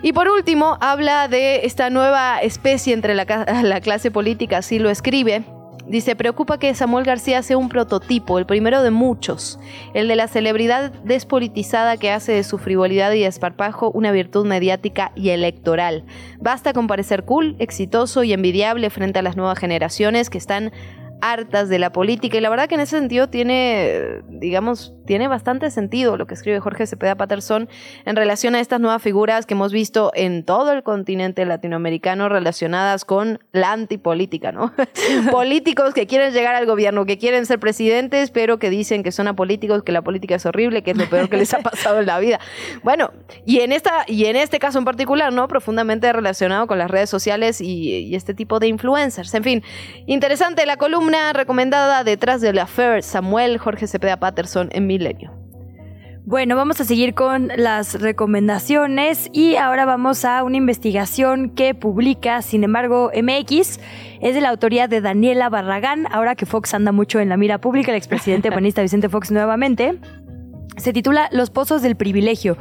Y 0.00 0.12
por 0.12 0.28
último, 0.28 0.78
habla 0.80 1.26
de 1.26 1.66
esta 1.66 1.90
nueva 1.90 2.38
especie 2.38 2.94
entre 2.94 3.16
la, 3.16 3.24
la 3.64 3.80
clase 3.80 4.12
política, 4.12 4.58
así 4.58 4.78
lo 4.78 4.90
escribe, 4.90 5.42
Dice, 5.86 6.16
preocupa 6.16 6.58
que 6.58 6.74
Samuel 6.74 7.04
García 7.04 7.42
sea 7.42 7.58
un 7.58 7.68
prototipo, 7.68 8.38
el 8.38 8.46
primero 8.46 8.82
de 8.82 8.90
muchos, 8.90 9.58
el 9.92 10.08
de 10.08 10.16
la 10.16 10.28
celebridad 10.28 10.92
despolitizada 11.04 11.98
que 11.98 12.10
hace 12.10 12.32
de 12.32 12.42
su 12.42 12.56
frivolidad 12.56 13.12
y 13.12 13.24
esparpajo 13.24 13.90
una 13.90 14.10
virtud 14.10 14.46
mediática 14.46 15.12
y 15.14 15.28
electoral. 15.28 16.04
Basta 16.40 16.72
con 16.72 16.86
parecer 16.86 17.24
cool, 17.24 17.54
exitoso 17.58 18.24
y 18.24 18.32
envidiable 18.32 18.88
frente 18.88 19.18
a 19.18 19.22
las 19.22 19.36
nuevas 19.36 19.58
generaciones 19.58 20.30
que 20.30 20.38
están 20.38 20.72
hartas 21.20 21.68
de 21.68 21.78
la 21.78 21.92
política 21.92 22.36
y 22.36 22.40
la 22.40 22.50
verdad 22.50 22.68
que 22.68 22.74
en 22.74 22.80
ese 22.80 22.98
sentido 22.98 23.28
tiene, 23.28 24.22
digamos, 24.28 24.94
tiene 25.06 25.28
bastante 25.28 25.70
sentido 25.70 26.16
lo 26.16 26.26
que 26.26 26.34
escribe 26.34 26.60
Jorge 26.60 26.86
Cepeda 26.86 27.14
Patterson 27.14 27.68
en 28.04 28.16
relación 28.16 28.54
a 28.54 28.60
estas 28.60 28.80
nuevas 28.80 29.02
figuras 29.02 29.46
que 29.46 29.54
hemos 29.54 29.72
visto 29.72 30.12
en 30.14 30.44
todo 30.44 30.72
el 30.72 30.82
continente 30.82 31.44
latinoamericano 31.44 32.28
relacionadas 32.28 33.04
con 33.04 33.38
la 33.52 33.72
antipolítica, 33.72 34.52
¿no? 34.52 34.72
Políticos 35.30 35.94
que 35.94 36.06
quieren 36.06 36.32
llegar 36.32 36.54
al 36.54 36.66
gobierno, 36.66 37.06
que 37.06 37.18
quieren 37.18 37.46
ser 37.46 37.58
presidentes, 37.58 38.30
pero 38.30 38.58
que 38.58 38.70
dicen 38.70 39.02
que 39.02 39.12
son 39.12 39.28
apolíticos, 39.28 39.82
que 39.82 39.92
la 39.92 40.02
política 40.02 40.34
es 40.34 40.46
horrible, 40.46 40.82
que 40.82 40.92
es 40.92 40.96
lo 40.96 41.08
peor 41.08 41.28
que 41.28 41.36
les 41.36 41.52
ha 41.54 41.60
pasado 41.60 42.00
en 42.00 42.06
la 42.06 42.18
vida. 42.18 42.40
Bueno, 42.82 43.10
y 43.46 43.60
en 43.60 43.72
esta 43.72 44.04
y 44.06 44.26
en 44.26 44.36
este 44.36 44.58
caso 44.58 44.78
en 44.78 44.84
particular, 44.84 45.32
¿no? 45.32 45.48
Profundamente 45.48 46.12
relacionado 46.12 46.66
con 46.66 46.78
las 46.78 46.90
redes 46.90 47.10
sociales 47.10 47.60
y, 47.60 47.90
y 47.90 48.14
este 48.14 48.34
tipo 48.34 48.58
de 48.58 48.68
influencers. 48.68 49.34
En 49.34 49.44
fin, 49.44 49.62
interesante 50.06 50.66
la 50.66 50.76
columna 50.76 51.03
recomendada 51.34 52.04
detrás 52.04 52.40
de 52.40 52.52
la 52.52 52.66
Fair 52.66 53.02
Samuel 53.02 53.58
Jorge 53.58 53.86
Cepeda 53.86 54.18
Patterson 54.18 54.68
en 54.72 54.86
Milenio. 54.86 55.32
Bueno, 56.26 56.56
vamos 56.56 56.80
a 56.80 56.84
seguir 56.84 57.12
con 57.12 57.48
las 57.56 58.00
recomendaciones 58.00 59.28
y 59.32 59.56
ahora 59.56 59.84
vamos 59.84 60.24
a 60.24 60.42
una 60.42 60.56
investigación 60.56 61.50
que 61.50 61.74
publica, 61.74 62.40
sin 62.40 62.64
embargo, 62.64 63.10
MX. 63.14 63.78
Es 64.22 64.34
de 64.34 64.40
la 64.40 64.48
autoría 64.48 64.88
de 64.88 65.02
Daniela 65.02 65.50
Barragán, 65.50 66.06
ahora 66.10 66.34
que 66.34 66.46
Fox 66.46 66.72
anda 66.72 66.92
mucho 66.92 67.20
en 67.20 67.28
la 67.28 67.36
mira 67.36 67.60
pública, 67.60 67.90
el 67.90 67.98
expresidente 67.98 68.50
panista 68.52 68.80
Vicente 68.80 69.10
Fox 69.10 69.30
nuevamente. 69.30 69.98
Se 70.78 70.92
titula 70.92 71.28
Los 71.30 71.50
pozos 71.50 71.82
del 71.82 71.94
privilegio 71.94 72.56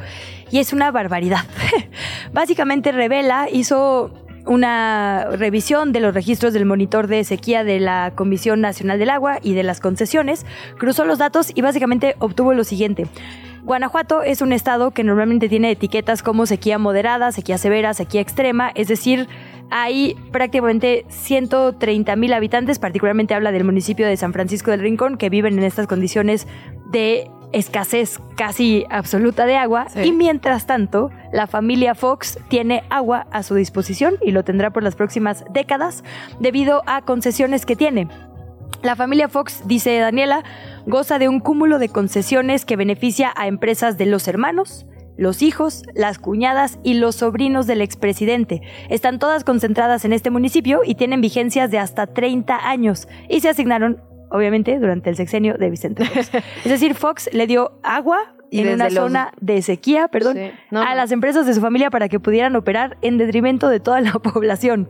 y 0.52 0.60
es 0.60 0.74
una 0.74 0.91
barbaridad. 0.91 1.46
Básicamente 2.34 2.91
revela, 2.91 3.48
hizo 3.52 4.22
una 4.46 5.26
revisión 5.32 5.91
de 5.91 6.00
los 6.00 6.14
registros 6.14 6.54
del 6.54 6.66
monitor 6.66 7.08
de 7.08 7.24
sequía 7.24 7.64
de 7.64 7.80
la 7.80 8.12
Comisión 8.16 8.62
Nacional 8.62 9.00
del 9.00 9.10
Agua 9.10 9.39
y 9.41 9.54
de 9.54 9.64
las 9.64 9.80
concesiones, 9.80 10.46
cruzó 10.78 11.06
los 11.06 11.18
datos 11.18 11.52
y 11.54 11.62
básicamente 11.62 12.16
obtuvo 12.20 12.54
lo 12.54 12.64
siguiente. 12.64 13.08
Guanajuato 13.64 14.24
es 14.24 14.41
un 14.41 14.52
estado 14.52 14.91
que 14.91 15.06
normalmente 15.06 15.48
tiene 15.48 15.72
etiquetas 15.72 16.22
como 16.22 16.46
sequía 16.46 16.78
moderada, 16.78 17.32
sequía 17.32 17.58
severa, 17.58 17.94
sequía 17.94 18.20
extrema, 18.20 18.72
es 18.76 18.89
decir, 18.89 19.30
hay 19.70 20.16
prácticamente 20.32 21.06
130 21.08 22.16
mil 22.18 22.34
habitantes, 22.34 22.78
particularmente 22.78 23.34
habla 23.34 23.54
del 23.54 23.64
municipio 23.64 24.06
de 24.06 24.18
San 24.18 24.34
Francisco 24.34 24.72
del 24.72 24.82
Rincón, 24.82 25.18
que 25.18 25.30
viven 25.30 25.58
en 25.58 25.64
estas 25.64 25.88
condiciones 25.88 26.46
de 26.91 27.30
escasez 27.54 28.20
casi 28.36 28.86
absoluta 28.89 29.45
de 29.45 29.56
agua 29.56 29.88
y 30.04 30.12
mientras 30.12 30.66
tanto 30.66 31.12
la 31.32 31.47
familia 31.47 31.95
Fox 31.95 32.39
tiene 32.49 32.84
agua 32.89 33.28
a 33.32 33.43
su 33.43 33.56
disposición 33.56 34.16
y 34.22 34.32
lo 34.32 34.43
tendrá 34.43 34.72
por 34.72 34.84
las 34.84 34.95
próximas 34.95 35.45
décadas 35.51 36.04
debido 36.39 36.84
a 36.86 37.01
concesiones 37.04 37.66
que 37.66 37.76
tiene. 37.76 38.08
La 38.82 38.97
familia 38.97 39.30
Fox, 39.30 39.64
dice 39.66 39.97
Daniela, 39.97 40.43
goza 40.86 41.18
de 41.18 41.30
un 41.30 41.39
cúmulo 41.39 41.80
de 41.80 41.88
concesiones 41.88 42.66
que 42.66 42.76
beneficia 42.76 43.32
a 43.36 43.47
empresas 43.47 43.97
de 43.97 44.08
los 44.08 44.28
hermanos, 44.28 44.86
los 45.16 45.41
hijos, 45.41 45.84
las 45.93 46.20
cuñadas 46.20 46.80
y 46.84 46.95
los 46.95 47.16
sobrinos 47.16 47.66
del 47.66 47.82
expresidente. 47.82 48.62
Están 48.89 49.20
todas 49.20 49.43
concentradas 49.43 50.04
en 50.06 50.12
este 50.12 50.32
municipio 50.32 50.82
y 50.86 50.95
tienen 50.95 51.22
vigencias 51.22 51.72
de 51.72 51.80
hasta 51.80 52.08
30 52.08 52.68
años 52.68 53.08
y 53.30 53.39
se 53.39 53.49
asignaron, 53.49 54.01
obviamente, 54.34 54.78
durante 54.80 55.10
el 55.10 55.16
sexenio 55.16 55.54
de 55.58 55.70
Vicente 55.70 56.04
Fox. 56.06 56.32
es 56.66 56.70
decir, 56.70 56.94
Fox 56.96 57.30
le 57.32 57.48
dio 57.48 57.72
agua 57.84 58.18
en 58.52 58.72
una 58.72 58.86
los- 58.86 58.94
zona 58.94 59.32
de 59.42 59.64
sequía, 59.64 60.08
perdón, 60.10 60.36
Sí. 60.38 60.52
No, 60.70 60.82
a 60.82 60.90
no. 60.90 60.96
las 60.96 61.12
empresas 61.12 61.48
de 61.48 61.56
su 61.56 61.62
familia 61.62 61.90
para 61.90 62.08
que 62.08 62.20
pudieran 62.20 62.56
operar 62.56 62.98
en 63.02 63.18
detrimento 63.18 63.68
de 63.68 63.80
toda 63.80 64.00
la 64.00 64.12
población. 64.24 64.90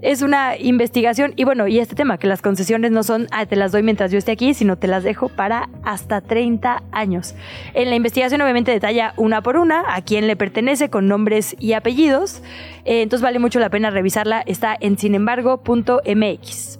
Es 0.00 0.22
una 0.22 0.56
investigación 0.56 1.32
y 1.34 1.42
bueno, 1.42 1.66
y 1.66 1.80
este 1.80 1.96
tema, 1.96 2.18
que 2.18 2.28
las 2.28 2.40
concesiones 2.40 2.92
no 2.92 3.02
son, 3.02 3.26
ah, 3.32 3.46
te 3.46 3.56
las 3.56 3.72
doy 3.72 3.82
mientras 3.82 4.12
yo 4.12 4.18
esté 4.18 4.30
aquí, 4.30 4.54
sino 4.54 4.76
te 4.78 4.86
las 4.86 5.02
dejo 5.02 5.28
para 5.28 5.68
hasta 5.82 6.20
30 6.20 6.84
años. 6.92 7.34
En 7.74 7.90
la 7.90 7.96
investigación 7.96 8.40
obviamente 8.42 8.70
detalla 8.70 9.12
una 9.16 9.42
por 9.42 9.56
una 9.56 9.92
a 9.92 10.02
quién 10.02 10.28
le 10.28 10.36
pertenece 10.36 10.88
con 10.88 11.08
nombres 11.08 11.56
y 11.58 11.72
apellidos, 11.72 12.42
Eh, 12.86 13.02
entonces 13.02 13.22
vale 13.22 13.38
mucho 13.40 13.58
la 13.60 13.68
pena 13.70 13.90
revisarla, 13.90 14.42
está 14.46 14.74
en 14.80 14.96
sinembargo.mx. 14.96 16.79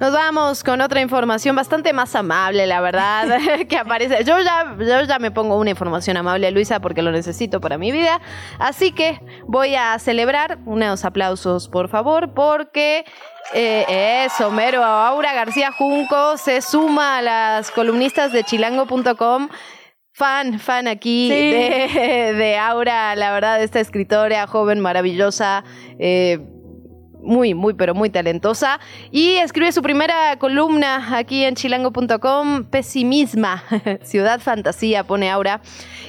Nos 0.00 0.12
vamos 0.14 0.64
con 0.64 0.80
otra 0.80 1.02
información 1.02 1.54
bastante 1.54 1.92
más 1.92 2.14
amable, 2.16 2.66
la 2.66 2.80
verdad, 2.80 3.28
que 3.68 3.76
aparece. 3.76 4.24
Yo 4.24 4.40
ya, 4.40 4.74
yo 4.78 5.02
ya 5.02 5.18
me 5.18 5.30
pongo 5.30 5.56
una 5.58 5.68
información 5.70 6.16
amable, 6.16 6.50
Luisa, 6.50 6.80
porque 6.80 7.02
lo 7.02 7.12
necesito 7.12 7.60
para 7.60 7.76
mi 7.76 7.92
vida. 7.92 8.18
Así 8.58 8.92
que 8.92 9.20
voy 9.46 9.74
a 9.74 9.98
celebrar 9.98 10.58
unos 10.64 11.04
aplausos, 11.04 11.68
por 11.68 11.88
favor, 11.90 12.32
porque 12.32 13.04
eh, 13.52 14.24
eso, 14.24 14.50
mero, 14.50 14.82
Aura 14.82 15.34
García 15.34 15.70
Junco 15.70 16.38
se 16.38 16.62
suma 16.62 17.18
a 17.18 17.22
las 17.22 17.70
columnistas 17.70 18.32
de 18.32 18.42
chilango.com. 18.42 19.48
Fan, 20.12 20.58
fan 20.60 20.88
aquí 20.88 21.28
Sí. 21.30 21.50
de, 21.50 22.32
de 22.34 22.58
Aura, 22.58 23.14
la 23.16 23.32
verdad, 23.32 23.62
esta 23.62 23.80
escritora 23.80 24.46
joven, 24.46 24.80
maravillosa, 24.80 25.62
eh, 25.98 26.40
muy, 27.22 27.54
muy, 27.54 27.74
pero 27.74 27.94
muy 27.94 28.10
talentosa. 28.10 28.80
Y 29.10 29.36
escribe 29.36 29.72
su 29.72 29.82
primera 29.82 30.38
columna 30.38 31.16
aquí 31.16 31.44
en 31.44 31.54
chilango.com, 31.54 32.64
Pesimisma, 32.64 33.62
Ciudad 34.02 34.40
Fantasía, 34.40 35.04
pone 35.04 35.30
Aura. 35.30 35.60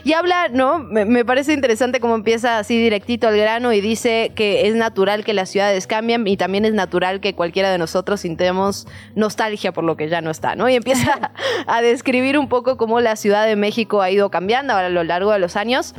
Y 0.03 0.13
habla, 0.13 0.47
¿no? 0.49 0.79
Me, 0.79 1.05
me 1.05 1.25
parece 1.25 1.53
interesante 1.53 1.99
cómo 1.99 2.15
empieza 2.15 2.57
así 2.57 2.77
directito 2.81 3.27
al 3.27 3.37
grano 3.37 3.73
y 3.73 3.81
dice 3.81 4.31
que 4.35 4.67
es 4.67 4.75
natural 4.75 5.23
que 5.23 5.33
las 5.33 5.49
ciudades 5.49 5.87
cambien 5.87 6.27
y 6.27 6.37
también 6.37 6.65
es 6.65 6.73
natural 6.73 7.19
que 7.19 7.35
cualquiera 7.35 7.71
de 7.71 7.77
nosotros 7.77 8.21
sintamos 8.21 8.87
nostalgia 9.15 9.71
por 9.71 9.83
lo 9.83 9.97
que 9.97 10.09
ya 10.09 10.21
no 10.21 10.31
está, 10.31 10.55
¿no? 10.55 10.69
Y 10.69 10.75
empieza 10.75 11.31
a 11.67 11.81
describir 11.81 12.37
un 12.37 12.49
poco 12.49 12.77
cómo 12.77 12.99
la 12.99 13.15
Ciudad 13.15 13.45
de 13.45 13.55
México 13.55 14.01
ha 14.01 14.09
ido 14.09 14.31
cambiando 14.31 14.73
a 14.73 14.89
lo 14.89 15.03
largo 15.03 15.31
de 15.31 15.39
los 15.39 15.55
años 15.55 15.93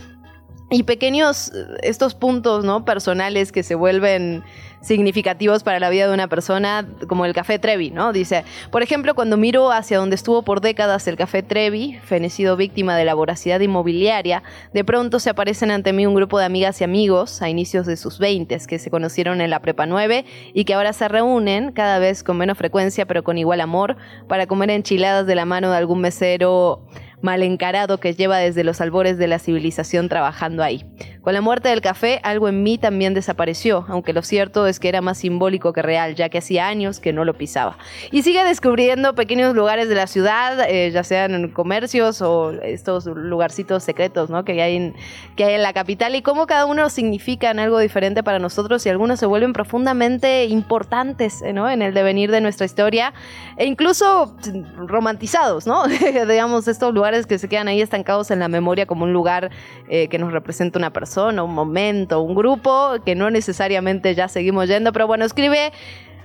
y 0.73 0.85
pequeños 0.85 1.53
eh, 1.55 1.67
estos 1.83 2.15
puntos 2.15 2.65
no 2.65 2.85
personales 2.85 3.53
que 3.53 3.63
se 3.63 3.75
vuelven 3.75 4.43
significativos 4.83 5.63
para 5.63 5.81
la 5.81 5.91
vida 5.91 6.07
de 6.07 6.15
una 6.15 6.29
persona 6.29 6.87
como 7.09 7.25
el 7.25 7.33
café 7.33 7.59
Trevi 7.59 7.91
no 7.91 8.13
dice 8.13 8.45
por 8.71 8.83
ejemplo 8.83 9.15
cuando 9.15 9.37
miro 9.37 9.73
hacia 9.73 9.99
donde 9.99 10.17
estuvo 10.17 10.43
por 10.43 10.61
décadas 10.61 11.09
el 11.09 11.17
café 11.17 11.43
Trevi 11.43 11.99
fenecido 12.05 12.57
víctima 12.57 12.97
de 12.97 13.05
la 13.05 13.15
voracidad 13.15 13.61
inmobiliaria 13.61 14.43
de 14.75 14.85
pronto 14.85 15.21
se 15.21 15.31
aparecen 15.31 15.71
ante 15.71 15.93
mí 15.93 16.07
un 16.07 16.15
grupo 16.15 16.39
de 16.39 16.45
amigas 16.45 16.81
y 16.81 16.85
amigos 16.85 17.43
a 17.43 17.49
inicios 17.49 17.87
de 17.87 17.97
sus 17.97 18.19
20 18.19 18.53
que 18.67 18.79
se 18.79 18.91
conocieron 18.91 19.41
en 19.41 19.51
la 19.51 19.61
prepa 19.61 19.87
9 19.87 20.25
y 20.53 20.65
que 20.65 20.75
ahora 20.75 20.93
se 20.93 21.09
reúnen 21.09 21.73
cada 21.73 21.99
vez 21.99 22.23
con 22.23 22.37
menos 22.37 22.59
frecuencia 22.59 23.07
pero 23.07 23.23
con 23.23 23.39
igual 23.39 23.61
amor 23.61 23.97
para 24.29 24.47
comer 24.47 24.71
enchiladas 24.71 25.27
de 25.27 25.35
la 25.35 25.45
mano 25.45 25.71
de 25.71 25.77
algún 25.79 26.01
mesero 26.01 26.85
mal 27.23 27.43
encarado 27.43 27.99
que 27.99 28.15
lleva 28.15 28.39
desde 28.39 28.65
los 28.65 28.81
albores 28.81 29.17
de 29.17 29.29
la 29.29 29.39
civilización 29.39 30.09
trabajando 30.09 30.63
ahí. 30.63 30.85
Con 31.23 31.35
la 31.35 31.41
muerte 31.41 31.69
del 31.69 31.81
café, 31.81 32.21
algo 32.25 32.49
en 32.49 32.65
mí 32.65 32.79
también 32.79 33.15
desapareció, 33.15 33.87
aunque 33.89 34.13
lo 34.13 34.23
cierto 34.23 34.67
es 34.67 34.81
que 34.81 34.89
era 34.89 35.01
más 35.01 35.19
simbólico 35.19 35.73
que 35.73 35.81
real, 35.81 36.17
ya 36.17 36.29
que 36.29 36.39
hacía 36.39 36.67
años 36.67 36.99
que 36.99 37.13
no 37.13 37.25
lo 37.25 37.35
pisaba. 37.35 37.79
Y 38.11 38.23
sigue 38.23 38.43
descubriendo 38.45 39.15
pequeños 39.15 39.55
lugares 39.55 39.89
de 39.89 39.95
la 39.95 40.09
ciudad, 40.09 40.69
eh, 40.69 40.91
ya 40.91 41.05
sean 41.05 41.35
en 41.35 41.51
comercios 41.53 42.21
o 42.23 42.51
estos 42.51 43.07
lugarcitos 43.07 43.85
secretos 43.85 44.31
¿no? 44.31 44.45
que, 44.45 44.61
hay 44.61 44.77
en, 44.77 44.97
que 45.37 45.45
hay 45.45 45.55
en 45.55 45.63
la 45.63 45.73
capital, 45.73 46.17
y 46.17 46.23
cómo 46.23 46.47
cada 46.49 46.67
uno 46.67 46.91
significan 46.91 47.61
algo 47.61 47.79
diferente 47.79 48.25
para 48.25 48.41
nosotros 48.41 48.85
y 48.85 48.89
algunos 48.89 49.21
se 49.21 49.27
vuelven 49.27 49.53
profundamente 49.53 50.47
importantes 50.47 51.41
¿no? 51.55 51.71
en 51.71 51.83
el 51.83 51.95
devenir 51.95 52.33
de 52.33 52.41
nuestra 52.41 52.67
historia, 52.67 53.15
e 53.57 53.67
incluso 53.67 54.37
romantizados, 54.77 55.69
¿no? 55.69 55.85
digamos, 56.29 56.67
estos 56.67 56.93
lugares 56.93 57.12
que 57.27 57.39
se 57.39 57.49
quedan 57.49 57.69
ahí 57.69 57.81
estancados 57.81 58.31
en 58.31 58.39
la 58.39 58.49
memoria 58.49 58.87
como 58.87 59.05
un 59.05 59.13
lugar 59.13 59.51
eh, 59.89 60.09
que 60.09 60.19
nos 60.19 60.33
representa 60.33 60.79
una 60.79 60.93
persona, 60.93 61.43
un 61.43 61.55
momento, 61.55 62.21
un 62.21 62.35
grupo, 62.35 62.95
que 63.05 63.15
no 63.15 63.31
necesariamente 63.31 64.15
ya 64.15 64.29
seguimos 64.29 64.69
yendo, 64.69 64.93
pero 64.93 65.07
bueno, 65.07 65.25
escribe 65.25 65.73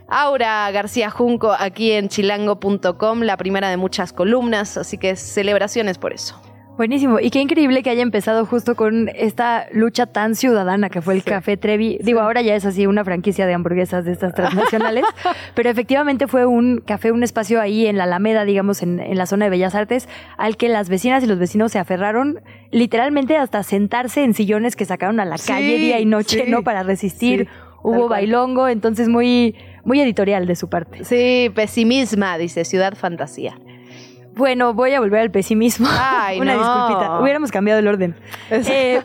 Aura 0.08 0.70
García 0.72 1.10
Junco 1.10 1.56
aquí 1.58 1.92
en 1.92 2.08
chilango.com, 2.08 3.22
la 3.22 3.38
primera 3.38 3.70
de 3.70 3.78
muchas 3.78 4.14
columnas, 4.14 4.78
así 4.78 4.98
que 4.98 5.16
celebraciones 5.16 5.98
por 5.98 6.14
eso. 6.14 6.47
Buenísimo. 6.78 7.20
Y 7.20 7.32
qué 7.32 7.42
increíble 7.42 7.82
que 7.82 7.90
haya 7.90 8.04
empezado 8.04 8.46
justo 8.46 8.76
con 8.76 9.10
esta 9.16 9.66
lucha 9.72 10.06
tan 10.06 10.36
ciudadana 10.36 10.90
que 10.90 11.02
fue 11.02 11.16
el 11.16 11.24
Café 11.24 11.58
Trevi. 11.58 11.98
Digo, 12.04 12.20
ahora 12.20 12.44
ya 12.44 12.56
es 12.56 12.66
así 12.66 12.86
una 12.86 13.04
franquicia 13.04 13.48
de 13.48 13.56
hamburguesas 13.56 14.06
de 14.06 14.12
estas 14.12 14.36
transnacionales, 14.36 15.04
pero 15.56 15.72
efectivamente 15.72 16.28
fue 16.28 16.46
un 16.46 16.82
café, 16.86 17.12
un 17.12 17.24
espacio 17.24 17.60
ahí 17.60 17.88
en 17.88 17.98
la 17.98 18.04
Alameda, 18.04 18.46
digamos, 18.46 18.84
en, 18.84 19.00
en 19.00 19.18
la 19.18 19.26
zona 19.26 19.46
de 19.46 19.50
Bellas 19.52 19.74
Artes, 19.74 20.08
al 20.38 20.56
que 20.56 20.70
las 20.70 20.88
vecinas 20.88 21.24
y 21.24 21.28
los 21.28 21.40
vecinos 21.40 21.72
se 21.72 21.80
aferraron 21.80 22.42
literalmente 22.70 23.38
hasta 23.38 23.64
sentarse 23.64 24.24
en 24.24 24.36
sillones 24.36 24.76
que 24.76 24.86
sacaron 24.86 25.20
a 25.20 25.26
la 25.26 25.40
Sí, 25.40 25.52
calle 25.52 25.78
día 25.78 26.00
y 26.00 26.06
noche, 26.06 26.46
¿no? 26.48 26.64
Para 26.64 26.84
resistir. 26.84 27.48
Hubo 27.82 28.08
bailongo, 28.08 28.68
entonces 28.68 29.08
muy, 29.08 29.56
muy 29.84 30.02
editorial 30.02 30.46
de 30.46 30.56
su 30.56 30.70
parte. 30.70 31.06
Sí, 31.06 31.50
pesimisma, 31.56 32.38
dice 32.38 32.66
Ciudad 32.66 32.96
Fantasía. 32.96 33.58
Bueno, 34.38 34.74
voy 34.74 34.94
a 34.94 35.00
volver 35.00 35.22
al 35.22 35.32
pesimismo. 35.32 35.88
Ay, 35.90 36.40
Una 36.42 36.56
no. 36.56 36.60
disculpita. 36.60 37.20
Hubiéramos 37.22 37.52
cambiado 37.52 37.80
el 37.80 37.88
orden. 37.88 38.16
Eh, 38.52 39.02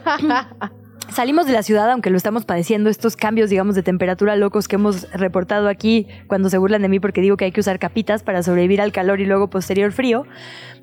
salimos 1.08 1.46
de 1.46 1.52
la 1.52 1.62
ciudad, 1.62 1.90
aunque 1.90 2.10
lo 2.10 2.16
estamos 2.16 2.44
padeciendo, 2.44 2.90
estos 2.90 3.16
cambios, 3.16 3.50
digamos, 3.50 3.74
de 3.74 3.82
temperatura 3.82 4.36
locos 4.36 4.68
que 4.68 4.76
hemos 4.76 5.10
reportado 5.12 5.68
aquí 5.68 6.06
cuando 6.26 6.50
se 6.50 6.58
burlan 6.58 6.82
de 6.82 6.88
mí 6.88 7.00
porque 7.00 7.20
digo 7.20 7.36
que 7.36 7.46
hay 7.46 7.52
que 7.52 7.60
usar 7.60 7.78
capitas 7.78 8.22
para 8.22 8.42
sobrevivir 8.42 8.80
al 8.80 8.92
calor 8.92 9.20
y 9.20 9.26
luego 9.26 9.48
posterior 9.48 9.92
frío. 9.92 10.26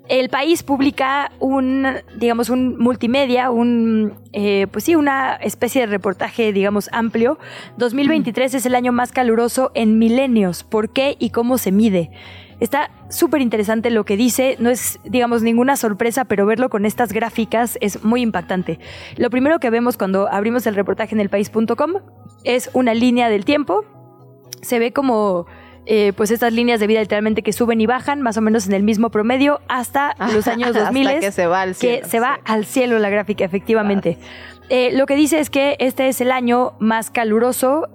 El 0.08 0.30
país 0.30 0.64
publica 0.64 1.32
un, 1.40 1.86
digamos, 2.18 2.50
un 2.50 2.80
multimedia, 2.80 3.52
un, 3.52 4.16
eh, 4.34 4.66
pues 4.72 4.86
sí, 4.86 4.96
una 4.96 5.36
especie 5.36 5.82
de 5.82 5.88
reportaje, 5.88 6.52
digamos, 6.52 6.90
amplio. 6.92 7.38
2023 7.78 8.56
es 8.56 8.66
el 8.66 8.74
año 8.74 8.92
más 8.92 9.12
caluroso 9.12 9.72
en 9.76 10.00
milenios. 10.00 10.64
¿Por 10.64 10.90
qué 10.90 11.16
y 11.20 11.30
cómo 11.30 11.60
se 11.60 11.72
mide? 11.72 12.10
Está 12.60 12.92
súper 13.10 13.42
interesante 13.42 13.90
lo 13.90 14.04
que 14.04 14.18
dice, 14.18 14.58
no 14.60 14.70
es, 14.70 15.00
digamos, 15.04 15.42
ninguna 15.42 15.78
sorpresa, 15.78 16.26
pero 16.26 16.46
verlo 16.46 16.70
con 16.70 16.86
estas 16.86 17.14
gráficas 17.14 17.78
es 17.82 18.04
muy 18.04 18.22
impactante. 18.22 18.80
Lo 19.16 19.30
primero 19.30 19.60
que 19.60 19.70
vemos 19.70 19.98
cuando 19.98 20.28
abrimos 20.30 20.68
el 20.68 20.76
reportaje 20.76 21.16
en 21.16 21.22
elpaís.com 21.22 21.94
es 22.44 22.70
una 22.74 22.94
línea 22.94 23.30
del 23.30 23.46
tiempo. 23.46 23.86
Se 24.62 24.78
ve 24.78 24.92
como, 24.92 25.46
eh, 25.86 26.12
pues, 26.18 26.32
estas 26.32 26.52
líneas 26.52 26.82
de 26.82 26.88
vida 26.88 27.00
literalmente 27.00 27.44
que 27.44 27.54
suben 27.54 27.80
y 27.80 27.86
bajan, 27.86 28.22
más 28.22 28.36
o 28.38 28.42
menos 28.42 28.68
en 28.68 28.74
el 28.74 28.84
mismo 28.84 29.10
promedio, 29.10 29.62
hasta 29.70 30.16
los 30.34 30.48
años 30.48 30.70
Hasta 30.70 30.86
2000. 30.86 31.20
que 31.20 31.32
se 31.32 31.48
va 31.48 31.62
al 31.62 31.76
cielo, 31.76 32.02
Que 32.02 32.10
se 32.10 32.20
va 32.20 32.40
al 32.44 32.66
cielo 32.66 33.00
la 33.00 33.10
gráfica, 33.10 33.46
efectivamente. 33.46 34.18
Eh, 34.70 34.92
lo 34.94 35.06
que 35.06 35.16
dice 35.16 35.40
es 35.40 35.50
que 35.50 35.78
este 35.80 36.10
es 36.10 36.20
el 36.22 36.32
año 36.32 36.74
más 36.80 37.10
caluroso 37.10 37.88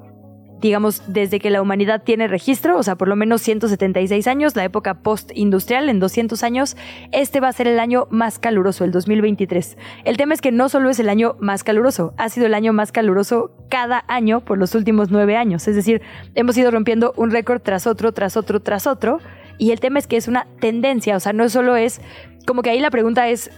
digamos, 0.64 1.02
desde 1.06 1.40
que 1.40 1.50
la 1.50 1.60
humanidad 1.60 2.04
tiene 2.04 2.26
registro, 2.26 2.78
o 2.78 2.82
sea, 2.82 2.96
por 2.96 3.06
lo 3.06 3.16
menos 3.16 3.42
176 3.42 4.26
años, 4.26 4.56
la 4.56 4.64
época 4.64 4.94
post-industrial, 4.94 5.90
en 5.90 6.00
200 6.00 6.42
años, 6.42 6.78
este 7.12 7.40
va 7.40 7.48
a 7.48 7.52
ser 7.52 7.68
el 7.68 7.78
año 7.78 8.06
más 8.08 8.38
caluroso, 8.38 8.82
el 8.84 8.90
2023. 8.90 9.76
El 10.06 10.16
tema 10.16 10.32
es 10.32 10.40
que 10.40 10.52
no 10.52 10.70
solo 10.70 10.88
es 10.88 10.98
el 11.00 11.10
año 11.10 11.36
más 11.38 11.64
caluroso, 11.64 12.14
ha 12.16 12.30
sido 12.30 12.46
el 12.46 12.54
año 12.54 12.72
más 12.72 12.92
caluroso 12.92 13.50
cada 13.68 14.06
año 14.08 14.40
por 14.40 14.56
los 14.56 14.74
últimos 14.74 15.10
nueve 15.10 15.36
años. 15.36 15.68
Es 15.68 15.76
decir, 15.76 16.00
hemos 16.34 16.56
ido 16.56 16.70
rompiendo 16.70 17.12
un 17.18 17.30
récord 17.30 17.60
tras 17.60 17.86
otro, 17.86 18.12
tras 18.12 18.38
otro, 18.38 18.60
tras 18.60 18.86
otro. 18.86 19.20
Y 19.58 19.72
el 19.72 19.80
tema 19.80 19.98
es 19.98 20.06
que 20.06 20.16
es 20.16 20.28
una 20.28 20.46
tendencia, 20.60 21.14
o 21.14 21.20
sea, 21.20 21.34
no 21.34 21.46
solo 21.50 21.76
es, 21.76 22.00
como 22.46 22.62
que 22.62 22.70
ahí 22.70 22.80
la 22.80 22.90
pregunta 22.90 23.28
es, 23.28 23.50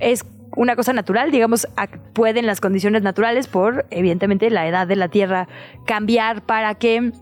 es 0.00 0.26
una 0.56 0.76
cosa 0.76 0.92
natural, 0.92 1.30
digamos, 1.30 1.66
pueden 2.12 2.46
las 2.46 2.60
condiciones 2.60 3.02
naturales 3.02 3.46
por, 3.48 3.86
evidentemente, 3.90 4.50
la 4.50 4.66
edad 4.66 4.86
de 4.86 4.96
la 4.96 5.08
Tierra 5.08 5.48
cambiar 5.86 6.42
para 6.42 6.74
que 6.74 7.12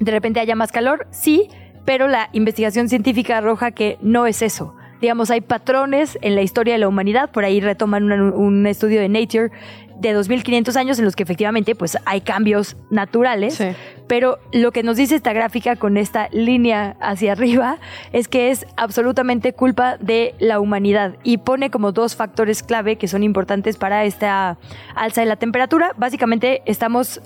de 0.00 0.10
repente 0.10 0.40
haya 0.40 0.56
más 0.56 0.72
calor, 0.72 1.06
sí, 1.10 1.48
pero 1.84 2.08
la 2.08 2.28
investigación 2.32 2.88
científica 2.88 3.38
arroja 3.38 3.72
que 3.72 3.98
no 4.00 4.26
es 4.26 4.42
eso. 4.42 4.74
Digamos, 5.00 5.30
hay 5.32 5.40
patrones 5.40 6.16
en 6.22 6.36
la 6.36 6.42
historia 6.42 6.74
de 6.74 6.78
la 6.78 6.86
humanidad, 6.88 7.30
por 7.30 7.44
ahí 7.44 7.60
retoman 7.60 8.04
una- 8.04 8.32
un 8.34 8.66
estudio 8.68 9.00
de 9.00 9.08
Nature 9.08 9.50
de 9.98 10.12
2500 10.12 10.76
años 10.76 10.98
en 10.98 11.04
los 11.04 11.16
que 11.16 11.22
efectivamente 11.22 11.74
pues 11.74 11.96
hay 12.04 12.20
cambios 12.20 12.76
naturales, 12.90 13.62
Pero 14.08 14.38
lo 14.52 14.72
que 14.72 14.82
nos 14.82 14.96
dice 14.96 15.14
esta 15.14 15.32
gráfica 15.32 15.76
con 15.76 15.96
esta 15.96 16.28
línea 16.32 16.96
hacia 17.00 17.32
arriba 17.32 17.78
es 18.12 18.28
que 18.28 18.50
es 18.50 18.66
absolutamente 18.76 19.54
culpa 19.54 19.96
de 19.98 20.34
la 20.38 20.60
humanidad 20.60 21.16
y 21.22 21.38
pone 21.38 21.70
como 21.70 21.92
dos 21.92 22.14
factores 22.16 22.62
clave 22.62 22.96
que 22.96 23.08
son 23.08 23.22
importantes 23.22 23.76
para 23.76 24.04
esta 24.04 24.58
alza 24.94 25.22
de 25.22 25.26
la 25.28 25.36
temperatura. 25.36 25.92
Básicamente 25.96 26.62
estamos 26.66 27.22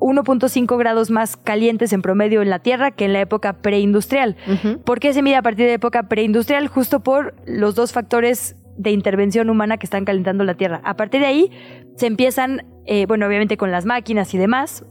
1.5 0.00 0.78
grados 0.78 1.10
más 1.10 1.36
calientes 1.36 1.92
en 1.92 2.02
promedio 2.02 2.42
en 2.42 2.50
la 2.50 2.58
Tierra 2.58 2.90
que 2.90 3.06
en 3.06 3.12
la 3.12 3.20
época 3.20 3.54
preindustrial. 3.54 4.36
¿Por 4.84 5.00
qué 5.00 5.12
se 5.12 5.22
mide 5.22 5.36
a 5.36 5.42
partir 5.42 5.64
de 5.64 5.72
la 5.72 5.76
época 5.76 6.04
preindustrial? 6.04 6.68
Justo 6.68 7.00
por 7.00 7.34
los 7.46 7.74
dos 7.74 7.92
factores 7.92 8.56
de 8.76 8.90
intervención 8.90 9.50
humana 9.50 9.78
que 9.78 9.86
están 9.86 10.04
calentando 10.04 10.44
la 10.44 10.54
Tierra. 10.54 10.80
A 10.84 10.96
partir 10.96 11.20
de 11.20 11.26
ahí 11.26 11.50
se 11.96 12.06
empiezan, 12.06 12.66
eh, 12.86 13.06
bueno, 13.06 13.26
obviamente 13.26 13.56
con 13.56 13.70
las 13.70 13.86
máquinas 13.86 14.34
y 14.34 14.38
demás, 14.38 14.84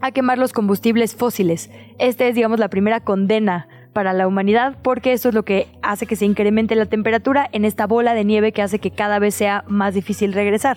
a 0.00 0.10
quemar 0.10 0.38
los 0.38 0.52
combustibles 0.52 1.16
fósiles. 1.16 1.70
Esta 1.98 2.26
es, 2.26 2.34
digamos, 2.34 2.58
la 2.58 2.68
primera 2.68 3.00
condena 3.00 3.68
para 3.96 4.12
la 4.12 4.28
humanidad 4.28 4.76
porque 4.82 5.14
eso 5.14 5.30
es 5.30 5.34
lo 5.34 5.46
que 5.46 5.68
hace 5.80 6.06
que 6.06 6.16
se 6.16 6.26
incremente 6.26 6.74
la 6.74 6.84
temperatura 6.84 7.48
en 7.52 7.64
esta 7.64 7.86
bola 7.86 8.12
de 8.12 8.26
nieve 8.26 8.52
que 8.52 8.60
hace 8.60 8.78
que 8.78 8.90
cada 8.90 9.18
vez 9.18 9.34
sea 9.34 9.64
más 9.68 9.94
difícil 9.94 10.34
regresar. 10.34 10.76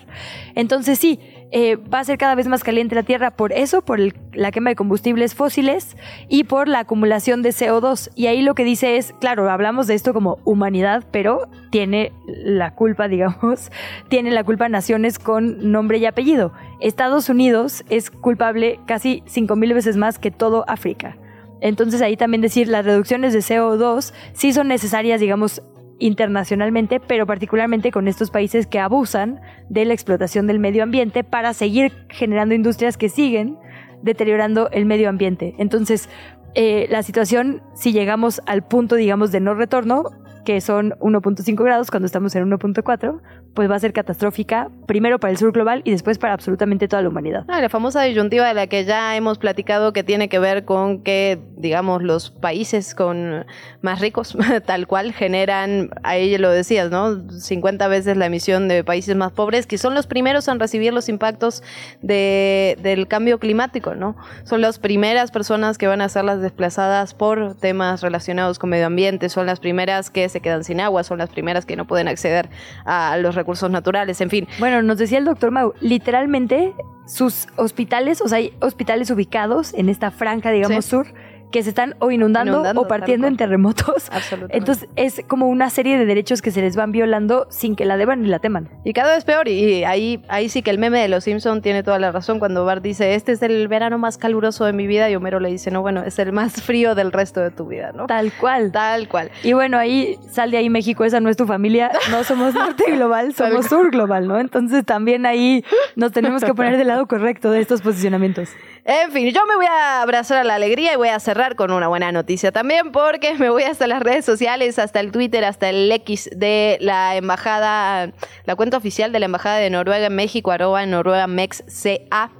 Entonces 0.54 0.98
sí, 0.98 1.20
eh, 1.52 1.76
va 1.76 1.98
a 1.98 2.04
ser 2.04 2.16
cada 2.16 2.34
vez 2.34 2.48
más 2.48 2.64
caliente 2.64 2.94
la 2.94 3.02
Tierra 3.02 3.32
por 3.32 3.52
eso, 3.52 3.82
por 3.82 3.98
la 4.32 4.50
quema 4.52 4.70
de 4.70 4.76
combustibles 4.76 5.34
fósiles 5.34 5.98
y 6.30 6.44
por 6.44 6.66
la 6.66 6.78
acumulación 6.78 7.42
de 7.42 7.50
CO2. 7.50 8.10
Y 8.14 8.28
ahí 8.28 8.40
lo 8.40 8.54
que 8.54 8.64
dice 8.64 8.96
es, 8.96 9.12
claro, 9.20 9.50
hablamos 9.50 9.86
de 9.86 9.96
esto 9.96 10.14
como 10.14 10.38
humanidad, 10.46 11.04
pero 11.10 11.46
tiene 11.70 12.14
la 12.26 12.74
culpa, 12.74 13.06
digamos, 13.08 13.70
tiene 14.08 14.30
la 14.30 14.44
culpa 14.44 14.70
naciones 14.70 15.18
con 15.18 15.70
nombre 15.70 15.98
y 15.98 16.06
apellido. 16.06 16.54
Estados 16.80 17.28
Unidos 17.28 17.84
es 17.90 18.10
culpable 18.10 18.80
casi 18.86 19.22
5.000 19.26 19.74
veces 19.74 19.98
más 19.98 20.18
que 20.18 20.30
todo 20.30 20.64
África. 20.68 21.18
Entonces 21.60 22.02
ahí 22.02 22.16
también 22.16 22.40
decir, 22.40 22.68
las 22.68 22.84
reducciones 22.84 23.32
de 23.32 23.40
CO2 23.40 24.12
sí 24.32 24.52
son 24.52 24.68
necesarias, 24.68 25.20
digamos, 25.20 25.62
internacionalmente, 25.98 26.98
pero 26.98 27.26
particularmente 27.26 27.92
con 27.92 28.08
estos 28.08 28.30
países 28.30 28.66
que 28.66 28.78
abusan 28.78 29.40
de 29.68 29.84
la 29.84 29.94
explotación 29.94 30.46
del 30.46 30.58
medio 30.58 30.82
ambiente 30.82 31.22
para 31.24 31.52
seguir 31.54 31.92
generando 32.08 32.54
industrias 32.54 32.96
que 32.96 33.08
siguen 33.08 33.58
deteriorando 34.02 34.70
el 34.70 34.86
medio 34.86 35.08
ambiente. 35.08 35.54
Entonces, 35.58 36.08
eh, 36.54 36.86
la 36.90 37.02
situación, 37.02 37.62
si 37.74 37.92
llegamos 37.92 38.40
al 38.46 38.66
punto, 38.66 38.96
digamos, 38.96 39.30
de 39.30 39.40
no 39.40 39.54
retorno, 39.54 40.04
que 40.44 40.60
son 40.60 40.92
1.5 41.00 41.62
grados 41.62 41.90
cuando 41.90 42.06
estamos 42.06 42.34
en 42.34 42.50
1.4, 42.50 43.20
pues 43.54 43.70
va 43.70 43.76
a 43.76 43.80
ser 43.80 43.92
catastrófica, 43.92 44.70
primero 44.86 45.18
para 45.18 45.32
el 45.32 45.36
sur 45.36 45.52
global 45.52 45.82
y 45.84 45.90
después 45.90 46.18
para 46.18 46.34
absolutamente 46.34 46.88
toda 46.88 47.02
la 47.02 47.08
humanidad. 47.08 47.44
Ah, 47.48 47.60
la 47.60 47.68
famosa 47.68 48.02
disyuntiva 48.02 48.46
de 48.46 48.54
la 48.54 48.66
que 48.68 48.84
ya 48.84 49.16
hemos 49.16 49.38
platicado 49.38 49.92
que 49.92 50.04
tiene 50.04 50.28
que 50.28 50.38
ver 50.38 50.64
con 50.64 51.02
que, 51.02 51.40
digamos, 51.56 52.02
los 52.02 52.30
países 52.30 52.94
con 52.94 53.46
más 53.82 54.00
ricos, 54.00 54.36
tal 54.66 54.86
cual, 54.86 55.12
generan, 55.12 55.90
ahí 56.02 56.38
lo 56.38 56.50
decías, 56.50 56.90
¿no? 56.90 57.28
50 57.30 57.88
veces 57.88 58.16
la 58.16 58.26
emisión 58.26 58.68
de 58.68 58.84
países 58.84 59.16
más 59.16 59.32
pobres, 59.32 59.66
que 59.66 59.78
son 59.78 59.94
los 59.94 60.06
primeros 60.06 60.46
en 60.48 60.60
recibir 60.60 60.92
los 60.92 61.08
impactos 61.08 61.62
de, 62.02 62.78
del 62.82 63.08
cambio 63.08 63.38
climático, 63.38 63.94
¿no? 63.94 64.16
Son 64.44 64.60
las 64.60 64.78
primeras 64.78 65.30
personas 65.30 65.76
que 65.76 65.86
van 65.86 66.00
a 66.00 66.08
ser 66.08 66.24
las 66.24 66.40
desplazadas 66.40 67.14
por 67.14 67.54
temas 67.56 68.00
relacionados 68.00 68.58
con 68.58 68.70
medio 68.70 68.86
ambiente, 68.86 69.28
son 69.28 69.46
las 69.46 69.60
primeras 69.60 70.10
que 70.10 70.28
se 70.28 70.40
quedan 70.40 70.64
sin 70.64 70.80
agua, 70.80 71.02
son 71.02 71.18
las 71.18 71.30
primeras 71.30 71.66
que 71.66 71.76
no 71.76 71.86
pueden 71.86 72.08
acceder 72.08 72.48
a 72.84 73.16
los 73.16 73.34
recursos 73.40 73.70
naturales, 73.70 74.20
en 74.20 74.30
fin. 74.30 74.48
Bueno, 74.58 74.82
nos 74.82 74.98
decía 74.98 75.18
el 75.18 75.24
doctor 75.24 75.50
Mau, 75.50 75.74
literalmente 75.80 76.74
sus 77.06 77.48
hospitales, 77.56 78.20
o 78.20 78.28
sea, 78.28 78.38
hay 78.38 78.52
hospitales 78.60 79.10
ubicados 79.10 79.74
en 79.74 79.88
esta 79.88 80.10
franja, 80.10 80.50
digamos, 80.50 80.84
sur, 80.84 81.06
que 81.50 81.62
se 81.62 81.70
están 81.70 81.96
o 81.98 82.10
inundando, 82.10 82.62
o 82.76 82.86
partiendo 82.86 83.26
en 83.26 83.36
terremotos. 83.36 84.10
Entonces 84.50 84.88
es 84.96 85.22
como 85.26 85.48
una 85.48 85.70
serie 85.70 85.98
de 85.98 86.06
derechos 86.06 86.42
que 86.42 86.50
se 86.50 86.60
les 86.60 86.76
van 86.76 86.92
violando 86.92 87.46
sin 87.50 87.76
que 87.76 87.84
la 87.84 87.96
deban 87.96 88.22
ni 88.22 88.28
la 88.28 88.38
teman. 88.38 88.68
Y 88.84 88.92
cada 88.92 89.14
vez 89.14 89.24
peor. 89.24 89.48
Y 89.48 89.84
ahí, 89.84 90.22
ahí 90.28 90.48
sí 90.48 90.62
que 90.62 90.70
el 90.70 90.78
meme 90.78 91.00
de 91.00 91.08
los 91.08 91.24
Simpson 91.24 91.62
tiene 91.62 91.82
toda 91.82 91.98
la 91.98 92.12
razón 92.12 92.38
cuando 92.38 92.64
Bart 92.64 92.82
dice, 92.82 93.14
este 93.14 93.32
es 93.32 93.42
el 93.42 93.68
verano 93.68 93.98
más 93.98 94.18
caluroso 94.18 94.64
de 94.64 94.72
mi 94.72 94.86
vida 94.86 95.10
y 95.10 95.16
Homero 95.16 95.40
le 95.40 95.50
dice, 95.50 95.70
no, 95.70 95.82
bueno, 95.82 96.02
es 96.02 96.18
el 96.18 96.32
más 96.32 96.62
frío 96.62 96.94
del 96.94 97.12
resto 97.12 97.40
de 97.40 97.50
tu 97.50 97.66
vida, 97.66 97.92
¿no? 97.92 98.06
Tal 98.06 98.32
cual. 98.32 98.72
Tal 98.72 99.08
cual. 99.08 99.30
Y 99.42 99.52
bueno, 99.52 99.78
ahí 99.78 100.18
sale 100.30 100.56
ahí 100.56 100.70
México, 100.70 101.04
esa 101.04 101.20
no 101.20 101.28
es 101.28 101.36
tu 101.36 101.46
familia, 101.46 101.90
no 102.10 102.24
somos 102.24 102.54
norte 102.54 102.84
global, 102.92 103.34
somos 103.34 103.66
sur 103.66 103.90
global, 103.90 104.28
¿no? 104.28 104.38
Entonces 104.38 104.84
también 104.84 105.26
ahí 105.26 105.64
nos 105.96 106.12
tenemos 106.12 106.44
que 106.44 106.54
poner 106.54 106.76
del 106.76 106.88
lado 106.88 107.06
correcto 107.06 107.50
de 107.50 107.60
estos 107.60 107.82
posicionamientos. 107.82 108.50
En 108.84 109.12
fin, 109.12 109.30
yo 109.30 109.44
me 109.46 109.56
voy 109.56 109.66
a 109.66 110.00
abrazar 110.00 110.38
a 110.38 110.44
la 110.44 110.54
alegría 110.54 110.94
y 110.94 110.96
voy 110.96 111.08
a 111.08 111.20
cerrar 111.20 111.54
con 111.54 111.70
una 111.70 111.88
buena 111.88 112.12
noticia 112.12 112.50
también 112.50 112.92
porque 112.92 113.34
me 113.34 113.50
voy 113.50 113.64
hasta 113.64 113.86
las 113.86 114.02
redes 114.02 114.24
sociales, 114.24 114.78
hasta 114.78 115.00
el 115.00 115.12
Twitter, 115.12 115.44
hasta 115.44 115.68
el 115.68 115.92
X 115.92 116.30
de 116.34 116.78
la 116.80 117.16
embajada, 117.16 118.12
la 118.44 118.56
cuenta 118.56 118.78
oficial 118.78 119.12
de 119.12 119.20
la 119.20 119.26
embajada 119.26 119.56
de 119.56 119.68
Noruega 119.68 120.06
en 120.06 120.16
México, 120.16 120.50
arroba 120.50 120.84
Noruega 120.86 121.26
Mex 121.26 121.62
CA 121.82 122.30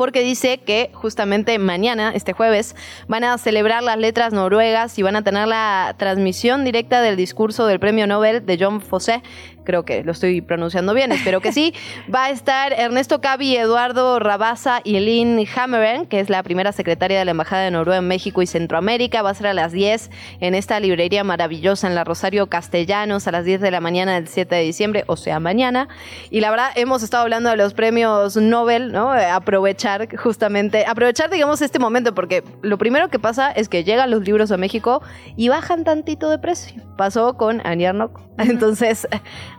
porque 0.00 0.22
dice 0.22 0.60
que 0.60 0.90
justamente 0.94 1.58
mañana, 1.58 2.12
este 2.14 2.32
jueves, 2.32 2.74
van 3.06 3.22
a 3.22 3.36
celebrar 3.36 3.82
las 3.82 3.98
letras 3.98 4.32
noruegas 4.32 4.98
y 4.98 5.02
van 5.02 5.14
a 5.14 5.22
tener 5.22 5.46
la 5.46 5.94
transmisión 5.98 6.64
directa 6.64 7.02
del 7.02 7.16
discurso 7.16 7.66
del 7.66 7.80
premio 7.80 8.06
Nobel 8.06 8.46
de 8.46 8.56
John 8.58 8.80
Fosse, 8.80 9.22
creo 9.64 9.84
que 9.84 10.04
lo 10.04 10.12
estoy 10.12 10.40
pronunciando 10.40 10.94
bien, 10.94 11.12
espero 11.12 11.40
que 11.40 11.52
sí. 11.52 11.74
Va 12.14 12.24
a 12.24 12.30
estar 12.30 12.72
Ernesto 12.72 13.20
Cavi, 13.20 13.56
Eduardo 13.56 14.18
Rabasa 14.18 14.80
y 14.84 14.98
Lynn 15.00 15.46
Hammeren, 15.54 16.06
que 16.06 16.20
es 16.20 16.30
la 16.30 16.42
primera 16.42 16.72
secretaria 16.72 17.18
de 17.18 17.24
la 17.24 17.30
Embajada 17.32 17.64
de 17.64 17.70
Noruega 17.70 17.98
en 17.98 18.08
México 18.08 18.42
y 18.42 18.46
Centroamérica. 18.46 19.22
Va 19.22 19.30
a 19.30 19.34
ser 19.34 19.48
a 19.48 19.54
las 19.54 19.72
10 19.72 20.10
en 20.40 20.54
esta 20.54 20.80
librería 20.80 21.24
maravillosa 21.24 21.86
en 21.86 21.94
la 21.94 22.04
Rosario 22.04 22.48
Castellanos, 22.48 23.26
a 23.26 23.32
las 23.32 23.44
10 23.44 23.60
de 23.60 23.70
la 23.70 23.80
mañana 23.80 24.14
del 24.14 24.28
7 24.28 24.54
de 24.54 24.62
diciembre, 24.62 25.04
o 25.06 25.16
sea, 25.16 25.40
mañana. 25.40 25.88
Y 26.30 26.40
la 26.40 26.50
verdad, 26.50 26.70
hemos 26.76 27.02
estado 27.02 27.22
hablando 27.22 27.50
de 27.50 27.56
los 27.56 27.74
premios 27.74 28.36
Nobel, 28.36 28.92
¿no? 28.92 29.12
Aprovechar 29.12 30.08
justamente, 30.16 30.84
aprovechar, 30.86 31.30
digamos, 31.30 31.62
este 31.62 31.78
momento, 31.78 32.14
porque 32.14 32.42
lo 32.62 32.78
primero 32.78 33.08
que 33.08 33.18
pasa 33.18 33.50
es 33.50 33.68
que 33.68 33.84
llegan 33.84 34.10
los 34.10 34.22
libros 34.22 34.50
a 34.50 34.56
México 34.56 35.02
y 35.36 35.48
bajan 35.48 35.84
tantito 35.84 36.30
de 36.30 36.38
precio. 36.38 36.82
Pasó 36.96 37.36
con 37.36 37.60
Annie 37.66 37.86
Arnock. 37.86 38.20
Entonces, 38.38 39.06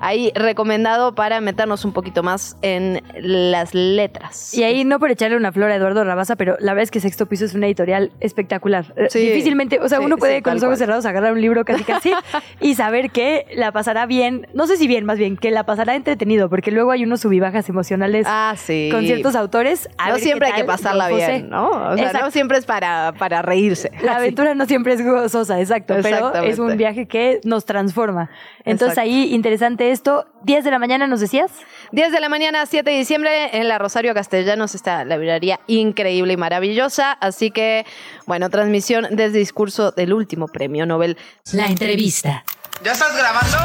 ahí 0.02 0.32
recomendado 0.36 1.16
para 1.16 1.40
meternos 1.40 1.86
un 1.86 1.94
poquito 1.94 2.24
más 2.24 2.58
en 2.62 3.02
las 3.16 3.74
letras. 3.74 4.54
Y 4.54 4.64
ahí 4.64 4.84
no 4.84 5.00
por 5.00 5.12
echarle 5.12 5.38
una 5.38 5.52
flor 5.52 5.72
a 5.72 5.76
Eduardo 5.76 6.04
Rabasa, 6.04 6.36
pero 6.36 6.58
la 6.60 6.74
verdad 6.74 6.84
es 6.84 6.92
que 6.92 7.00
Sexto 7.00 7.28
Piso 7.28 7.46
es 7.46 7.54
una 7.54 7.68
editorial 7.68 8.12
espectacular. 8.20 8.94
Eh, 8.98 9.08
Difícilmente, 9.14 9.80
o 9.80 9.88
sea, 9.88 10.00
uno 10.00 10.18
puede 10.18 10.42
con 10.42 10.56
los 10.56 10.64
ojos 10.64 10.80
cerrados 10.80 11.06
agarrar 11.06 11.34
un 11.34 11.42
libro 11.42 11.64
casi 11.64 11.84
casi 11.84 12.12
y 12.60 12.76
saber 12.76 13.12
que 13.12 13.46
la 13.56 13.72
pasará 13.72 14.06
bien, 14.06 14.48
no 14.54 14.68
sé 14.68 14.78
si 14.78 14.88
bien, 14.88 15.06
más 15.06 15.18
bien, 15.18 15.38
que 15.38 15.52
la 15.52 15.66
pasará 15.66 15.96
entretenido, 15.96 16.50
porque 16.50 16.72
luego 16.72 16.92
hay 16.92 17.04
unos 17.04 17.22
subibajas 17.22 17.70
emocionales 17.70 18.26
ah, 18.28 18.56
con 18.92 19.04
ciertos 19.04 19.36
autores. 19.36 19.88
no 20.06 20.18
siempre 20.18 20.48
hay 20.48 20.62
que 20.62 20.66
pasarla 20.66 21.10
bien, 21.10 21.50
¿no? 21.50 21.70
O 21.70 21.98
sea, 21.98 22.14
no 22.14 22.32
siempre 22.32 22.58
es 22.58 22.66
para, 22.66 23.14
para 23.18 23.42
reírse. 23.42 23.92
La 24.02 24.16
aventura 24.18 24.56
no 24.56 24.66
siempre 24.66 24.94
es 24.94 25.06
gozosa, 25.06 25.60
exacto, 25.60 25.96
pero 26.02 26.34
es 26.44 26.58
un 26.58 26.76
viaje 26.78 27.08
que 27.08 27.40
nos 27.44 27.66
transforma. 27.66 28.30
Entonces 28.66 28.98
ahí 28.98 29.34
interesante 29.34 29.91
esto. 29.92 30.26
10 30.44 30.64
de 30.64 30.72
la 30.72 30.80
mañana 30.80 31.08
nos 31.08 31.20
decías. 31.20 31.52
10 31.92 32.12
de 32.12 32.20
la 32.20 32.30
mañana, 32.30 32.66
7 32.66 32.90
de 32.90 32.98
diciembre, 32.98 33.58
en 33.58 33.68
la 33.68 33.78
Rosario 33.78 34.14
Castellanos 34.14 34.76
está 34.76 35.06
la 35.06 35.18
librería 35.18 35.60
increíble 35.68 36.34
y 36.34 36.38
maravillosa. 36.38 37.14
Así 37.14 37.52
que, 37.52 37.86
bueno, 38.26 38.50
transmisión 38.50 39.08
desde 39.12 39.38
discurso 39.38 39.92
del 39.92 40.14
último 40.14 40.48
premio 40.48 40.86
Nobel. 40.86 41.18
La 41.54 41.68
entrevista. 41.68 42.44
¿Ya 42.84 42.94
estás 42.94 43.16
grabando? 43.16 43.58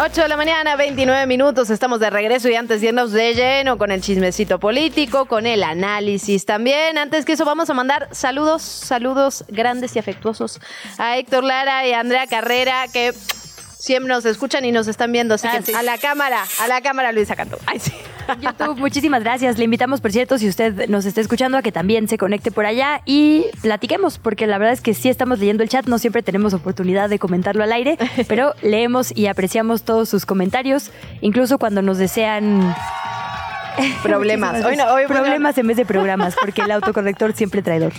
8 0.00 0.22
de 0.22 0.28
la 0.28 0.38
mañana, 0.38 0.74
29 0.74 1.26
minutos, 1.26 1.68
estamos 1.68 2.00
de 2.00 2.08
regreso 2.08 2.48
y 2.48 2.54
antes 2.54 2.80
de 2.80 2.88
irnos 2.88 3.12
de 3.12 3.34
lleno 3.34 3.76
con 3.76 3.90
el 3.90 4.00
chismecito 4.00 4.58
político, 4.58 5.26
con 5.26 5.46
el 5.46 5.62
análisis 5.62 6.46
también. 6.46 6.96
Antes 6.96 7.26
que 7.26 7.32
eso 7.32 7.44
vamos 7.44 7.68
a 7.68 7.74
mandar 7.74 8.08
saludos, 8.10 8.62
saludos 8.62 9.44
grandes 9.48 9.94
y 9.94 9.98
afectuosos 9.98 10.60
a 10.96 11.18
Héctor 11.18 11.44
Lara 11.44 11.86
y 11.86 11.92
a 11.92 12.00
Andrea 12.00 12.26
Carrera 12.26 12.86
que 12.90 13.12
siempre 13.82 14.08
nos 14.08 14.24
escuchan 14.24 14.64
y 14.64 14.70
nos 14.70 14.86
están 14.86 15.10
viendo. 15.10 15.34
Así 15.34 15.48
que 15.48 15.74
a 15.74 15.82
la 15.82 15.98
cámara, 15.98 16.44
a 16.60 16.68
la 16.68 16.80
cámara, 16.80 17.10
Luisa 17.10 17.34
Cantú. 17.34 17.56
Ay, 17.66 17.80
sí. 17.80 17.92
YouTube, 18.40 18.78
muchísimas 18.78 19.24
gracias. 19.24 19.58
Le 19.58 19.64
invitamos, 19.64 20.00
por 20.00 20.12
cierto, 20.12 20.38
si 20.38 20.48
usted 20.48 20.88
nos 20.88 21.04
está 21.04 21.20
escuchando, 21.20 21.58
a 21.58 21.62
que 21.62 21.72
también 21.72 22.06
se 22.06 22.16
conecte 22.16 22.52
por 22.52 22.64
allá 22.64 23.02
y 23.06 23.46
platiquemos, 23.60 24.18
porque 24.18 24.46
la 24.46 24.58
verdad 24.58 24.74
es 24.74 24.80
que 24.80 24.94
sí 24.94 25.08
estamos 25.08 25.40
leyendo 25.40 25.64
el 25.64 25.68
chat, 25.68 25.86
no 25.86 25.98
siempre 25.98 26.22
tenemos 26.22 26.54
oportunidad 26.54 27.08
de 27.08 27.18
comentarlo 27.18 27.64
al 27.64 27.72
aire, 27.72 27.98
pero 28.28 28.54
leemos 28.62 29.12
y 29.16 29.26
apreciamos 29.26 29.82
todos 29.82 30.08
sus 30.08 30.26
comentarios, 30.26 30.92
incluso 31.20 31.58
cuando 31.58 31.82
nos 31.82 31.98
desean 31.98 32.74
problemas. 34.02 34.64
Hoy 34.64 34.76
no, 34.76 34.86
hoy 34.92 35.06
problemas 35.06 35.56
en 35.58 35.66
vez 35.66 35.76
de 35.76 35.84
programas, 35.84 36.34
porque 36.40 36.62
el 36.62 36.70
autocorrector 36.70 37.32
siempre 37.32 37.62
traidor. 37.62 37.92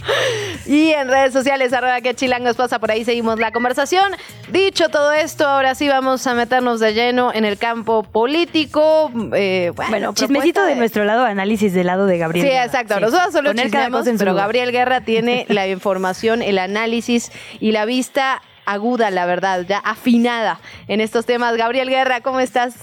Y 0.65 0.91
en 0.91 1.07
redes 1.07 1.33
sociales, 1.33 1.73
arroba 1.73 2.01
que 2.01 2.13
chilangos 2.13 2.55
pasa, 2.55 2.79
por 2.79 2.91
ahí 2.91 3.03
seguimos 3.03 3.39
la 3.39 3.51
conversación. 3.51 4.13
Dicho 4.51 4.89
todo 4.89 5.11
esto, 5.11 5.47
ahora 5.47 5.75
sí 5.75 5.87
vamos 5.87 6.25
a 6.27 6.33
meternos 6.33 6.79
de 6.79 6.93
lleno 6.93 7.33
en 7.33 7.45
el 7.45 7.57
campo 7.57 8.03
político. 8.03 9.11
Eh, 9.35 9.71
bueno, 9.75 10.13
chismecito 10.13 10.63
de 10.65 10.75
nuestro 10.75 11.05
lado, 11.05 11.25
análisis 11.25 11.73
del 11.73 11.87
lado 11.87 12.05
de 12.05 12.17
Gabriel. 12.17 12.47
Sí, 12.47 12.53
exacto. 12.53 12.99
Nosotros 12.99 13.33
solo 13.33 13.53
chismeamos, 13.53 14.07
pero 14.17 14.35
Gabriel 14.35 14.71
Guerra 14.71 15.01
tiene 15.01 15.45
la 15.49 15.67
información, 15.73 16.41
el 16.41 16.59
análisis 16.59 17.31
y 17.59 17.71
la 17.71 17.85
vista 17.85 18.41
aguda, 18.65 19.11
la 19.11 19.25
verdad, 19.25 19.65
ya 19.67 19.79
afinada 19.79 20.59
en 20.87 21.01
estos 21.01 21.25
temas. 21.25 21.57
Gabriel 21.57 21.89
Guerra, 21.89 22.21
¿cómo 22.21 22.39
estás? 22.39 22.75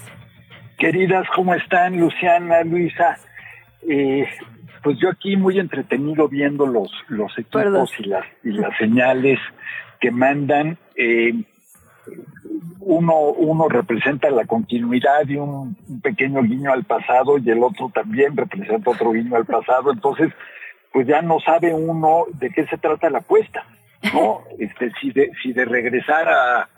Queridas, 0.80 1.26
¿cómo 1.36 1.54
están? 1.54 2.00
Luciana, 2.00 2.62
Luisa. 2.62 3.18
Eh, 3.86 4.26
pues 4.82 4.98
yo 4.98 5.10
aquí 5.10 5.36
muy 5.36 5.58
entretenido 5.58 6.26
viendo 6.26 6.66
los, 6.66 6.90
los 7.08 7.30
equipos 7.38 7.92
y 7.98 8.04
las, 8.04 8.24
y 8.42 8.52
las 8.52 8.74
señales 8.78 9.38
que 10.00 10.10
mandan. 10.10 10.78
Eh, 10.96 11.34
uno, 12.80 13.14
uno 13.14 13.68
representa 13.68 14.30
la 14.30 14.46
continuidad 14.46 15.28
y 15.28 15.36
un, 15.36 15.76
pequeño 16.02 16.40
guiño 16.42 16.72
al 16.72 16.84
pasado 16.84 17.36
y 17.36 17.50
el 17.50 17.62
otro 17.62 17.90
también 17.92 18.34
representa 18.34 18.90
otro 18.90 19.12
guiño 19.12 19.36
al 19.36 19.44
pasado. 19.44 19.92
Entonces, 19.92 20.32
pues 20.94 21.06
ya 21.06 21.20
no 21.20 21.40
sabe 21.40 21.74
uno 21.74 22.24
de 22.32 22.48
qué 22.48 22.66
se 22.68 22.78
trata 22.78 23.10
la 23.10 23.18
apuesta, 23.18 23.66
¿no? 24.14 24.44
Este, 24.58 24.90
si 24.98 25.10
de, 25.10 25.30
si 25.42 25.52
de 25.52 25.66
regresar 25.66 26.26
a, 26.26 26.68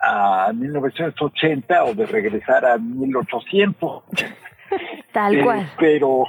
a 0.00 0.52
1980 0.52 1.84
o 1.84 1.94
de 1.94 2.06
regresar 2.06 2.64
a 2.64 2.78
1800. 2.78 4.02
Tal 5.12 5.36
eh, 5.36 5.42
cual. 5.42 5.72
pero, 5.78 6.24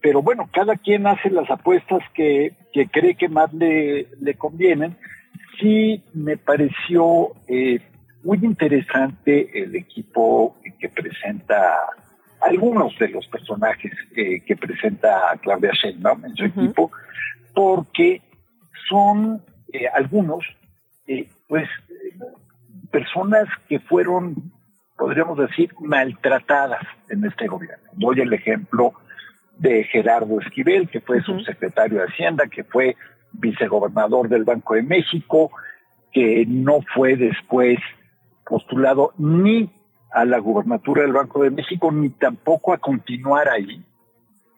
pero 0.00 0.22
bueno, 0.22 0.48
cada 0.52 0.76
quien 0.76 1.06
hace 1.06 1.30
las 1.30 1.50
apuestas 1.50 2.00
que, 2.14 2.54
que 2.72 2.88
cree 2.88 3.14
que 3.14 3.28
más 3.28 3.52
le, 3.52 4.08
le 4.20 4.34
convienen. 4.34 4.96
Sí 5.60 6.02
me 6.12 6.36
pareció 6.36 7.32
eh, 7.48 7.80
muy 8.22 8.38
interesante 8.42 9.62
el 9.62 9.74
equipo 9.74 10.56
que 10.78 10.88
presenta 10.88 11.76
algunos 12.42 12.96
de 12.98 13.08
los 13.08 13.26
personajes 13.28 13.92
eh, 14.14 14.42
que 14.44 14.56
presenta 14.56 15.34
Claudia 15.40 15.72
Sheinbaum 15.72 16.26
en 16.26 16.36
su 16.36 16.44
equipo, 16.44 16.90
porque 17.54 18.20
son 18.88 19.42
algunos, 19.94 20.44
pues 21.48 21.68
personas 22.90 23.48
que 23.68 23.80
fueron, 23.80 24.52
podríamos 24.96 25.38
decir, 25.38 25.70
maltratadas 25.80 26.86
en 27.08 27.24
este 27.24 27.46
gobierno. 27.46 27.84
Doy 27.92 28.20
el 28.20 28.32
ejemplo 28.32 28.92
de 29.58 29.84
Gerardo 29.84 30.40
Esquivel, 30.40 30.88
que 30.88 31.00
fue 31.00 31.22
subsecretario 31.22 31.98
de 31.98 32.06
Hacienda, 32.06 32.46
que 32.46 32.64
fue 32.64 32.96
vicegobernador 33.32 34.28
del 34.28 34.44
Banco 34.44 34.74
de 34.74 34.82
México, 34.82 35.50
que 36.12 36.44
no 36.46 36.80
fue 36.94 37.16
después 37.16 37.78
postulado 38.44 39.12
ni 39.18 39.70
a 40.12 40.24
la 40.24 40.38
gubernatura 40.38 41.02
del 41.02 41.12
Banco 41.12 41.42
de 41.42 41.50
México, 41.50 41.90
ni 41.92 42.10
tampoco 42.10 42.72
a 42.72 42.78
continuar 42.78 43.48
ahí, 43.48 43.84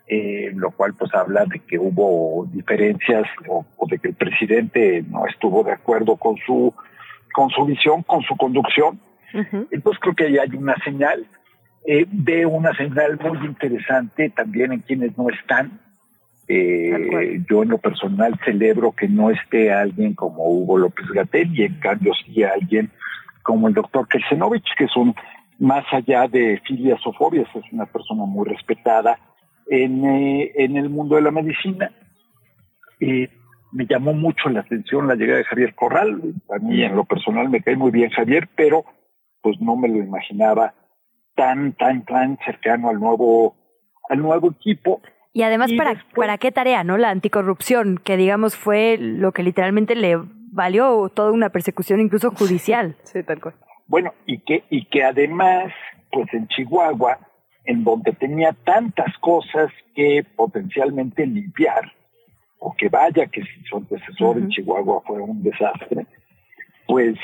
eh, 0.07 0.53
lo 0.55 0.71
cual 0.71 0.95
pues 0.95 1.13
habla 1.15 1.45
de 1.47 1.59
que 1.61 1.79
hubo 1.79 2.47
diferencias 2.53 3.25
o, 3.49 3.65
de 3.89 3.99
que 3.99 4.09
el 4.09 4.15
presidente 4.15 5.05
no 5.09 5.27
estuvo 5.27 5.65
de 5.65 5.73
acuerdo 5.73 6.17
con 6.17 6.37
su 6.47 6.73
con 7.39 7.51
su 7.51 7.65
visión, 7.65 8.03
con 8.03 8.21
su 8.23 8.37
conducción. 8.37 8.99
Entonces 9.71 10.01
creo 10.01 10.15
que 10.17 10.25
ahí 10.25 10.39
hay 10.39 10.57
una 10.57 10.75
señal. 10.83 11.25
Eh, 11.87 12.05
una 12.47 12.75
señal 12.75 13.17
muy 13.23 13.47
interesante 13.47 14.31
también 14.31 14.73
en 14.73 14.81
quienes 14.81 15.17
no 15.17 15.29
están. 15.31 15.79
Eh, 16.49 17.41
yo 17.49 17.63
en 17.63 17.69
lo 17.69 17.79
personal 17.79 18.35
celebro 18.45 18.91
que 18.91 19.07
no 19.07 19.31
esté 19.31 19.73
alguien 19.73 20.15
como 20.15 20.49
Hugo 20.49 20.79
López 20.79 21.07
Gatel 21.15 21.57
y 21.57 21.63
en 21.63 21.79
cambio 21.79 22.13
sí 22.15 22.43
alguien 22.43 22.91
como 23.45 23.69
el 23.69 23.75
doctor 23.75 24.09
Kelsenovich, 24.09 24.75
que 24.77 24.87
es 24.87 24.97
un, 24.97 25.15
más 25.61 25.85
allá 25.93 26.27
de 26.27 26.61
filias 26.67 27.01
o 27.07 27.13
fobias, 27.13 27.47
es 27.55 27.73
una 27.73 27.87
persona 27.87 28.25
muy 28.25 28.49
respetada 28.49 29.17
en, 29.69 30.05
eh, 30.05 30.51
en 30.57 30.77
el 30.77 30.91
mundo 30.91 31.15
de 31.15 31.23
la 31.23 31.31
medicina. 31.31 31.93
Eh, 32.99 33.29
me 33.73 33.87
llamó 33.87 34.13
mucho 34.13 34.49
la 34.49 34.61
atención 34.61 35.07
la 35.07 35.15
llegada 35.15 35.39
de 35.39 35.45
Javier 35.45 35.75
Corral. 35.75 36.35
A 36.51 36.59
mí 36.59 36.83
en 36.83 36.97
lo 36.97 37.05
personal 37.05 37.49
me 37.49 37.63
cae 37.63 37.77
muy 37.77 37.91
bien 37.91 38.11
Javier, 38.11 38.49
pero 38.57 38.85
pues 39.43 39.61
no 39.61 39.77
me 39.77 39.89
lo 39.89 39.99
imaginaba 39.99 40.75
tan, 41.35 41.73
tan, 41.75 42.05
tan 42.05 42.39
cercano 42.45 42.89
al 42.89 42.99
nuevo, 42.99 43.55
al 44.09 44.21
nuevo 44.21 44.51
equipo. 44.51 45.01
Y 45.33 45.43
además, 45.43 45.71
¿para, 45.77 46.05
¿para 46.17 46.39
qué 46.39 46.51
tarea, 46.51 46.83
no? 46.83 46.97
La 46.97 47.11
anticorrupción, 47.11 48.01
que 48.03 48.17
digamos 48.17 48.57
fue 48.57 48.97
lo 48.99 49.33
que 49.33 49.43
literalmente 49.43 49.95
le 49.95 50.17
valió 50.51 51.09
toda 51.15 51.31
una 51.31 51.51
persecución 51.51 52.01
incluso 52.01 52.31
judicial. 52.31 52.97
sí, 53.05 53.23
tal 53.23 53.41
cual. 53.41 53.55
Bueno, 53.87 54.13
y 54.27 54.41
que, 54.41 54.65
y 54.69 54.85
que 54.87 55.05
además, 55.05 55.73
pues 56.11 56.33
en 56.35 56.47
Chihuahua, 56.49 57.19
en 57.65 57.85
donde 57.85 58.13
tenía 58.13 58.53
tantas 58.65 59.17
cosas 59.19 59.71
que 59.95 60.25
potencialmente 60.37 61.27
limpiar, 61.27 61.93
o 62.59 62.75
que 62.75 62.89
vaya 62.89 63.27
que 63.27 63.43
si 63.43 63.63
su 63.65 63.77
antecesor 63.77 64.39
en 64.39 64.49
Chihuahua 64.49 65.03
fue 65.07 65.21
un 65.21 65.43
desastre, 65.43 66.07
pues 66.87 67.17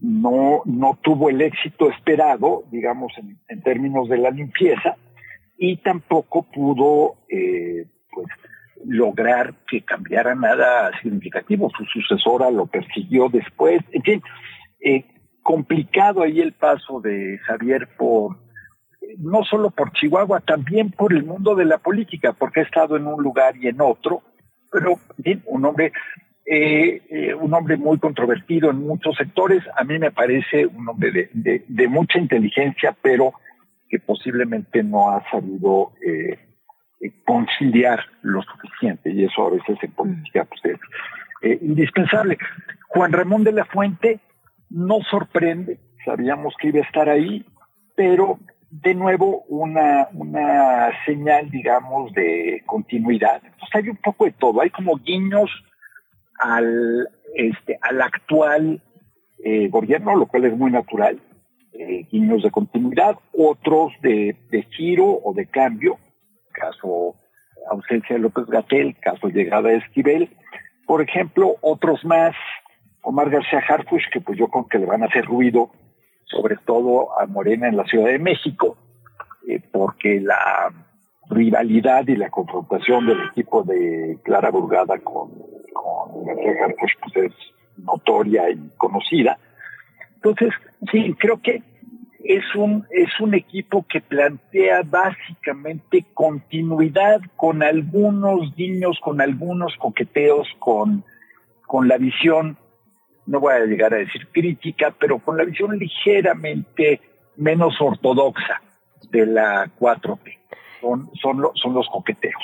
no, 0.00 0.62
no 0.64 0.98
tuvo 1.02 1.30
el 1.30 1.40
éxito 1.40 1.90
esperado, 1.90 2.64
digamos, 2.70 3.12
en, 3.48 3.62
términos 3.62 4.08
de 4.08 4.18
la 4.18 4.30
limpieza, 4.30 4.96
y 5.58 5.76
tampoco 5.78 6.42
pudo 6.42 7.16
eh, 7.28 7.86
pues, 8.12 8.28
lograr 8.86 9.54
que 9.68 9.82
cambiara 9.82 10.34
nada 10.34 10.90
significativo. 11.02 11.70
Su 11.76 11.84
sucesora 11.84 12.50
lo 12.50 12.66
persiguió 12.66 13.28
después. 13.28 13.82
En 13.92 14.02
fin, 14.02 14.22
eh, 14.80 15.04
complicado 15.42 16.22
ahí 16.22 16.40
el 16.40 16.52
paso 16.52 17.00
de 17.00 17.38
Javier 17.44 17.88
por 17.98 18.38
no 19.18 19.44
solo 19.44 19.70
por 19.70 19.92
Chihuahua, 19.92 20.40
también 20.40 20.90
por 20.90 21.12
el 21.12 21.24
mundo 21.24 21.54
de 21.54 21.64
la 21.64 21.78
política, 21.78 22.32
porque 22.32 22.60
ha 22.60 22.62
estado 22.62 22.96
en 22.96 23.06
un 23.06 23.22
lugar 23.22 23.56
y 23.56 23.66
en 23.66 23.80
otro, 23.80 24.22
pero 24.70 24.98
un 25.46 25.64
hombre 25.64 25.92
eh, 26.52 27.02
eh, 27.10 27.32
un 27.32 27.54
hombre 27.54 27.76
muy 27.76 27.98
controvertido 27.98 28.70
en 28.70 28.78
muchos 28.78 29.14
sectores. 29.16 29.62
A 29.76 29.84
mí 29.84 30.00
me 30.00 30.10
parece 30.10 30.66
un 30.66 30.88
hombre 30.88 31.30
de, 31.32 31.88
mucha 31.88 32.18
inteligencia, 32.18 32.96
pero 33.00 33.34
que 33.88 34.00
posiblemente 34.00 34.82
no 34.82 35.10
ha 35.10 35.22
sabido 35.30 35.92
eh, 36.04 36.40
conciliar 37.24 38.00
lo 38.22 38.42
suficiente, 38.42 39.12
y 39.12 39.24
eso 39.26 39.46
a 39.46 39.50
veces 39.50 39.78
en 39.80 39.92
política 39.92 40.44
pues, 40.44 40.76
es 41.42 41.62
indispensable. 41.62 42.36
Juan 42.88 43.12
Ramón 43.12 43.44
de 43.44 43.52
la 43.52 43.64
Fuente 43.66 44.18
no 44.70 45.02
sorprende, 45.08 45.78
sabíamos 46.04 46.54
que 46.60 46.68
iba 46.68 46.80
a 46.80 46.84
estar 46.84 47.08
ahí, 47.08 47.46
pero 47.94 48.40
de 48.70 48.94
nuevo 48.94 49.44
una, 49.48 50.08
una 50.12 50.90
señal, 51.04 51.50
digamos, 51.50 52.12
de 52.12 52.62
continuidad. 52.66 53.42
Entonces 53.44 53.74
hay 53.74 53.88
un 53.88 53.96
poco 53.96 54.24
de 54.24 54.32
todo, 54.32 54.60
hay 54.60 54.70
como 54.70 54.96
guiños 54.96 55.50
al, 56.38 57.08
este, 57.34 57.78
al 57.82 58.00
actual 58.00 58.80
eh, 59.44 59.68
gobierno, 59.68 60.16
lo 60.16 60.26
cual 60.26 60.44
es 60.44 60.56
muy 60.56 60.70
natural, 60.70 61.20
eh, 61.72 62.06
guiños 62.10 62.42
de 62.42 62.50
continuidad, 62.50 63.16
otros 63.32 63.92
de, 64.02 64.36
de 64.50 64.62
giro 64.70 65.20
o 65.24 65.34
de 65.34 65.46
cambio, 65.46 65.98
caso 66.52 67.16
ausencia 67.70 68.16
de 68.16 68.22
López 68.22 68.46
Gatel, 68.46 68.96
caso 69.00 69.28
llegada 69.28 69.68
de 69.68 69.76
Esquivel, 69.76 70.30
por 70.86 71.02
ejemplo, 71.02 71.56
otros 71.60 72.04
más, 72.04 72.34
Omar 73.02 73.30
García 73.30 73.62
Harfush, 73.66 74.08
que 74.12 74.20
pues 74.20 74.38
yo 74.38 74.48
creo 74.48 74.66
que 74.66 74.78
le 74.78 74.86
van 74.86 75.02
a 75.02 75.06
hacer 75.06 75.24
ruido 75.24 75.70
sobre 76.30 76.56
todo 76.64 77.18
a 77.18 77.26
Morena 77.26 77.68
en 77.68 77.76
la 77.76 77.84
Ciudad 77.84 78.06
de 78.06 78.18
México, 78.18 78.76
eh, 79.48 79.60
porque 79.72 80.20
la 80.20 80.72
rivalidad 81.28 82.06
y 82.08 82.16
la 82.16 82.30
confrontación 82.30 83.06
del 83.06 83.20
equipo 83.30 83.62
de 83.62 84.18
Clara 84.24 84.50
Burgada 84.50 84.98
con, 84.98 85.30
con 85.72 86.24
García 86.24 86.74
pues, 86.78 87.16
es 87.26 87.32
notoria 87.76 88.50
y 88.50 88.70
conocida. 88.76 89.38
Entonces, 90.16 90.52
sí, 90.90 91.14
creo 91.18 91.40
que 91.40 91.62
es 92.24 92.44
un, 92.54 92.86
es 92.90 93.08
un 93.20 93.34
equipo 93.34 93.86
que 93.88 94.00
plantea 94.00 94.82
básicamente 94.84 96.04
continuidad 96.12 97.20
con 97.36 97.62
algunos 97.62 98.54
guiños, 98.54 98.98
con 99.00 99.20
algunos 99.20 99.74
coqueteos, 99.76 100.46
con, 100.58 101.04
con 101.66 101.88
la 101.88 101.96
visión 101.96 102.58
no 103.30 103.38
voy 103.38 103.54
a 103.54 103.60
llegar 103.60 103.94
a 103.94 103.98
decir 103.98 104.26
crítica, 104.32 104.92
pero 104.98 105.20
con 105.20 105.36
la 105.36 105.44
visión 105.44 105.78
ligeramente 105.78 107.00
menos 107.36 107.80
ortodoxa 107.80 108.60
de 109.10 109.24
la 109.24 109.70
4T. 109.78 110.36
Son, 110.80 111.08
son, 111.22 111.40
son 111.54 111.74
los 111.74 111.88
coqueteos. 111.88 112.42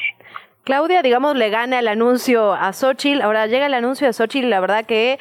Claudia, 0.63 1.03
digamos, 1.03 1.35
le 1.35 1.51
gana 1.51 1.81
el 1.81 1.89
anuncio 1.89 2.53
a 2.53 2.73
Xochitl. 2.73 3.21
Ahora 3.23 3.49
llega 3.49 3.67
el 3.67 3.75
anuncio 3.75 4.07
de 4.07 4.13
Xochitl, 4.13 4.49
la 4.49 4.61
verdad 4.61 4.87
que 4.87 5.19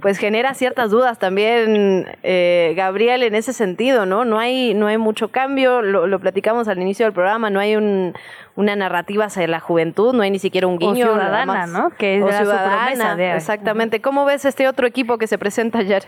pues 0.00 0.18
genera 0.18 0.54
ciertas 0.54 0.90
dudas 0.90 1.18
también, 1.18 2.06
eh, 2.22 2.74
Gabriel, 2.76 3.22
en 3.22 3.34
ese 3.34 3.52
sentido, 3.52 4.06
¿no? 4.06 4.24
No 4.24 4.38
hay, 4.38 4.74
no 4.74 4.86
hay 4.86 4.98
mucho 4.98 5.28
cambio, 5.28 5.82
lo, 5.82 6.06
lo 6.06 6.18
platicamos 6.20 6.68
al 6.68 6.80
inicio 6.80 7.06
del 7.06 7.12
programa, 7.12 7.50
no 7.50 7.60
hay 7.60 7.76
un, 7.76 8.14
una 8.56 8.76
narrativa 8.76 9.24
hacia 9.26 9.46
la 9.48 9.60
juventud, 9.60 10.14
no 10.14 10.22
hay 10.22 10.30
ni 10.30 10.38
siquiera 10.38 10.66
un 10.66 10.78
guiño. 10.78 10.92
O 11.10 11.12
ciudadana, 11.14 11.66
¿no? 11.66 11.90
Que 11.90 12.16
es 12.18 12.24
o 12.24 12.28
su 12.30 12.36
ciudadana, 12.38 12.84
promesa 12.86 13.16
de- 13.16 13.34
exactamente. 13.34 14.00
¿Cómo 14.00 14.24
ves 14.24 14.44
este 14.44 14.66
otro 14.68 14.86
equipo 14.86 15.18
que 15.18 15.26
se 15.26 15.38
presenta 15.38 15.78
ayer? 15.78 16.04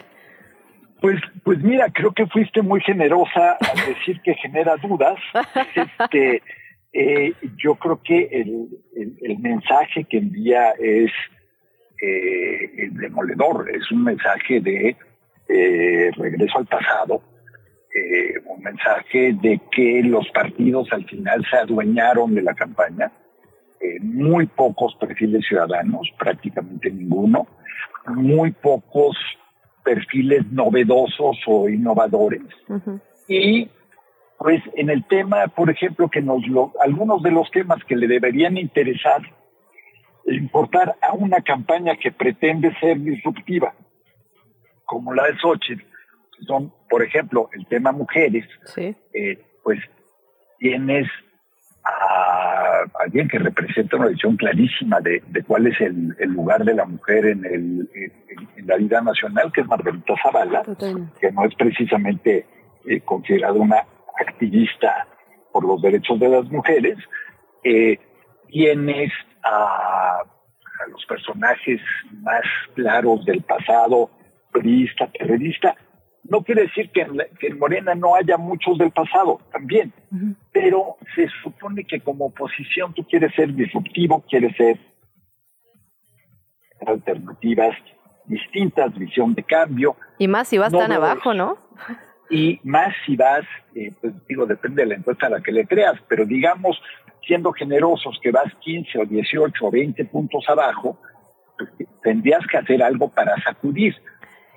Pues, 1.01 1.21
pues 1.43 1.59
mira, 1.63 1.87
creo 1.93 2.13
que 2.13 2.27
fuiste 2.27 2.63
muy 2.63 2.81
generosa 2.81 3.59
al 3.61 3.95
decir 3.95 4.21
que 4.23 4.35
genera 4.35 4.77
dudas. 4.77 5.17
Este, 5.75 6.43
eh, 6.97 7.33
yo 7.57 7.75
creo 7.75 8.01
que 8.03 8.29
el, 8.31 8.69
el- 8.97 9.17
el 9.21 9.39
mensaje 9.39 10.05
que 10.05 10.19
envía 10.19 10.71
es 10.79 11.11
eh, 12.05 12.91
demoledor, 12.93 13.71
es 13.75 13.91
un 13.91 14.05
mensaje 14.05 14.61
de 14.61 14.97
eh, 15.49 16.11
regreso 16.17 16.59
al 16.59 16.67
pasado, 16.67 17.23
eh, 17.95 18.35
un 18.47 18.63
mensaje 18.63 19.35
de 19.41 19.61
que 19.71 20.03
los 20.03 20.29
partidos 20.31 20.89
al 20.93 21.05
final 21.05 21.45
se 21.51 21.57
adueñaron 21.57 22.35
de 22.35 22.43
la 22.43 22.55
campaña, 22.55 23.13
eh, 23.81 23.99
muy 24.01 24.47
pocos 24.47 24.95
perfiles 24.97 25.47
ciudadanos, 25.47 26.09
prácticamente 26.19 26.91
ninguno, 26.91 27.47
muy 28.07 28.53
pocos 28.53 29.17
perfiles 29.85 30.51
novedosos 30.51 31.37
o 31.47 31.69
innovadores. 31.69 32.43
Y 33.29 33.69
pues 34.39 34.63
en 34.77 34.91
el 34.91 35.07
tema, 35.07 35.47
por 35.49 35.71
ejemplo, 35.71 36.09
que 36.09 36.23
nos 36.23 36.47
lo, 36.49 36.73
algunos 36.81 37.23
de 37.23 37.31
los 37.31 37.51
temas 37.51 37.85
que 37.85 37.97
le 37.97 38.09
deberían 38.09 38.57
interesar, 38.57 39.23
importar 40.27 40.97
a 41.03 41.13
una 41.13 41.41
campaña 41.43 41.97
que 41.97 42.13
pretende 42.13 42.75
ser 42.81 42.99
disruptiva, 43.01 43.75
como 44.85 45.15
la 45.15 45.25
de 45.25 45.37
Xochitl, 45.39 45.83
son, 46.47 46.73
por 46.91 47.03
ejemplo, 47.03 47.49
el 47.53 47.67
tema 47.67 47.93
mujeres, 47.93 48.47
eh, 48.77 49.39
pues 49.63 49.79
tienes 50.59 51.09
a 51.85 52.85
alguien 53.01 53.29
que 53.29 53.39
representa 53.39 53.97
una 53.97 54.09
visión 54.09 54.37
clarísima 54.37 55.01
de, 55.01 55.23
de 55.29 55.43
cuál 55.43 55.67
es 55.67 55.81
el, 55.81 56.17
el 56.19 56.31
lugar 56.31 56.65
de 56.65 56.75
la 56.75 56.87
mujer 56.87 57.27
en, 57.27 57.45
el, 57.45 57.91
en, 57.95 58.49
en 58.57 58.67
la 58.67 58.77
vida 58.77 59.01
nacional, 59.03 59.53
que 59.53 59.61
es 59.61 59.67
Margarita 59.67 60.15
Zavala, 60.23 60.63
que 61.21 61.33
no 61.33 61.45
es 61.45 61.55
precisamente 61.55 62.47
eh, 62.87 63.01
considerada 63.01 63.55
una 63.55 63.85
activista 64.19 65.07
por 65.53 65.65
los 65.65 65.81
derechos 65.83 66.19
de 66.19 66.29
las 66.29 66.45
mujeres. 66.51 66.97
Eh, 67.63 67.99
tienes 68.55 69.13
a, 69.43 70.21
a 70.21 70.87
los 70.89 71.05
personajes 71.07 71.81
más 72.23 72.43
claros 72.77 73.25
del 73.25 73.43
pasado, 73.43 74.11
priista, 74.53 75.09
periodista. 75.09 75.75
No 76.23 76.43
quiere 76.43 76.63
decir 76.63 76.89
que 76.93 77.01
en, 77.03 77.17
la- 77.17 77.27
que 77.41 77.49
en 77.49 77.59
Morena 77.59 77.97
no 77.97 78.15
haya 78.15 78.37
muchos 78.39 78.79
del 78.79 78.93
pasado, 78.93 79.41
también, 79.53 79.93
pero 80.53 80.97
se 81.17 81.29
supone 81.43 81.83
que 81.85 81.99
como 82.01 82.27
oposición 82.27 82.95
tú 82.95 83.03
quieres 83.05 83.35
ser 83.35 83.53
disruptivo, 83.55 84.23
quieres 84.31 84.57
ser 84.57 84.79
alternativas 86.87 87.77
distintas, 88.27 88.97
visión 88.97 89.35
de 89.35 89.43
cambio, 89.43 89.97
Y 90.19 90.29
más 90.29 90.47
si 90.49 90.59
vas 90.59 90.73
No 90.73 90.79
tan 90.79 90.93
abajo, 90.93 91.35
¿no? 91.35 91.59
y 92.31 92.59
más 92.63 92.95
si 93.05 93.17
vas, 93.17 93.45
eh, 93.75 93.93
pues 94.01 94.15
digo, 94.29 94.47
depende 94.47 94.83
de 94.83 94.89
la 94.91 94.95
encuesta 94.95 95.27
a 95.27 95.31
la 95.31 95.41
que 95.43 95.53
le 95.53 95.67
creas, 95.67 96.01
pero 96.09 96.25
digamos, 96.25 96.81
siendo 97.27 97.53
generosos, 97.53 98.19
que 98.23 98.31
vas 98.31 98.53
15 98.61 98.99
o 98.99 99.05
18 99.05 99.67
o 99.67 99.71
20 99.71 100.05
puntos 100.07 100.45
abajo, 100.49 100.99
tendrías 102.03 102.47
que 102.47 102.59
hacer 102.59 102.83
algo 102.83 103.09
para 103.09 103.35
sacudir. 103.43 103.95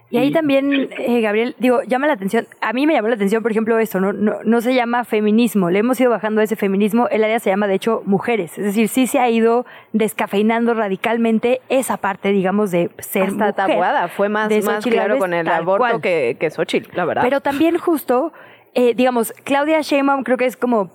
Y 0.09 0.17
ahí 0.17 0.31
también, 0.31 0.89
eh, 0.97 1.19
Gabriel, 1.19 1.53
digo, 1.59 1.81
llama 1.83 2.07
la 2.07 2.13
atención, 2.13 2.47
a 2.61 2.71
mí 2.71 2.87
me 2.87 2.93
llamó 2.93 3.09
la 3.09 3.15
atención, 3.15 3.43
por 3.43 3.51
ejemplo, 3.51 3.77
esto, 3.77 3.99
¿no? 3.99 4.13
No, 4.13 4.37
no 4.45 4.61
se 4.61 4.73
llama 4.73 5.03
feminismo, 5.03 5.69
le 5.69 5.79
hemos 5.79 5.99
ido 5.99 6.09
bajando 6.09 6.39
a 6.39 6.45
ese 6.45 6.55
feminismo, 6.55 7.09
el 7.09 7.25
área 7.25 7.39
se 7.39 7.49
llama, 7.49 7.67
de 7.67 7.73
hecho, 7.73 8.03
mujeres, 8.05 8.57
es 8.57 8.63
decir, 8.63 8.87
sí 8.87 9.05
se 9.05 9.19
ha 9.19 9.29
ido 9.29 9.65
descafeinando 9.91 10.73
radicalmente 10.73 11.59
esa 11.67 11.97
parte, 11.97 12.31
digamos, 12.31 12.71
de 12.71 12.89
ser 12.99 13.23
Hasta 13.23 13.47
mujer. 13.47 13.55
Tabuada, 13.55 14.07
fue 14.07 14.29
más, 14.29 14.47
de 14.47 14.61
más 14.61 14.85
claro 14.85 15.17
con 15.17 15.33
el 15.33 15.45
aborto 15.49 15.79
cual. 15.79 16.01
que, 16.01 16.37
que 16.39 16.51
Xochitl, 16.51 16.95
la 16.95 17.03
verdad. 17.03 17.23
Pero 17.23 17.41
también 17.41 17.77
justo, 17.77 18.31
eh, 18.75 18.93
digamos, 18.95 19.33
Claudia 19.43 19.81
Sheinbaum 19.81 20.23
creo 20.23 20.37
que 20.37 20.45
es 20.45 20.55
como 20.55 20.89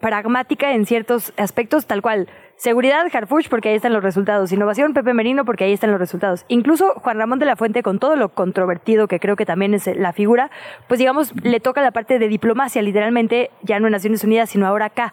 pragmática 0.00 0.72
en 0.72 0.86
ciertos 0.86 1.32
aspectos, 1.36 1.86
tal 1.86 2.02
cual. 2.02 2.28
Seguridad, 2.56 3.04
Harfuch, 3.12 3.48
porque 3.48 3.70
ahí 3.70 3.74
están 3.74 3.92
los 3.92 4.02
resultados. 4.02 4.52
Innovación, 4.52 4.94
Pepe 4.94 5.14
Merino, 5.14 5.44
porque 5.44 5.64
ahí 5.64 5.72
están 5.72 5.90
los 5.90 5.98
resultados. 5.98 6.44
Incluso 6.48 6.94
Juan 6.94 7.18
Ramón 7.18 7.38
de 7.40 7.46
la 7.46 7.56
Fuente, 7.56 7.82
con 7.82 7.98
todo 7.98 8.14
lo 8.14 8.28
controvertido 8.28 9.08
que 9.08 9.18
creo 9.18 9.34
que 9.34 9.46
también 9.46 9.74
es 9.74 9.86
la 9.96 10.12
figura, 10.12 10.50
pues 10.86 10.98
digamos, 10.98 11.34
le 11.42 11.58
toca 11.58 11.82
la 11.82 11.90
parte 11.90 12.18
de 12.18 12.28
diplomacia, 12.28 12.80
literalmente, 12.82 13.50
ya 13.62 13.80
no 13.80 13.86
en 13.86 13.92
Naciones 13.92 14.22
Unidas, 14.22 14.50
sino 14.50 14.66
ahora 14.66 14.86
acá. 14.86 15.12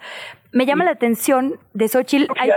Me 0.52 0.66
llama 0.66 0.84
la 0.84 0.92
atención 0.92 1.56
de 1.74 1.88
Xochitl. 1.88 2.32
Hay 2.38 2.52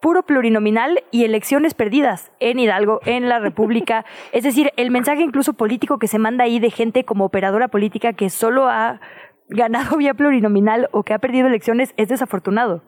puro 0.00 0.22
plurinominal 0.22 1.02
y 1.10 1.24
elecciones 1.24 1.74
perdidas 1.74 2.30
en 2.40 2.58
Hidalgo, 2.58 3.00
en 3.04 3.28
la 3.28 3.40
República. 3.40 4.04
es 4.32 4.44
decir, 4.44 4.72
el 4.76 4.90
mensaje 4.90 5.22
incluso 5.22 5.54
político 5.54 5.98
que 5.98 6.08
se 6.08 6.18
manda 6.18 6.44
ahí 6.44 6.60
de 6.60 6.70
gente 6.70 7.04
como 7.04 7.24
operadora 7.24 7.68
política 7.68 8.12
que 8.12 8.30
solo 8.30 8.68
ha 8.68 9.00
ganado 9.48 9.96
vía 9.98 10.14
plurinominal 10.14 10.88
o 10.92 11.02
que 11.02 11.14
ha 11.14 11.18
perdido 11.18 11.46
elecciones 11.46 11.94
es 11.96 12.08
desafortunado. 12.08 12.82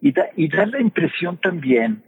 Y 0.00 0.12
da, 0.12 0.26
y 0.36 0.48
da 0.48 0.66
la 0.66 0.80
impresión 0.80 1.38
también 1.38 2.02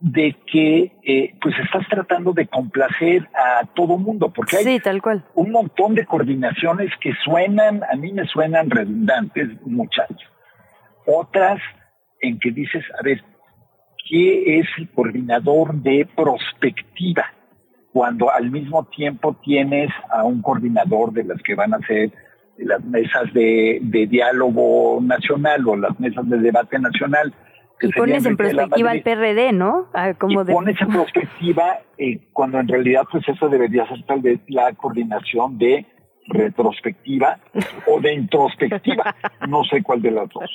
de 0.00 0.36
que 0.52 0.92
eh, 1.02 1.34
pues 1.40 1.54
estás 1.64 1.88
tratando 1.88 2.32
de 2.32 2.46
complacer 2.46 3.26
a 3.34 3.64
todo 3.74 3.96
mundo, 3.96 4.30
porque 4.32 4.58
hay 4.58 4.78
tal 4.78 5.00
cual. 5.00 5.24
un 5.34 5.50
montón 5.50 5.94
de 5.94 6.04
coordinaciones 6.04 6.90
que 7.00 7.14
suenan, 7.24 7.82
a 7.90 7.96
mí 7.96 8.12
me 8.12 8.26
suenan 8.26 8.68
redundantes, 8.68 9.48
muchas. 9.64 10.08
Otras 11.06 11.58
en 12.20 12.38
que 12.38 12.50
dices, 12.50 12.84
a 13.00 13.02
ver, 13.02 13.22
¿qué 14.08 14.58
es 14.58 14.66
el 14.76 14.90
coordinador 14.90 15.74
de 15.74 16.06
prospectiva? 16.14 17.24
Cuando 17.90 18.30
al 18.30 18.50
mismo 18.50 18.84
tiempo 18.84 19.36
tienes 19.42 19.88
a 20.10 20.24
un 20.24 20.42
coordinador 20.42 21.12
de 21.12 21.24
las 21.24 21.40
que 21.42 21.54
van 21.54 21.72
a 21.72 21.78
ser 21.86 22.12
las 22.58 22.84
mesas 22.84 23.32
de, 23.32 23.78
de 23.82 24.06
diálogo 24.06 25.00
nacional 25.02 25.66
o 25.68 25.76
las 25.76 25.98
mesas 25.98 26.28
de 26.28 26.38
debate 26.38 26.78
nacional. 26.78 27.32
que 27.78 27.88
Y 27.88 27.92
pones 27.92 28.24
en 28.26 28.36
perspectiva 28.36 28.90
al. 28.90 29.02
PRD, 29.02 29.52
¿no? 29.52 29.88
Ah, 29.94 30.14
Como 30.14 30.42
y 30.42 30.44
de... 30.44 30.52
pones 30.52 30.80
en 30.80 30.88
perspectiva 30.88 31.80
eh, 31.98 32.20
cuando 32.32 32.58
en 32.60 32.68
realidad 32.68 33.04
pues 33.10 33.28
eso 33.28 33.48
debería 33.48 33.86
ser 33.88 34.04
tal 34.06 34.20
vez 34.20 34.40
la 34.48 34.72
coordinación 34.74 35.58
de 35.58 35.86
retrospectiva 36.26 37.38
o 37.86 38.00
de 38.00 38.14
introspectiva, 38.14 39.14
no 39.48 39.64
sé 39.64 39.82
cuál 39.82 40.00
de 40.00 40.10
las 40.10 40.28
dos. 40.30 40.50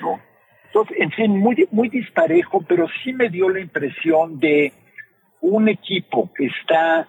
¿no? 0.00 0.18
Entonces, 0.66 0.96
en 0.98 1.10
fin, 1.12 1.38
muy, 1.38 1.68
muy 1.70 1.88
disparejo, 1.88 2.62
pero 2.66 2.88
sí 3.02 3.12
me 3.12 3.28
dio 3.28 3.48
la 3.48 3.60
impresión 3.60 4.40
de 4.40 4.72
un 5.40 5.68
equipo 5.68 6.32
que 6.34 6.46
está 6.46 7.06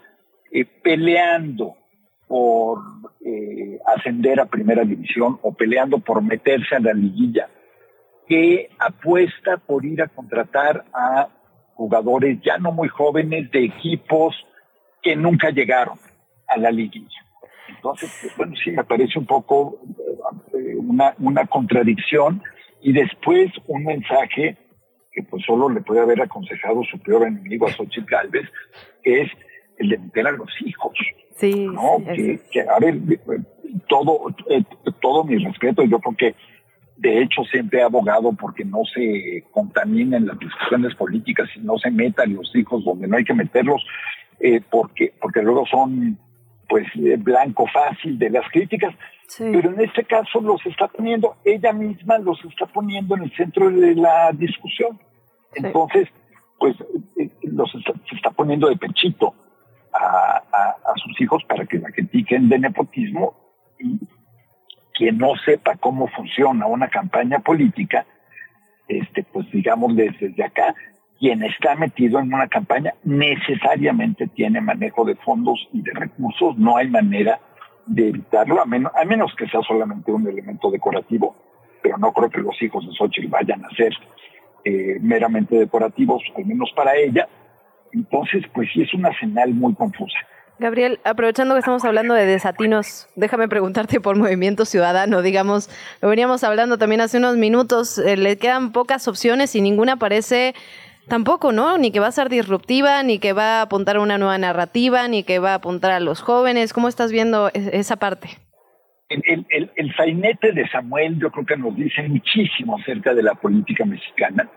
eh, 0.51 0.65
peleando 0.65 1.75
por 2.27 2.80
eh, 3.23 3.80
ascender 3.85 4.39
a 4.39 4.45
primera 4.45 4.84
división 4.84 5.39
o 5.41 5.53
peleando 5.53 5.99
por 5.99 6.22
meterse 6.23 6.76
a 6.76 6.80
la 6.80 6.93
liguilla, 6.93 7.49
que 8.27 8.69
apuesta 8.80 9.57
por 9.57 9.85
ir 9.85 10.02
a 10.02 10.07
contratar 10.07 10.85
a 10.93 11.30
jugadores 11.76 12.39
ya 12.43 12.57
no 12.57 12.72
muy 12.72 12.88
jóvenes 12.88 13.52
de 13.52 13.65
equipos 13.65 14.35
que 15.02 15.15
nunca 15.15 15.52
llegaron 15.52 15.99
a 16.47 16.57
la 16.57 16.72
liguilla. 16.72 17.26
Entonces, 17.68 18.18
pues, 18.22 18.38
bueno, 18.38 18.56
sí, 18.64 18.72
me 18.72 18.84
parece 18.84 19.19
un 19.19 19.26
poco 19.26 19.80
eh, 20.53 20.76
una, 20.77 21.14
una 21.19 21.45
contradicción 21.45 22.41
y 22.81 22.93
después 22.93 23.52
un 23.68 23.84
mensaje 23.84 24.57
que 25.11 25.23
pues 25.23 25.43
solo 25.45 25.69
le 25.69 25.81
puede 25.81 26.02
haber 26.02 26.22
aconsejado 26.22 26.84
su 26.84 26.99
peor 26.99 27.26
enemigo 27.26 27.68
a 27.68 27.72
Xochitl 27.72 28.06
Galvez, 28.06 28.49
que 29.02 29.22
es 29.22 29.31
el 29.77 29.89
de 29.89 29.97
meter 29.97 30.27
a 30.27 30.31
los 30.31 30.49
hijos. 30.61 30.93
Sí, 31.35 31.67
¿no? 31.67 31.97
que, 32.05 32.39
que, 32.49 32.61
a 32.61 32.79
ver, 32.79 32.97
todo, 33.87 34.33
eh, 34.49 34.63
todo 35.01 35.23
mi 35.25 35.37
respeto, 35.37 35.83
yo 35.83 35.99
creo 35.99 36.15
que 36.15 36.35
de 36.97 37.21
hecho 37.21 37.43
siempre 37.43 37.79
he 37.79 37.83
abogado 37.83 38.31
porque 38.33 38.63
no 38.63 38.83
se 38.85 39.43
contaminen 39.51 40.27
las 40.27 40.39
discusiones 40.39 40.95
políticas 40.95 41.49
y 41.55 41.59
no 41.59 41.77
se 41.77 41.91
metan 41.91 42.33
los 42.33 42.55
hijos 42.55 42.85
donde 42.85 43.07
no 43.07 43.17
hay 43.17 43.25
que 43.25 43.33
meterlos, 43.33 43.85
eh, 44.39 44.61
porque, 44.69 45.13
porque 45.21 45.41
luego 45.41 45.65
son 45.65 46.17
pues 46.69 46.87
eh, 46.95 47.17
blanco 47.17 47.67
fácil 47.67 48.17
de 48.17 48.29
las 48.29 48.49
críticas, 48.49 48.95
pero 49.37 49.71
en 49.71 49.81
este 49.81 50.03
caso 50.05 50.39
los 50.39 50.65
está 50.65 50.87
poniendo, 50.87 51.35
ella 51.43 51.73
misma 51.73 52.17
los 52.17 52.43
está 52.45 52.65
poniendo 52.65 53.15
en 53.15 53.23
el 53.23 53.35
centro 53.35 53.69
de 53.69 53.93
la 53.93 54.31
discusión. 54.31 54.99
Entonces, 55.53 56.07
pues 56.57 56.75
eh, 57.19 57.29
los 57.43 57.73
está, 57.75 57.93
se 58.09 58.15
está 58.15 58.31
poniendo 58.31 58.67
de 58.69 58.77
pechito 58.77 59.35
a, 59.99 60.93
sus 60.95 61.19
hijos 61.22 61.43
para 61.45 61.65
que 61.65 61.77
la 61.77 61.91
critiquen 61.91 62.49
de 62.49 62.59
nepotismo 62.59 63.34
y 63.80 63.99
quien 64.93 65.17
no 65.17 65.35
sepa 65.43 65.76
cómo 65.76 66.07
funciona 66.07 66.65
una 66.67 66.88
campaña 66.88 67.39
política, 67.39 68.05
este, 68.88 69.23
pues 69.23 69.49
digamos 69.51 69.95
desde 69.95 70.43
acá, 70.43 70.73
quien 71.19 71.43
está 71.43 71.76
metido 71.76 72.19
en 72.19 72.34
una 72.34 72.47
campaña 72.47 72.93
necesariamente 73.03 74.27
tiene 74.27 74.61
manejo 74.61 75.05
de 75.05 75.15
fondos 75.15 75.67
y 75.73 75.81
de 75.81 75.91
recursos, 75.91 76.57
no 76.57 76.77
hay 76.77 76.89
manera 76.89 77.39
de 77.85 78.09
evitarlo, 78.09 78.61
a 78.61 78.65
menos, 78.65 78.91
a 78.95 79.05
menos 79.05 79.34
que 79.35 79.47
sea 79.47 79.61
solamente 79.61 80.11
un 80.11 80.27
elemento 80.27 80.72
decorativo, 80.72 81.35
pero 81.81 81.97
no 81.97 82.11
creo 82.13 82.30
que 82.30 82.41
los 82.41 82.59
hijos 82.61 82.85
de 82.88 82.93
Xochitl 82.93 83.27
vayan 83.27 83.63
a 83.63 83.69
ser 83.69 83.93
eh, 84.63 84.97
meramente 85.01 85.55
decorativos, 85.55 86.23
al 86.35 86.45
menos 86.45 86.72
para 86.76 86.95
ella. 86.95 87.27
Entonces, 87.95 88.43
pues 88.53 88.69
sí 88.73 88.81
es 88.81 88.93
una 88.93 89.17
señal 89.17 89.53
muy 89.53 89.73
confusa. 89.73 90.17
Gabriel, 90.59 90.99
aprovechando 91.03 91.53
que 91.55 91.59
estamos 91.59 91.84
hablando 91.84 92.13
de 92.13 92.26
desatinos, 92.26 93.07
déjame 93.15 93.47
preguntarte 93.47 93.99
por 93.99 94.17
Movimiento 94.17 94.63
Ciudadano, 94.65 95.22
digamos, 95.22 95.69
lo 96.01 96.09
veníamos 96.09 96.43
hablando 96.45 96.77
también 96.77 97.01
hace 97.01 97.17
unos 97.17 97.35
minutos, 97.35 97.97
eh, 97.97 98.15
le 98.15 98.38
quedan 98.38 98.72
pocas 98.72 99.07
opciones 99.09 99.53
y 99.55 99.61
ninguna 99.61 99.97
parece 99.97 100.53
tampoco, 101.09 101.51
¿no? 101.51 101.77
Ni 101.77 101.91
que 101.91 101.99
va 101.99 102.07
a 102.07 102.11
ser 102.11 102.30
disruptiva, 102.30 103.03
ni 103.03 103.19
que 103.19 103.34
va 103.34 103.59
a 103.59 103.63
apuntar 103.63 103.97
a 103.97 104.01
una 104.01 104.17
nueva 104.17 104.38
narrativa, 104.38 105.07
ni 105.07 105.23
que 105.23 105.39
va 105.39 105.51
a 105.51 105.55
apuntar 105.55 105.91
a 105.91 105.99
los 105.99 106.22
jóvenes. 106.22 106.72
¿Cómo 106.72 106.88
estás 106.88 107.11
viendo 107.11 107.49
esa 107.53 107.97
parte? 107.97 108.30
El, 109.09 109.45
el, 109.49 109.72
el, 109.76 109.95
sainete 109.95 110.51
de 110.51 110.67
Samuel 110.69 111.19
yo 111.19 111.30
creo 111.31 111.45
que 111.45 111.57
nos 111.57 111.76
dice 111.76 112.01
muchísimo 112.07 112.77
acerca 112.80 113.13
de 113.13 113.23
la 113.23 113.35
política 113.35 113.85
mexicana. 113.85 114.49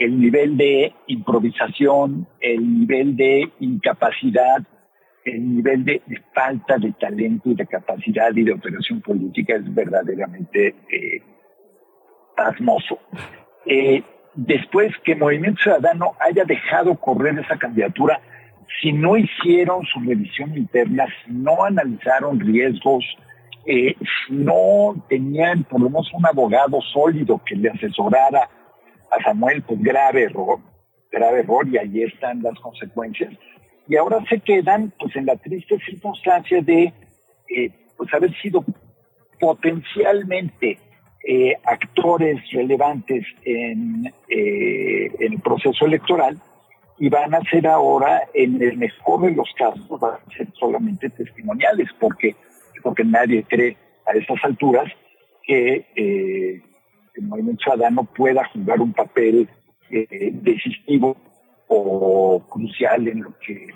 El 0.00 0.18
nivel 0.18 0.56
de 0.56 0.94
improvisación, 1.08 2.26
el 2.40 2.80
nivel 2.80 3.16
de 3.16 3.52
incapacidad, 3.60 4.62
el 5.26 5.56
nivel 5.56 5.84
de, 5.84 6.00
falta 6.34 6.78
de 6.78 6.92
talento 6.92 7.50
y 7.50 7.54
de 7.54 7.66
capacidad 7.66 8.34
y 8.34 8.44
de 8.44 8.52
operación 8.52 9.02
política 9.02 9.56
es 9.56 9.74
verdaderamente 9.74 10.68
eh, 10.90 11.22
pasmoso. 12.34 12.98
Eh, 13.66 14.02
después 14.34 14.90
que 15.04 15.14
Movimiento 15.14 15.60
Ciudadano 15.64 16.14
haya 16.18 16.44
dejado 16.44 16.96
correr 16.96 17.38
esa 17.38 17.58
candidatura, 17.58 18.22
si 18.80 18.92
no 18.92 19.18
hicieron 19.18 19.84
su 19.84 20.00
revisión 20.00 20.56
interna, 20.56 21.08
si 21.26 21.32
no 21.32 21.62
analizaron 21.62 22.40
riesgos, 22.40 23.04
eh, 23.66 23.94
no 24.30 24.94
tenían 25.10 25.64
por 25.64 25.82
lo 25.82 25.90
menos 25.90 26.10
un 26.14 26.24
abogado 26.24 26.80
sólido 26.80 27.38
que 27.44 27.54
le 27.54 27.68
asesorara 27.68 28.48
a 29.10 29.22
Samuel, 29.22 29.62
pues 29.62 29.82
grave 29.82 30.22
error, 30.24 30.58
grave 31.10 31.40
error 31.40 31.66
y 31.68 31.78
ahí 31.78 32.02
están 32.02 32.42
las 32.42 32.58
consecuencias. 32.60 33.32
Y 33.88 33.96
ahora 33.96 34.24
se 34.28 34.40
quedan 34.40 34.92
pues 34.98 35.14
en 35.16 35.26
la 35.26 35.36
triste 35.36 35.78
circunstancia 35.84 36.62
de 36.62 36.92
eh, 37.48 37.70
pues 37.96 38.12
haber 38.14 38.32
sido 38.40 38.64
potencialmente 39.38 40.78
eh, 41.26 41.54
actores 41.64 42.40
relevantes 42.52 43.26
en, 43.44 44.06
eh, 44.28 45.10
en, 45.18 45.32
el 45.32 45.40
proceso 45.40 45.84
electoral 45.86 46.40
y 46.98 47.08
van 47.08 47.34
a 47.34 47.40
ser 47.50 47.66
ahora, 47.66 48.22
en 48.34 48.62
el 48.62 48.76
mejor 48.76 49.22
de 49.22 49.32
los 49.32 49.48
casos, 49.56 49.88
van 50.00 50.14
a 50.14 50.36
ser 50.36 50.46
solamente 50.58 51.08
testimoniales, 51.10 51.88
porque, 51.98 52.36
porque 52.82 53.04
nadie 53.04 53.42
cree 53.48 53.76
a 54.06 54.12
estas 54.12 54.38
alturas 54.44 54.92
que 55.42 56.62
el 57.20 57.28
movimiento 57.28 57.62
ciudadano 57.64 58.04
pueda 58.04 58.44
jugar 58.52 58.80
un 58.80 58.92
papel 58.92 59.48
decisivo 59.90 61.16
o 61.66 62.40
crucial 62.48 63.08
en 63.08 63.22
lo 63.22 63.38
que 63.38 63.68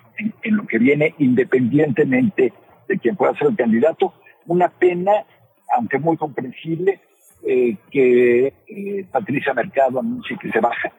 en 0.43 0.57
lo 0.57 0.67
que 0.67 0.79
viene, 0.79 1.15
independientemente 1.19 2.53
de 2.89 2.99
quién 2.99 3.17
pueda 3.17 3.37
ser 3.37 3.49
el 3.49 3.57
candidato. 3.57 4.15
Una 4.47 4.69
pena, 4.69 5.13
aunque 5.77 5.99
muy 5.99 6.17
comprensible, 6.17 7.01
eh, 7.47 7.77
que 7.91 8.55
eh, 8.67 9.07
Patricia 9.11 9.55
Mercado 9.55 10.01
anuncie 10.01 10.39
que 10.39 10.51
se 10.51 10.61
baja. 10.61 10.93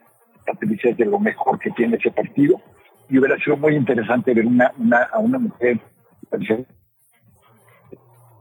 Patricia 0.45 0.91
es 0.91 0.97
de 0.97 1.05
lo 1.05 1.19
mejor 1.19 1.59
que 1.59 1.71
tiene 1.71 1.97
ese 1.97 2.11
partido 2.11 2.61
y 3.09 3.17
hubiera 3.17 3.37
sido 3.37 3.57
muy 3.57 3.75
interesante 3.75 4.33
ver 4.33 4.45
una, 4.45 4.71
una, 4.77 5.03
a 5.03 5.19
una 5.19 5.39
mujer. 5.39 5.79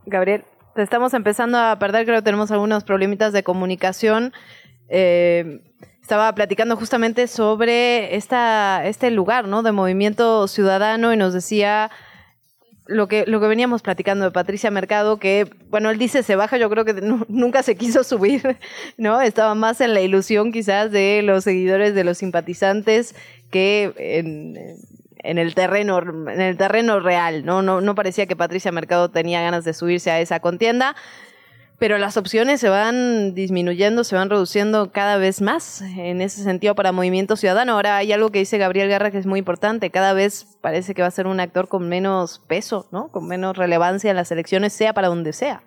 Gabriel, 0.05 0.43
te 0.75 0.81
estamos 0.81 1.13
empezando 1.13 1.57
a 1.57 1.79
perder, 1.79 2.05
creo 2.05 2.17
que 2.17 2.23
tenemos 2.25 2.51
algunos 2.51 2.83
problemitas 2.83 3.31
de 3.31 3.43
comunicación. 3.43 4.33
Eh, 4.89 5.61
estaba 6.01 6.35
platicando 6.35 6.75
justamente 6.75 7.27
sobre 7.27 8.15
esta, 8.15 8.85
este 8.85 9.09
lugar, 9.09 9.47
¿no? 9.47 9.63
De 9.63 9.71
movimiento 9.71 10.47
ciudadano 10.47 11.13
y 11.13 11.17
nos 11.17 11.33
decía 11.33 11.89
lo 12.87 13.07
que, 13.07 13.23
lo 13.25 13.39
que 13.39 13.47
veníamos 13.47 13.81
platicando 13.81 14.25
de 14.25 14.31
Patricia 14.31 14.69
Mercado, 14.69 15.17
que, 15.17 15.49
bueno, 15.69 15.89
él 15.89 15.97
dice 15.97 16.23
se 16.23 16.35
baja, 16.35 16.57
yo 16.57 16.69
creo 16.69 16.83
que 16.83 16.93
nunca 17.29 17.63
se 17.63 17.75
quiso 17.77 18.03
subir, 18.03 18.57
¿no? 18.97 19.21
Estaba 19.21 19.55
más 19.55 19.79
en 19.79 19.93
la 19.93 20.01
ilusión 20.01 20.51
quizás 20.51 20.91
de 20.91 21.21
los 21.23 21.45
seguidores, 21.45 21.95
de 21.95 22.03
los 22.03 22.17
simpatizantes, 22.17 23.15
que 23.49 23.93
en, 23.97 24.55
en 25.25 25.37
el 25.37 25.55
terreno, 25.55 25.99
en 25.99 26.41
el 26.41 26.57
terreno 26.57 26.99
real, 26.99 27.45
¿no? 27.45 27.61
No, 27.61 27.95
parecía 27.95 28.25
que 28.25 28.35
Patricia 28.35 28.71
Mercado 28.71 29.09
tenía 29.09 29.41
ganas 29.41 29.65
de 29.65 29.73
subirse 29.73 30.11
a 30.11 30.19
esa 30.19 30.39
contienda 30.39 30.95
pero 31.77 31.97
las 31.97 32.15
opciones 32.15 32.61
se 32.61 32.69
van 32.69 33.35
disminuyendo, 33.35 34.05
se 34.05 34.15
van 34.15 34.29
reduciendo 34.29 34.93
cada 34.93 35.17
vez 35.17 35.41
más 35.41 35.81
en 35.81 36.21
ese 36.21 36.41
sentido 36.41 36.73
para 36.73 36.93
Movimiento 36.93 37.35
Ciudadano. 37.35 37.73
Ahora 37.73 37.97
hay 37.97 38.13
algo 38.13 38.29
que 38.29 38.39
dice 38.39 38.57
Gabriel 38.57 38.87
Garra 38.87 39.11
que 39.11 39.17
es 39.17 39.25
muy 39.25 39.39
importante, 39.39 39.89
cada 39.89 40.13
vez 40.13 40.57
parece 40.61 40.93
que 40.93 41.01
va 41.01 41.09
a 41.09 41.11
ser 41.11 41.27
un 41.27 41.41
actor 41.41 41.67
con 41.67 41.89
menos 41.89 42.41
peso, 42.47 42.87
¿no? 42.91 43.09
Con 43.09 43.27
menos 43.27 43.57
relevancia 43.57 44.09
en 44.09 44.15
las 44.15 44.31
elecciones, 44.31 44.71
sea 44.71 44.93
para 44.93 45.09
donde 45.09 45.33
sea. 45.33 45.63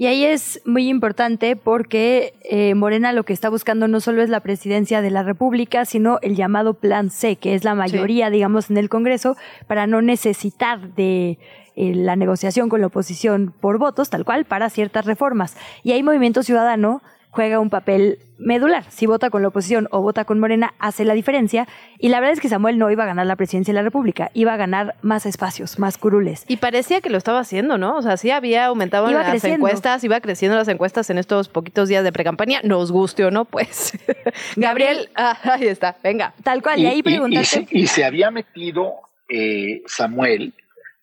Y 0.00 0.06
ahí 0.06 0.24
es 0.24 0.62
muy 0.64 0.88
importante 0.88 1.56
porque 1.56 2.32
eh, 2.44 2.74
Morena 2.74 3.12
lo 3.12 3.24
que 3.24 3.34
está 3.34 3.50
buscando 3.50 3.86
no 3.86 4.00
solo 4.00 4.22
es 4.22 4.30
la 4.30 4.40
presidencia 4.40 5.02
de 5.02 5.10
la 5.10 5.22
República, 5.22 5.84
sino 5.84 6.18
el 6.22 6.36
llamado 6.36 6.72
Plan 6.72 7.10
C, 7.10 7.36
que 7.36 7.54
es 7.54 7.64
la 7.64 7.74
mayoría, 7.74 8.30
digamos, 8.30 8.70
en 8.70 8.78
el 8.78 8.88
Congreso, 8.88 9.36
para 9.66 9.86
no 9.86 10.00
necesitar 10.00 10.94
de 10.94 11.38
eh, 11.76 11.94
la 11.94 12.16
negociación 12.16 12.70
con 12.70 12.80
la 12.80 12.86
oposición 12.86 13.52
por 13.60 13.76
votos, 13.76 14.08
tal 14.08 14.24
cual, 14.24 14.46
para 14.46 14.70
ciertas 14.70 15.04
reformas. 15.04 15.54
Y 15.82 15.92
ahí 15.92 16.02
Movimiento 16.02 16.42
Ciudadano 16.42 17.02
juega 17.30 17.60
un 17.60 17.70
papel 17.70 18.18
medular. 18.38 18.84
Si 18.90 19.06
vota 19.06 19.30
con 19.30 19.42
la 19.42 19.48
oposición 19.48 19.86
o 19.90 20.00
vota 20.02 20.24
con 20.24 20.40
Morena, 20.40 20.74
hace 20.78 21.04
la 21.04 21.14
diferencia. 21.14 21.68
Y 21.98 22.08
la 22.08 22.20
verdad 22.20 22.34
es 22.34 22.40
que 22.40 22.48
Samuel 22.48 22.78
no 22.78 22.90
iba 22.90 23.04
a 23.04 23.06
ganar 23.06 23.26
la 23.26 23.36
presidencia 23.36 23.72
de 23.72 23.76
la 23.76 23.82
República, 23.82 24.30
iba 24.34 24.54
a 24.54 24.56
ganar 24.56 24.96
más 25.02 25.26
espacios, 25.26 25.78
más 25.78 25.98
curules. 25.98 26.44
Y 26.48 26.56
parecía 26.56 27.00
que 27.00 27.10
lo 27.10 27.18
estaba 27.18 27.40
haciendo, 27.40 27.78
¿no? 27.78 27.96
O 27.96 28.02
sea, 28.02 28.16
sí 28.16 28.30
había 28.30 28.66
aumentado 28.66 29.10
las 29.10 29.44
encuestas, 29.44 30.02
iba 30.04 30.20
creciendo 30.20 30.56
las 30.56 30.68
encuestas 30.68 31.10
en 31.10 31.18
estos 31.18 31.48
poquitos 31.48 31.88
días 31.88 32.04
de 32.04 32.12
precampaña, 32.12 32.60
nos 32.64 32.90
guste 32.90 33.24
o 33.24 33.30
no, 33.30 33.44
pues. 33.44 33.92
Gabriel, 34.56 35.10
ah, 35.14 35.38
ahí 35.44 35.66
está, 35.66 35.96
venga. 36.02 36.34
Tal 36.42 36.62
cual, 36.62 36.80
y, 36.80 36.86
ahí 36.86 37.02
preguntaste. 37.02 37.68
Y, 37.70 37.86
se, 37.86 38.04
había 38.04 38.30
metido 38.30 38.94
eh, 39.28 39.82
Samuel 39.86 40.54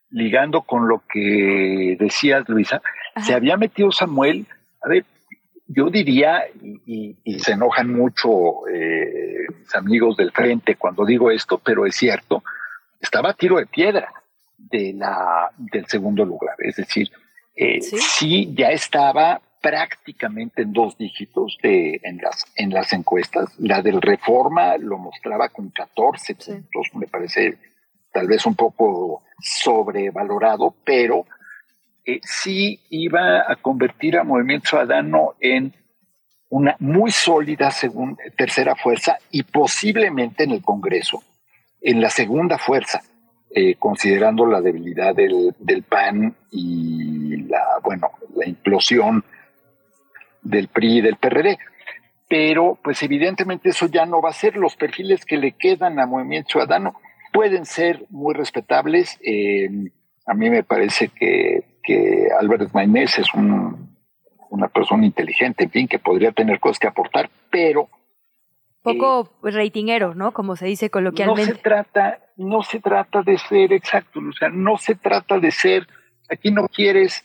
ligando 0.10 0.62
con 0.62 0.88
lo 0.88 1.04
que 1.12 1.96
decías, 2.00 2.48
Luisa, 2.48 2.82
se 3.26 3.34
había 3.34 3.58
metido 3.58 3.92
Samuel, 3.92 4.46
a 4.82 4.90
ver, 4.90 5.06
yo 5.68 5.90
diría, 5.90 6.44
y, 6.86 7.16
se 7.40 7.54
enojan 7.54 7.94
mucho 7.94 8.68
eh, 8.68 9.46
mis 9.60 9.76
amigos 9.76 10.18
del 10.18 10.32
frente 10.32 10.76
cuando 10.76 11.06
digo 11.06 11.30
esto, 11.30 11.60
pero 11.64 11.86
es 11.86 11.96
cierto, 11.96 12.44
estaba 13.02 13.32
a 13.32 13.34
tiro 13.34 13.58
de 13.58 13.66
piedra 13.66 14.12
de 14.58 14.94
la, 14.94 15.52
del 15.58 15.86
segundo 15.88 16.26
lugar. 16.26 16.56
Es 16.60 16.78
decir, 16.78 17.12
eh, 17.56 17.82
¿Sí? 17.82 18.54
ya 18.56 18.70
estaba 18.72 19.42
prácticamente 19.62 20.62
en 20.62 20.72
dos 20.72 20.98
dígitos 20.98 21.58
de, 21.62 22.00
en, 22.04 22.18
las, 22.18 22.46
en 22.56 22.70
las 22.70 22.94
encuestas. 22.94 23.54
La 23.60 23.82
del 23.82 24.02
Reforma 24.02 24.78
lo 24.78 24.98
mostraba 24.98 25.50
con 25.50 25.70
14 25.70 26.36
puntos, 26.36 26.88
me 26.94 27.08
parece 27.08 27.58
tal 28.14 28.28
vez 28.28 28.46
un 28.46 28.56
poco 28.56 29.24
sobrevalorado, 29.40 30.74
pero 30.86 31.26
eh, 32.08 32.22
sí 32.24 32.80
iba 32.90 33.44
a 33.52 33.58
convertir 33.58 34.18
a 34.18 34.24
Movimiento 34.24 34.70
Ciudadano 34.70 35.36
en 35.42 35.74
una 36.48 36.78
muy 36.80 37.12
sólida 37.12 37.70
segunda, 37.70 38.24
tercera 38.38 38.78
fuerza 38.78 39.18
y 39.30 39.44
posiblemente 39.44 40.46
en 40.46 40.52
el 40.52 40.62
Congreso, 40.62 41.22
en 41.82 42.00
la 42.00 42.10
segunda 42.10 42.58
fuerza, 42.58 43.02
eh, 43.54 43.76
considerando 43.76 44.46
la 44.46 44.62
debilidad 44.62 45.14
del, 45.14 45.54
del, 45.60 45.84
PAN 45.84 46.34
y 46.50 47.44
la, 47.44 47.62
bueno, 47.84 48.12
la 48.38 48.48
implosión 48.48 49.26
del 50.42 50.70
PRI 50.70 51.00
y 51.00 51.02
del 51.02 51.18
PRD. 51.18 51.60
Pero, 52.30 52.80
pues 52.82 53.04
evidentemente 53.04 53.70
eso 53.70 53.88
ya 53.88 54.06
no 54.06 54.22
va 54.22 54.30
a 54.30 54.34
ser. 54.34 54.56
Los 54.56 54.78
perfiles 54.78 55.26
que 55.26 55.36
le 55.36 55.52
quedan 55.52 56.00
a 56.00 56.06
Movimiento 56.06 56.52
Ciudadano 56.52 56.94
pueden 57.34 57.66
ser 57.66 58.06
muy 58.10 58.34
respetables. 58.34 59.20
Eh, 59.22 59.70
a 60.26 60.34
mí 60.34 60.50
me 60.50 60.64
parece 60.64 61.10
que, 61.10 61.66
que 61.88 62.28
Albert 62.38 62.74
Maynés 62.74 63.18
es 63.18 63.34
una 63.34 64.68
persona 64.68 65.06
inteligente, 65.06 65.64
en 65.64 65.72
fin, 65.72 65.88
que 65.88 66.00
podría 66.00 66.34
tener 66.34 66.60
cosas 66.60 66.80
que 66.80 66.88
aportar, 66.88 67.30
pero... 67.50 67.88
Poco 68.84 69.30
eh, 69.44 69.52
ratingero, 69.52 70.14
¿no? 70.14 70.34
Como 70.34 70.58
se 70.58 70.66
dice 70.66 70.90
coloquialmente. 70.90 71.50
No 71.50 71.56
se 71.56 71.62
trata, 71.62 72.20
no 72.36 72.62
se 72.62 72.80
trata 72.82 73.22
de 73.22 73.38
ser 73.38 73.72
exacto, 73.72 74.20
o 74.20 74.34
sea, 74.34 74.50
no 74.50 74.78
se 74.78 74.96
trata 74.96 75.40
de 75.40 75.52
ser, 75.52 75.88
aquí 76.30 76.52
no 76.52 76.68
quieres, 76.68 77.24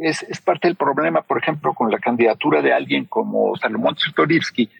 es, 0.00 0.22
es 0.22 0.40
parte 0.40 0.68
del 0.68 0.76
problema, 0.76 1.22
por 1.22 1.38
ejemplo, 1.38 1.74
con 1.74 1.90
la 1.90 1.98
candidatura 1.98 2.62
de 2.62 2.72
alguien 2.72 3.06
como 3.06 3.56
Salomón 3.56 3.96
Tsutorivsky, 3.96 4.70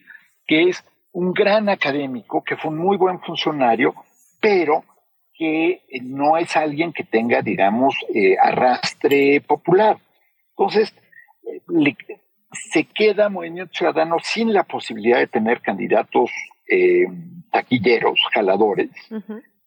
que 0.45 0.69
es 0.69 0.85
un 1.11 1.33
gran 1.33 1.67
académico, 1.67 2.43
que 2.43 2.55
fue 2.55 2.71
un 2.71 2.77
muy 2.77 2.95
buen 2.95 3.19
funcionario, 3.19 3.93
pero 4.39 4.83
que 5.37 5.83
no 6.01 6.37
es 6.37 6.55
alguien 6.57 6.91
que 6.91 7.03
tenga, 7.03 7.41
digamos, 7.41 7.95
eh, 8.13 8.35
arrastre 8.41 9.41
popular. 9.41 9.99
Entonces, 10.49 10.93
se 12.71 12.85
queda 12.85 13.29
Movimiento 13.29 13.73
Ciudadano 13.73 14.17
sin 14.19 14.51
la 14.51 14.63
posibilidad 14.63 15.19
de 15.19 15.27
tener 15.27 15.61
candidatos 15.61 16.31
eh, 16.67 17.05
taquilleros, 17.51 18.19
jaladores. 18.33 18.89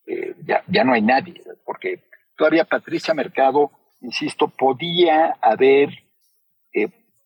Eh, 0.06 0.34
ya, 0.44 0.64
ya 0.66 0.82
no 0.82 0.92
hay 0.92 1.02
nadie, 1.02 1.40
porque 1.64 2.02
todavía 2.36 2.64
Patricia 2.64 3.14
Mercado, 3.14 3.70
insisto, 4.00 4.48
podía 4.48 5.36
haber, 5.40 5.90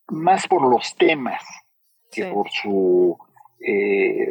más 0.09 0.47
por 0.47 0.69
los 0.69 0.95
temas 0.97 1.43
que 2.13 2.27
por 2.27 2.51
su 2.51 3.19
eh, 3.67 4.29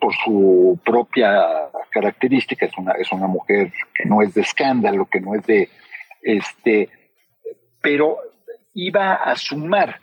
por 0.00 0.14
su 0.24 0.78
propia 0.84 1.70
característica, 1.90 2.66
es 2.66 2.76
una, 2.76 2.92
es 2.92 3.12
una 3.12 3.26
mujer 3.26 3.72
que 3.94 4.04
no 4.04 4.22
es 4.22 4.34
de 4.34 4.40
escándalo, 4.42 5.06
que 5.06 5.20
no 5.20 5.34
es 5.34 5.46
de, 5.46 5.68
este, 6.22 6.88
pero 7.80 8.18
iba 8.74 9.14
a 9.14 9.36
sumar 9.36 10.00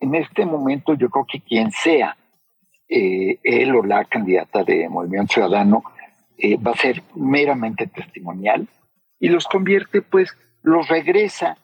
en 0.00 0.14
este 0.14 0.46
momento, 0.46 0.94
yo 0.94 1.10
creo 1.10 1.26
que 1.30 1.40
quien 1.40 1.70
sea 1.72 2.16
eh, 2.88 3.38
él 3.42 3.74
o 3.74 3.82
la 3.82 4.04
candidata 4.04 4.64
de 4.64 4.88
Movimiento 4.88 5.34
Ciudadano, 5.34 5.82
eh, 6.38 6.56
va 6.56 6.70
a 6.70 6.76
ser 6.76 7.02
meramente 7.14 7.86
testimonial 7.88 8.68
y 9.18 9.28
los 9.28 9.46
convierte, 9.46 10.02
pues, 10.02 10.36
los 10.62 10.88
regresa 10.88 11.58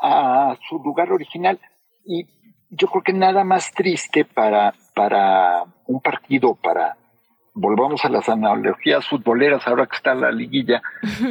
a 0.00 0.56
su 0.68 0.78
lugar 0.78 1.12
original. 1.12 1.58
Y 2.04 2.26
yo 2.72 2.88
creo 2.88 3.02
que 3.02 3.12
nada 3.12 3.44
más 3.44 3.70
triste 3.72 4.24
para, 4.24 4.72
para 4.94 5.64
un 5.86 6.00
partido, 6.00 6.54
para, 6.54 6.96
volvamos 7.52 8.04
a 8.04 8.08
las 8.08 8.28
analogías 8.30 9.06
futboleras, 9.06 9.66
ahora 9.66 9.86
que 9.86 9.96
está 9.96 10.14
la 10.14 10.32
liguilla, 10.32 10.82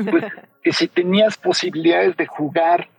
pues 0.10 0.26
que 0.64 0.72
si 0.72 0.88
tenías 0.88 1.38
posibilidades 1.38 2.16
de 2.16 2.28
jugar, 2.28 2.90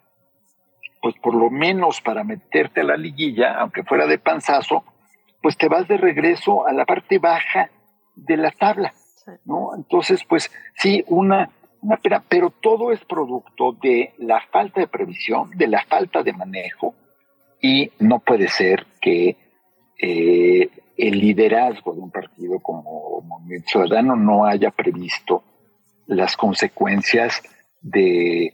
pues 1.00 1.14
por 1.22 1.34
lo 1.34 1.50
menos 1.50 2.00
para 2.00 2.24
meterte 2.24 2.80
a 2.80 2.84
la 2.84 2.96
liguilla, 2.96 3.60
aunque 3.60 3.84
fuera 3.84 4.06
de 4.06 4.18
panzazo, 4.18 4.84
pues 5.40 5.56
te 5.56 5.68
vas 5.68 5.86
de 5.86 5.96
regreso 5.96 6.66
a 6.66 6.72
la 6.72 6.84
parte 6.84 7.18
baja 7.18 7.70
de 8.16 8.36
la 8.36 8.50
tabla, 8.50 8.92
¿no? 9.44 9.70
Entonces, 9.76 10.24
pues 10.28 10.50
sí, 10.76 11.04
una, 11.06 11.48
una 11.80 11.96
pena, 11.96 12.24
pero 12.28 12.50
todo 12.50 12.90
es 12.90 13.04
producto 13.04 13.72
de 13.80 14.14
la 14.18 14.40
falta 14.50 14.80
de 14.80 14.88
previsión, 14.88 15.50
de 15.54 15.68
la 15.68 15.84
falta 15.84 16.24
de 16.24 16.32
manejo, 16.32 16.94
y 17.62 17.92
no 18.00 18.18
puede 18.18 18.48
ser 18.48 18.86
que 19.00 19.36
eh, 19.98 20.68
el 20.96 21.18
liderazgo 21.20 21.94
de 21.94 22.00
un 22.00 22.10
partido 22.10 22.58
como 22.58 23.22
Movimiento 23.22 23.68
Ciudadano 23.70 24.16
no 24.16 24.44
haya 24.44 24.70
previsto 24.72 25.44
las 26.06 26.36
consecuencias 26.36 27.40
de, 27.80 28.52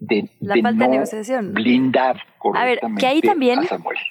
de, 0.00 0.28
la 0.40 0.56
falta 0.60 0.84
de 0.84 0.90
negociación. 0.90 1.54
blindar 1.54 2.20
a 2.54 2.64
ver, 2.64 2.80
que 2.98 3.06
ahí 3.06 3.20
también, 3.20 3.60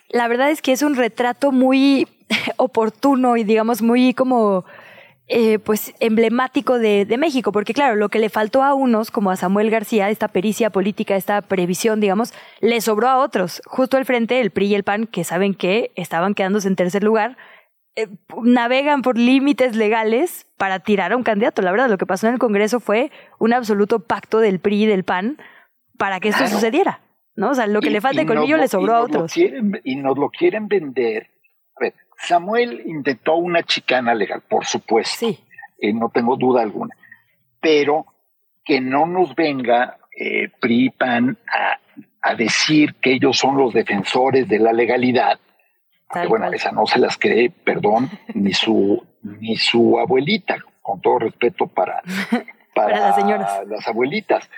la 0.09 0.27
verdad 0.29 0.49
es 0.49 0.61
que 0.61 0.71
es 0.71 0.81
un 0.81 0.95
retrato 0.95 1.51
muy 1.51 2.07
oportuno 2.57 3.35
y 3.35 3.43
digamos 3.43 3.81
muy 3.81 4.13
como 4.13 4.65
eh, 5.29 5.59
pues 5.59 5.93
emblemático 5.99 6.79
de, 6.79 7.05
México, 7.17 7.51
porque 7.51 7.73
claro, 7.73 7.95
lo 7.95 8.07
que 8.07 8.19
le 8.19 8.29
faltó 8.29 8.63
a 8.63 8.73
unos, 8.73 9.11
como 9.11 9.29
a 9.29 9.35
Samuel 9.35 9.69
García, 9.69 10.09
esta 10.09 10.29
pericia 10.29 10.69
política, 10.69 11.17
esta 11.17 11.41
previsión, 11.41 11.99
digamos, 11.99 12.33
le 12.61 12.79
sobró 12.79 13.09
a 13.09 13.17
otros. 13.17 13.61
Justo 13.65 13.97
al 13.97 14.05
frente, 14.05 14.39
el 14.39 14.51
PRI 14.51 14.67
y 14.67 14.75
el 14.75 14.83
PAN, 14.83 15.05
que 15.05 15.25
saben 15.25 15.53
que 15.53 15.91
estaban 15.95 16.33
quedándose 16.33 16.69
en 16.69 16.77
tercer 16.77 17.03
lugar, 17.03 17.37
eh, 17.97 18.07
navegan 18.41 19.01
por 19.01 19.17
límites 19.17 19.75
legales 19.75 20.47
para 20.57 20.79
tirar 20.79 21.11
a 21.11 21.17
un 21.17 21.23
candidato. 21.23 21.61
La 21.61 21.71
verdad, 21.71 21.89
lo 21.89 21.97
que 21.97 22.05
pasó 22.05 22.27
en 22.27 22.33
el 22.33 22.39
Congreso 22.39 22.79
fue 22.79 23.11
un 23.37 23.51
absoluto 23.51 23.99
pacto 23.99 24.39
del 24.39 24.59
PRI 24.59 24.83
y 24.83 24.85
del 24.85 25.03
PAN 25.03 25.39
para 25.97 26.21
que 26.21 26.29
esto 26.29 26.47
sucediera. 26.47 27.01
¿no? 27.35 27.49
O 27.49 27.53
sea, 27.53 27.67
lo 27.67 27.81
que 27.81 27.89
le 27.89 27.99
falta 27.99 28.21
de 28.21 28.27
colmillo 28.27 28.55
le 28.55 28.69
sobró 28.69 28.95
a 28.95 29.01
otros. 29.01 29.35
y 29.35 29.95
nos 29.97 30.17
lo 30.17 30.29
quieren 30.29 30.69
vender 30.69 31.31
Samuel 32.17 32.81
intentó 32.85 33.35
una 33.35 33.63
chicana 33.63 34.13
legal, 34.13 34.41
por 34.47 34.65
supuesto, 34.65 35.27
sí. 35.27 35.39
Eh, 35.79 35.93
no 35.93 36.09
tengo 36.09 36.35
duda 36.35 36.61
alguna, 36.61 36.95
pero 37.61 38.05
que 38.65 38.81
no 38.81 39.05
nos 39.05 39.35
venga 39.35 39.97
eh, 40.19 40.49
PRIPAN 40.59 41.37
a, 41.47 41.79
decir 42.35 42.95
que 42.95 43.13
ellos 43.13 43.37
son 43.37 43.55
los 43.57 43.73
defensores 43.73 44.49
de 44.49 44.59
la 44.59 44.73
legalidad, 44.73 45.39
porque 46.09 46.27
bueno, 46.27 46.51
esa 46.51 46.73
no 46.73 46.85
se 46.85 46.99
las 46.99 47.17
cree, 47.17 47.49
perdón, 47.49 48.09
ni 48.33 48.51
su, 48.51 49.01
ni 49.21 49.55
su 49.55 49.97
abuelita, 49.97 50.57
con 50.81 50.99
todo 50.99 51.19
respeto 51.19 51.67
para, 51.73 52.01
para, 52.75 52.99
las 52.99 53.15
señoras. 53.15 53.65
Las 53.67 53.87
abuelitas. 53.87 54.49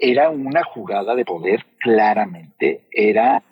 Era 0.00 0.30
una 0.30 0.64
jugada 0.64 1.14
de 1.14 1.24
poder, 1.24 1.64
claramente, 1.78 2.88
era 2.90 3.44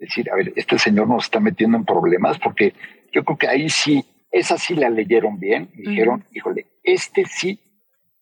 decir, 0.00 0.30
a 0.30 0.36
ver, 0.36 0.52
este 0.56 0.78
señor 0.78 1.08
nos 1.08 1.24
está 1.24 1.38
metiendo 1.40 1.76
en 1.76 1.84
problemas 1.84 2.38
porque 2.38 2.74
yo 3.12 3.24
creo 3.24 3.38
que 3.38 3.48
ahí 3.48 3.68
sí, 3.68 4.04
esa 4.32 4.58
sí 4.58 4.74
la 4.74 4.88
leyeron 4.88 5.38
bien, 5.38 5.70
dijeron, 5.74 6.24
híjole, 6.32 6.66
este 6.82 7.24
sí 7.26 7.60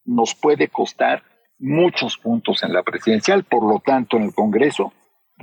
nos 0.04 0.34
puede 0.34 0.68
costar 0.68 1.22
muchos 1.58 2.18
puntos 2.18 2.62
en 2.62 2.72
la 2.72 2.82
presidencial, 2.82 3.44
por 3.44 3.64
lo 3.64 3.80
tanto 3.80 4.16
en 4.16 4.24
el 4.24 4.34
Congreso 4.34 4.92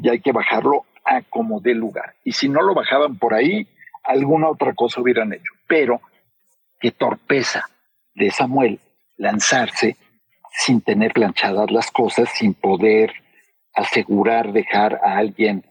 ya 0.02 0.12
hay 0.12 0.20
que 0.20 0.32
bajarlo 0.32 0.86
a 1.06 1.22
como 1.22 1.62
dé 1.62 1.74
lugar. 1.74 2.16
Y 2.24 2.34
si 2.34 2.50
no 2.50 2.62
lo 2.62 2.74
bajaban 2.74 3.18
por 3.18 3.34
ahí, 3.34 3.68
alguna 4.04 4.50
otra 4.50 4.74
cosa 4.74 5.02
hubieran 5.02 5.34
hecho. 5.34 5.52
Pero 5.68 6.02
qué 6.80 6.92
torpeza 6.92 7.66
de 8.14 8.32
Samuel 8.32 8.80
lanzarse 9.18 9.98
sin 10.52 10.82
tener 10.82 11.14
planchadas 11.14 11.72
las 11.72 11.92
cosas, 11.92 12.30
sin 12.34 12.54
poder 12.54 13.14
asegurar 13.74 14.52
dejar 14.54 15.00
a 15.04 15.18
alguien 15.18 15.66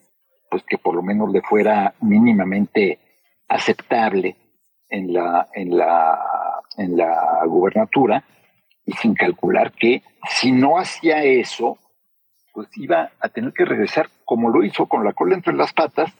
pues 0.55 0.62
que 0.68 0.78
por 0.78 0.94
lo 0.94 1.02
menos 1.02 1.32
le 1.32 1.43
fuera 1.43 1.94
mínimamente 2.01 3.01
aceptable 3.48 4.36
en 4.89 5.12
la, 5.12 5.48
en 5.52 5.76
la, 5.76 6.16
en 6.76 6.97
la 6.97 7.43
gubernatura 7.44 8.22
y 8.86 8.93
sin 8.93 9.16
calcular 9.16 9.72
que 9.72 10.05
si 10.31 10.52
no 10.52 10.78
hacía 10.78 11.24
eso, 11.24 11.76
pues 12.52 12.68
iba 12.76 13.10
a 13.18 13.28
tener 13.31 13.52
que 13.52 13.64
regresar 13.64 14.10
como 14.24 14.48
lo 14.48 14.62
hizo 14.62 14.86
con 14.86 15.05
la 15.05 15.12
cola 15.12 15.35
entre 15.35 15.55
las 15.55 15.72
patas, 15.72 16.12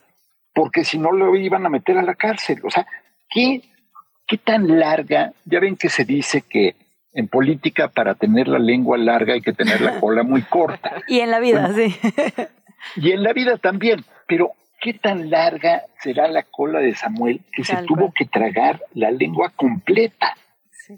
porque 0.53 0.83
si 0.83 0.99
no 0.99 1.13
lo 1.13 1.37
iban 1.37 1.65
a 1.65 1.69
meter 1.69 1.97
a 1.97 2.03
la 2.03 2.17
cárcel. 2.17 2.61
O 2.65 2.71
sea, 2.71 2.89
¿qué, 3.31 3.63
qué 4.27 4.37
tan 4.37 4.81
larga? 4.81 5.33
Ya 5.45 5.61
ven 5.61 5.77
que 5.77 5.91
se 5.91 6.05
dice 6.05 6.43
que 6.43 6.75
en 7.13 7.29
política 7.29 7.87
para 7.87 8.17
tener 8.17 8.49
la 8.49 8.59
lengua 8.59 8.99
larga 8.99 9.35
hay 9.35 9.43
que 9.43 9.53
tener 9.53 9.81
la 9.81 10.01
cola 10.01 10.25
muy 10.25 10.43
corta. 10.43 10.91
Y 11.07 11.21
en 11.21 11.31
la 11.31 11.39
vida, 11.39 11.73
sí. 11.73 11.95
Y 12.97 13.13
en 13.13 13.23
la 13.23 13.33
vida 13.33 13.59
también. 13.59 14.05
Pero, 14.27 14.53
¿qué 14.81 14.95
tan 14.95 15.31
larga 15.31 15.85
será 16.03 16.29
la 16.29 16.43
cola 16.43 16.81
de 16.81 16.95
Samuel 16.95 17.41
que 17.53 17.65
se 17.65 17.77
tuvo 17.85 18.13
que 18.13 18.25
tragar 18.25 18.81
la 18.95 19.11
lengua 19.11 19.51
completa? 19.55 20.35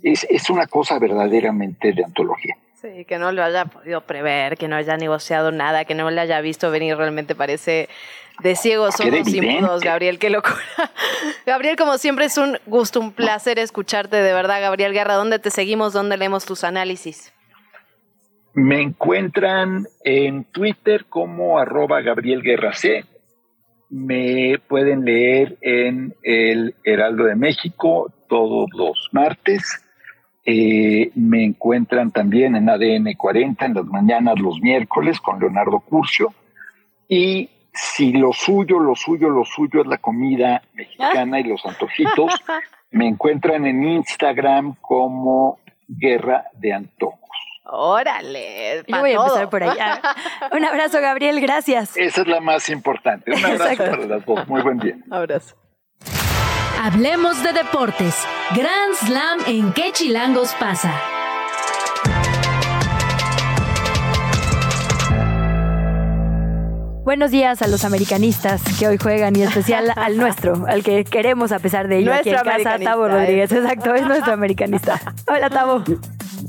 Es, 0.03 0.27
es 0.29 0.51
una 0.51 0.67
cosa 0.67 0.99
verdaderamente 0.99 1.93
de 1.93 2.05
antología. 2.05 2.57
Sí, 2.75 3.05
que 3.07 3.19
no 3.19 3.33
lo 3.33 3.43
haya 3.43 3.65
podido 3.65 4.03
prever, 4.03 4.59
que 4.59 4.69
no 4.69 4.77
haya 4.77 4.97
negociado 4.97 5.51
nada, 5.51 5.85
que 5.85 5.95
no 5.95 6.11
le 6.11 6.21
haya 6.21 6.41
visto 6.41 6.71
venir, 6.71 6.97
realmente 6.97 7.35
parece 7.35 7.89
de 8.43 8.55
ciegos 8.55 9.01
ojos 9.01 9.33
y 9.33 9.41
mudos, 9.41 9.81
Gabriel, 9.81 10.19
qué 10.19 10.31
locura. 10.31 10.57
Gabriel, 11.47 11.77
como 11.77 11.97
siempre, 11.99 12.27
es 12.27 12.37
un 12.37 12.59
gusto, 12.67 13.01
un 13.01 13.13
placer 13.13 13.59
escucharte, 13.59 14.17
de 14.17 14.33
verdad, 14.33 14.61
Gabriel 14.61 14.93
Guerra. 14.93 15.15
¿Dónde 15.15 15.39
te 15.39 15.51
seguimos? 15.51 15.93
¿Dónde 15.93 16.17
leemos 16.17 16.45
tus 16.45 16.65
análisis? 16.65 17.33
Me 18.53 18.81
encuentran 18.81 19.87
en 20.05 20.45
Twitter 20.45 21.07
como 21.07 21.59
arroba 21.59 22.01
Gabriel 22.01 22.43
Guerra 22.43 22.73
C. 22.73 23.05
Me 23.89 24.59
pueden 24.69 25.05
leer 25.05 25.57
en 25.61 26.15
el 26.23 26.75
Heraldo 26.85 27.25
de 27.25 27.37
México 27.37 28.13
todos 28.29 28.69
los 28.73 29.09
martes. 29.13 29.85
Eh, 30.45 31.11
me 31.15 31.45
encuentran 31.45 32.11
también 32.11 32.57
en 32.57 32.69
ADN 32.69 33.15
40 33.17 33.67
en 33.67 33.75
las 33.75 33.85
mañanas 33.87 34.39
los 34.39 34.61
miércoles 34.61 35.21
con 35.21 35.41
Leonardo 35.41 35.81
Curcio. 35.81 36.33
Y 37.09 37.51
si 37.73 38.13
lo 38.13 38.33
suyo, 38.33 38.79
lo 38.81 38.95
suyo, 38.95 39.29
lo 39.29 39.45
suyo 39.45 39.83
es 39.83 39.87
la 39.87 39.99
comida 39.99 40.63
mexicana 40.73 41.41
y 41.41 41.45
los 41.45 41.65
antojitos, 41.65 42.33
me 42.91 43.07
encuentran 43.07 43.67
en 43.67 43.85
Instagram 43.85 44.77
como 44.81 45.59
Guerra 45.87 46.47
de 46.55 46.73
Antojos. 46.73 47.21
Órale. 47.69 48.85
Yo 48.87 49.01
voy 49.01 49.13
a 49.13 49.15
empezar 49.17 49.51
por 49.51 49.63
allá. 49.63 50.01
Un 50.53 50.65
abrazo, 50.65 51.01
Gabriel, 51.01 51.41
gracias. 51.41 51.97
Esa 51.97 52.23
es 52.23 52.29
la 52.29 52.41
más 52.41 52.69
importante. 52.69 53.33
Un 53.33 53.45
abrazo 53.45 53.77
para 53.77 54.07
las 54.07 54.25
dos. 54.25 54.49
Muy 54.49 54.63
buen 54.63 54.79
día. 54.79 54.97
Abrazo. 55.11 55.57
Hablemos 56.81 57.43
de 57.43 57.53
deportes. 57.53 58.25
Grand 58.55 58.95
Slam 58.95 59.41
en 59.47 59.73
qué 59.73 59.91
chilangos 59.93 60.55
pasa. 60.61 60.95
Buenos 67.03 67.31
días 67.31 67.63
a 67.63 67.69
los 67.69 67.85
americanistas 67.85 68.63
que 68.81 68.89
hoy 68.89 68.99
juegan 68.99 69.37
y 69.37 69.43
en 69.43 69.49
especial 69.49 69.93
al 69.95 70.17
nuestro, 70.17 70.67
al 70.67 70.83
que 70.83 71.05
queremos 71.05 71.53
a 71.53 71.61
pesar 71.61 71.87
de 71.87 71.99
ello. 71.99 72.13
Aquí 72.13 72.31
en 72.31 72.37
casa, 72.37 72.79
Tavo 72.81 73.07
¿eh? 73.07 73.11
Rodríguez, 73.11 73.53
exacto, 73.53 73.95
es 73.95 74.05
nuestro 74.07 74.33
americanista. 74.33 75.01
Hola, 75.29 75.49
Tavo. 75.49 75.85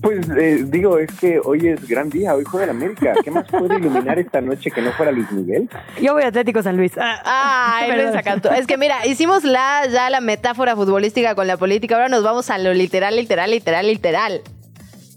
Pues 0.02 0.28
eh, 0.38 0.64
digo, 0.68 0.98
es 1.00 1.12
que 1.20 1.40
hoy 1.44 1.68
es 1.68 1.88
gran 1.88 2.10
día, 2.10 2.34
hoy 2.36 2.44
juega 2.44 2.66
el 2.66 2.70
América. 2.72 3.14
¿Qué 3.24 3.32
más 3.32 3.48
puede 3.50 3.76
iluminar 3.78 4.20
esta 4.20 4.42
noche 4.42 4.70
que 4.72 4.82
no 4.82 4.92
fuera 4.92 5.12
Luis 5.12 5.32
Miguel? 5.32 5.70
Yo 6.02 6.14
voy 6.14 6.24
a 6.24 6.28
Atlético 6.28 6.62
San 6.62 6.78
Luis. 6.78 6.92
Luis 7.96 8.16
Acantú. 8.16 8.50
Es 8.50 8.68
que 8.68 8.78
mira, 8.78 9.06
hicimos 9.06 9.44
la, 9.44 9.88
ya 9.90 10.10
la 10.10 10.22
metáfora 10.22 10.76
futbolística 10.76 11.36
con 11.36 11.48
la 11.48 11.58
política, 11.58 11.96
ahora 11.96 12.10
nos 12.10 12.24
vamos 12.24 12.50
a 12.50 12.58
lo 12.58 12.74
literal, 12.74 13.16
literal, 13.16 13.50
literal, 13.52 13.88
literal. 13.88 14.42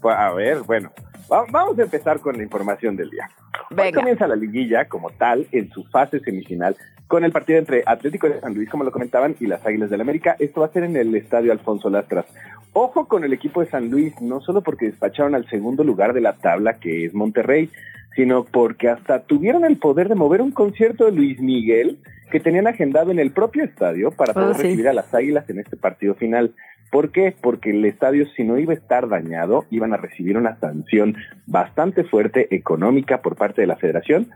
Pues, 0.01 0.15
a 0.17 0.31
ver, 0.31 0.61
bueno, 0.61 0.91
va- 1.31 1.45
vamos 1.49 1.77
a 1.77 1.83
empezar 1.83 2.19
con 2.19 2.37
la 2.37 2.43
información 2.43 2.95
del 2.95 3.09
día. 3.09 3.29
Hoy 3.77 3.91
comienza 3.91 4.27
la 4.27 4.35
liguilla 4.35 4.85
como 4.85 5.09
tal 5.11 5.47
en 5.51 5.69
su 5.71 5.83
fase 5.85 6.19
semifinal 6.19 6.75
con 7.07 7.25
el 7.25 7.31
partido 7.33 7.59
entre 7.59 7.83
Atlético 7.85 8.29
de 8.29 8.39
San 8.39 8.53
Luis, 8.53 8.69
como 8.69 8.85
lo 8.85 8.91
comentaban, 8.91 9.35
y 9.41 9.47
las 9.47 9.65
Águilas 9.65 9.89
del 9.89 9.99
América. 9.99 10.35
Esto 10.39 10.61
va 10.61 10.67
a 10.67 10.71
ser 10.71 10.83
en 10.85 10.95
el 10.95 11.13
Estadio 11.13 11.51
Alfonso 11.51 11.89
Lastras. 11.89 12.25
Ojo 12.71 13.07
con 13.09 13.25
el 13.25 13.33
equipo 13.33 13.59
de 13.59 13.69
San 13.69 13.89
Luis, 13.89 14.13
no 14.21 14.39
solo 14.39 14.61
porque 14.61 14.85
despacharon 14.85 15.35
al 15.35 15.45
segundo 15.49 15.83
lugar 15.83 16.13
de 16.13 16.21
la 16.21 16.33
tabla, 16.37 16.75
que 16.79 17.03
es 17.05 17.13
Monterrey, 17.13 17.69
sino 18.15 18.45
porque 18.45 18.87
hasta 18.87 19.23
tuvieron 19.23 19.65
el 19.65 19.77
poder 19.77 20.07
de 20.07 20.15
mover 20.15 20.41
un 20.41 20.51
concierto 20.51 21.03
de 21.05 21.11
Luis 21.11 21.39
Miguel 21.41 21.97
que 22.31 22.39
tenían 22.39 22.67
agendado 22.67 23.11
en 23.11 23.19
el 23.19 23.31
propio 23.31 23.65
estadio 23.65 24.11
para 24.11 24.33
poder 24.33 24.49
Oh, 24.51 24.53
sí. 24.53 24.63
recibir 24.63 24.87
a 24.87 24.93
las 24.93 25.13
Águilas 25.13 25.49
en 25.49 25.59
este 25.59 25.75
partido 25.75 26.15
final. 26.15 26.53
¿Por 26.91 27.11
qué? 27.11 27.33
Porque 27.41 27.71
el 27.71 27.83
estadio, 27.85 28.25
si 28.35 28.43
no 28.43 28.57
iba 28.57 28.73
a 28.73 28.75
estar 28.75 29.07
dañado, 29.07 29.65
iban 29.69 29.93
a 29.93 29.97
recibir 29.97 30.37
una 30.37 30.57
sanción 30.59 31.15
bastante 31.45 32.03
fuerte 32.03 32.53
económica 32.53 33.21
por 33.21 33.35
parte 33.41 33.61
de 33.61 33.67
la 33.67 33.75
federación 33.75 34.27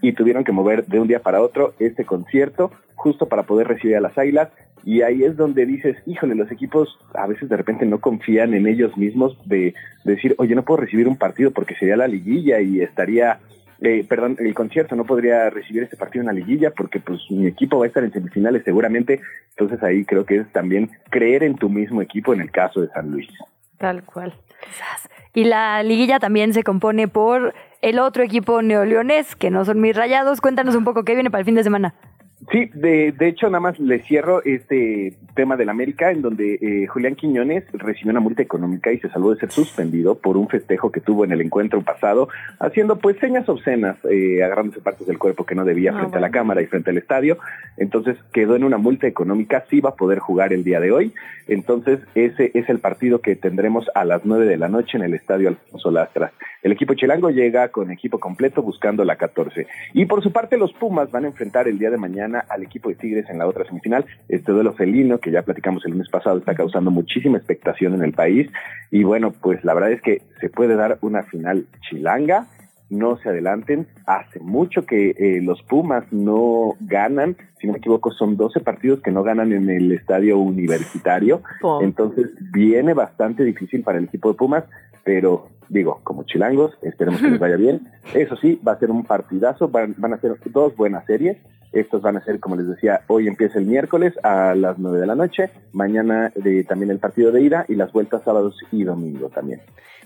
y 0.00 0.14
tuvieron 0.14 0.42
que 0.42 0.50
mover 0.50 0.86
de 0.86 0.98
un 0.98 1.06
día 1.06 1.20
para 1.20 1.42
otro 1.42 1.74
este 1.78 2.06
concierto 2.06 2.70
justo 2.94 3.28
para 3.28 3.42
poder 3.42 3.68
recibir 3.68 3.94
a 3.96 4.00
las 4.00 4.16
Águilas 4.16 4.48
y 4.84 5.02
ahí 5.02 5.22
es 5.22 5.36
donde 5.36 5.66
dices, 5.66 5.98
híjole, 6.06 6.34
los 6.34 6.50
equipos 6.50 6.98
a 7.12 7.26
veces 7.26 7.50
de 7.50 7.58
repente 7.58 7.84
no 7.84 8.00
confían 8.00 8.54
en 8.54 8.66
ellos 8.66 8.96
mismos 8.96 9.36
de, 9.44 9.74
de 10.04 10.14
decir, 10.14 10.34
oye, 10.38 10.54
no 10.54 10.64
puedo 10.64 10.80
recibir 10.80 11.06
un 11.06 11.18
partido 11.18 11.50
porque 11.50 11.74
sería 11.74 11.98
la 11.98 12.08
liguilla 12.08 12.62
y 12.62 12.80
estaría, 12.80 13.38
eh, 13.82 14.02
perdón, 14.08 14.36
el 14.38 14.54
concierto 14.54 14.96
no 14.96 15.04
podría 15.04 15.50
recibir 15.50 15.82
este 15.82 15.98
partido 15.98 16.22
en 16.22 16.28
la 16.28 16.32
liguilla 16.32 16.70
porque 16.70 17.00
pues 17.00 17.20
mi 17.30 17.46
equipo 17.46 17.78
va 17.78 17.84
a 17.84 17.88
estar 17.88 18.02
en 18.02 18.12
semifinales 18.12 18.62
seguramente, 18.64 19.20
entonces 19.50 19.82
ahí 19.82 20.06
creo 20.06 20.24
que 20.24 20.36
es 20.38 20.52
también 20.52 20.88
creer 21.10 21.42
en 21.42 21.56
tu 21.56 21.68
mismo 21.68 22.00
equipo 22.00 22.32
en 22.32 22.40
el 22.40 22.50
caso 22.50 22.80
de 22.80 22.88
San 22.88 23.10
Luis. 23.10 23.28
Tal 23.78 24.04
cual. 24.04 24.34
Y 25.34 25.44
la 25.44 25.82
liguilla 25.82 26.20
también 26.20 26.52
se 26.52 26.62
compone 26.62 27.08
por 27.08 27.54
el 27.82 27.98
otro 27.98 28.22
equipo 28.22 28.62
neoleonés, 28.62 29.36
que 29.36 29.50
no 29.50 29.64
son 29.64 29.80
mis 29.80 29.96
rayados. 29.96 30.40
Cuéntanos 30.40 30.74
un 30.74 30.84
poco 30.84 31.04
qué 31.04 31.14
viene 31.14 31.30
para 31.30 31.40
el 31.40 31.44
fin 31.44 31.54
de 31.54 31.64
semana. 31.64 31.94
Sí, 32.50 32.70
de, 32.74 33.12
de 33.12 33.28
hecho, 33.28 33.46
nada 33.46 33.60
más 33.60 33.78
le 33.78 34.00
cierro 34.00 34.42
este 34.44 35.14
tema 35.34 35.56
del 35.56 35.70
América, 35.70 36.10
en 36.10 36.20
donde 36.20 36.58
eh, 36.60 36.86
Julián 36.86 37.14
Quiñones 37.14 37.64
recibió 37.72 38.10
una 38.10 38.20
multa 38.20 38.42
económica 38.42 38.92
y 38.92 38.98
se 38.98 39.08
salvó 39.08 39.32
de 39.32 39.40
ser 39.40 39.50
suspendido 39.50 40.16
por 40.16 40.36
un 40.36 40.48
festejo 40.48 40.92
que 40.92 41.00
tuvo 41.00 41.24
en 41.24 41.32
el 41.32 41.40
encuentro 41.40 41.80
pasado, 41.82 42.28
haciendo 42.58 42.96
pues 42.96 43.16
señas 43.18 43.48
obscenas, 43.48 43.96
eh, 44.10 44.42
agarrándose 44.44 44.80
partes 44.80 45.06
del 45.06 45.18
cuerpo 45.18 45.46
que 45.46 45.54
no 45.54 45.64
debía 45.64 45.94
Ah, 45.94 45.98
frente 45.98 46.18
a 46.18 46.20
la 46.20 46.30
cámara 46.30 46.62
y 46.62 46.66
frente 46.66 46.90
al 46.90 46.98
estadio. 46.98 47.38
Entonces 47.76 48.16
quedó 48.32 48.56
en 48.56 48.64
una 48.64 48.78
multa 48.78 49.06
económica, 49.06 49.64
sí 49.70 49.80
va 49.80 49.90
a 49.90 49.94
poder 49.94 50.18
jugar 50.18 50.52
el 50.52 50.64
día 50.64 50.80
de 50.80 50.92
hoy. 50.92 51.12
Entonces 51.46 52.00
ese 52.14 52.50
es 52.54 52.68
el 52.68 52.78
partido 52.78 53.20
que 53.20 53.36
tendremos 53.36 53.90
a 53.94 54.04
las 54.04 54.24
nueve 54.24 54.46
de 54.46 54.56
la 54.56 54.68
noche 54.68 54.96
en 54.96 55.04
el 55.04 55.14
estadio 55.14 55.48
Alfonso 55.48 55.90
Lastras. 55.90 56.32
El 56.62 56.72
equipo 56.72 56.94
chilango 56.94 57.30
llega 57.30 57.68
con 57.68 57.90
equipo 57.90 58.18
completo 58.18 58.62
buscando 58.62 59.04
la 59.04 59.16
14. 59.16 59.66
Y 59.92 60.06
por 60.06 60.22
su 60.22 60.32
parte 60.32 60.56
los 60.56 60.72
Pumas 60.72 61.10
van 61.10 61.24
a 61.24 61.28
enfrentar 61.28 61.68
el 61.68 61.78
día 61.78 61.90
de 61.90 61.98
mañana 61.98 62.33
al 62.40 62.62
equipo 62.62 62.88
de 62.88 62.96
Tigres 62.96 63.28
en 63.28 63.38
la 63.38 63.46
otra 63.46 63.64
semifinal. 63.64 64.04
Este 64.28 64.52
duelo 64.52 64.72
felino 64.72 65.18
que 65.18 65.30
ya 65.30 65.42
platicamos 65.42 65.84
el 65.84 65.92
lunes 65.92 66.08
pasado 66.08 66.38
está 66.38 66.54
causando 66.54 66.90
muchísima 66.90 67.38
expectación 67.38 67.94
en 67.94 68.02
el 68.02 68.12
país. 68.12 68.50
Y 68.90 69.04
bueno, 69.04 69.32
pues 69.32 69.64
la 69.64 69.74
verdad 69.74 69.92
es 69.92 70.02
que 70.02 70.22
se 70.40 70.48
puede 70.48 70.76
dar 70.76 70.98
una 71.00 71.22
final 71.24 71.66
chilanga. 71.88 72.46
No 72.90 73.16
se 73.16 73.30
adelanten. 73.30 73.86
Hace 74.06 74.40
mucho 74.40 74.86
que 74.86 75.10
eh, 75.10 75.40
los 75.42 75.62
Pumas 75.62 76.04
no 76.12 76.74
ganan. 76.80 77.36
Si 77.64 77.66
no 77.66 77.72
me 77.72 77.78
equivoco, 77.78 78.12
son 78.12 78.36
12 78.36 78.60
partidos 78.60 79.00
que 79.00 79.10
no 79.10 79.22
ganan 79.22 79.50
en 79.50 79.70
el 79.70 79.90
estadio 79.90 80.36
universitario. 80.36 81.40
Oh. 81.62 81.80
Entonces 81.80 82.26
viene 82.52 82.92
bastante 82.92 83.42
difícil 83.42 83.82
para 83.82 83.96
el 83.96 84.04
equipo 84.04 84.28
de 84.28 84.34
Pumas, 84.34 84.64
pero 85.02 85.48
digo, 85.70 86.00
como 86.04 86.24
chilangos, 86.24 86.76
esperemos 86.82 87.22
que 87.22 87.30
les 87.30 87.40
vaya 87.40 87.56
bien. 87.56 87.88
Eso 88.14 88.36
sí, 88.36 88.60
va 88.68 88.72
a 88.72 88.78
ser 88.78 88.90
un 88.90 89.04
partidazo, 89.04 89.68
van, 89.68 89.94
van 89.96 90.12
a 90.12 90.20
ser 90.20 90.36
dos 90.52 90.76
buenas 90.76 91.06
series. 91.06 91.38
Estos 91.72 92.02
van 92.02 92.18
a 92.18 92.24
ser, 92.26 92.38
como 92.38 92.54
les 92.56 92.68
decía, 92.68 93.00
hoy 93.06 93.28
empieza 93.28 93.58
el 93.58 93.64
miércoles 93.64 94.12
a 94.22 94.54
las 94.54 94.78
9 94.78 94.98
de 94.98 95.06
la 95.06 95.14
noche, 95.14 95.48
mañana 95.72 96.32
de, 96.36 96.64
también 96.64 96.90
el 96.90 96.98
partido 96.98 97.32
de 97.32 97.40
ida 97.40 97.64
y 97.66 97.76
las 97.76 97.94
vueltas 97.94 98.24
sábados 98.24 98.58
y 98.72 98.84
domingo 98.84 99.30
también. 99.30 99.62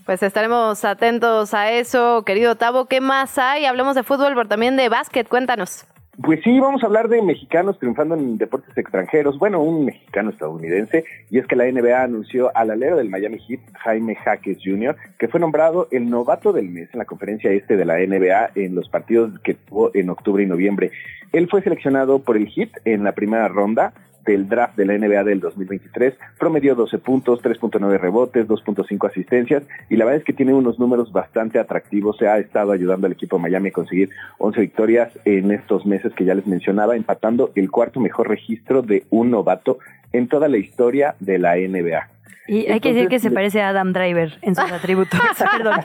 Pues 0.07 0.23
estaremos 0.23 0.85
atentos 0.85 1.53
a 1.55 1.73
eso, 1.73 2.23
querido 2.25 2.55
Tavo. 2.55 2.85
¿Qué 2.85 3.01
más 3.01 3.37
hay? 3.37 3.65
Hablamos 3.65 3.97
de 3.97 4.05
fútbol, 4.05 4.35
pero 4.37 4.47
también 4.47 4.77
de 4.77 4.89
básquet. 4.89 5.29
Cuéntanos. 5.29 5.85
Pues 6.23 6.41
sí, 6.43 6.59
vamos 6.59 6.83
a 6.83 6.87
hablar 6.87 7.09
de 7.09 7.23
mexicanos 7.23 7.79
triunfando 7.79 8.17
en 8.17 8.39
deportes 8.39 8.77
extranjeros. 8.77 9.39
Bueno, 9.39 9.63
un 9.63 9.85
mexicano 9.85 10.31
estadounidense. 10.31 11.05
Y 11.31 11.39
es 11.39 11.47
que 11.47 11.55
la 11.55 11.71
NBA 11.71 12.03
anunció 12.03 12.51
al 12.57 12.73
alero 12.73 12.97
del 12.97 13.09
Miami 13.09 13.39
Heat, 13.39 13.61
Jaime 13.85 14.17
Jaques 14.17 14.59
Jr., 14.65 14.97
que 15.17 15.29
fue 15.29 15.39
nombrado 15.39 15.87
el 15.93 16.11
novato 16.11 16.53
del 16.53 16.71
mes 16.71 16.89
en 16.93 16.99
la 16.99 17.05
conferencia 17.05 17.53
este 17.53 17.77
de 17.77 17.85
la 17.85 17.99
NBA 17.99 18.51
en 18.57 18.75
los 18.75 18.89
partidos 18.89 19.39
que 19.45 19.55
tuvo 19.55 19.93
en 19.95 20.11
octubre 20.11 20.43
y 20.43 20.47
noviembre. 20.47 20.91
Él 21.33 21.49
fue 21.49 21.63
seleccionado 21.63 22.19
por 22.19 22.37
el 22.37 22.49
Heat 22.49 22.71
en 22.85 23.05
la 23.05 23.13
primera 23.13 23.47
ronda 23.47 23.93
del 24.33 24.49
draft 24.49 24.77
de 24.77 24.85
la 24.85 24.99
NBA 24.99 25.25
del 25.25 25.41
2023, 25.41 26.15
promedió 26.39 26.75
12 26.75 26.99
puntos, 26.99 27.43
3.9 27.43 27.99
rebotes, 27.99 28.47
2.5 28.47 29.09
asistencias 29.09 29.63
y 29.89 29.97
la 29.97 30.05
verdad 30.05 30.21
es 30.21 30.25
que 30.25 30.35
tiene 30.35 30.53
unos 30.53 30.79
números 30.79 31.13
bastante 31.13 31.59
atractivos, 31.59 32.19
se 32.19 32.29
ha 32.29 32.39
estado 32.39 32.73
ayudando 32.73 33.07
al 33.07 33.15
equipo 33.15 33.37
de 33.37 33.43
Miami 33.43 33.71
a 33.71 33.73
conseguir 33.73 34.11
11 34.39 34.61
victorias 34.61 35.19
en 35.25 35.51
estos 35.51 35.87
meses 35.87 36.13
que 36.13 36.27
ya 36.27 36.35
les 36.35 36.47
mencionaba, 36.47 36.95
empatando 36.95 37.51
el 37.55 37.71
cuarto 37.71 38.01
mejor 38.01 38.29
registro 38.29 38.83
de 38.83 39.05
un 39.09 39.31
novato 39.31 39.79
en 40.13 40.29
toda 40.29 40.49
la 40.49 40.59
historia 40.59 41.15
de 41.21 41.39
la 41.39 41.57
NBA. 41.57 42.18
Y 42.47 42.67
hay 42.71 42.81
que 42.81 42.93
decir 42.93 43.09
que 43.09 43.19
se 43.19 43.31
parece 43.31 43.61
a 43.63 43.69
Adam 43.69 43.93
Driver 43.93 44.39
en 44.43 44.55
sus 44.55 44.71
atributos. 44.73 45.21
perdón. 45.57 45.81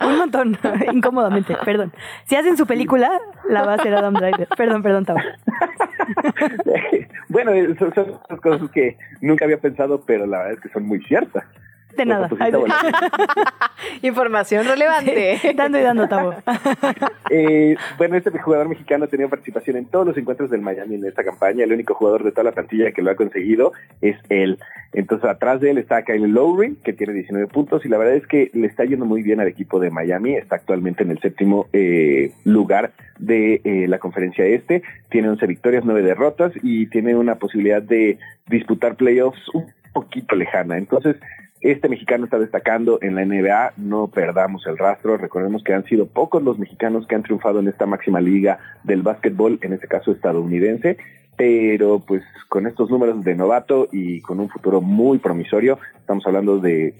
Un 0.06 0.18
montón, 0.18 0.58
incómodamente, 0.92 1.56
perdón. 1.64 1.92
Si 2.24 2.36
hacen 2.36 2.56
su 2.56 2.66
película, 2.66 3.10
la 3.48 3.64
va 3.64 3.72
a 3.72 3.74
hacer 3.76 3.94
Adam 3.94 4.14
Driver. 4.14 4.48
Perdón, 4.56 4.82
perdón, 4.82 5.04
Tavo. 5.04 5.20
bueno, 7.28 7.52
son, 7.78 7.94
son 7.94 8.36
cosas 8.38 8.70
que 8.70 8.96
nunca 9.20 9.44
había 9.44 9.58
pensado, 9.58 10.02
pero 10.06 10.26
la 10.26 10.38
verdad 10.38 10.54
es 10.54 10.60
que 10.60 10.68
son 10.68 10.86
muy 10.86 11.00
ciertas. 11.02 11.44
De 11.96 12.04
nada. 12.04 12.28
Información 14.02 14.66
relevante. 14.66 15.40
dando 15.54 15.78
y 15.78 15.82
dando, 15.82 16.08
Tavo. 16.08 16.34
Eh, 17.28 17.76
bueno, 17.98 18.16
este 18.16 18.30
jugador 18.38 18.68
mexicano 18.68 19.04
ha 19.04 19.08
tenido 19.08 19.28
participación 19.28 19.76
en 19.76 19.86
todos 19.86 20.06
los 20.06 20.16
encuentros 20.16 20.48
del 20.48 20.60
Miami 20.60 20.94
en 20.94 21.04
esta 21.06 21.24
campaña. 21.24 21.64
El 21.64 21.72
único 21.72 21.94
jugador 21.94 22.22
de 22.22 22.30
toda 22.30 22.44
la 22.44 22.52
plantilla 22.52 22.92
que 22.92 23.02
lo 23.02 23.10
ha 23.10 23.16
conseguido 23.16 23.72
es 24.00 24.16
él. 24.28 24.60
Entonces, 24.92 25.28
atrás 25.28 25.60
de 25.60 25.72
él 25.72 25.78
está 25.78 26.04
Kyle 26.04 26.26
Lowry, 26.28 26.76
que 26.84 26.92
tiene 26.92 27.12
19 27.12 27.48
puntos, 27.48 27.84
y 27.84 27.88
la 27.88 27.98
verdad 27.98 28.14
es 28.14 28.26
que 28.28 28.50
le 28.54 28.68
está 28.68 28.84
yendo 28.84 29.06
muy 29.06 29.22
bien 29.22 29.40
al 29.40 29.48
equipo 29.48 29.80
de 29.80 29.90
Miami. 29.90 30.34
Está 30.34 30.56
actualmente 30.56 31.02
en 31.02 31.10
el 31.10 31.18
séptimo 31.18 31.66
eh, 31.72 32.32
lugar 32.44 32.92
de 33.18 33.60
eh, 33.64 33.86
la 33.88 33.98
conferencia 33.98 34.44
este. 34.46 34.82
Tiene 35.10 35.28
11 35.30 35.46
victorias, 35.46 35.84
9 35.84 36.02
derrotas, 36.02 36.52
y 36.62 36.86
tiene 36.86 37.16
una 37.16 37.34
posibilidad 37.34 37.82
de 37.82 38.18
disputar 38.46 38.94
playoffs 38.94 39.48
un 39.52 39.66
poquito 39.92 40.36
lejana. 40.36 40.78
Entonces, 40.78 41.16
este 41.60 41.88
mexicano 41.88 42.24
está 42.24 42.38
destacando 42.38 42.98
en 43.02 43.14
la 43.14 43.24
NBA, 43.24 43.74
no 43.76 44.08
perdamos 44.08 44.66
el 44.66 44.78
rastro, 44.78 45.16
recordemos 45.16 45.62
que 45.64 45.74
han 45.74 45.84
sido 45.84 46.06
pocos 46.06 46.42
los 46.42 46.58
mexicanos 46.58 47.06
que 47.06 47.14
han 47.14 47.22
triunfado 47.22 47.60
en 47.60 47.68
esta 47.68 47.86
máxima 47.86 48.20
liga 48.20 48.58
del 48.84 49.02
básquetbol, 49.02 49.58
en 49.62 49.72
este 49.72 49.88
caso 49.88 50.12
estadounidense, 50.12 50.98
pero 51.36 52.00
pues 52.00 52.22
con 52.48 52.66
estos 52.66 52.90
números 52.90 53.22
de 53.24 53.34
novato 53.34 53.88
y 53.92 54.20
con 54.20 54.40
un 54.40 54.48
futuro 54.48 54.80
muy 54.80 55.18
promisorio, 55.18 55.78
estamos 55.98 56.26
hablando 56.26 56.58
de 56.58 56.94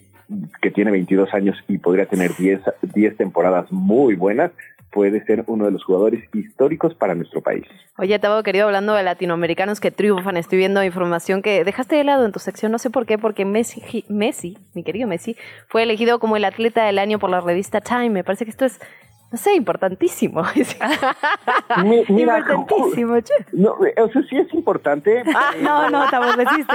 que 0.60 0.70
tiene 0.70 0.90
22 0.90 1.32
años 1.34 1.56
y 1.68 1.78
podría 1.78 2.06
tener 2.06 2.32
10, 2.36 2.60
10 2.94 3.16
temporadas 3.16 3.70
muy 3.70 4.16
buenas, 4.16 4.50
puede 4.96 5.22
ser 5.26 5.44
uno 5.46 5.66
de 5.66 5.72
los 5.72 5.84
jugadores 5.84 6.24
históricos 6.32 6.94
para 6.94 7.14
nuestro 7.14 7.42
país. 7.42 7.66
Oye, 7.98 8.18
Tavo, 8.18 8.42
querido, 8.42 8.64
hablando 8.64 8.94
de 8.94 9.02
latinoamericanos 9.02 9.78
que 9.78 9.90
triunfan, 9.90 10.38
estoy 10.38 10.56
viendo 10.56 10.82
información 10.82 11.42
que 11.42 11.64
dejaste 11.64 11.96
de 11.96 12.04
lado 12.04 12.24
en 12.24 12.32
tu 12.32 12.38
sección, 12.38 12.72
no 12.72 12.78
sé 12.78 12.88
por 12.88 13.04
qué, 13.04 13.18
porque 13.18 13.44
Messi, 13.44 14.06
Messi, 14.08 14.56
mi 14.72 14.84
querido 14.84 15.06
Messi, 15.06 15.36
fue 15.68 15.82
elegido 15.82 16.18
como 16.18 16.38
el 16.38 16.46
atleta 16.46 16.86
del 16.86 16.98
año 16.98 17.18
por 17.18 17.28
la 17.28 17.42
revista 17.42 17.82
Time. 17.82 18.08
Me 18.08 18.24
parece 18.24 18.46
que 18.46 18.50
esto 18.50 18.64
es 18.64 18.80
No 19.32 19.38
sé, 19.38 19.54
importantísimo. 19.54 20.42
Mi- 21.84 22.04
mira, 22.08 22.38
Importantísimo, 22.38 23.20
che. 23.20 23.34
No, 23.52 23.72
o 23.72 24.08
sea, 24.10 24.22
sí 24.28 24.36
es 24.38 24.52
importante. 24.54 25.22
Ah, 25.34 25.52
no, 25.60 25.90
no, 25.90 26.08
te 26.08 26.16
aborreciste. 26.16 26.74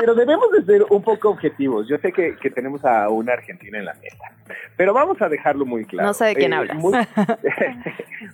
Pero 0.00 0.14
debemos 0.14 0.50
de 0.52 0.64
ser 0.64 0.84
un 0.90 1.02
poco 1.02 1.30
objetivos. 1.30 1.88
Yo 1.88 1.96
sé 1.98 2.12
que, 2.12 2.36
que 2.36 2.50
tenemos 2.50 2.84
a 2.84 3.08
una 3.08 3.32
Argentina 3.34 3.78
en 3.78 3.84
la 3.86 3.94
mesa, 3.94 4.24
pero 4.76 4.92
vamos 4.92 5.20
a 5.22 5.28
dejarlo 5.28 5.64
muy 5.64 5.84
claro. 5.84 6.08
No 6.08 6.14
sé 6.14 6.26
de 6.26 6.34
quién 6.34 6.52
Eh, 6.52 6.56
hablas. 6.56 6.76
mu- 6.76 6.92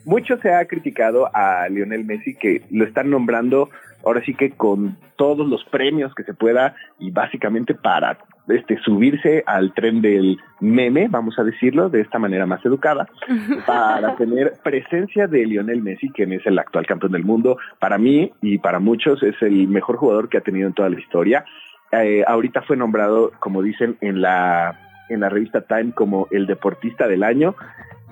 mucho 0.05 0.37
se 0.39 0.53
ha 0.53 0.65
criticado 0.67 1.31
a 1.35 1.69
Lionel 1.69 2.05
Messi 2.05 2.35
que 2.35 2.63
lo 2.71 2.85
están 2.85 3.11
nombrando 3.11 3.71
ahora 4.09 4.23
sí 4.25 4.35
que 4.35 4.53
con 4.53 4.97
todos 5.17 5.47
los 5.47 5.63
premios 5.65 6.15
que 6.15 6.25
se 6.25 6.33
pueda 6.33 6.75
y 6.99 7.11
básicamente 7.11 7.75
para 7.75 8.19
este 8.49 8.79
subirse 8.79 9.45
al 9.47 9.75
tren 9.75 10.01
del 10.01 10.39
meme, 10.61 11.09
vamos 11.09 11.39
a 11.39 11.45
decirlo 11.45 11.91
de 11.91 12.01
esta 12.01 12.19
manera 12.19 12.47
más 12.47 12.65
educada, 12.65 13.07
para 13.67 14.17
tener 14.17 14.55
presencia 14.65 15.27
de 15.27 15.45
Lionel 15.45 15.83
Messi, 15.83 16.09
quien 16.09 16.33
es 16.33 16.47
el 16.47 16.59
actual 16.59 16.87
campeón 16.87 17.13
del 17.13 17.25
mundo. 17.25 17.59
Para 17.79 17.99
mí 17.99 18.33
y 18.41 18.57
para 18.59 18.79
muchos 18.79 19.23
es 19.23 19.35
el 19.43 19.69
mejor 19.69 19.97
jugador 19.97 20.31
que 20.31 20.39
ha 20.39 20.43
tenido 20.43 20.67
en 20.67 20.73
toda 20.73 20.89
la 20.89 20.99
historia. 20.99 21.45
Eh, 21.93 22.25
ahorita 22.27 22.63
fue 22.63 22.79
nombrado, 22.79 23.33
como 23.41 23.63
dicen 23.63 23.99
en 24.01 24.23
la 24.23 24.81
en 25.11 25.21
la 25.21 25.29
revista 25.29 25.63
Time 25.63 25.93
como 25.93 26.29
el 26.31 26.47
deportista 26.47 27.09
del 27.09 27.23
año. 27.23 27.55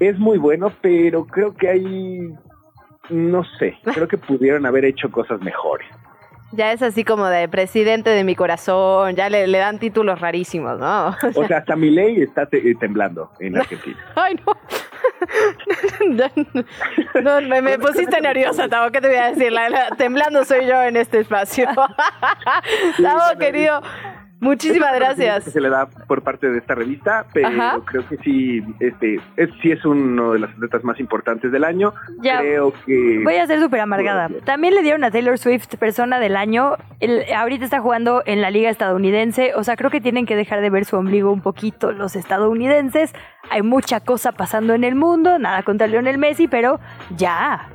Es 0.01 0.19
muy 0.19 0.37
bueno, 0.37 0.73
pero 0.83 1.27
creo 1.27 1.55
que 1.55 1.69
hay 1.69 2.35
no 3.11 3.45
sé, 3.59 3.79
creo 3.85 4.09
que 4.09 4.19
pudieron 4.19 4.67
haber 4.67 4.85
hecho 4.85 5.11
cosas 5.11 5.41
mejores. 5.41 5.89
Ya 6.53 6.71
es 6.73 6.81
así 6.81 7.03
como 7.03 7.27
de 7.27 7.49
presidente 7.49 8.11
de 8.11 8.23
mi 8.23 8.37
corazón, 8.37 9.17
ya 9.17 9.29
le, 9.29 9.49
le 9.49 9.59
dan 9.59 9.79
títulos 9.81 10.21
rarísimos, 10.21 10.79
¿no? 10.79 11.09
O 11.35 11.45
sea, 11.47 11.59
hasta 11.59 11.75
Milei 11.77 12.23
está 12.23 12.47
te- 12.47 12.71
eh, 12.71 12.75
temblando 12.79 13.33
en 13.41 13.57
Argentina. 13.59 13.99
Ay, 14.15 14.37
no. 14.47 14.53
No, 16.09 16.31
no, 17.41 17.41
me, 17.49 17.61
me 17.63 17.79
pusiste 17.79 18.21
nerviosa, 18.21 18.69
Tavo. 18.69 18.91
¿Qué 18.93 19.01
te 19.01 19.09
voy 19.09 19.17
a 19.17 19.31
decir? 19.31 19.53
La- 19.53 19.69
la- 19.69 19.89
temblando 19.97 20.45
soy 20.45 20.67
yo 20.67 20.81
en 20.83 20.97
este 20.97 21.21
espacio. 21.21 21.67
Tavo, 23.03 23.39
querido, 23.39 23.81
muchísimas 24.41 24.93
Es 24.93 24.99
gracias. 25.01 25.45
que 25.45 25.51
se 25.51 25.61
le 25.61 25.69
da 25.71 25.87
por 25.87 26.23
parte 26.23 26.49
de 26.51 26.59
esta 26.59 26.75
revista, 26.75 27.27
pero 27.33 27.49
Ajá. 27.49 27.79
creo 27.85 28.07
que 28.09 28.17
sí, 28.19 28.63
este, 28.81 29.21
es, 29.37 29.51
sí 29.63 29.73
es 29.73 29.85
uno 29.85 30.33
de 30.33 30.39
los 30.41 30.51
atletas 30.51 30.85
más 30.85 31.01
importantes 31.01 31.51
del 31.53 31.65
año. 31.65 31.93
Ya. 32.21 32.41
Creo 32.41 32.73
que 32.85 33.21
Voy 33.25 33.37
a 33.37 33.47
ser 33.47 33.61
súper 33.61 33.81
amargada. 33.81 34.29
También 34.45 34.75
le 34.75 34.83
dieron 34.83 35.05
a 35.05 35.11
Taylor 35.11 35.39
Swift 35.39 35.75
persona 35.79 36.19
del 36.21 36.37
año. 36.37 36.77
El- 37.01 37.25
ahorita 37.35 37.65
está 37.65 37.81
jugando 37.81 38.23
en 38.27 38.41
la 38.43 38.51
liga 38.51 38.71
estadounidense. 38.71 39.53
O 39.57 39.65
sea, 39.65 39.77
creo 39.77 39.91
que 39.91 40.01
tienen 40.01 40.27
que 40.27 40.37
dejar 40.37 40.61
de 40.61 40.71
ver 40.71 40.85
su 40.85 40.97
ombligo 40.97 41.33
un 41.33 41.41
poquito 41.43 41.93
los 41.93 42.17
estadounidenses. 42.17 43.13
Hay 43.51 43.63
mucha 43.63 44.01
cosa 44.01 44.33
pasando 44.33 44.75
en 44.75 44.85
el 44.85 44.95
mundo. 44.95 45.39
Nada 45.39 45.63
contra 45.63 45.87
Lionel 45.87 46.19
Messi, 46.19 46.49
pero 46.49 46.81
ya. 47.17 47.69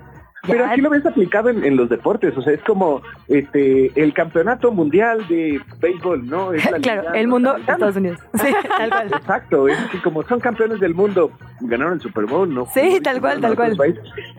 Pero 0.48 0.66
aquí 0.66 0.82
lo 0.82 0.90
ves 0.90 1.06
aplicado 1.06 1.50
en, 1.50 1.64
en 1.64 1.76
los 1.76 1.88
deportes, 1.90 2.36
o 2.36 2.42
sea, 2.42 2.54
es 2.54 2.62
como 2.64 3.02
este 3.28 3.92
el 4.02 4.14
campeonato 4.14 4.72
mundial 4.72 5.28
de 5.28 5.62
béisbol, 5.80 6.26
¿no? 6.28 6.52
Es 6.54 6.70
la 6.70 6.78
Claro, 6.82 7.14
el 7.14 7.28
mundo. 7.28 7.56
Estados 7.58 7.96
Unidos. 7.96 8.20
Sí, 8.42 8.48
tal 8.78 8.90
cual. 8.90 9.08
Exacto, 9.14 9.68
es 9.68 9.78
así 9.80 9.98
como 10.00 10.24
son 10.24 10.40
campeones 10.40 10.80
del 10.80 10.96
mundo, 10.96 11.32
ganaron 11.62 11.94
el 11.94 12.02
Super 12.02 12.26
Bowl, 12.26 12.52
¿no? 12.52 12.66
Sí, 12.74 13.00
tal 13.04 13.22
cual, 13.22 13.40
tal 13.40 13.56
cual. 13.56 13.78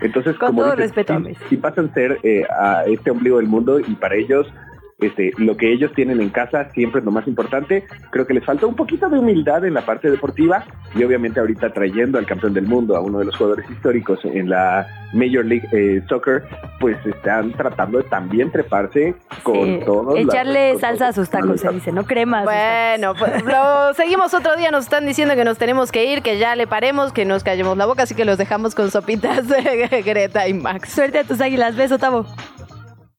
Entonces, 0.01 0.37
Con 0.39 0.49
como 0.49 0.62
todo 0.62 0.70
dices, 0.73 0.87
respeto 0.87 1.20
Messi. 1.20 1.41
sí 1.49 1.57
pasan 1.57 1.87
a 1.91 1.95
ser 1.95 2.19
eh, 2.24 2.45
a 2.51 2.85
este 2.87 3.11
ombligo 3.11 3.37
del 3.37 3.47
mundo 3.47 3.79
y 3.79 3.95
para 3.95 4.16
ellos 4.16 4.53
este, 4.98 5.32
lo 5.39 5.56
que 5.56 5.73
ellos 5.73 5.93
tienen 5.94 6.20
en 6.20 6.31
casa 6.31 6.70
siempre 6.73 7.01
es 7.01 7.05
lo 7.05 7.10
más 7.10 7.27
importante. 7.27 7.85
Creo 8.10 8.27
que 8.27 8.35
les 8.35 8.44
falta 8.44 8.66
un 8.66 8.77
poquito 8.77 9.09
de 9.09 9.19
humildad 9.19 9.64
en 9.64 9.74
la 9.74 9.85
parte 9.85 10.10
deportiva 10.10 10.64
y 10.94 11.02
obviamente 11.02 11.40
ahorita 11.40 11.73
trayendo 11.73 12.19
al 12.19 12.27
campeón 12.27 12.55
del 12.55 12.66
mundo, 12.66 12.97
a 12.97 13.01
uno 13.01 13.19
de 13.19 13.27
los 13.27 13.36
jugadores 13.36 13.69
históricos 13.70 14.20
en 14.24 14.48
la 14.48 14.86
Major 15.12 15.44
League 15.44 15.69
eh, 15.73 16.02
Soccer, 16.09 16.44
pues 16.81 16.97
están 17.05 17.52
tratando 17.52 17.98
de 17.98 18.05
también 18.05 18.51
treparse 18.51 19.14
con 19.43 19.64
Sí, 19.64 19.81
todos. 19.85 20.19
Echarle 20.19 20.78
salsa 20.78 21.09
a 21.09 21.12
sus 21.12 21.28
tacos, 21.28 21.60
se 21.60 21.69
dice, 21.70 21.93
no 21.93 22.05
crema. 22.05 22.44
Bueno, 22.44 23.14
pues 23.19 23.44
lo 23.44 23.94
seguimos 23.94 24.32
otro 24.35 24.56
día. 24.56 24.70
Nos 24.70 24.85
están 24.85 25.06
diciendo 25.06 25.35
que 25.35 25.44
nos 25.44 25.59
tenemos 25.59 25.93
que 25.93 26.05
ir, 26.05 26.23
que 26.23 26.39
ya 26.39 26.56
le 26.56 26.66
paremos, 26.66 27.12
que 27.12 27.24
nos 27.24 27.44
callemos 27.44 27.77
la 27.77 27.86
boca, 27.86 28.05
así 28.05 28.14
que 28.14 28.24
los 28.24 28.39
dejamos 28.39 28.74
con 28.74 28.90
sopitas 28.90 29.48
de 29.48 30.02
Greta 30.05 30.48
y 30.48 30.55
Max. 30.55 30.90
Suerte 30.90 31.19
a 31.19 31.24
tus 31.24 31.40
águilas. 31.40 31.77
Beso, 31.77 31.98
Tavo. 31.98 32.27